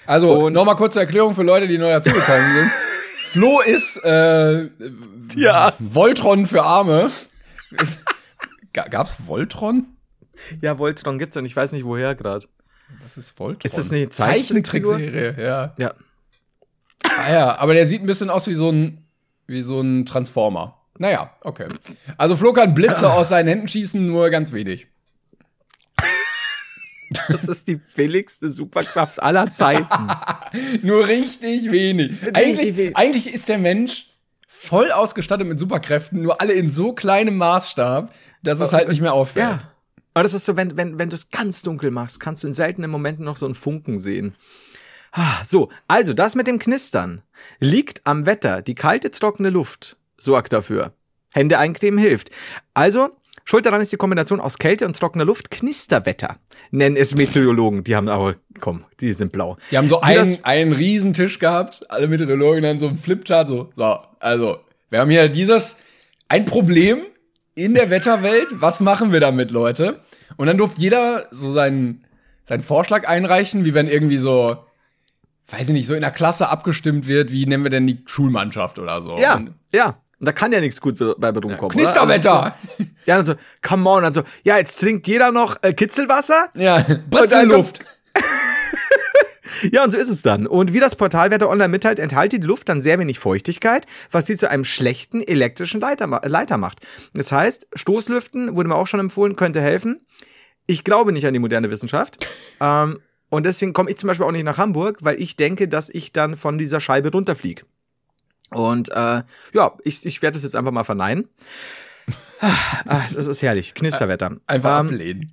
Also, 0.05 0.49
nochmal 0.49 0.75
kurze 0.75 0.99
Erklärung 0.99 1.33
für 1.33 1.43
Leute, 1.43 1.67
die 1.67 1.77
neu 1.77 1.89
dazugekommen 1.89 2.53
sind. 2.55 2.71
Flo 3.31 3.61
ist 3.61 3.97
äh, 4.03 4.69
Tierarzt. 5.29 5.95
Voltron 5.95 6.45
für 6.45 6.63
Arme. 6.63 7.09
Ga- 8.73 8.87
Gab's 8.89 9.15
Voltron? 9.25 9.85
Ja, 10.61 10.77
Voltron 10.77 11.17
gibt's 11.19 11.37
und 11.37 11.45
ich 11.45 11.55
weiß 11.55 11.71
nicht 11.71 11.85
woher 11.85 12.15
gerade. 12.15 12.45
Was 13.01 13.17
ist 13.17 13.39
Voltron? 13.39 13.61
Ist 13.63 13.77
das 13.77 13.91
eine? 13.91 14.09
Zeichentrickserie? 14.09 15.35
Ja. 15.41 15.73
Ja. 15.77 15.93
Ah 17.03 17.31
ja, 17.31 17.57
aber 17.59 17.73
der 17.73 17.87
sieht 17.87 18.01
ein 18.01 18.05
bisschen 18.07 18.29
aus 18.29 18.47
wie 18.47 18.55
so 18.55 18.69
ein, 18.71 19.02
wie 19.47 19.61
so 19.61 19.81
ein 19.81 20.05
Transformer. 20.05 20.79
Naja, 20.97 21.35
okay. 21.41 21.67
Also 22.17 22.35
Flo 22.35 22.53
kann 22.53 22.73
Blitze 22.73 23.11
aus 23.11 23.29
seinen 23.29 23.47
Händen 23.47 23.67
schießen, 23.67 24.05
nur 24.05 24.29
ganz 24.29 24.51
wenig. 24.51 24.87
Das 27.27 27.47
ist 27.47 27.67
die 27.67 27.79
billigste 27.95 28.49
Superkraft 28.49 29.21
aller 29.21 29.51
Zeiten. 29.51 30.07
Nur 30.81 31.07
richtig 31.07 31.71
wenig. 31.71 32.13
Eigentlich, 32.33 32.97
eigentlich 32.97 33.31
ist 33.31 33.47
der 33.49 33.59
Mensch 33.59 34.07
voll 34.47 34.91
ausgestattet 34.91 35.45
mit 35.47 35.59
Superkräften, 35.59 36.21
nur 36.21 36.41
alle 36.41 36.53
in 36.53 36.69
so 36.69 36.93
kleinem 36.93 37.37
Maßstab, 37.37 38.13
dass 38.43 38.61
es 38.61 38.73
halt 38.73 38.87
nicht 38.87 39.01
mehr 39.01 39.13
auffällt. 39.13 39.45
Ja. 39.45 39.71
Aber 40.13 40.23
das 40.23 40.33
ist 40.33 40.45
so, 40.45 40.55
wenn, 40.55 40.77
wenn, 40.77 40.97
wenn 40.97 41.09
du 41.09 41.15
es 41.15 41.29
ganz 41.31 41.61
dunkel 41.63 41.91
machst, 41.91 42.19
kannst 42.19 42.43
du 42.43 42.47
in 42.47 42.53
seltenen 42.53 42.89
Momenten 42.89 43.25
noch 43.25 43.35
so 43.35 43.45
einen 43.45 43.55
Funken 43.55 43.99
sehen. 43.99 44.35
Ah, 45.11 45.43
So, 45.43 45.69
also 45.87 46.13
das 46.13 46.35
mit 46.35 46.47
dem 46.47 46.59
Knistern 46.59 47.21
liegt 47.59 48.01
am 48.05 48.25
Wetter. 48.25 48.61
Die 48.61 48.75
kalte, 48.75 49.11
trockene 49.11 49.49
Luft 49.49 49.97
sorgt 50.17 50.53
dafür. 50.53 50.93
Hände 51.33 51.57
eincremen 51.59 51.99
hilft. 51.99 52.29
Also, 52.73 53.09
schuld 53.43 53.65
daran 53.65 53.81
ist 53.81 53.91
die 53.91 53.97
Kombination 53.97 54.39
aus 54.39 54.57
Kälte 54.57 54.85
und 54.85 54.97
trockener 54.97 55.25
Luft. 55.25 55.49
Knisterwetter 55.51 56.37
nennen 56.71 56.95
es 56.95 57.15
Meteorologen. 57.15 57.83
Die 57.83 57.95
haben 57.95 58.07
aber, 58.07 58.35
komm, 58.59 58.85
die 58.99 59.13
sind 59.13 59.31
blau. 59.31 59.57
Die 59.71 59.77
haben 59.77 59.87
so 59.87 59.99
das- 59.99 60.07
einen, 60.07 60.37
einen 60.43 60.73
riesen 60.73 61.13
Tisch 61.13 61.39
gehabt, 61.39 61.89
alle 61.89 62.07
Meteorologen 62.07 62.61
dann 62.63 62.79
so 62.79 62.87
einen 62.87 62.97
Flipchart, 62.97 63.47
so, 63.47 63.71
so, 63.75 63.97
also, 64.19 64.59
Wir 64.89 64.99
haben 64.99 65.09
hier 65.09 65.27
dieses, 65.27 65.77
ein 66.29 66.45
Problem 66.45 66.99
in 67.55 67.73
der 67.73 67.89
Wetterwelt. 67.89 68.47
Was 68.51 68.79
machen 68.79 69.11
wir 69.11 69.19
damit, 69.19 69.49
Leute? 69.51 69.99
Und 70.37 70.47
dann 70.47 70.57
durfte 70.57 70.79
jeder 70.81 71.27
so 71.31 71.51
seinen, 71.51 72.05
seinen 72.45 72.61
Vorschlag 72.63 73.07
einreichen, 73.07 73.65
wie 73.65 73.73
wenn 73.73 73.87
irgendwie 73.87 74.17
so, 74.17 74.57
weiß 75.49 75.67
ich 75.67 75.73
nicht, 75.73 75.87
so 75.87 75.93
in 75.93 76.01
der 76.01 76.11
Klasse 76.11 76.49
abgestimmt 76.49 77.07
wird, 77.07 77.31
wie 77.31 77.45
nennen 77.45 77.63
wir 77.63 77.69
denn 77.71 77.85
die 77.87 78.01
Schulmannschaft 78.05 78.79
oder 78.79 79.01
so. 79.01 79.17
Ja, 79.17 79.35
Und, 79.35 79.53
ja. 79.73 79.97
Und 80.19 80.27
da 80.27 80.31
kann 80.31 80.53
ja 80.53 80.61
nichts 80.61 80.79
gut 80.79 80.97
bei 80.99 81.29
rumkommen. 81.29 81.69
Knisterwetter! 81.69 82.43
Also 82.43 82.55
es 82.77 82.79
ist 82.79 82.85
so- 82.85 82.85
ja, 83.05 83.15
dann 83.17 83.25
so, 83.25 83.33
come 83.61 83.89
on, 83.89 84.05
also, 84.05 84.23
ja, 84.43 84.57
jetzt 84.57 84.79
trinkt 84.79 85.05
jeder 85.07 85.31
noch 85.31 85.57
äh, 85.63 85.73
Kitzelwasser. 85.73 86.47
Ja, 86.53 86.85
Britzelluft. 87.09 87.79
Ja, 89.71 89.83
und 89.83 89.91
so 89.91 89.97
ist 89.97 90.09
es 90.09 90.21
dann. 90.21 90.47
Und 90.47 90.73
wie 90.73 90.79
das 90.79 90.95
Portal 90.95 91.29
Wetter 91.31 91.49
Online 91.49 91.69
mitteilt, 91.69 91.99
enthalte 91.99 92.39
die 92.39 92.47
Luft 92.47 92.67
dann 92.69 92.81
sehr 92.81 92.97
wenig 92.99 93.19
Feuchtigkeit, 93.19 93.85
was 94.11 94.25
sie 94.25 94.35
zu 94.35 94.49
einem 94.49 94.65
schlechten 94.65 95.21
elektrischen 95.21 95.79
Leiter, 95.79 96.07
Leiter 96.25 96.57
macht. 96.57 96.79
Das 97.13 97.31
heißt, 97.31 97.67
Stoßlüften, 97.73 98.55
wurde 98.55 98.69
mir 98.69 98.75
auch 98.75 98.87
schon 98.87 98.99
empfohlen, 98.99 99.35
könnte 99.35 99.61
helfen. 99.61 100.05
Ich 100.65 100.83
glaube 100.83 101.11
nicht 101.13 101.25
an 101.27 101.33
die 101.33 101.39
moderne 101.39 101.69
Wissenschaft. 101.71 102.27
ähm, 102.59 102.99
und 103.33 103.47
deswegen 103.47 103.73
komme 103.73 103.89
ich 103.89 103.97
zum 103.97 104.09
Beispiel 104.09 104.27
auch 104.27 104.31
nicht 104.31 104.43
nach 104.43 104.59
Hamburg, 104.59 104.99
weil 105.01 105.19
ich 105.19 105.35
denke, 105.35 105.67
dass 105.67 105.89
ich 105.89 106.13
dann 106.13 106.37
von 106.37 106.59
dieser 106.59 106.79
Scheibe 106.79 107.11
runterfliege. 107.11 107.63
Und 108.51 108.89
äh, 108.91 109.23
ja, 109.53 109.71
ich, 109.83 110.05
ich 110.05 110.21
werde 110.21 110.37
es 110.37 110.43
jetzt 110.43 110.55
einfach 110.55 110.71
mal 110.71 110.83
verneinen. 110.83 111.27
Ah, 112.39 113.01
es 113.07 113.13
ist, 113.13 113.17
es 113.17 113.27
ist 113.29 113.41
herrlich. 113.41 113.73
Knisterwetter. 113.73 114.37
Einfach 114.45 114.81
Ähm, 114.81 114.85
ablehnen. 114.85 115.31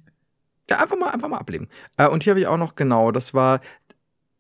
ja, 0.71 0.79
einfach 0.79 0.97
mal, 0.97 1.11
einfach 1.11 1.29
mal 1.29 1.37
ablegen. 1.37 1.69
Äh, 1.99 2.09
und 2.09 2.23
hier 2.23 2.31
habe 2.31 2.41
ich 2.41 2.47
auch 2.47 2.57
noch, 2.57 2.75
genau, 2.75 3.13
das 3.13 3.35
war, 3.35 3.61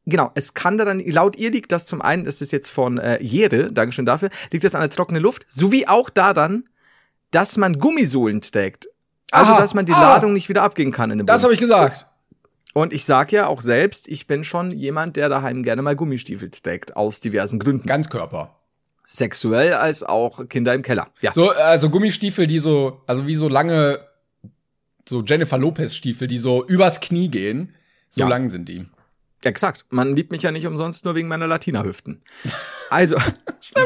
genau, 0.06 0.30
es 0.34 0.54
kann 0.54 0.78
da 0.78 0.86
dann, 0.86 1.00
laut 1.00 1.36
ihr 1.36 1.50
liegt 1.50 1.70
das 1.70 1.84
zum 1.84 2.00
einen, 2.00 2.24
das 2.24 2.40
ist 2.40 2.52
jetzt 2.52 2.70
von 2.70 2.96
äh, 2.96 3.22
Jere, 3.22 3.70
Dankeschön 3.70 4.06
dafür, 4.06 4.30
liegt 4.52 4.64
das 4.64 4.74
an 4.74 4.80
der 4.80 4.88
trockenen 4.88 5.22
Luft, 5.22 5.44
sowie 5.48 5.86
auch 5.86 6.08
daran, 6.08 6.64
dass 7.30 7.58
man 7.58 7.78
Gummisohlen 7.78 8.40
trägt. 8.40 8.88
Also, 9.32 9.52
Aha, 9.52 9.60
dass 9.60 9.74
man 9.74 9.84
die 9.84 9.92
ah. 9.92 10.00
Ladung 10.00 10.32
nicht 10.32 10.48
wieder 10.48 10.62
abgehen 10.62 10.92
kann 10.92 11.10
in 11.10 11.18
dem 11.18 11.26
Das 11.26 11.42
habe 11.42 11.52
ich 11.52 11.60
gesagt. 11.60 12.06
Und 12.74 12.92
ich 12.92 13.04
sag 13.04 13.32
ja 13.32 13.46
auch 13.48 13.60
selbst, 13.60 14.06
ich 14.08 14.26
bin 14.26 14.44
schon 14.44 14.70
jemand, 14.70 15.16
der 15.16 15.28
daheim 15.28 15.62
gerne 15.62 15.82
mal 15.82 15.96
Gummistiefel 15.96 16.50
trägt, 16.50 16.96
aus 16.96 17.20
diversen 17.20 17.58
Gründen. 17.58 17.86
Ganzkörper. 17.86 18.56
Sexuell 19.04 19.74
als 19.74 20.04
auch 20.04 20.48
Kinder 20.48 20.72
im 20.74 20.82
Keller. 20.82 21.08
Ja. 21.20 21.32
So, 21.32 21.50
also 21.50 21.90
Gummistiefel, 21.90 22.46
die 22.46 22.60
so, 22.60 23.00
also 23.06 23.26
wie 23.26 23.34
so 23.34 23.48
lange, 23.48 23.98
so 25.08 25.22
Jennifer 25.24 25.58
Lopez 25.58 25.94
Stiefel, 25.94 26.28
die 26.28 26.38
so 26.38 26.64
übers 26.66 27.00
Knie 27.00 27.28
gehen. 27.28 27.74
So 28.08 28.20
Ja. 28.20 28.28
lang 28.28 28.48
sind 28.50 28.68
die. 28.68 28.86
Exakt. 29.42 29.86
Man 29.88 30.14
liebt 30.14 30.30
mich 30.32 30.42
ja 30.42 30.50
nicht 30.52 30.66
umsonst 30.66 31.04
nur 31.04 31.14
wegen 31.14 31.26
meiner 31.28 31.46
Latina-Hüften. 31.46 32.22
Also, 32.92 33.16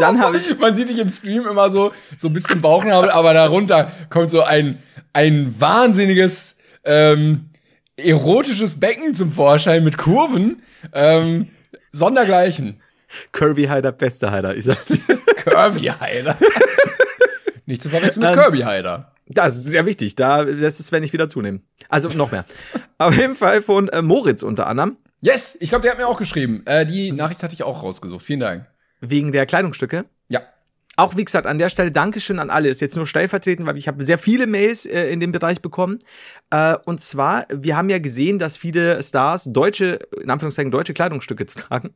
dann 0.00 0.18
habe 0.22 0.38
ich. 0.38 0.58
Man 0.58 0.74
sieht 0.74 0.88
dich 0.88 0.98
im 0.98 1.10
Stream 1.10 1.46
immer 1.46 1.70
so, 1.70 1.92
so 2.16 2.28
ein 2.28 2.32
bisschen 2.32 2.62
Bauchnabel, 2.62 3.10
aber 3.10 3.34
darunter 3.34 3.92
kommt 4.08 4.30
so 4.30 4.40
ein, 4.42 4.82
ein 5.12 5.54
wahnsinniges, 5.60 6.56
ähm, 6.84 7.50
erotisches 7.96 8.78
Becken 8.78 9.14
zum 9.14 9.30
Vorschein 9.32 9.84
mit 9.84 9.98
Kurven. 9.98 10.56
Ähm, 10.92 11.48
Sondergleichen. 11.92 12.80
Curvy 13.32 13.66
Hider, 13.66 13.92
beste 13.92 14.32
Hider. 14.32 14.56
Ich 14.56 14.64
sag's. 14.64 14.98
Kirby 15.44 15.86
Heider. 15.86 16.36
Nicht 17.66 17.82
zu 17.82 17.88
verwechseln 17.88 18.22
mit 18.24 18.32
Ähm, 18.32 18.38
Kirby 18.38 18.60
Heider. 18.60 19.12
Das 19.26 19.56
ist 19.56 19.66
sehr 19.66 19.86
wichtig. 19.86 20.16
Da 20.16 20.40
lässt 20.40 20.80
es, 20.80 20.92
wenn 20.92 21.02
ich 21.02 21.12
wieder 21.12 21.28
zunehmen. 21.28 21.62
Also 21.88 22.08
noch 22.10 22.30
mehr. 22.32 22.44
Auf 22.98 23.16
jeden 23.16 23.36
Fall 23.36 23.62
von 23.62 23.88
äh, 23.88 24.02
Moritz 24.02 24.42
unter 24.42 24.66
anderem. 24.66 24.96
Yes, 25.20 25.56
ich 25.60 25.70
glaube, 25.70 25.82
der 25.82 25.92
hat 25.92 25.98
mir 25.98 26.06
auch 26.06 26.18
geschrieben. 26.18 26.62
Äh, 26.66 26.84
die 26.84 27.12
Nachricht 27.12 27.42
hatte 27.42 27.54
ich 27.54 27.62
auch 27.62 27.82
rausgesucht. 27.82 28.24
Vielen 28.24 28.40
Dank. 28.40 28.66
Wegen 29.00 29.32
der 29.32 29.46
Kleidungsstücke. 29.46 30.04
Auch 30.96 31.16
wie 31.16 31.24
gesagt, 31.24 31.46
an 31.46 31.58
der 31.58 31.68
Stelle 31.68 31.90
Dankeschön 31.90 32.38
an 32.38 32.50
alle. 32.50 32.68
Das 32.68 32.76
ist 32.76 32.80
jetzt 32.80 32.96
nur 32.96 33.06
stellvertretend, 33.06 33.66
weil 33.68 33.76
ich 33.76 33.88
habe 33.88 34.04
sehr 34.04 34.18
viele 34.18 34.46
Mails 34.46 34.86
äh, 34.86 35.08
in 35.10 35.18
dem 35.20 35.32
Bereich 35.32 35.60
bekommen. 35.60 35.98
Äh, 36.50 36.76
und 36.84 37.00
zwar, 37.00 37.46
wir 37.52 37.76
haben 37.76 37.88
ja 37.90 37.98
gesehen, 37.98 38.38
dass 38.38 38.56
viele 38.56 39.02
Stars 39.02 39.44
deutsche, 39.44 39.98
in 40.22 40.30
Anführungszeichen 40.30 40.70
deutsche 40.70 40.94
Kleidungsstücke 40.94 41.46
tragen. 41.46 41.94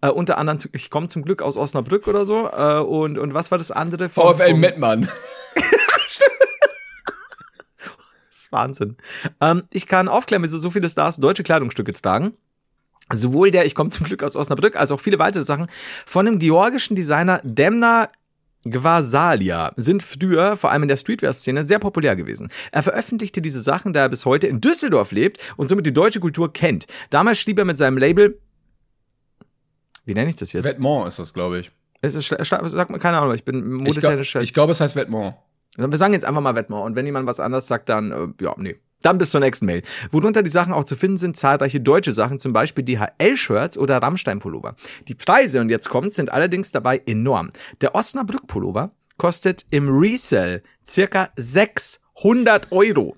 Äh, 0.00 0.08
unter 0.08 0.36
anderem, 0.38 0.58
zu- 0.58 0.68
ich 0.72 0.90
komme 0.90 1.08
zum 1.08 1.22
Glück 1.24 1.42
aus 1.42 1.56
Osnabrück 1.56 2.08
oder 2.08 2.24
so. 2.26 2.48
Äh, 2.48 2.78
und, 2.80 3.18
und 3.18 3.34
was 3.34 3.50
war 3.50 3.58
das 3.58 3.70
andere? 3.70 4.08
Von- 4.08 4.34
VfL 4.36 4.50
vom- 4.50 4.60
Mettmann. 4.60 5.08
Das 8.28 8.38
ist 8.44 8.52
Wahnsinn. 8.52 8.96
Ähm, 9.40 9.62
ich 9.72 9.86
kann 9.86 10.08
aufklären, 10.08 10.42
wieso 10.42 10.58
so 10.58 10.70
viele 10.70 10.88
Stars 10.88 11.16
deutsche 11.18 11.42
Kleidungsstücke 11.42 11.92
tragen. 11.92 12.34
Sowohl 13.12 13.50
der, 13.50 13.66
ich 13.66 13.74
komme 13.74 13.90
zum 13.90 14.06
Glück 14.06 14.22
aus 14.22 14.36
Osnabrück, 14.36 14.76
als 14.76 14.90
auch 14.92 15.00
viele 15.00 15.18
weitere 15.18 15.42
Sachen 15.44 15.66
von 16.06 16.26
dem 16.26 16.38
georgischen 16.38 16.94
Designer 16.94 17.40
Demna 17.42 18.08
Gvasalia 18.64 19.72
sind 19.76 20.02
früher, 20.02 20.56
vor 20.56 20.70
allem 20.70 20.82
in 20.82 20.88
der 20.88 20.96
Streetwear-Szene, 20.96 21.64
sehr 21.64 21.78
populär 21.78 22.14
gewesen. 22.16 22.50
Er 22.72 22.82
veröffentlichte 22.82 23.40
diese 23.40 23.60
Sachen, 23.60 23.92
da 23.92 24.00
er 24.00 24.08
bis 24.08 24.26
heute 24.26 24.46
in 24.46 24.60
Düsseldorf 24.60 25.12
lebt 25.12 25.38
und 25.56 25.68
somit 25.68 25.86
die 25.86 25.92
deutsche 25.92 26.20
Kultur 26.20 26.52
kennt. 26.52 26.86
Damals 27.10 27.38
schrieb 27.38 27.58
er 27.58 27.64
mit 27.64 27.78
seinem 27.78 27.96
Label, 27.96 28.38
wie 30.04 30.14
nenne 30.14 30.30
ich 30.30 30.36
das 30.36 30.52
jetzt? 30.52 30.66
Vêtement 30.66 31.06
ist 31.08 31.18
das, 31.18 31.32
glaube 31.32 31.60
ich. 31.60 31.70
es 32.02 32.14
ist, 32.14 32.28
sag 32.28 32.90
mal, 32.90 32.98
keine 32.98 33.18
Ahnung, 33.18 33.34
ich 33.34 33.44
bin 33.44 33.56
Ich 33.58 33.62
glaube, 33.62 34.16
modetechnisch. 34.16 34.36
ich 34.36 34.54
glaub, 34.54 34.68
es 34.70 34.80
heißt 34.80 34.96
Vêtement. 34.96 35.34
Wir 35.76 35.96
sagen 35.98 36.12
jetzt 36.12 36.24
einfach 36.24 36.40
mal 36.40 36.54
Wettmar. 36.56 36.82
Und 36.82 36.96
wenn 36.96 37.06
jemand 37.06 37.26
was 37.26 37.40
anderes 37.40 37.66
sagt, 37.68 37.88
dann, 37.88 38.10
äh, 38.10 38.44
ja, 38.44 38.54
nee. 38.58 38.76
Dann 39.02 39.18
bis 39.18 39.30
zur 39.30 39.40
nächsten 39.40 39.66
Mail. 39.66 39.82
Worunter 40.10 40.42
die 40.42 40.50
Sachen 40.50 40.72
auch 40.72 40.84
zu 40.84 40.96
finden 40.96 41.16
sind, 41.16 41.36
zahlreiche 41.36 41.80
deutsche 41.80 42.12
Sachen, 42.12 42.38
zum 42.38 42.52
Beispiel 42.52 42.84
DHL-Shirts 42.84 43.78
oder 43.78 43.98
Rammstein-Pullover. 43.98 44.76
Die 45.08 45.14
Preise, 45.14 45.60
und 45.60 45.70
jetzt 45.70 45.88
kommt's, 45.88 46.16
sind 46.16 46.32
allerdings 46.32 46.72
dabei 46.72 47.02
enorm. 47.06 47.50
Der 47.80 47.94
Osnabrück-Pullover 47.94 48.90
kostet 49.16 49.66
im 49.70 49.88
Resell 49.88 50.62
circa 50.86 51.30
600 51.36 52.72
Euro. 52.72 53.16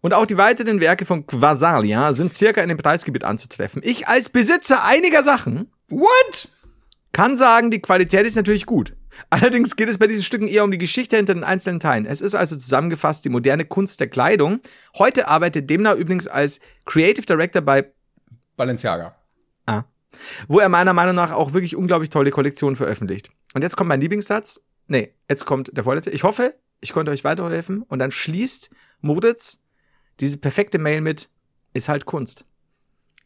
Und 0.00 0.14
auch 0.14 0.26
die 0.26 0.36
weiteren 0.36 0.80
Werke 0.80 1.04
von 1.04 1.26
Quasalia 1.26 2.12
sind 2.12 2.32
circa 2.32 2.60
in 2.60 2.68
dem 2.68 2.78
Preisgebiet 2.78 3.24
anzutreffen. 3.24 3.82
Ich 3.84 4.06
als 4.06 4.28
Besitzer 4.28 4.84
einiger 4.84 5.22
Sachen 5.22 5.70
What? 5.88 6.50
kann 7.12 7.36
sagen, 7.36 7.70
die 7.70 7.80
Qualität 7.80 8.26
ist 8.26 8.36
natürlich 8.36 8.66
gut. 8.66 8.94
Allerdings 9.30 9.76
geht 9.76 9.88
es 9.88 9.98
bei 9.98 10.06
diesen 10.06 10.22
Stücken 10.22 10.48
eher 10.48 10.64
um 10.64 10.70
die 10.70 10.78
Geschichte 10.78 11.16
hinter 11.16 11.34
den 11.34 11.44
einzelnen 11.44 11.80
Teilen. 11.80 12.06
Es 12.06 12.20
ist 12.20 12.34
also 12.34 12.56
zusammengefasst 12.56 13.24
die 13.24 13.28
moderne 13.28 13.64
Kunst 13.64 14.00
der 14.00 14.08
Kleidung. 14.08 14.60
Heute 14.96 15.28
arbeitet 15.28 15.68
Demna 15.70 15.94
übrigens 15.94 16.28
als 16.28 16.60
Creative 16.84 17.26
Director 17.26 17.62
bei, 17.62 17.90
Balenciaga. 18.56 19.14
ah, 19.66 19.84
wo 20.48 20.58
er 20.60 20.68
meiner 20.68 20.92
Meinung 20.92 21.14
nach 21.14 21.32
auch 21.32 21.52
wirklich 21.52 21.76
unglaublich 21.76 22.10
tolle 22.10 22.30
Kollektionen 22.30 22.76
veröffentlicht. 22.76 23.30
Und 23.54 23.62
jetzt 23.62 23.76
kommt 23.76 23.88
mein 23.88 24.00
Lieblingssatz. 24.00 24.64
Nee, 24.86 25.12
jetzt 25.28 25.44
kommt 25.44 25.76
der 25.76 25.84
vorletzte. 25.84 26.10
Ich 26.10 26.22
hoffe, 26.22 26.54
ich 26.80 26.92
konnte 26.92 27.10
euch 27.10 27.24
weiterhelfen. 27.24 27.82
Und 27.82 27.98
dann 27.98 28.10
schließt 28.10 28.70
Moritz 29.00 29.60
diese 30.20 30.38
perfekte 30.38 30.78
Mail 30.78 31.00
mit, 31.00 31.28
ist 31.74 31.88
halt 31.88 32.04
Kunst. 32.06 32.44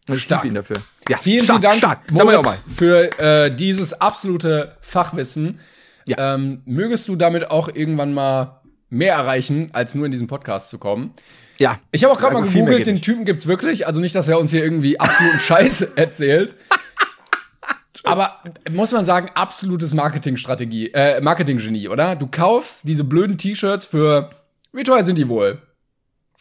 Und 0.09 0.17
ich 0.17 0.25
Stark. 0.25 0.43
liebe 0.43 0.53
ihn 0.53 0.57
dafür. 0.57 0.77
Ja, 1.09 1.17
Vielen, 1.19 1.45
stark, 1.45 1.61
vielen 1.61 1.63
Dank, 1.63 1.77
Stark. 1.77 2.11
Moritz, 2.11 2.63
für 2.75 3.19
äh, 3.21 3.55
dieses 3.55 3.95
absolute 3.95 4.77
Fachwissen. 4.81 5.61
Ja. 6.07 6.35
Ähm, 6.35 6.63
mögest 6.65 7.09
du 7.09 7.17
damit 7.17 7.51
auch 7.51 7.69
irgendwann 7.69 8.13
mal 8.13 8.61
mehr 8.91 9.15
erreichen, 9.15 9.71
als 9.73 9.95
nur 9.95 10.07
in 10.07 10.13
diesem 10.13 10.27
Podcast 10.27 10.71
zu 10.71 10.79
kommen? 10.79 11.13
Ja. 11.59 11.79
Ich 11.93 12.05
habe 12.05 12.13
auch 12.13 12.19
gerade 12.19 12.35
mal 12.35 12.43
gegoogelt, 12.43 12.87
den. 12.87 13.01
Typen 13.01 13.25
gibt's 13.25 13.47
wirklich. 13.47 13.87
Also 13.87 14.01
nicht, 14.01 14.15
dass 14.15 14.29
er 14.29 14.39
uns 14.39 14.51
hier 14.51 14.63
irgendwie 14.63 14.99
absoluten 14.99 15.39
Scheiß 15.41 15.83
erzählt. 15.97 16.55
Aber 18.05 18.43
muss 18.71 18.91
man 18.93 19.05
sagen, 19.05 19.29
absolutes 19.35 19.95
Marketingstrategie, 19.95 20.91
äh, 20.93 21.21
Marketinggenie, 21.21 21.89
oder? 21.89 22.17
Du 22.17 22.27
kaufst 22.27 22.89
diese 22.89 23.05
blöden 23.05 23.39
T-Shirts 23.39 23.87
für, 23.87 24.31
wie 24.73 24.83
teuer 24.83 25.03
sind 25.03 25.19
die 25.19 25.29
wohl? 25.29 25.63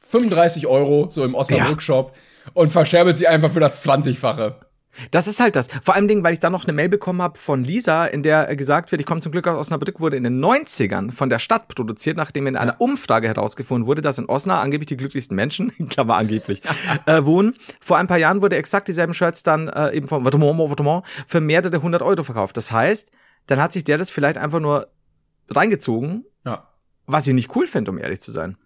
35 0.10 0.66
Euro, 0.66 1.10
so 1.12 1.24
im 1.24 1.36
Osnabrück-Shop, 1.36 2.16
und 2.54 2.72
verscherbelt 2.72 3.18
sie 3.18 3.28
einfach 3.28 3.52
für 3.52 3.60
das 3.60 3.86
20-fache. 3.86 4.56
Das 5.12 5.28
ist 5.28 5.40
halt 5.40 5.56
das. 5.56 5.68
Vor 5.84 5.96
allem 5.96 6.08
Dingen, 6.08 6.24
weil 6.24 6.34
ich 6.34 6.40
da 6.40 6.50
noch 6.50 6.66
eine 6.66 6.74
Mail 6.74 6.90
bekommen 6.90 7.22
habe 7.22 7.38
von 7.40 7.64
Lisa, 7.64 8.06
in 8.06 8.24
der 8.24 8.50
äh, 8.50 8.56
gesagt 8.56 8.92
wird, 8.92 9.00
ich 9.00 9.06
komme 9.08 9.22
zum 9.22 9.32
Glück 9.32 9.48
aus 9.48 9.58
Osnabrück, 9.58 10.00
wurde 10.00 10.18
in 10.18 10.24
den 10.24 10.44
90ern 10.44 11.12
von 11.12 11.30
der 11.30 11.40
Stadt 11.40 11.70
produziert, 11.70 12.18
nachdem 12.18 12.46
in 12.48 12.56
einer 12.58 12.80
Umfrage 12.82 13.28
herausgefunden 13.28 13.88
wurde, 13.88 14.02
dass 14.02 14.18
in 14.18 14.26
Osnabrück 14.26 14.64
angeblich 14.64 14.88
die 14.88 14.98
glücklichsten 14.98 15.36
Menschen, 15.36 15.72
Klammer 15.90 16.16
angeblich, 16.18 16.62
äh, 17.06 17.24
wohnen. 17.24 17.54
Vor 17.80 17.98
ein 17.98 18.08
paar 18.08 18.18
Jahren 18.18 18.42
wurde 18.42 18.58
exakt 18.58 18.88
dieselben 18.90 19.14
Shirts 19.14 19.44
dann 19.44 19.70
äh, 19.70 19.92
eben 19.96 20.08
vom 20.08 20.28
Vêtement, 20.28 20.56
Vêtement 20.58 21.04
für 21.26 21.40
mehrere 21.40 21.82
hundert 21.82 22.02
Euro 22.02 22.24
verkauft. 22.24 22.58
Das 22.58 22.72
heißt, 22.72 23.12
dann 23.48 23.62
hat 23.62 23.72
sich 23.72 23.84
der 23.86 23.98
das 23.98 24.12
vielleicht 24.12 24.38
einfach 24.38 24.60
nur 24.60 24.88
reingezogen, 25.50 26.26
Ja. 26.46 26.68
was 27.06 27.28
ich 27.28 27.34
nicht 27.34 27.56
cool 27.56 27.68
finde, 27.68 27.92
um 27.92 27.98
ehrlich 27.98 28.20
zu 28.22 28.32
sein. 28.32 28.58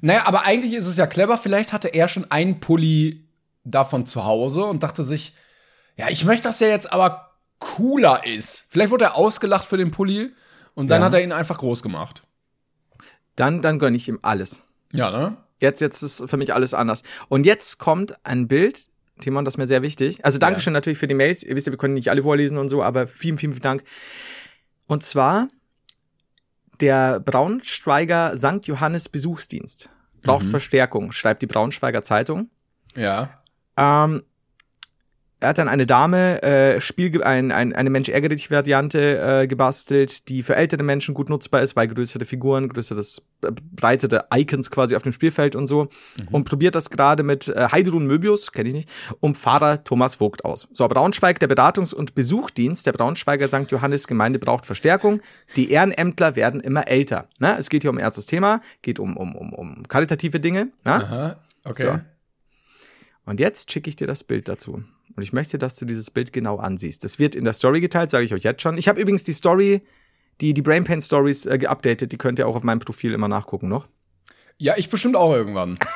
Naja, 0.00 0.22
aber 0.26 0.44
eigentlich 0.46 0.74
ist 0.74 0.86
es 0.86 0.96
ja 0.96 1.06
clever. 1.06 1.36
Vielleicht 1.38 1.72
hatte 1.72 1.88
er 1.88 2.08
schon 2.08 2.30
einen 2.30 2.60
Pulli 2.60 3.28
davon 3.64 4.06
zu 4.06 4.24
Hause 4.24 4.64
und 4.64 4.82
dachte 4.82 5.04
sich, 5.04 5.34
ja, 5.96 6.08
ich 6.08 6.24
möchte, 6.24 6.44
dass 6.44 6.58
der 6.58 6.68
jetzt 6.68 6.92
aber 6.92 7.30
cooler 7.58 8.26
ist. 8.26 8.66
Vielleicht 8.70 8.90
wurde 8.90 9.06
er 9.06 9.14
ausgelacht 9.16 9.64
für 9.64 9.76
den 9.76 9.90
Pulli 9.90 10.32
und 10.74 10.88
dann 10.90 11.00
Ja. 11.00 11.06
hat 11.06 11.14
er 11.14 11.22
ihn 11.22 11.32
einfach 11.32 11.58
groß 11.58 11.82
gemacht. 11.82 12.22
Dann, 13.34 13.62
dann 13.62 13.78
gönne 13.78 13.96
ich 13.96 14.08
ihm 14.08 14.18
alles. 14.22 14.64
Ja, 14.92 15.10
ne? 15.10 15.36
Jetzt, 15.58 15.80
jetzt 15.80 16.02
ist 16.02 16.28
für 16.28 16.36
mich 16.36 16.52
alles 16.54 16.74
anders. 16.74 17.02
Und 17.28 17.46
jetzt 17.46 17.78
kommt 17.78 18.14
ein 18.26 18.46
Bild, 18.48 18.88
Timon, 19.20 19.44
das 19.46 19.54
ist 19.54 19.58
mir 19.58 19.66
sehr 19.66 19.80
wichtig. 19.82 20.22
Also 20.24 20.38
Dankeschön 20.38 20.74
natürlich 20.74 20.98
für 20.98 21.06
die 21.06 21.14
Mails. 21.14 21.42
Ihr 21.42 21.56
wisst 21.56 21.66
ja, 21.66 21.72
wir 21.72 21.78
können 21.78 21.94
nicht 21.94 22.10
alle 22.10 22.22
vorlesen 22.22 22.58
und 22.58 22.68
so, 22.68 22.82
aber 22.82 23.06
vielen, 23.06 23.38
vielen, 23.38 23.52
vielen 23.52 23.62
Dank. 23.62 23.84
Und 24.86 25.02
zwar 25.02 25.48
Der 26.82 27.20
Braunschweiger 27.20 28.36
St. 28.36 28.66
Johannes 28.66 29.08
Besuchsdienst 29.08 29.88
braucht 30.22 30.44
Verstärkung, 30.44 31.10
schreibt 31.12 31.40
die 31.40 31.46
Braunschweiger 31.46 32.02
Zeitung. 32.02 32.50
Ja. 32.94 33.30
Ähm, 33.78 34.24
er 35.38 35.50
hat 35.50 35.58
dann 35.58 35.68
eine 35.68 35.84
Dame, 35.84 36.42
äh, 36.42 36.80
Spiel, 36.80 37.22
ein, 37.22 37.52
ein, 37.52 37.74
eine 37.74 37.90
Mensch-ärgere-dich-Variante 37.90 39.42
äh, 39.42 39.46
gebastelt, 39.46 40.30
die 40.30 40.42
für 40.42 40.56
ältere 40.56 40.82
Menschen 40.82 41.12
gut 41.12 41.28
nutzbar 41.28 41.60
ist, 41.60 41.76
weil 41.76 41.88
größere 41.88 42.24
Figuren, 42.24 42.70
größeres, 42.70 43.22
äh, 43.44 43.50
breitere 43.52 44.24
Icons 44.34 44.70
quasi 44.70 44.96
auf 44.96 45.02
dem 45.02 45.12
Spielfeld 45.12 45.54
und 45.54 45.66
so. 45.66 45.88
Und 46.30 46.44
probiert 46.44 46.74
das 46.74 46.88
gerade 46.88 47.22
mit 47.22 47.48
äh, 47.48 47.68
Heidrun 47.70 48.06
Möbius, 48.06 48.50
kenne 48.52 48.70
ich 48.70 48.74
nicht, 48.74 48.88
und 49.20 49.36
Pfarrer 49.36 49.84
Thomas 49.84 50.14
Vogt 50.14 50.42
aus. 50.46 50.68
So, 50.72 50.88
Braunschweig, 50.88 51.38
der 51.38 51.50
Beratungs- 51.50 51.94
und 51.94 52.14
Besuchdienst 52.14 52.86
der 52.86 52.92
Braunschweiger 52.92 53.48
St. 53.48 53.70
Johannes 53.70 54.06
Gemeinde 54.06 54.38
braucht 54.38 54.64
Verstärkung. 54.64 55.20
Die 55.56 55.70
Ehrenämtler 55.70 56.34
werden 56.36 56.60
immer 56.60 56.88
älter. 56.88 57.28
Ne? 57.40 57.56
Es 57.58 57.68
geht 57.68 57.82
hier 57.82 57.90
um 57.90 57.98
ernstes 57.98 58.24
Thema, 58.24 58.62
geht 58.80 58.98
um, 58.98 59.18
um, 59.18 59.36
um, 59.36 59.52
um 59.52 59.82
karitative 59.86 60.40
Dinge. 60.40 60.68
Ne? 60.86 60.94
Aha. 60.94 61.36
Okay. 61.66 61.82
So. 61.82 62.00
Und 63.26 63.38
jetzt 63.38 63.70
schicke 63.70 63.90
ich 63.90 63.96
dir 63.96 64.06
das 64.06 64.24
Bild 64.24 64.48
dazu. 64.48 64.82
Und 65.16 65.22
ich 65.22 65.32
möchte, 65.32 65.58
dass 65.58 65.76
du 65.76 65.86
dieses 65.86 66.10
Bild 66.10 66.32
genau 66.32 66.58
ansiehst. 66.58 67.02
Das 67.02 67.18
wird 67.18 67.34
in 67.34 67.44
der 67.44 67.54
Story 67.54 67.80
geteilt, 67.80 68.10
sage 68.10 68.24
ich 68.24 68.34
euch 68.34 68.44
jetzt 68.44 68.62
schon. 68.62 68.76
Ich 68.76 68.86
habe 68.86 69.00
übrigens 69.00 69.24
die 69.24 69.32
Story, 69.32 69.82
die, 70.42 70.52
die 70.52 70.62
Brainpan 70.62 71.00
Stories 71.00 71.46
äh, 71.46 71.56
geupdatet. 71.58 72.12
Die 72.12 72.18
könnt 72.18 72.38
ihr 72.38 72.46
auch 72.46 72.54
auf 72.54 72.62
meinem 72.62 72.80
Profil 72.80 73.14
immer 73.14 73.28
nachgucken 73.28 73.68
noch. 73.68 73.88
Ja, 74.58 74.74
ich 74.76 74.90
bestimmt 74.90 75.16
auch 75.16 75.32
irgendwann. 75.32 75.78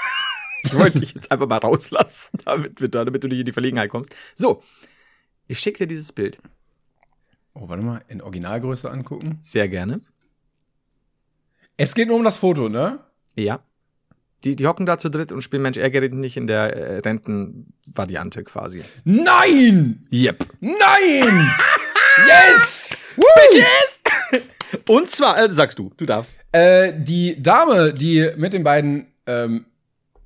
Ich 0.63 0.75
wollte 0.75 1.01
dich 1.01 1.15
jetzt 1.15 1.33
einfach 1.33 1.49
mal 1.49 1.57
rauslassen, 1.57 2.39
damit, 2.45 2.83
wir 2.83 2.89
damit 2.89 3.25
du 3.25 3.29
nicht 3.29 3.39
in 3.39 3.47
die 3.47 3.53
Verlegenheit 3.53 3.89
kommst. 3.89 4.15
So, 4.35 4.63
ich 5.49 5.59
schicke 5.59 5.79
dir 5.79 5.87
dieses 5.87 6.13
Bild. 6.13 6.39
Oh, 7.55 7.69
warte 7.69 7.83
mal, 7.83 8.03
in 8.09 8.21
Originalgröße 8.21 8.91
angucken. 8.91 9.39
Sehr 9.41 9.69
gerne. 9.69 10.03
Es 11.79 11.95
geht 11.95 12.09
nur 12.09 12.19
um 12.19 12.25
das 12.25 12.37
Foto, 12.37 12.69
ne? 12.69 13.01
Ja. 13.35 13.65
Die, 14.45 14.57
die 14.57 14.67
hocken 14.67 14.87
da 14.87 14.97
zu 14.97 15.11
dritt 15.11 15.33
und 15.33 15.43
spielen 15.43 15.63
Mensch 15.63 15.77
ärgere 15.77 16.09
nicht 16.09 16.37
in 16.37 16.47
der 16.47 16.75
äh, 16.75 16.99
Rentenvariante 16.99 18.43
quasi. 18.45 18.83
Nein! 19.05 20.07
Yep. 20.11 20.47
Nein! 20.61 21.51
yes! 22.27 22.97
Und 24.89 25.11
zwar, 25.11 25.39
äh, 25.39 25.51
sagst 25.51 25.79
du, 25.79 25.93
du 25.97 26.07
darfst. 26.07 26.39
Äh, 26.53 26.93
die 26.97 27.43
Dame, 27.43 27.93
die 27.93 28.31
mit 28.37 28.53
den 28.53 28.65
beiden, 28.65 29.07
ähm, 29.27 29.67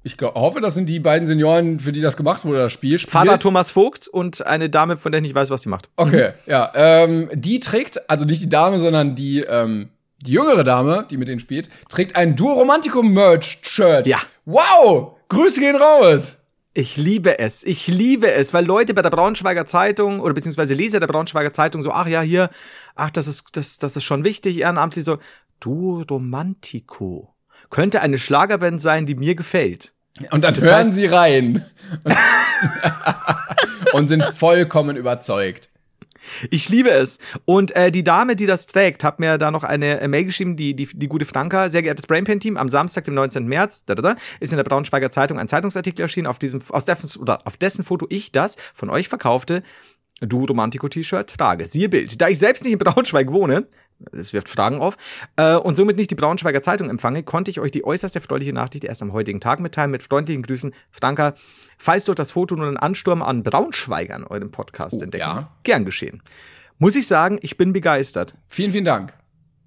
ich 0.02 0.16
glaub, 0.16 0.34
hoffe, 0.34 0.60
das 0.60 0.74
sind 0.74 0.86
die 0.86 1.00
beiden 1.00 1.26
Senioren, 1.26 1.80
für 1.80 1.92
die 1.92 2.02
das 2.02 2.16
gemacht 2.16 2.44
wurde, 2.44 2.58
das 2.58 2.72
Spiel. 2.72 2.98
Spielt. 2.98 3.10
Vater 3.10 3.38
Thomas 3.38 3.70
Vogt 3.70 4.06
und 4.06 4.46
eine 4.46 4.68
Dame, 4.68 4.96
von 4.96 5.12
der 5.12 5.20
ich 5.20 5.22
nicht 5.22 5.34
weiß, 5.34 5.50
was 5.50 5.62
sie 5.62 5.70
macht. 5.70 5.88
Okay, 5.96 6.32
ja. 6.46 6.70
Ähm, 6.74 7.30
die 7.32 7.58
trägt, 7.60 8.08
also 8.10 8.24
nicht 8.24 8.42
die 8.42 8.48
Dame, 8.48 8.78
sondern 8.78 9.14
die, 9.14 9.40
ähm, 9.40 9.88
die 10.24 10.32
jüngere 10.32 10.64
Dame, 10.64 11.06
die 11.10 11.16
mit 11.16 11.28
denen 11.28 11.40
spielt, 11.40 11.68
trägt 11.88 12.16
ein 12.16 12.34
Duo 12.36 12.52
Romantikum 12.54 13.12
Merch-Shirt. 13.12 14.06
Ja. 14.06 14.18
Wow! 14.44 15.12
Grüße 15.28 15.60
gehen 15.60 15.76
raus! 15.76 16.38
Ich 16.76 16.96
liebe 16.96 17.38
es. 17.38 17.62
Ich 17.62 17.86
liebe 17.86 18.32
es, 18.32 18.52
weil 18.52 18.64
Leute 18.64 18.94
bei 18.94 19.02
der 19.02 19.10
Braunschweiger 19.10 19.64
Zeitung 19.64 20.18
oder 20.20 20.34
beziehungsweise 20.34 20.74
Leser 20.74 20.98
der 20.98 21.06
Braunschweiger 21.06 21.52
Zeitung 21.52 21.82
so, 21.82 21.92
ach 21.92 22.08
ja, 22.08 22.20
hier, 22.20 22.50
ach, 22.96 23.10
das 23.10 23.28
ist, 23.28 23.56
das, 23.56 23.78
das 23.78 23.96
ist 23.96 24.02
schon 24.04 24.24
wichtig, 24.24 24.58
ehrenamtlich 24.58 25.04
so, 25.04 25.18
du 25.60 26.02
Romantico. 26.10 27.34
Könnte 27.70 28.00
eine 28.00 28.18
Schlagerband 28.18 28.80
sein, 28.82 29.06
die 29.06 29.14
mir 29.14 29.34
gefällt. 29.36 29.94
Und 30.30 30.42
dann 30.44 30.54
Das 30.54 30.64
hören 30.64 30.86
heißt- 30.86 30.94
sie 30.94 31.06
rein. 31.06 31.64
Und 33.92 34.08
sind 34.08 34.24
vollkommen 34.24 34.96
überzeugt. 34.96 35.70
Ich 36.50 36.68
liebe 36.68 36.90
es. 36.90 37.18
Und 37.44 37.74
äh, 37.76 37.90
die 37.90 38.04
Dame, 38.04 38.36
die 38.36 38.46
das 38.46 38.66
trägt, 38.66 39.04
hat 39.04 39.20
mir 39.20 39.38
da 39.38 39.50
noch 39.50 39.64
eine 39.64 40.00
äh, 40.00 40.08
Mail 40.08 40.24
geschrieben, 40.24 40.56
die, 40.56 40.74
die, 40.74 40.86
die 40.92 41.08
gute 41.08 41.24
Franka. 41.24 41.68
Sehr 41.68 41.82
geehrtes 41.82 42.06
Brainpan-Team, 42.06 42.56
am 42.56 42.68
Samstag, 42.68 43.04
dem 43.04 43.14
19. 43.14 43.46
März, 43.46 43.84
da, 43.84 43.94
da, 43.94 44.02
da, 44.02 44.16
ist 44.40 44.52
in 44.52 44.56
der 44.56 44.64
Braunschweiger 44.64 45.10
Zeitung 45.10 45.38
ein 45.38 45.48
Zeitungsartikel 45.48 46.02
erschienen, 46.02 46.26
auf, 46.26 46.38
diesem, 46.38 46.60
aus 46.68 46.84
dessen, 46.84 47.20
oder 47.20 47.38
auf 47.46 47.56
dessen 47.56 47.84
Foto 47.84 48.06
ich 48.08 48.32
das 48.32 48.56
von 48.74 48.90
euch 48.90 49.08
verkaufte 49.08 49.62
Du 50.20 50.44
Romantico-T-Shirt 50.44 51.36
trage. 51.36 51.66
Siehe 51.66 51.88
Bild. 51.88 52.20
Da 52.20 52.28
ich 52.28 52.38
selbst 52.38 52.64
nicht 52.64 52.72
in 52.72 52.78
Braunschweig 52.78 53.32
wohne, 53.32 53.66
das 54.12 54.32
wirft 54.32 54.48
Fragen 54.48 54.78
auf, 54.78 54.96
äh, 55.36 55.54
und 55.54 55.74
somit 55.74 55.96
nicht 55.96 56.10
die 56.10 56.14
Braunschweiger 56.14 56.62
Zeitung 56.62 56.90
empfange, 56.90 57.22
konnte 57.22 57.50
ich 57.50 57.60
euch 57.60 57.70
die 57.70 57.84
äußerst 57.84 58.14
erfreuliche 58.16 58.52
Nachricht 58.52 58.84
erst 58.84 59.02
am 59.02 59.12
heutigen 59.12 59.40
Tag 59.40 59.60
mitteilen. 59.60 59.90
Mit 59.90 60.02
freundlichen 60.02 60.42
Grüßen, 60.42 60.74
Franka. 60.90 61.34
Falls 61.78 62.04
durch 62.04 62.16
das 62.16 62.32
Foto 62.32 62.56
nun 62.56 62.68
einen 62.68 62.76
Ansturm 62.76 63.22
an 63.22 63.42
Braunschweigern 63.42 64.24
euren 64.24 64.50
Podcast 64.50 64.96
Oh, 65.00 65.04
entdecken, 65.04 65.22
ja. 65.22 65.50
gern 65.62 65.84
geschehen. 65.84 66.22
Muss 66.78 66.96
ich 66.96 67.06
sagen, 67.06 67.38
ich 67.42 67.56
bin 67.56 67.72
begeistert. 67.72 68.34
Vielen, 68.48 68.72
vielen 68.72 68.84
Dank. 68.84 69.14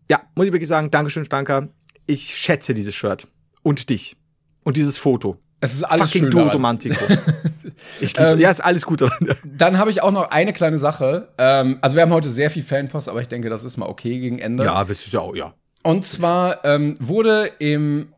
Ja, 0.09 0.21
muss 0.35 0.45
ich 0.47 0.53
wirklich 0.53 0.67
sagen, 0.69 0.91
Dankeschön, 0.91 1.25
Franka. 1.25 1.69
Ich 2.05 2.35
schätze 2.35 2.73
dieses 2.73 2.95
Shirt. 2.95 3.27
Und 3.63 3.89
dich. 3.89 4.15
Und 4.63 4.77
dieses 4.77 4.97
Foto. 4.97 5.37
Es 5.59 5.73
ist 5.73 5.83
alles 5.83 6.07
Fucking 6.07 6.23
schön 6.23 6.31
du 6.31 6.37
daran. 6.37 6.51
Romantico. 6.53 7.03
ich 7.99 8.13
Ähm, 8.19 8.39
ja, 8.39 8.49
ist 8.49 8.61
alles 8.61 8.85
gut. 8.85 9.03
Dann 9.43 9.77
habe 9.77 9.89
ich 9.89 10.03
auch 10.03 10.11
noch 10.11 10.29
eine 10.29 10.53
kleine 10.53 10.77
Sache. 10.77 11.29
Ähm, 11.37 11.79
also 11.81 11.95
wir 11.95 12.03
haben 12.03 12.13
heute 12.13 12.29
sehr 12.29 12.49
viel 12.49 12.63
Fanpost, 12.63 13.09
aber 13.09 13.21
ich 13.21 13.27
denke, 13.27 13.49
das 13.49 13.63
ist 13.63 13.77
mal 13.77 13.87
okay 13.87 14.19
gegen 14.19 14.39
Ende. 14.39 14.65
wisst 14.87 15.11
ihr 15.13 15.21
auch, 15.21 15.35
ja. 15.35 15.53
Und 15.83 16.05
zwar 16.05 16.65
ähm, 16.65 16.97
wurde 16.99 17.51
im 17.59 18.13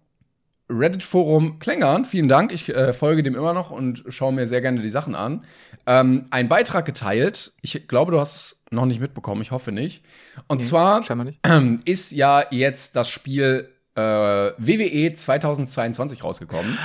Reddit-Forum 0.70 1.60
Klängern, 1.60 2.06
vielen 2.06 2.28
Dank, 2.28 2.52
ich 2.52 2.70
äh, 2.70 2.94
folge 2.94 3.24
dem 3.24 3.36
immer 3.36 3.54
noch 3.54 3.72
und 3.72 4.04
schaue 4.08 4.32
mir 4.32 4.48
sehr 4.48 4.62
gerne 4.62 4.82
die 4.82 4.90
Sachen 4.90 5.16
an, 5.16 5.44
ähm, 5.88 6.28
ein 6.30 6.48
Beitrag 6.48 6.86
geteilt. 6.86 7.54
Ich 7.62 7.88
glaube, 7.88 8.12
du 8.12 8.20
hast 8.20 8.36
es 8.36 8.62
noch 8.70 8.86
nicht 8.86 9.02
mitbekommen, 9.02 9.42
ich 9.42 9.52
hoffe 9.52 9.72
nicht. 9.72 10.04
Und 10.48 10.64
zwar 10.64 11.04
Scheinbar 11.04 11.26
nicht. 11.26 11.40
ist 11.86 12.12
ja 12.12 12.44
jetzt 12.52 12.96
das 12.96 13.10
Spiel 13.10 13.70
äh, 13.96 14.02
WWE 14.02 15.14
2022 15.14 16.24
rausgekommen. 16.24 16.78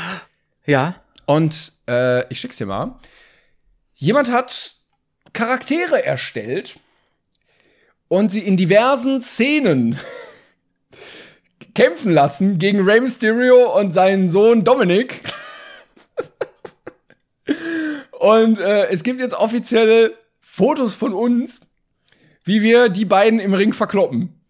Ja. 0.64 0.94
Und 1.26 1.72
äh, 1.88 2.26
ich 2.28 2.40
schick's 2.40 2.56
dir 2.56 2.66
mal. 2.66 2.96
Jemand 3.94 4.30
hat 4.30 4.74
Charaktere 5.32 6.04
erstellt 6.04 6.76
und 8.08 8.30
sie 8.30 8.40
in 8.40 8.56
diversen 8.56 9.20
Szenen 9.20 9.98
kämpfen 11.74 12.12
lassen 12.12 12.58
gegen 12.58 12.84
Rey 12.84 13.00
Mysterio 13.00 13.78
und 13.78 13.92
seinen 13.92 14.28
Sohn 14.28 14.64
Dominic. 14.64 15.20
und 18.12 18.60
äh, 18.60 18.86
es 18.86 19.02
gibt 19.02 19.20
jetzt 19.20 19.34
offizielle 19.34 20.16
Fotos 20.40 20.94
von 20.94 21.12
uns, 21.12 21.60
wie 22.44 22.62
wir 22.62 22.88
die 22.88 23.04
beiden 23.04 23.40
im 23.40 23.54
Ring 23.54 23.72
verkloppen. 23.72 24.40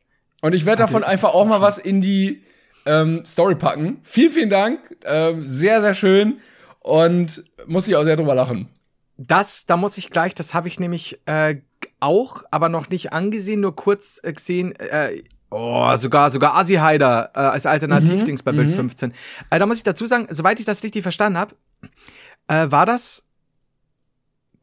Und 0.43 0.55
ich 0.55 0.67
werde 0.67 0.83
davon 0.83 1.03
einfach 1.05 1.33
auch 1.33 1.47
mal 1.47 1.63
was 1.63 1.79
in 1.79 2.03
die 2.03 2.43
ähm, 2.85 3.25
Story 3.25 3.55
packen. 3.55 4.01
Vielen, 4.03 4.33
vielen 4.33 4.51
Dank. 4.51 4.81
Ähm, 5.05 5.47
sehr, 5.47 5.81
sehr 5.81 5.95
schön. 5.95 6.41
Und 6.85 7.43
muss 7.67 7.89
ich 7.89 7.97
auch 7.97 8.05
sehr 8.05 8.17
drüber 8.17 8.35
lachen. 8.35 8.69
Das, 9.17 9.65
da 9.65 9.79
muss 9.79 9.97
ich 9.97 10.11
gleich, 10.11 10.35
das 10.35 10.53
habe 10.53 10.69
ich 10.69 10.79
nämlich 10.79 11.19
äh, 11.25 11.57
auch, 11.99 12.43
aber 12.51 12.69
noch 12.69 12.91
nicht 12.91 13.15
angesehen, 13.15 13.61
nur 13.61 13.75
kurz 13.75 14.21
äh, 14.23 14.35
gesehen. 14.35 14.73
Äh, 14.79 15.23
oh, 15.49 15.97
sogar, 15.97 16.31
sogar 16.31 16.55
Asi 16.57 16.75
Haider 16.75 17.31
äh, 17.35 17.39
als 17.39 17.65
Alternativdings 17.65 18.43
bei 18.43 18.53
Bild 18.53 18.71
15. 18.71 19.13
Äh, 19.49 19.59
da 19.59 19.65
muss 19.65 19.79
ich 19.79 19.83
dazu 19.83 20.05
sagen, 20.07 20.27
soweit 20.29 20.61
ich 20.61 20.67
das 20.67 20.83
richtig 20.85 21.03
verstanden 21.03 21.39
habe, 21.39 21.55
äh, 22.49 22.71
war 22.71 22.85
das, 22.85 23.31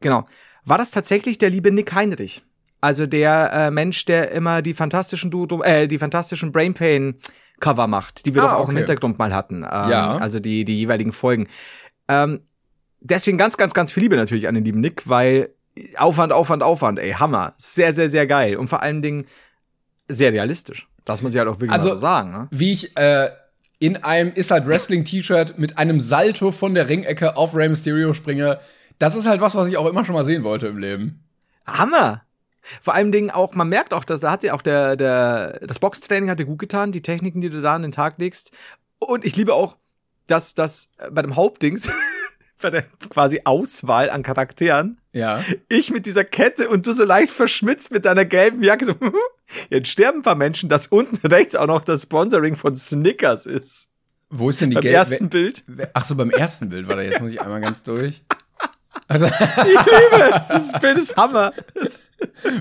genau, 0.00 0.24
war 0.64 0.78
das 0.78 0.92
tatsächlich 0.92 1.38
der 1.38 1.50
liebe 1.50 1.72
Nick 1.72 1.92
Heinrich. 1.92 2.44
Also 2.80 3.06
der 3.06 3.52
äh, 3.52 3.70
Mensch, 3.72 4.04
der 4.04 4.30
immer 4.30 4.62
die 4.62 4.74
fantastischen 4.74 5.30
Duo, 5.32 5.62
äh, 5.62 5.88
die 5.88 5.98
fantastischen 5.98 6.52
Brain 6.52 6.74
Pain 6.74 7.16
Cover 7.60 7.86
macht, 7.86 8.26
die 8.26 8.34
wir 8.34 8.42
Ah, 8.42 8.46
doch 8.46 8.52
auch 8.54 8.64
im 8.64 8.70
okay. 8.70 8.78
Hintergrund 8.78 9.18
mal 9.18 9.32
hatten. 9.32 9.58
Ähm, 9.62 9.62
Ja. 9.62 10.12
Also 10.14 10.40
die, 10.40 10.64
die 10.64 10.78
jeweiligen 10.78 11.12
Folgen. 11.12 11.46
Ähm, 12.08 12.40
deswegen 13.00 13.38
ganz, 13.38 13.56
ganz, 13.56 13.74
ganz 13.74 13.92
viel 13.92 14.02
Liebe 14.02 14.16
natürlich 14.16 14.48
an 14.48 14.54
den 14.54 14.64
lieben 14.64 14.80
Nick, 14.80 15.08
weil 15.08 15.50
Aufwand, 15.96 16.32
Aufwand, 16.32 16.62
Aufwand, 16.62 16.98
ey, 16.98 17.12
Hammer. 17.12 17.54
Sehr, 17.56 17.92
sehr, 17.92 18.10
sehr 18.10 18.26
geil. 18.26 18.56
Und 18.56 18.68
vor 18.68 18.82
allen 18.82 19.02
Dingen 19.02 19.26
sehr 20.08 20.32
realistisch. 20.32 20.86
Das 21.04 21.22
muss 21.22 21.32
ich 21.32 21.38
halt 21.38 21.48
auch 21.48 21.60
wirklich 21.60 21.72
Also- 21.72 21.90
so 21.90 21.94
sagen. 21.96 22.32
Ne? 22.32 22.48
Wie 22.50 22.72
ich 22.72 22.96
äh, 22.96 23.30
in 23.78 23.96
einem 23.96 24.32
Ist 24.32 24.50
halt 24.50 24.66
Wrestling-T-Shirt 24.66 25.58
mit 25.58 25.78
einem 25.78 26.00
Salto 26.00 26.52
von 26.52 26.74
der 26.74 26.88
Ringecke 26.88 27.36
auf 27.36 27.56
Rey 27.56 27.68
Mysterio 27.68 28.12
springe. 28.12 28.60
Das 28.98 29.16
ist 29.16 29.26
halt 29.26 29.40
was, 29.40 29.54
was 29.56 29.66
ich 29.68 29.76
auch 29.76 29.86
immer 29.86 30.04
schon 30.04 30.14
mal 30.14 30.24
sehen 30.24 30.44
wollte 30.44 30.68
im 30.68 30.78
Leben. 30.78 31.24
Hammer! 31.66 32.22
Vor 32.80 32.94
allem 32.94 33.10
Dingen 33.10 33.30
auch, 33.32 33.54
man 33.54 33.68
merkt 33.68 33.92
auch, 33.92 34.04
dass 34.04 34.20
da 34.20 34.30
hat 34.30 34.44
ja 34.44 34.54
auch 34.54 34.62
der, 34.62 34.94
der, 34.94 35.58
das 35.66 35.80
Boxtraining 35.80 36.30
hat 36.30 36.38
dir 36.38 36.44
gut 36.46 36.60
getan, 36.60 36.92
die 36.92 37.02
Techniken, 37.02 37.40
die 37.40 37.50
du 37.50 37.60
da 37.60 37.74
an 37.74 37.82
den 37.82 37.90
Tag 37.90 38.18
legst. 38.18 38.52
Und 39.00 39.24
ich 39.24 39.34
liebe 39.34 39.52
auch, 39.54 39.76
dass 40.26 40.54
das 40.54 40.90
äh, 40.98 41.10
bei 41.10 41.22
dem 41.22 41.36
Hauptdings, 41.36 41.90
bei 42.62 42.70
der 42.70 42.84
quasi 43.10 43.40
Auswahl 43.44 44.08
an 44.10 44.22
Charakteren, 44.22 44.98
Ja. 45.12 45.42
ich 45.68 45.90
mit 45.90 46.06
dieser 46.06 46.24
Kette 46.24 46.68
und 46.68 46.86
du 46.86 46.92
so 46.92 47.04
leicht 47.04 47.32
verschmitzt 47.32 47.90
mit 47.90 48.04
deiner 48.04 48.24
gelben 48.24 48.62
Jacke 48.62 48.84
so, 48.86 48.94
jetzt 49.70 49.88
sterben 49.88 50.18
ein 50.20 50.22
paar 50.22 50.34
Menschen, 50.36 50.68
dass 50.68 50.86
unten 50.86 51.26
rechts 51.26 51.56
auch 51.56 51.66
noch 51.66 51.82
das 51.84 52.02
Sponsoring 52.02 52.56
von 52.56 52.76
Snickers 52.76 53.46
ist. 53.46 53.88
Wo 54.30 54.48
ist 54.48 54.60
denn 54.62 54.70
die 54.70 54.74
Beim 54.76 54.82
Gel- 54.82 54.94
ersten 54.94 55.28
Bild. 55.28 55.62
Ach 55.92 56.04
so, 56.06 56.14
beim 56.14 56.30
ersten 56.30 56.70
Bild 56.70 56.88
war 56.88 56.96
da. 56.96 57.02
Jetzt 57.02 57.20
muss 57.20 57.32
ich 57.32 57.40
einmal 57.42 57.60
ganz 57.60 57.82
durch. 57.82 58.22
Also, 59.08 59.26
Ich 59.26 59.32
liebe 59.32 60.34
es. 60.36 60.48
Das 60.48 60.72
Bild 60.80 60.98
ist 60.98 61.16
Hammer. 61.16 61.52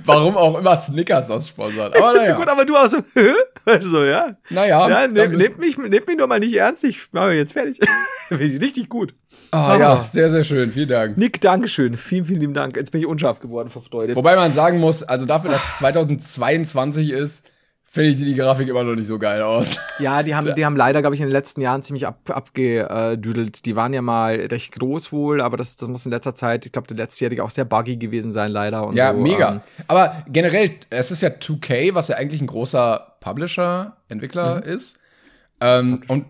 Warum 0.06 0.38
auch 0.38 0.58
immer 0.58 0.76
Snickers 0.76 1.28
das 1.28 1.48
sponsert. 1.50 1.96
Aber 1.96 2.22
ist 2.22 2.28
so 2.28 2.34
gut, 2.36 2.46
naja. 2.46 2.52
aber 2.54 2.66
du 2.66 2.76
auch 2.76 2.88
so, 2.88 2.98
hä? 3.14 3.34
Also, 3.66 4.04
ja. 4.04 4.36
Naja, 4.50 4.90
Ja, 4.90 5.02
dann 5.02 5.14
nehm, 5.14 5.34
nehmt 5.36 5.60
mich, 5.60 5.78
nehmt 5.78 6.08
mich 6.08 6.18
doch 6.18 6.28
mal 6.28 6.40
nicht 6.40 6.56
ernst. 6.56 6.84
Ich 6.84 7.08
mache 7.12 7.34
jetzt 7.34 7.54
fertig. 7.54 7.80
Richtig 8.32 8.90
gut. 8.90 9.14
Ah, 9.52 9.78
ja, 9.78 10.04
sehr, 10.04 10.30
sehr 10.32 10.44
schön. 10.44 10.72
Vielen 10.72 10.90
Dank. 10.90 11.18
Nick, 11.18 11.42
Dankeschön. 11.42 11.98
Vielen, 11.98 12.26
vielen 12.26 12.40
lieben 12.40 12.54
Dank. 12.54 12.78
Jetzt 12.78 12.92
bin 12.92 13.02
ich 13.02 13.08
unscharf 13.08 13.40
geworden 13.40 13.70
vor 13.70 13.82
Freude. 13.82 14.16
Wobei 14.16 14.36
man 14.36 14.54
sagen 14.54 14.80
muss, 14.80 15.04
also 15.04 15.26
dafür, 15.26 15.52
dass 15.52 15.64
es 15.64 15.78
2022 15.78 17.12
ist, 17.12 17.51
finde 17.94 18.10
ich, 18.10 18.18
sieht 18.18 18.28
die 18.28 18.36
Grafik 18.36 18.70
immer 18.70 18.84
noch 18.84 18.96
nicht 18.96 19.06
so 19.08 19.20
geil 19.20 19.42
aus. 19.42 19.78
Ja, 20.00 20.24
die 20.24 20.34
haben, 20.34 20.56
die 20.56 20.66
haben 20.66 20.76
leider, 20.76 21.02
glaube 21.02 21.14
ich, 21.14 21.22
in 21.22 21.28
den 21.28 21.34
letzten 21.34 21.62
Jahren 21.62 21.84
ziemlich 21.84 22.08
ab, 22.08 22.18
abgedüdelt. 22.28 23.66
Die 23.66 23.76
waren 23.76 23.94
ja 23.94 24.02
mal 24.02 24.36
recht 24.36 24.72
groß 24.74 25.12
wohl, 25.12 25.42
aber 25.42 25.58
das, 25.58 25.78
das 25.78 25.88
muss 25.90 26.06
in 26.06 26.12
letzter 26.12 26.34
Zeit, 26.34 26.66
ich 26.66 26.72
glaube, 26.72 26.88
der 26.88 26.98
letztjährige 26.98 27.44
auch 27.44 27.50
sehr 27.50 27.66
buggy 27.66 27.98
gewesen 27.98 28.32
sein, 28.32 28.52
leider. 28.52 28.88
Und 28.88 28.96
Ja, 28.96 29.14
so, 29.14 29.20
mega. 29.20 29.52
Ähm, 29.52 29.62
Aber 29.88 30.24
generell, 30.28 30.72
es 30.90 31.12
ist 31.12 31.22
ja 31.22 31.30
2K, 31.30 31.94
was 31.94 32.08
ja 32.08 32.16
eigentlich 32.16 32.42
ein 32.42 32.48
großer 32.48 33.16
Publisher, 33.20 33.98
Entwickler 34.10 34.56
Mhm. 34.58 34.64
ist. 34.64 35.00
Ähm, 35.60 36.02
und 36.08 36.26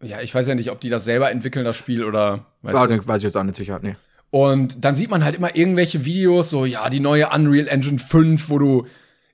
ja, 0.00 0.20
ich 0.20 0.34
weiß 0.34 0.46
ja 0.46 0.54
nicht, 0.54 0.70
ob 0.70 0.80
die 0.80 0.90
das 0.90 1.04
selber 1.04 1.30
entwickeln, 1.30 1.64
das 1.64 1.76
Spiel, 1.76 2.04
oder 2.04 2.46
weißt 2.62 2.76
ja, 2.76 2.86
du? 2.86 2.94
den 2.98 3.06
weiß 3.08 3.18
ich 3.18 3.24
jetzt 3.24 3.36
auch 3.36 3.42
nicht 3.44 3.56
sicher. 3.56 3.80
Nee. 3.82 3.96
Und 4.30 4.84
dann 4.84 4.94
sieht 4.96 5.10
man 5.10 5.24
halt 5.24 5.34
immer 5.36 5.54
irgendwelche 5.56 6.04
Videos, 6.04 6.50
so, 6.50 6.64
ja, 6.64 6.88
die 6.88 7.00
neue 7.00 7.28
Unreal 7.30 7.68
Engine 7.68 7.98
5, 7.98 8.48
wo 8.48 8.58
du 8.58 8.86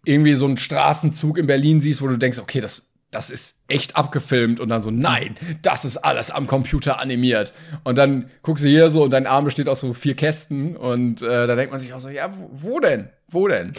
irgendwie 0.09 0.35
so 0.35 0.47
einen 0.47 0.57
Straßenzug 0.57 1.37
in 1.37 1.47
Berlin 1.47 1.81
siehst, 1.81 2.01
wo 2.01 2.09
du 2.09 2.17
denkst, 2.17 2.39
okay, 2.39 2.61
das, 2.61 2.91
das 3.11 3.29
ist 3.29 3.63
echt 3.69 3.97
abgefilmt. 3.97 4.59
Und 4.59 4.71
dann 4.71 4.81
so, 4.81 4.91
nein, 4.91 5.37
das 5.61 5.85
ist 5.85 5.99
alles 5.99 6.31
am 6.31 6.47
Computer 6.47 6.99
animiert. 6.99 7.53
Und 7.85 7.97
dann 7.97 8.31
guckst 8.43 8.65
du 8.65 8.69
hier 8.69 8.89
so 8.89 9.05
und 9.05 9.11
dein 9.11 9.27
Arm 9.27 9.45
besteht 9.45 9.69
aus 9.69 9.81
so 9.81 9.93
vier 9.93 10.17
Kästen. 10.17 10.77
Und 10.77 11.21
äh, 11.21 11.47
da 11.47 11.55
denkt 11.55 11.73
man 11.73 11.81
sich 11.81 11.93
auch 11.93 12.01
so, 12.01 12.09
ja, 12.09 12.33
wo, 12.35 12.49
wo 12.53 12.81
denn? 12.81 13.11
Wo 13.29 13.49
denn? 13.49 13.75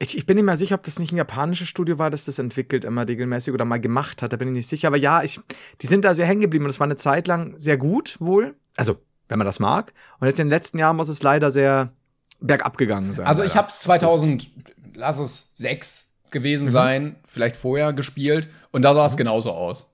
Ich, 0.00 0.18
ich 0.18 0.26
bin 0.26 0.36
nicht 0.36 0.44
mehr 0.44 0.56
sicher, 0.56 0.74
ob 0.74 0.82
das 0.82 0.98
nicht 0.98 1.12
ein 1.12 1.16
japanisches 1.16 1.68
Studio 1.68 1.98
war, 1.98 2.10
das 2.10 2.24
das 2.24 2.38
entwickelt 2.40 2.84
immer 2.84 3.06
regelmäßig 3.06 3.54
oder 3.54 3.64
mal 3.64 3.80
gemacht 3.80 4.20
hat. 4.20 4.32
Da 4.32 4.36
bin 4.36 4.48
ich 4.48 4.54
nicht 4.54 4.68
sicher. 4.68 4.88
Aber 4.88 4.96
ja, 4.96 5.22
ich, 5.22 5.38
die 5.80 5.86
sind 5.86 6.04
da 6.04 6.12
sehr 6.12 6.26
hängen 6.26 6.40
geblieben 6.40 6.64
und 6.64 6.70
es 6.70 6.80
war 6.80 6.86
eine 6.86 6.96
Zeit 6.96 7.28
lang 7.28 7.54
sehr 7.56 7.76
gut 7.76 8.16
wohl. 8.18 8.56
Also, 8.76 8.96
wenn 9.28 9.38
man 9.38 9.46
das 9.46 9.60
mag. 9.60 9.92
Und 10.18 10.26
jetzt 10.26 10.40
in 10.40 10.46
den 10.46 10.50
letzten 10.52 10.78
Jahren 10.78 10.96
muss 10.96 11.08
es 11.08 11.22
leider 11.22 11.52
sehr 11.52 11.92
bergab 12.40 12.78
gegangen 12.78 13.12
sein. 13.12 13.26
Also 13.26 13.42
ich 13.42 13.56
habe 13.56 13.68
es 13.68 13.80
2000, 13.80 14.50
lass 14.98 15.18
es 15.18 15.50
sechs 15.54 16.16
gewesen 16.30 16.68
sein, 16.68 17.16
vielleicht 17.26 17.56
vorher 17.56 17.92
gespielt. 17.92 18.48
Und 18.70 18.82
da 18.82 18.92
sah 18.94 19.06
es 19.06 19.16
genauso 19.16 19.52
aus. 19.52 19.86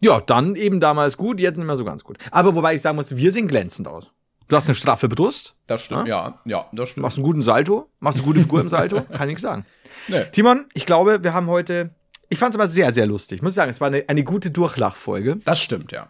Ja, 0.00 0.20
dann 0.20 0.56
eben 0.56 0.80
damals 0.80 1.16
gut, 1.16 1.38
jetzt 1.38 1.58
nicht 1.58 1.66
mehr 1.66 1.76
so 1.76 1.84
ganz 1.84 2.02
gut. 2.02 2.18
Aber 2.30 2.54
wobei 2.54 2.74
ich 2.74 2.82
sagen 2.82 2.96
muss, 2.96 3.16
wir 3.16 3.30
sehen 3.30 3.46
glänzend 3.46 3.86
aus. 3.86 4.10
Du 4.48 4.56
hast 4.56 4.66
eine 4.66 4.74
straffe 4.74 5.08
Brust, 5.08 5.54
Das 5.66 5.82
stimmt, 5.82 6.08
ja, 6.08 6.40
ja, 6.44 6.66
das 6.72 6.90
stimmt. 6.90 7.02
machst 7.02 7.16
einen 7.16 7.24
guten 7.24 7.42
Salto, 7.42 7.88
machst 8.00 8.18
eine 8.18 8.26
gute 8.26 8.40
Figur 8.40 8.60
im 8.60 8.68
Salto, 8.68 9.00
kann 9.16 9.28
nichts 9.28 9.42
sagen. 9.42 9.64
Nee. 10.08 10.24
Timon, 10.32 10.66
ich 10.74 10.84
glaube, 10.84 11.22
wir 11.22 11.32
haben 11.32 11.46
heute, 11.46 11.94
ich 12.28 12.38
fand 12.38 12.54
es 12.54 12.60
aber 12.60 12.68
sehr, 12.68 12.92
sehr 12.92 13.06
lustig. 13.06 13.36
Ich 13.36 13.42
muss 13.42 13.54
sagen, 13.54 13.70
es 13.70 13.80
war 13.80 13.86
eine, 13.88 14.04
eine 14.08 14.24
gute 14.24 14.50
Durchlachfolge. 14.50 15.36
Das 15.44 15.60
stimmt, 15.60 15.92
ja. 15.92 16.08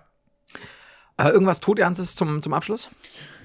Äh, 1.19 1.29
irgendwas 1.29 1.61
Todernstes 1.61 2.17
zum, 2.17 2.43
zum 2.43 2.55
Abschluss? 2.55 2.89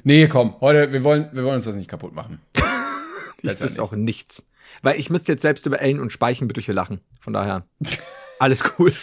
Nee, 0.03 0.27
komm, 0.27 0.55
heute, 0.61 0.91
wir 0.93 1.03
wollen, 1.03 1.29
wir 1.33 1.43
wollen 1.43 1.57
uns 1.57 1.65
das 1.65 1.75
nicht 1.75 1.89
kaputt 1.89 2.13
machen. 2.13 2.41
Ich 3.41 3.59
wüsste 3.59 3.83
auch 3.83 3.93
nichts. 3.93 4.49
Weil 4.81 4.99
ich 4.99 5.09
müsste 5.09 5.31
jetzt 5.31 5.41
selbst 5.41 5.65
über 5.65 5.81
Ellen 5.81 5.99
und 5.99 6.11
Speichenbrüche 6.11 6.73
lachen. 6.73 7.01
Von 7.19 7.33
daher, 7.33 7.65
alles 8.39 8.63
cool. 8.77 8.93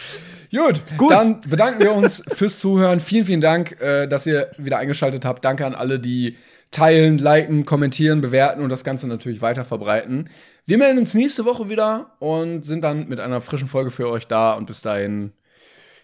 Gut, 0.51 0.81
Gut. 0.97 1.11
dann 1.11 1.41
bedanken 1.41 1.81
wir 1.81 1.93
uns 1.93 2.23
fürs 2.27 2.59
Zuhören. 2.59 2.99
Vielen, 2.99 3.25
vielen 3.25 3.41
Dank, 3.41 3.79
äh, 3.81 4.07
dass 4.07 4.25
ihr 4.25 4.51
wieder 4.57 4.77
eingeschaltet 4.77 5.25
habt. 5.25 5.43
Danke 5.43 5.65
an 5.65 5.75
alle, 5.75 5.99
die 5.99 6.37
teilen, 6.71 7.17
liken, 7.17 7.65
kommentieren, 7.65 8.21
bewerten 8.21 8.61
und 8.61 8.69
das 8.69 8.83
Ganze 8.83 9.07
natürlich 9.07 9.41
weiter 9.41 9.65
verbreiten. 9.65 10.29
Wir 10.65 10.77
melden 10.77 10.99
uns 10.99 11.13
nächste 11.13 11.45
Woche 11.45 11.69
wieder 11.69 12.15
und 12.19 12.63
sind 12.63 12.83
dann 12.83 13.07
mit 13.07 13.19
einer 13.19 13.41
frischen 13.41 13.67
Folge 13.67 13.91
für 13.91 14.09
euch 14.09 14.27
da. 14.27 14.53
Und 14.53 14.65
bis 14.65 14.81
dahin, 14.81 15.33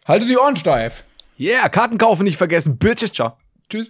haltet 0.05 0.29
die 0.29 0.37
Ohren 0.37 0.55
steif. 0.55 1.03
Yeah, 1.39 1.67
Karten 1.69 1.97
kaufen 1.97 2.23
nicht 2.23 2.37
vergessen. 2.37 2.77
Bitches, 2.77 3.11
ciao. 3.11 3.37
Tschüss. 3.69 3.89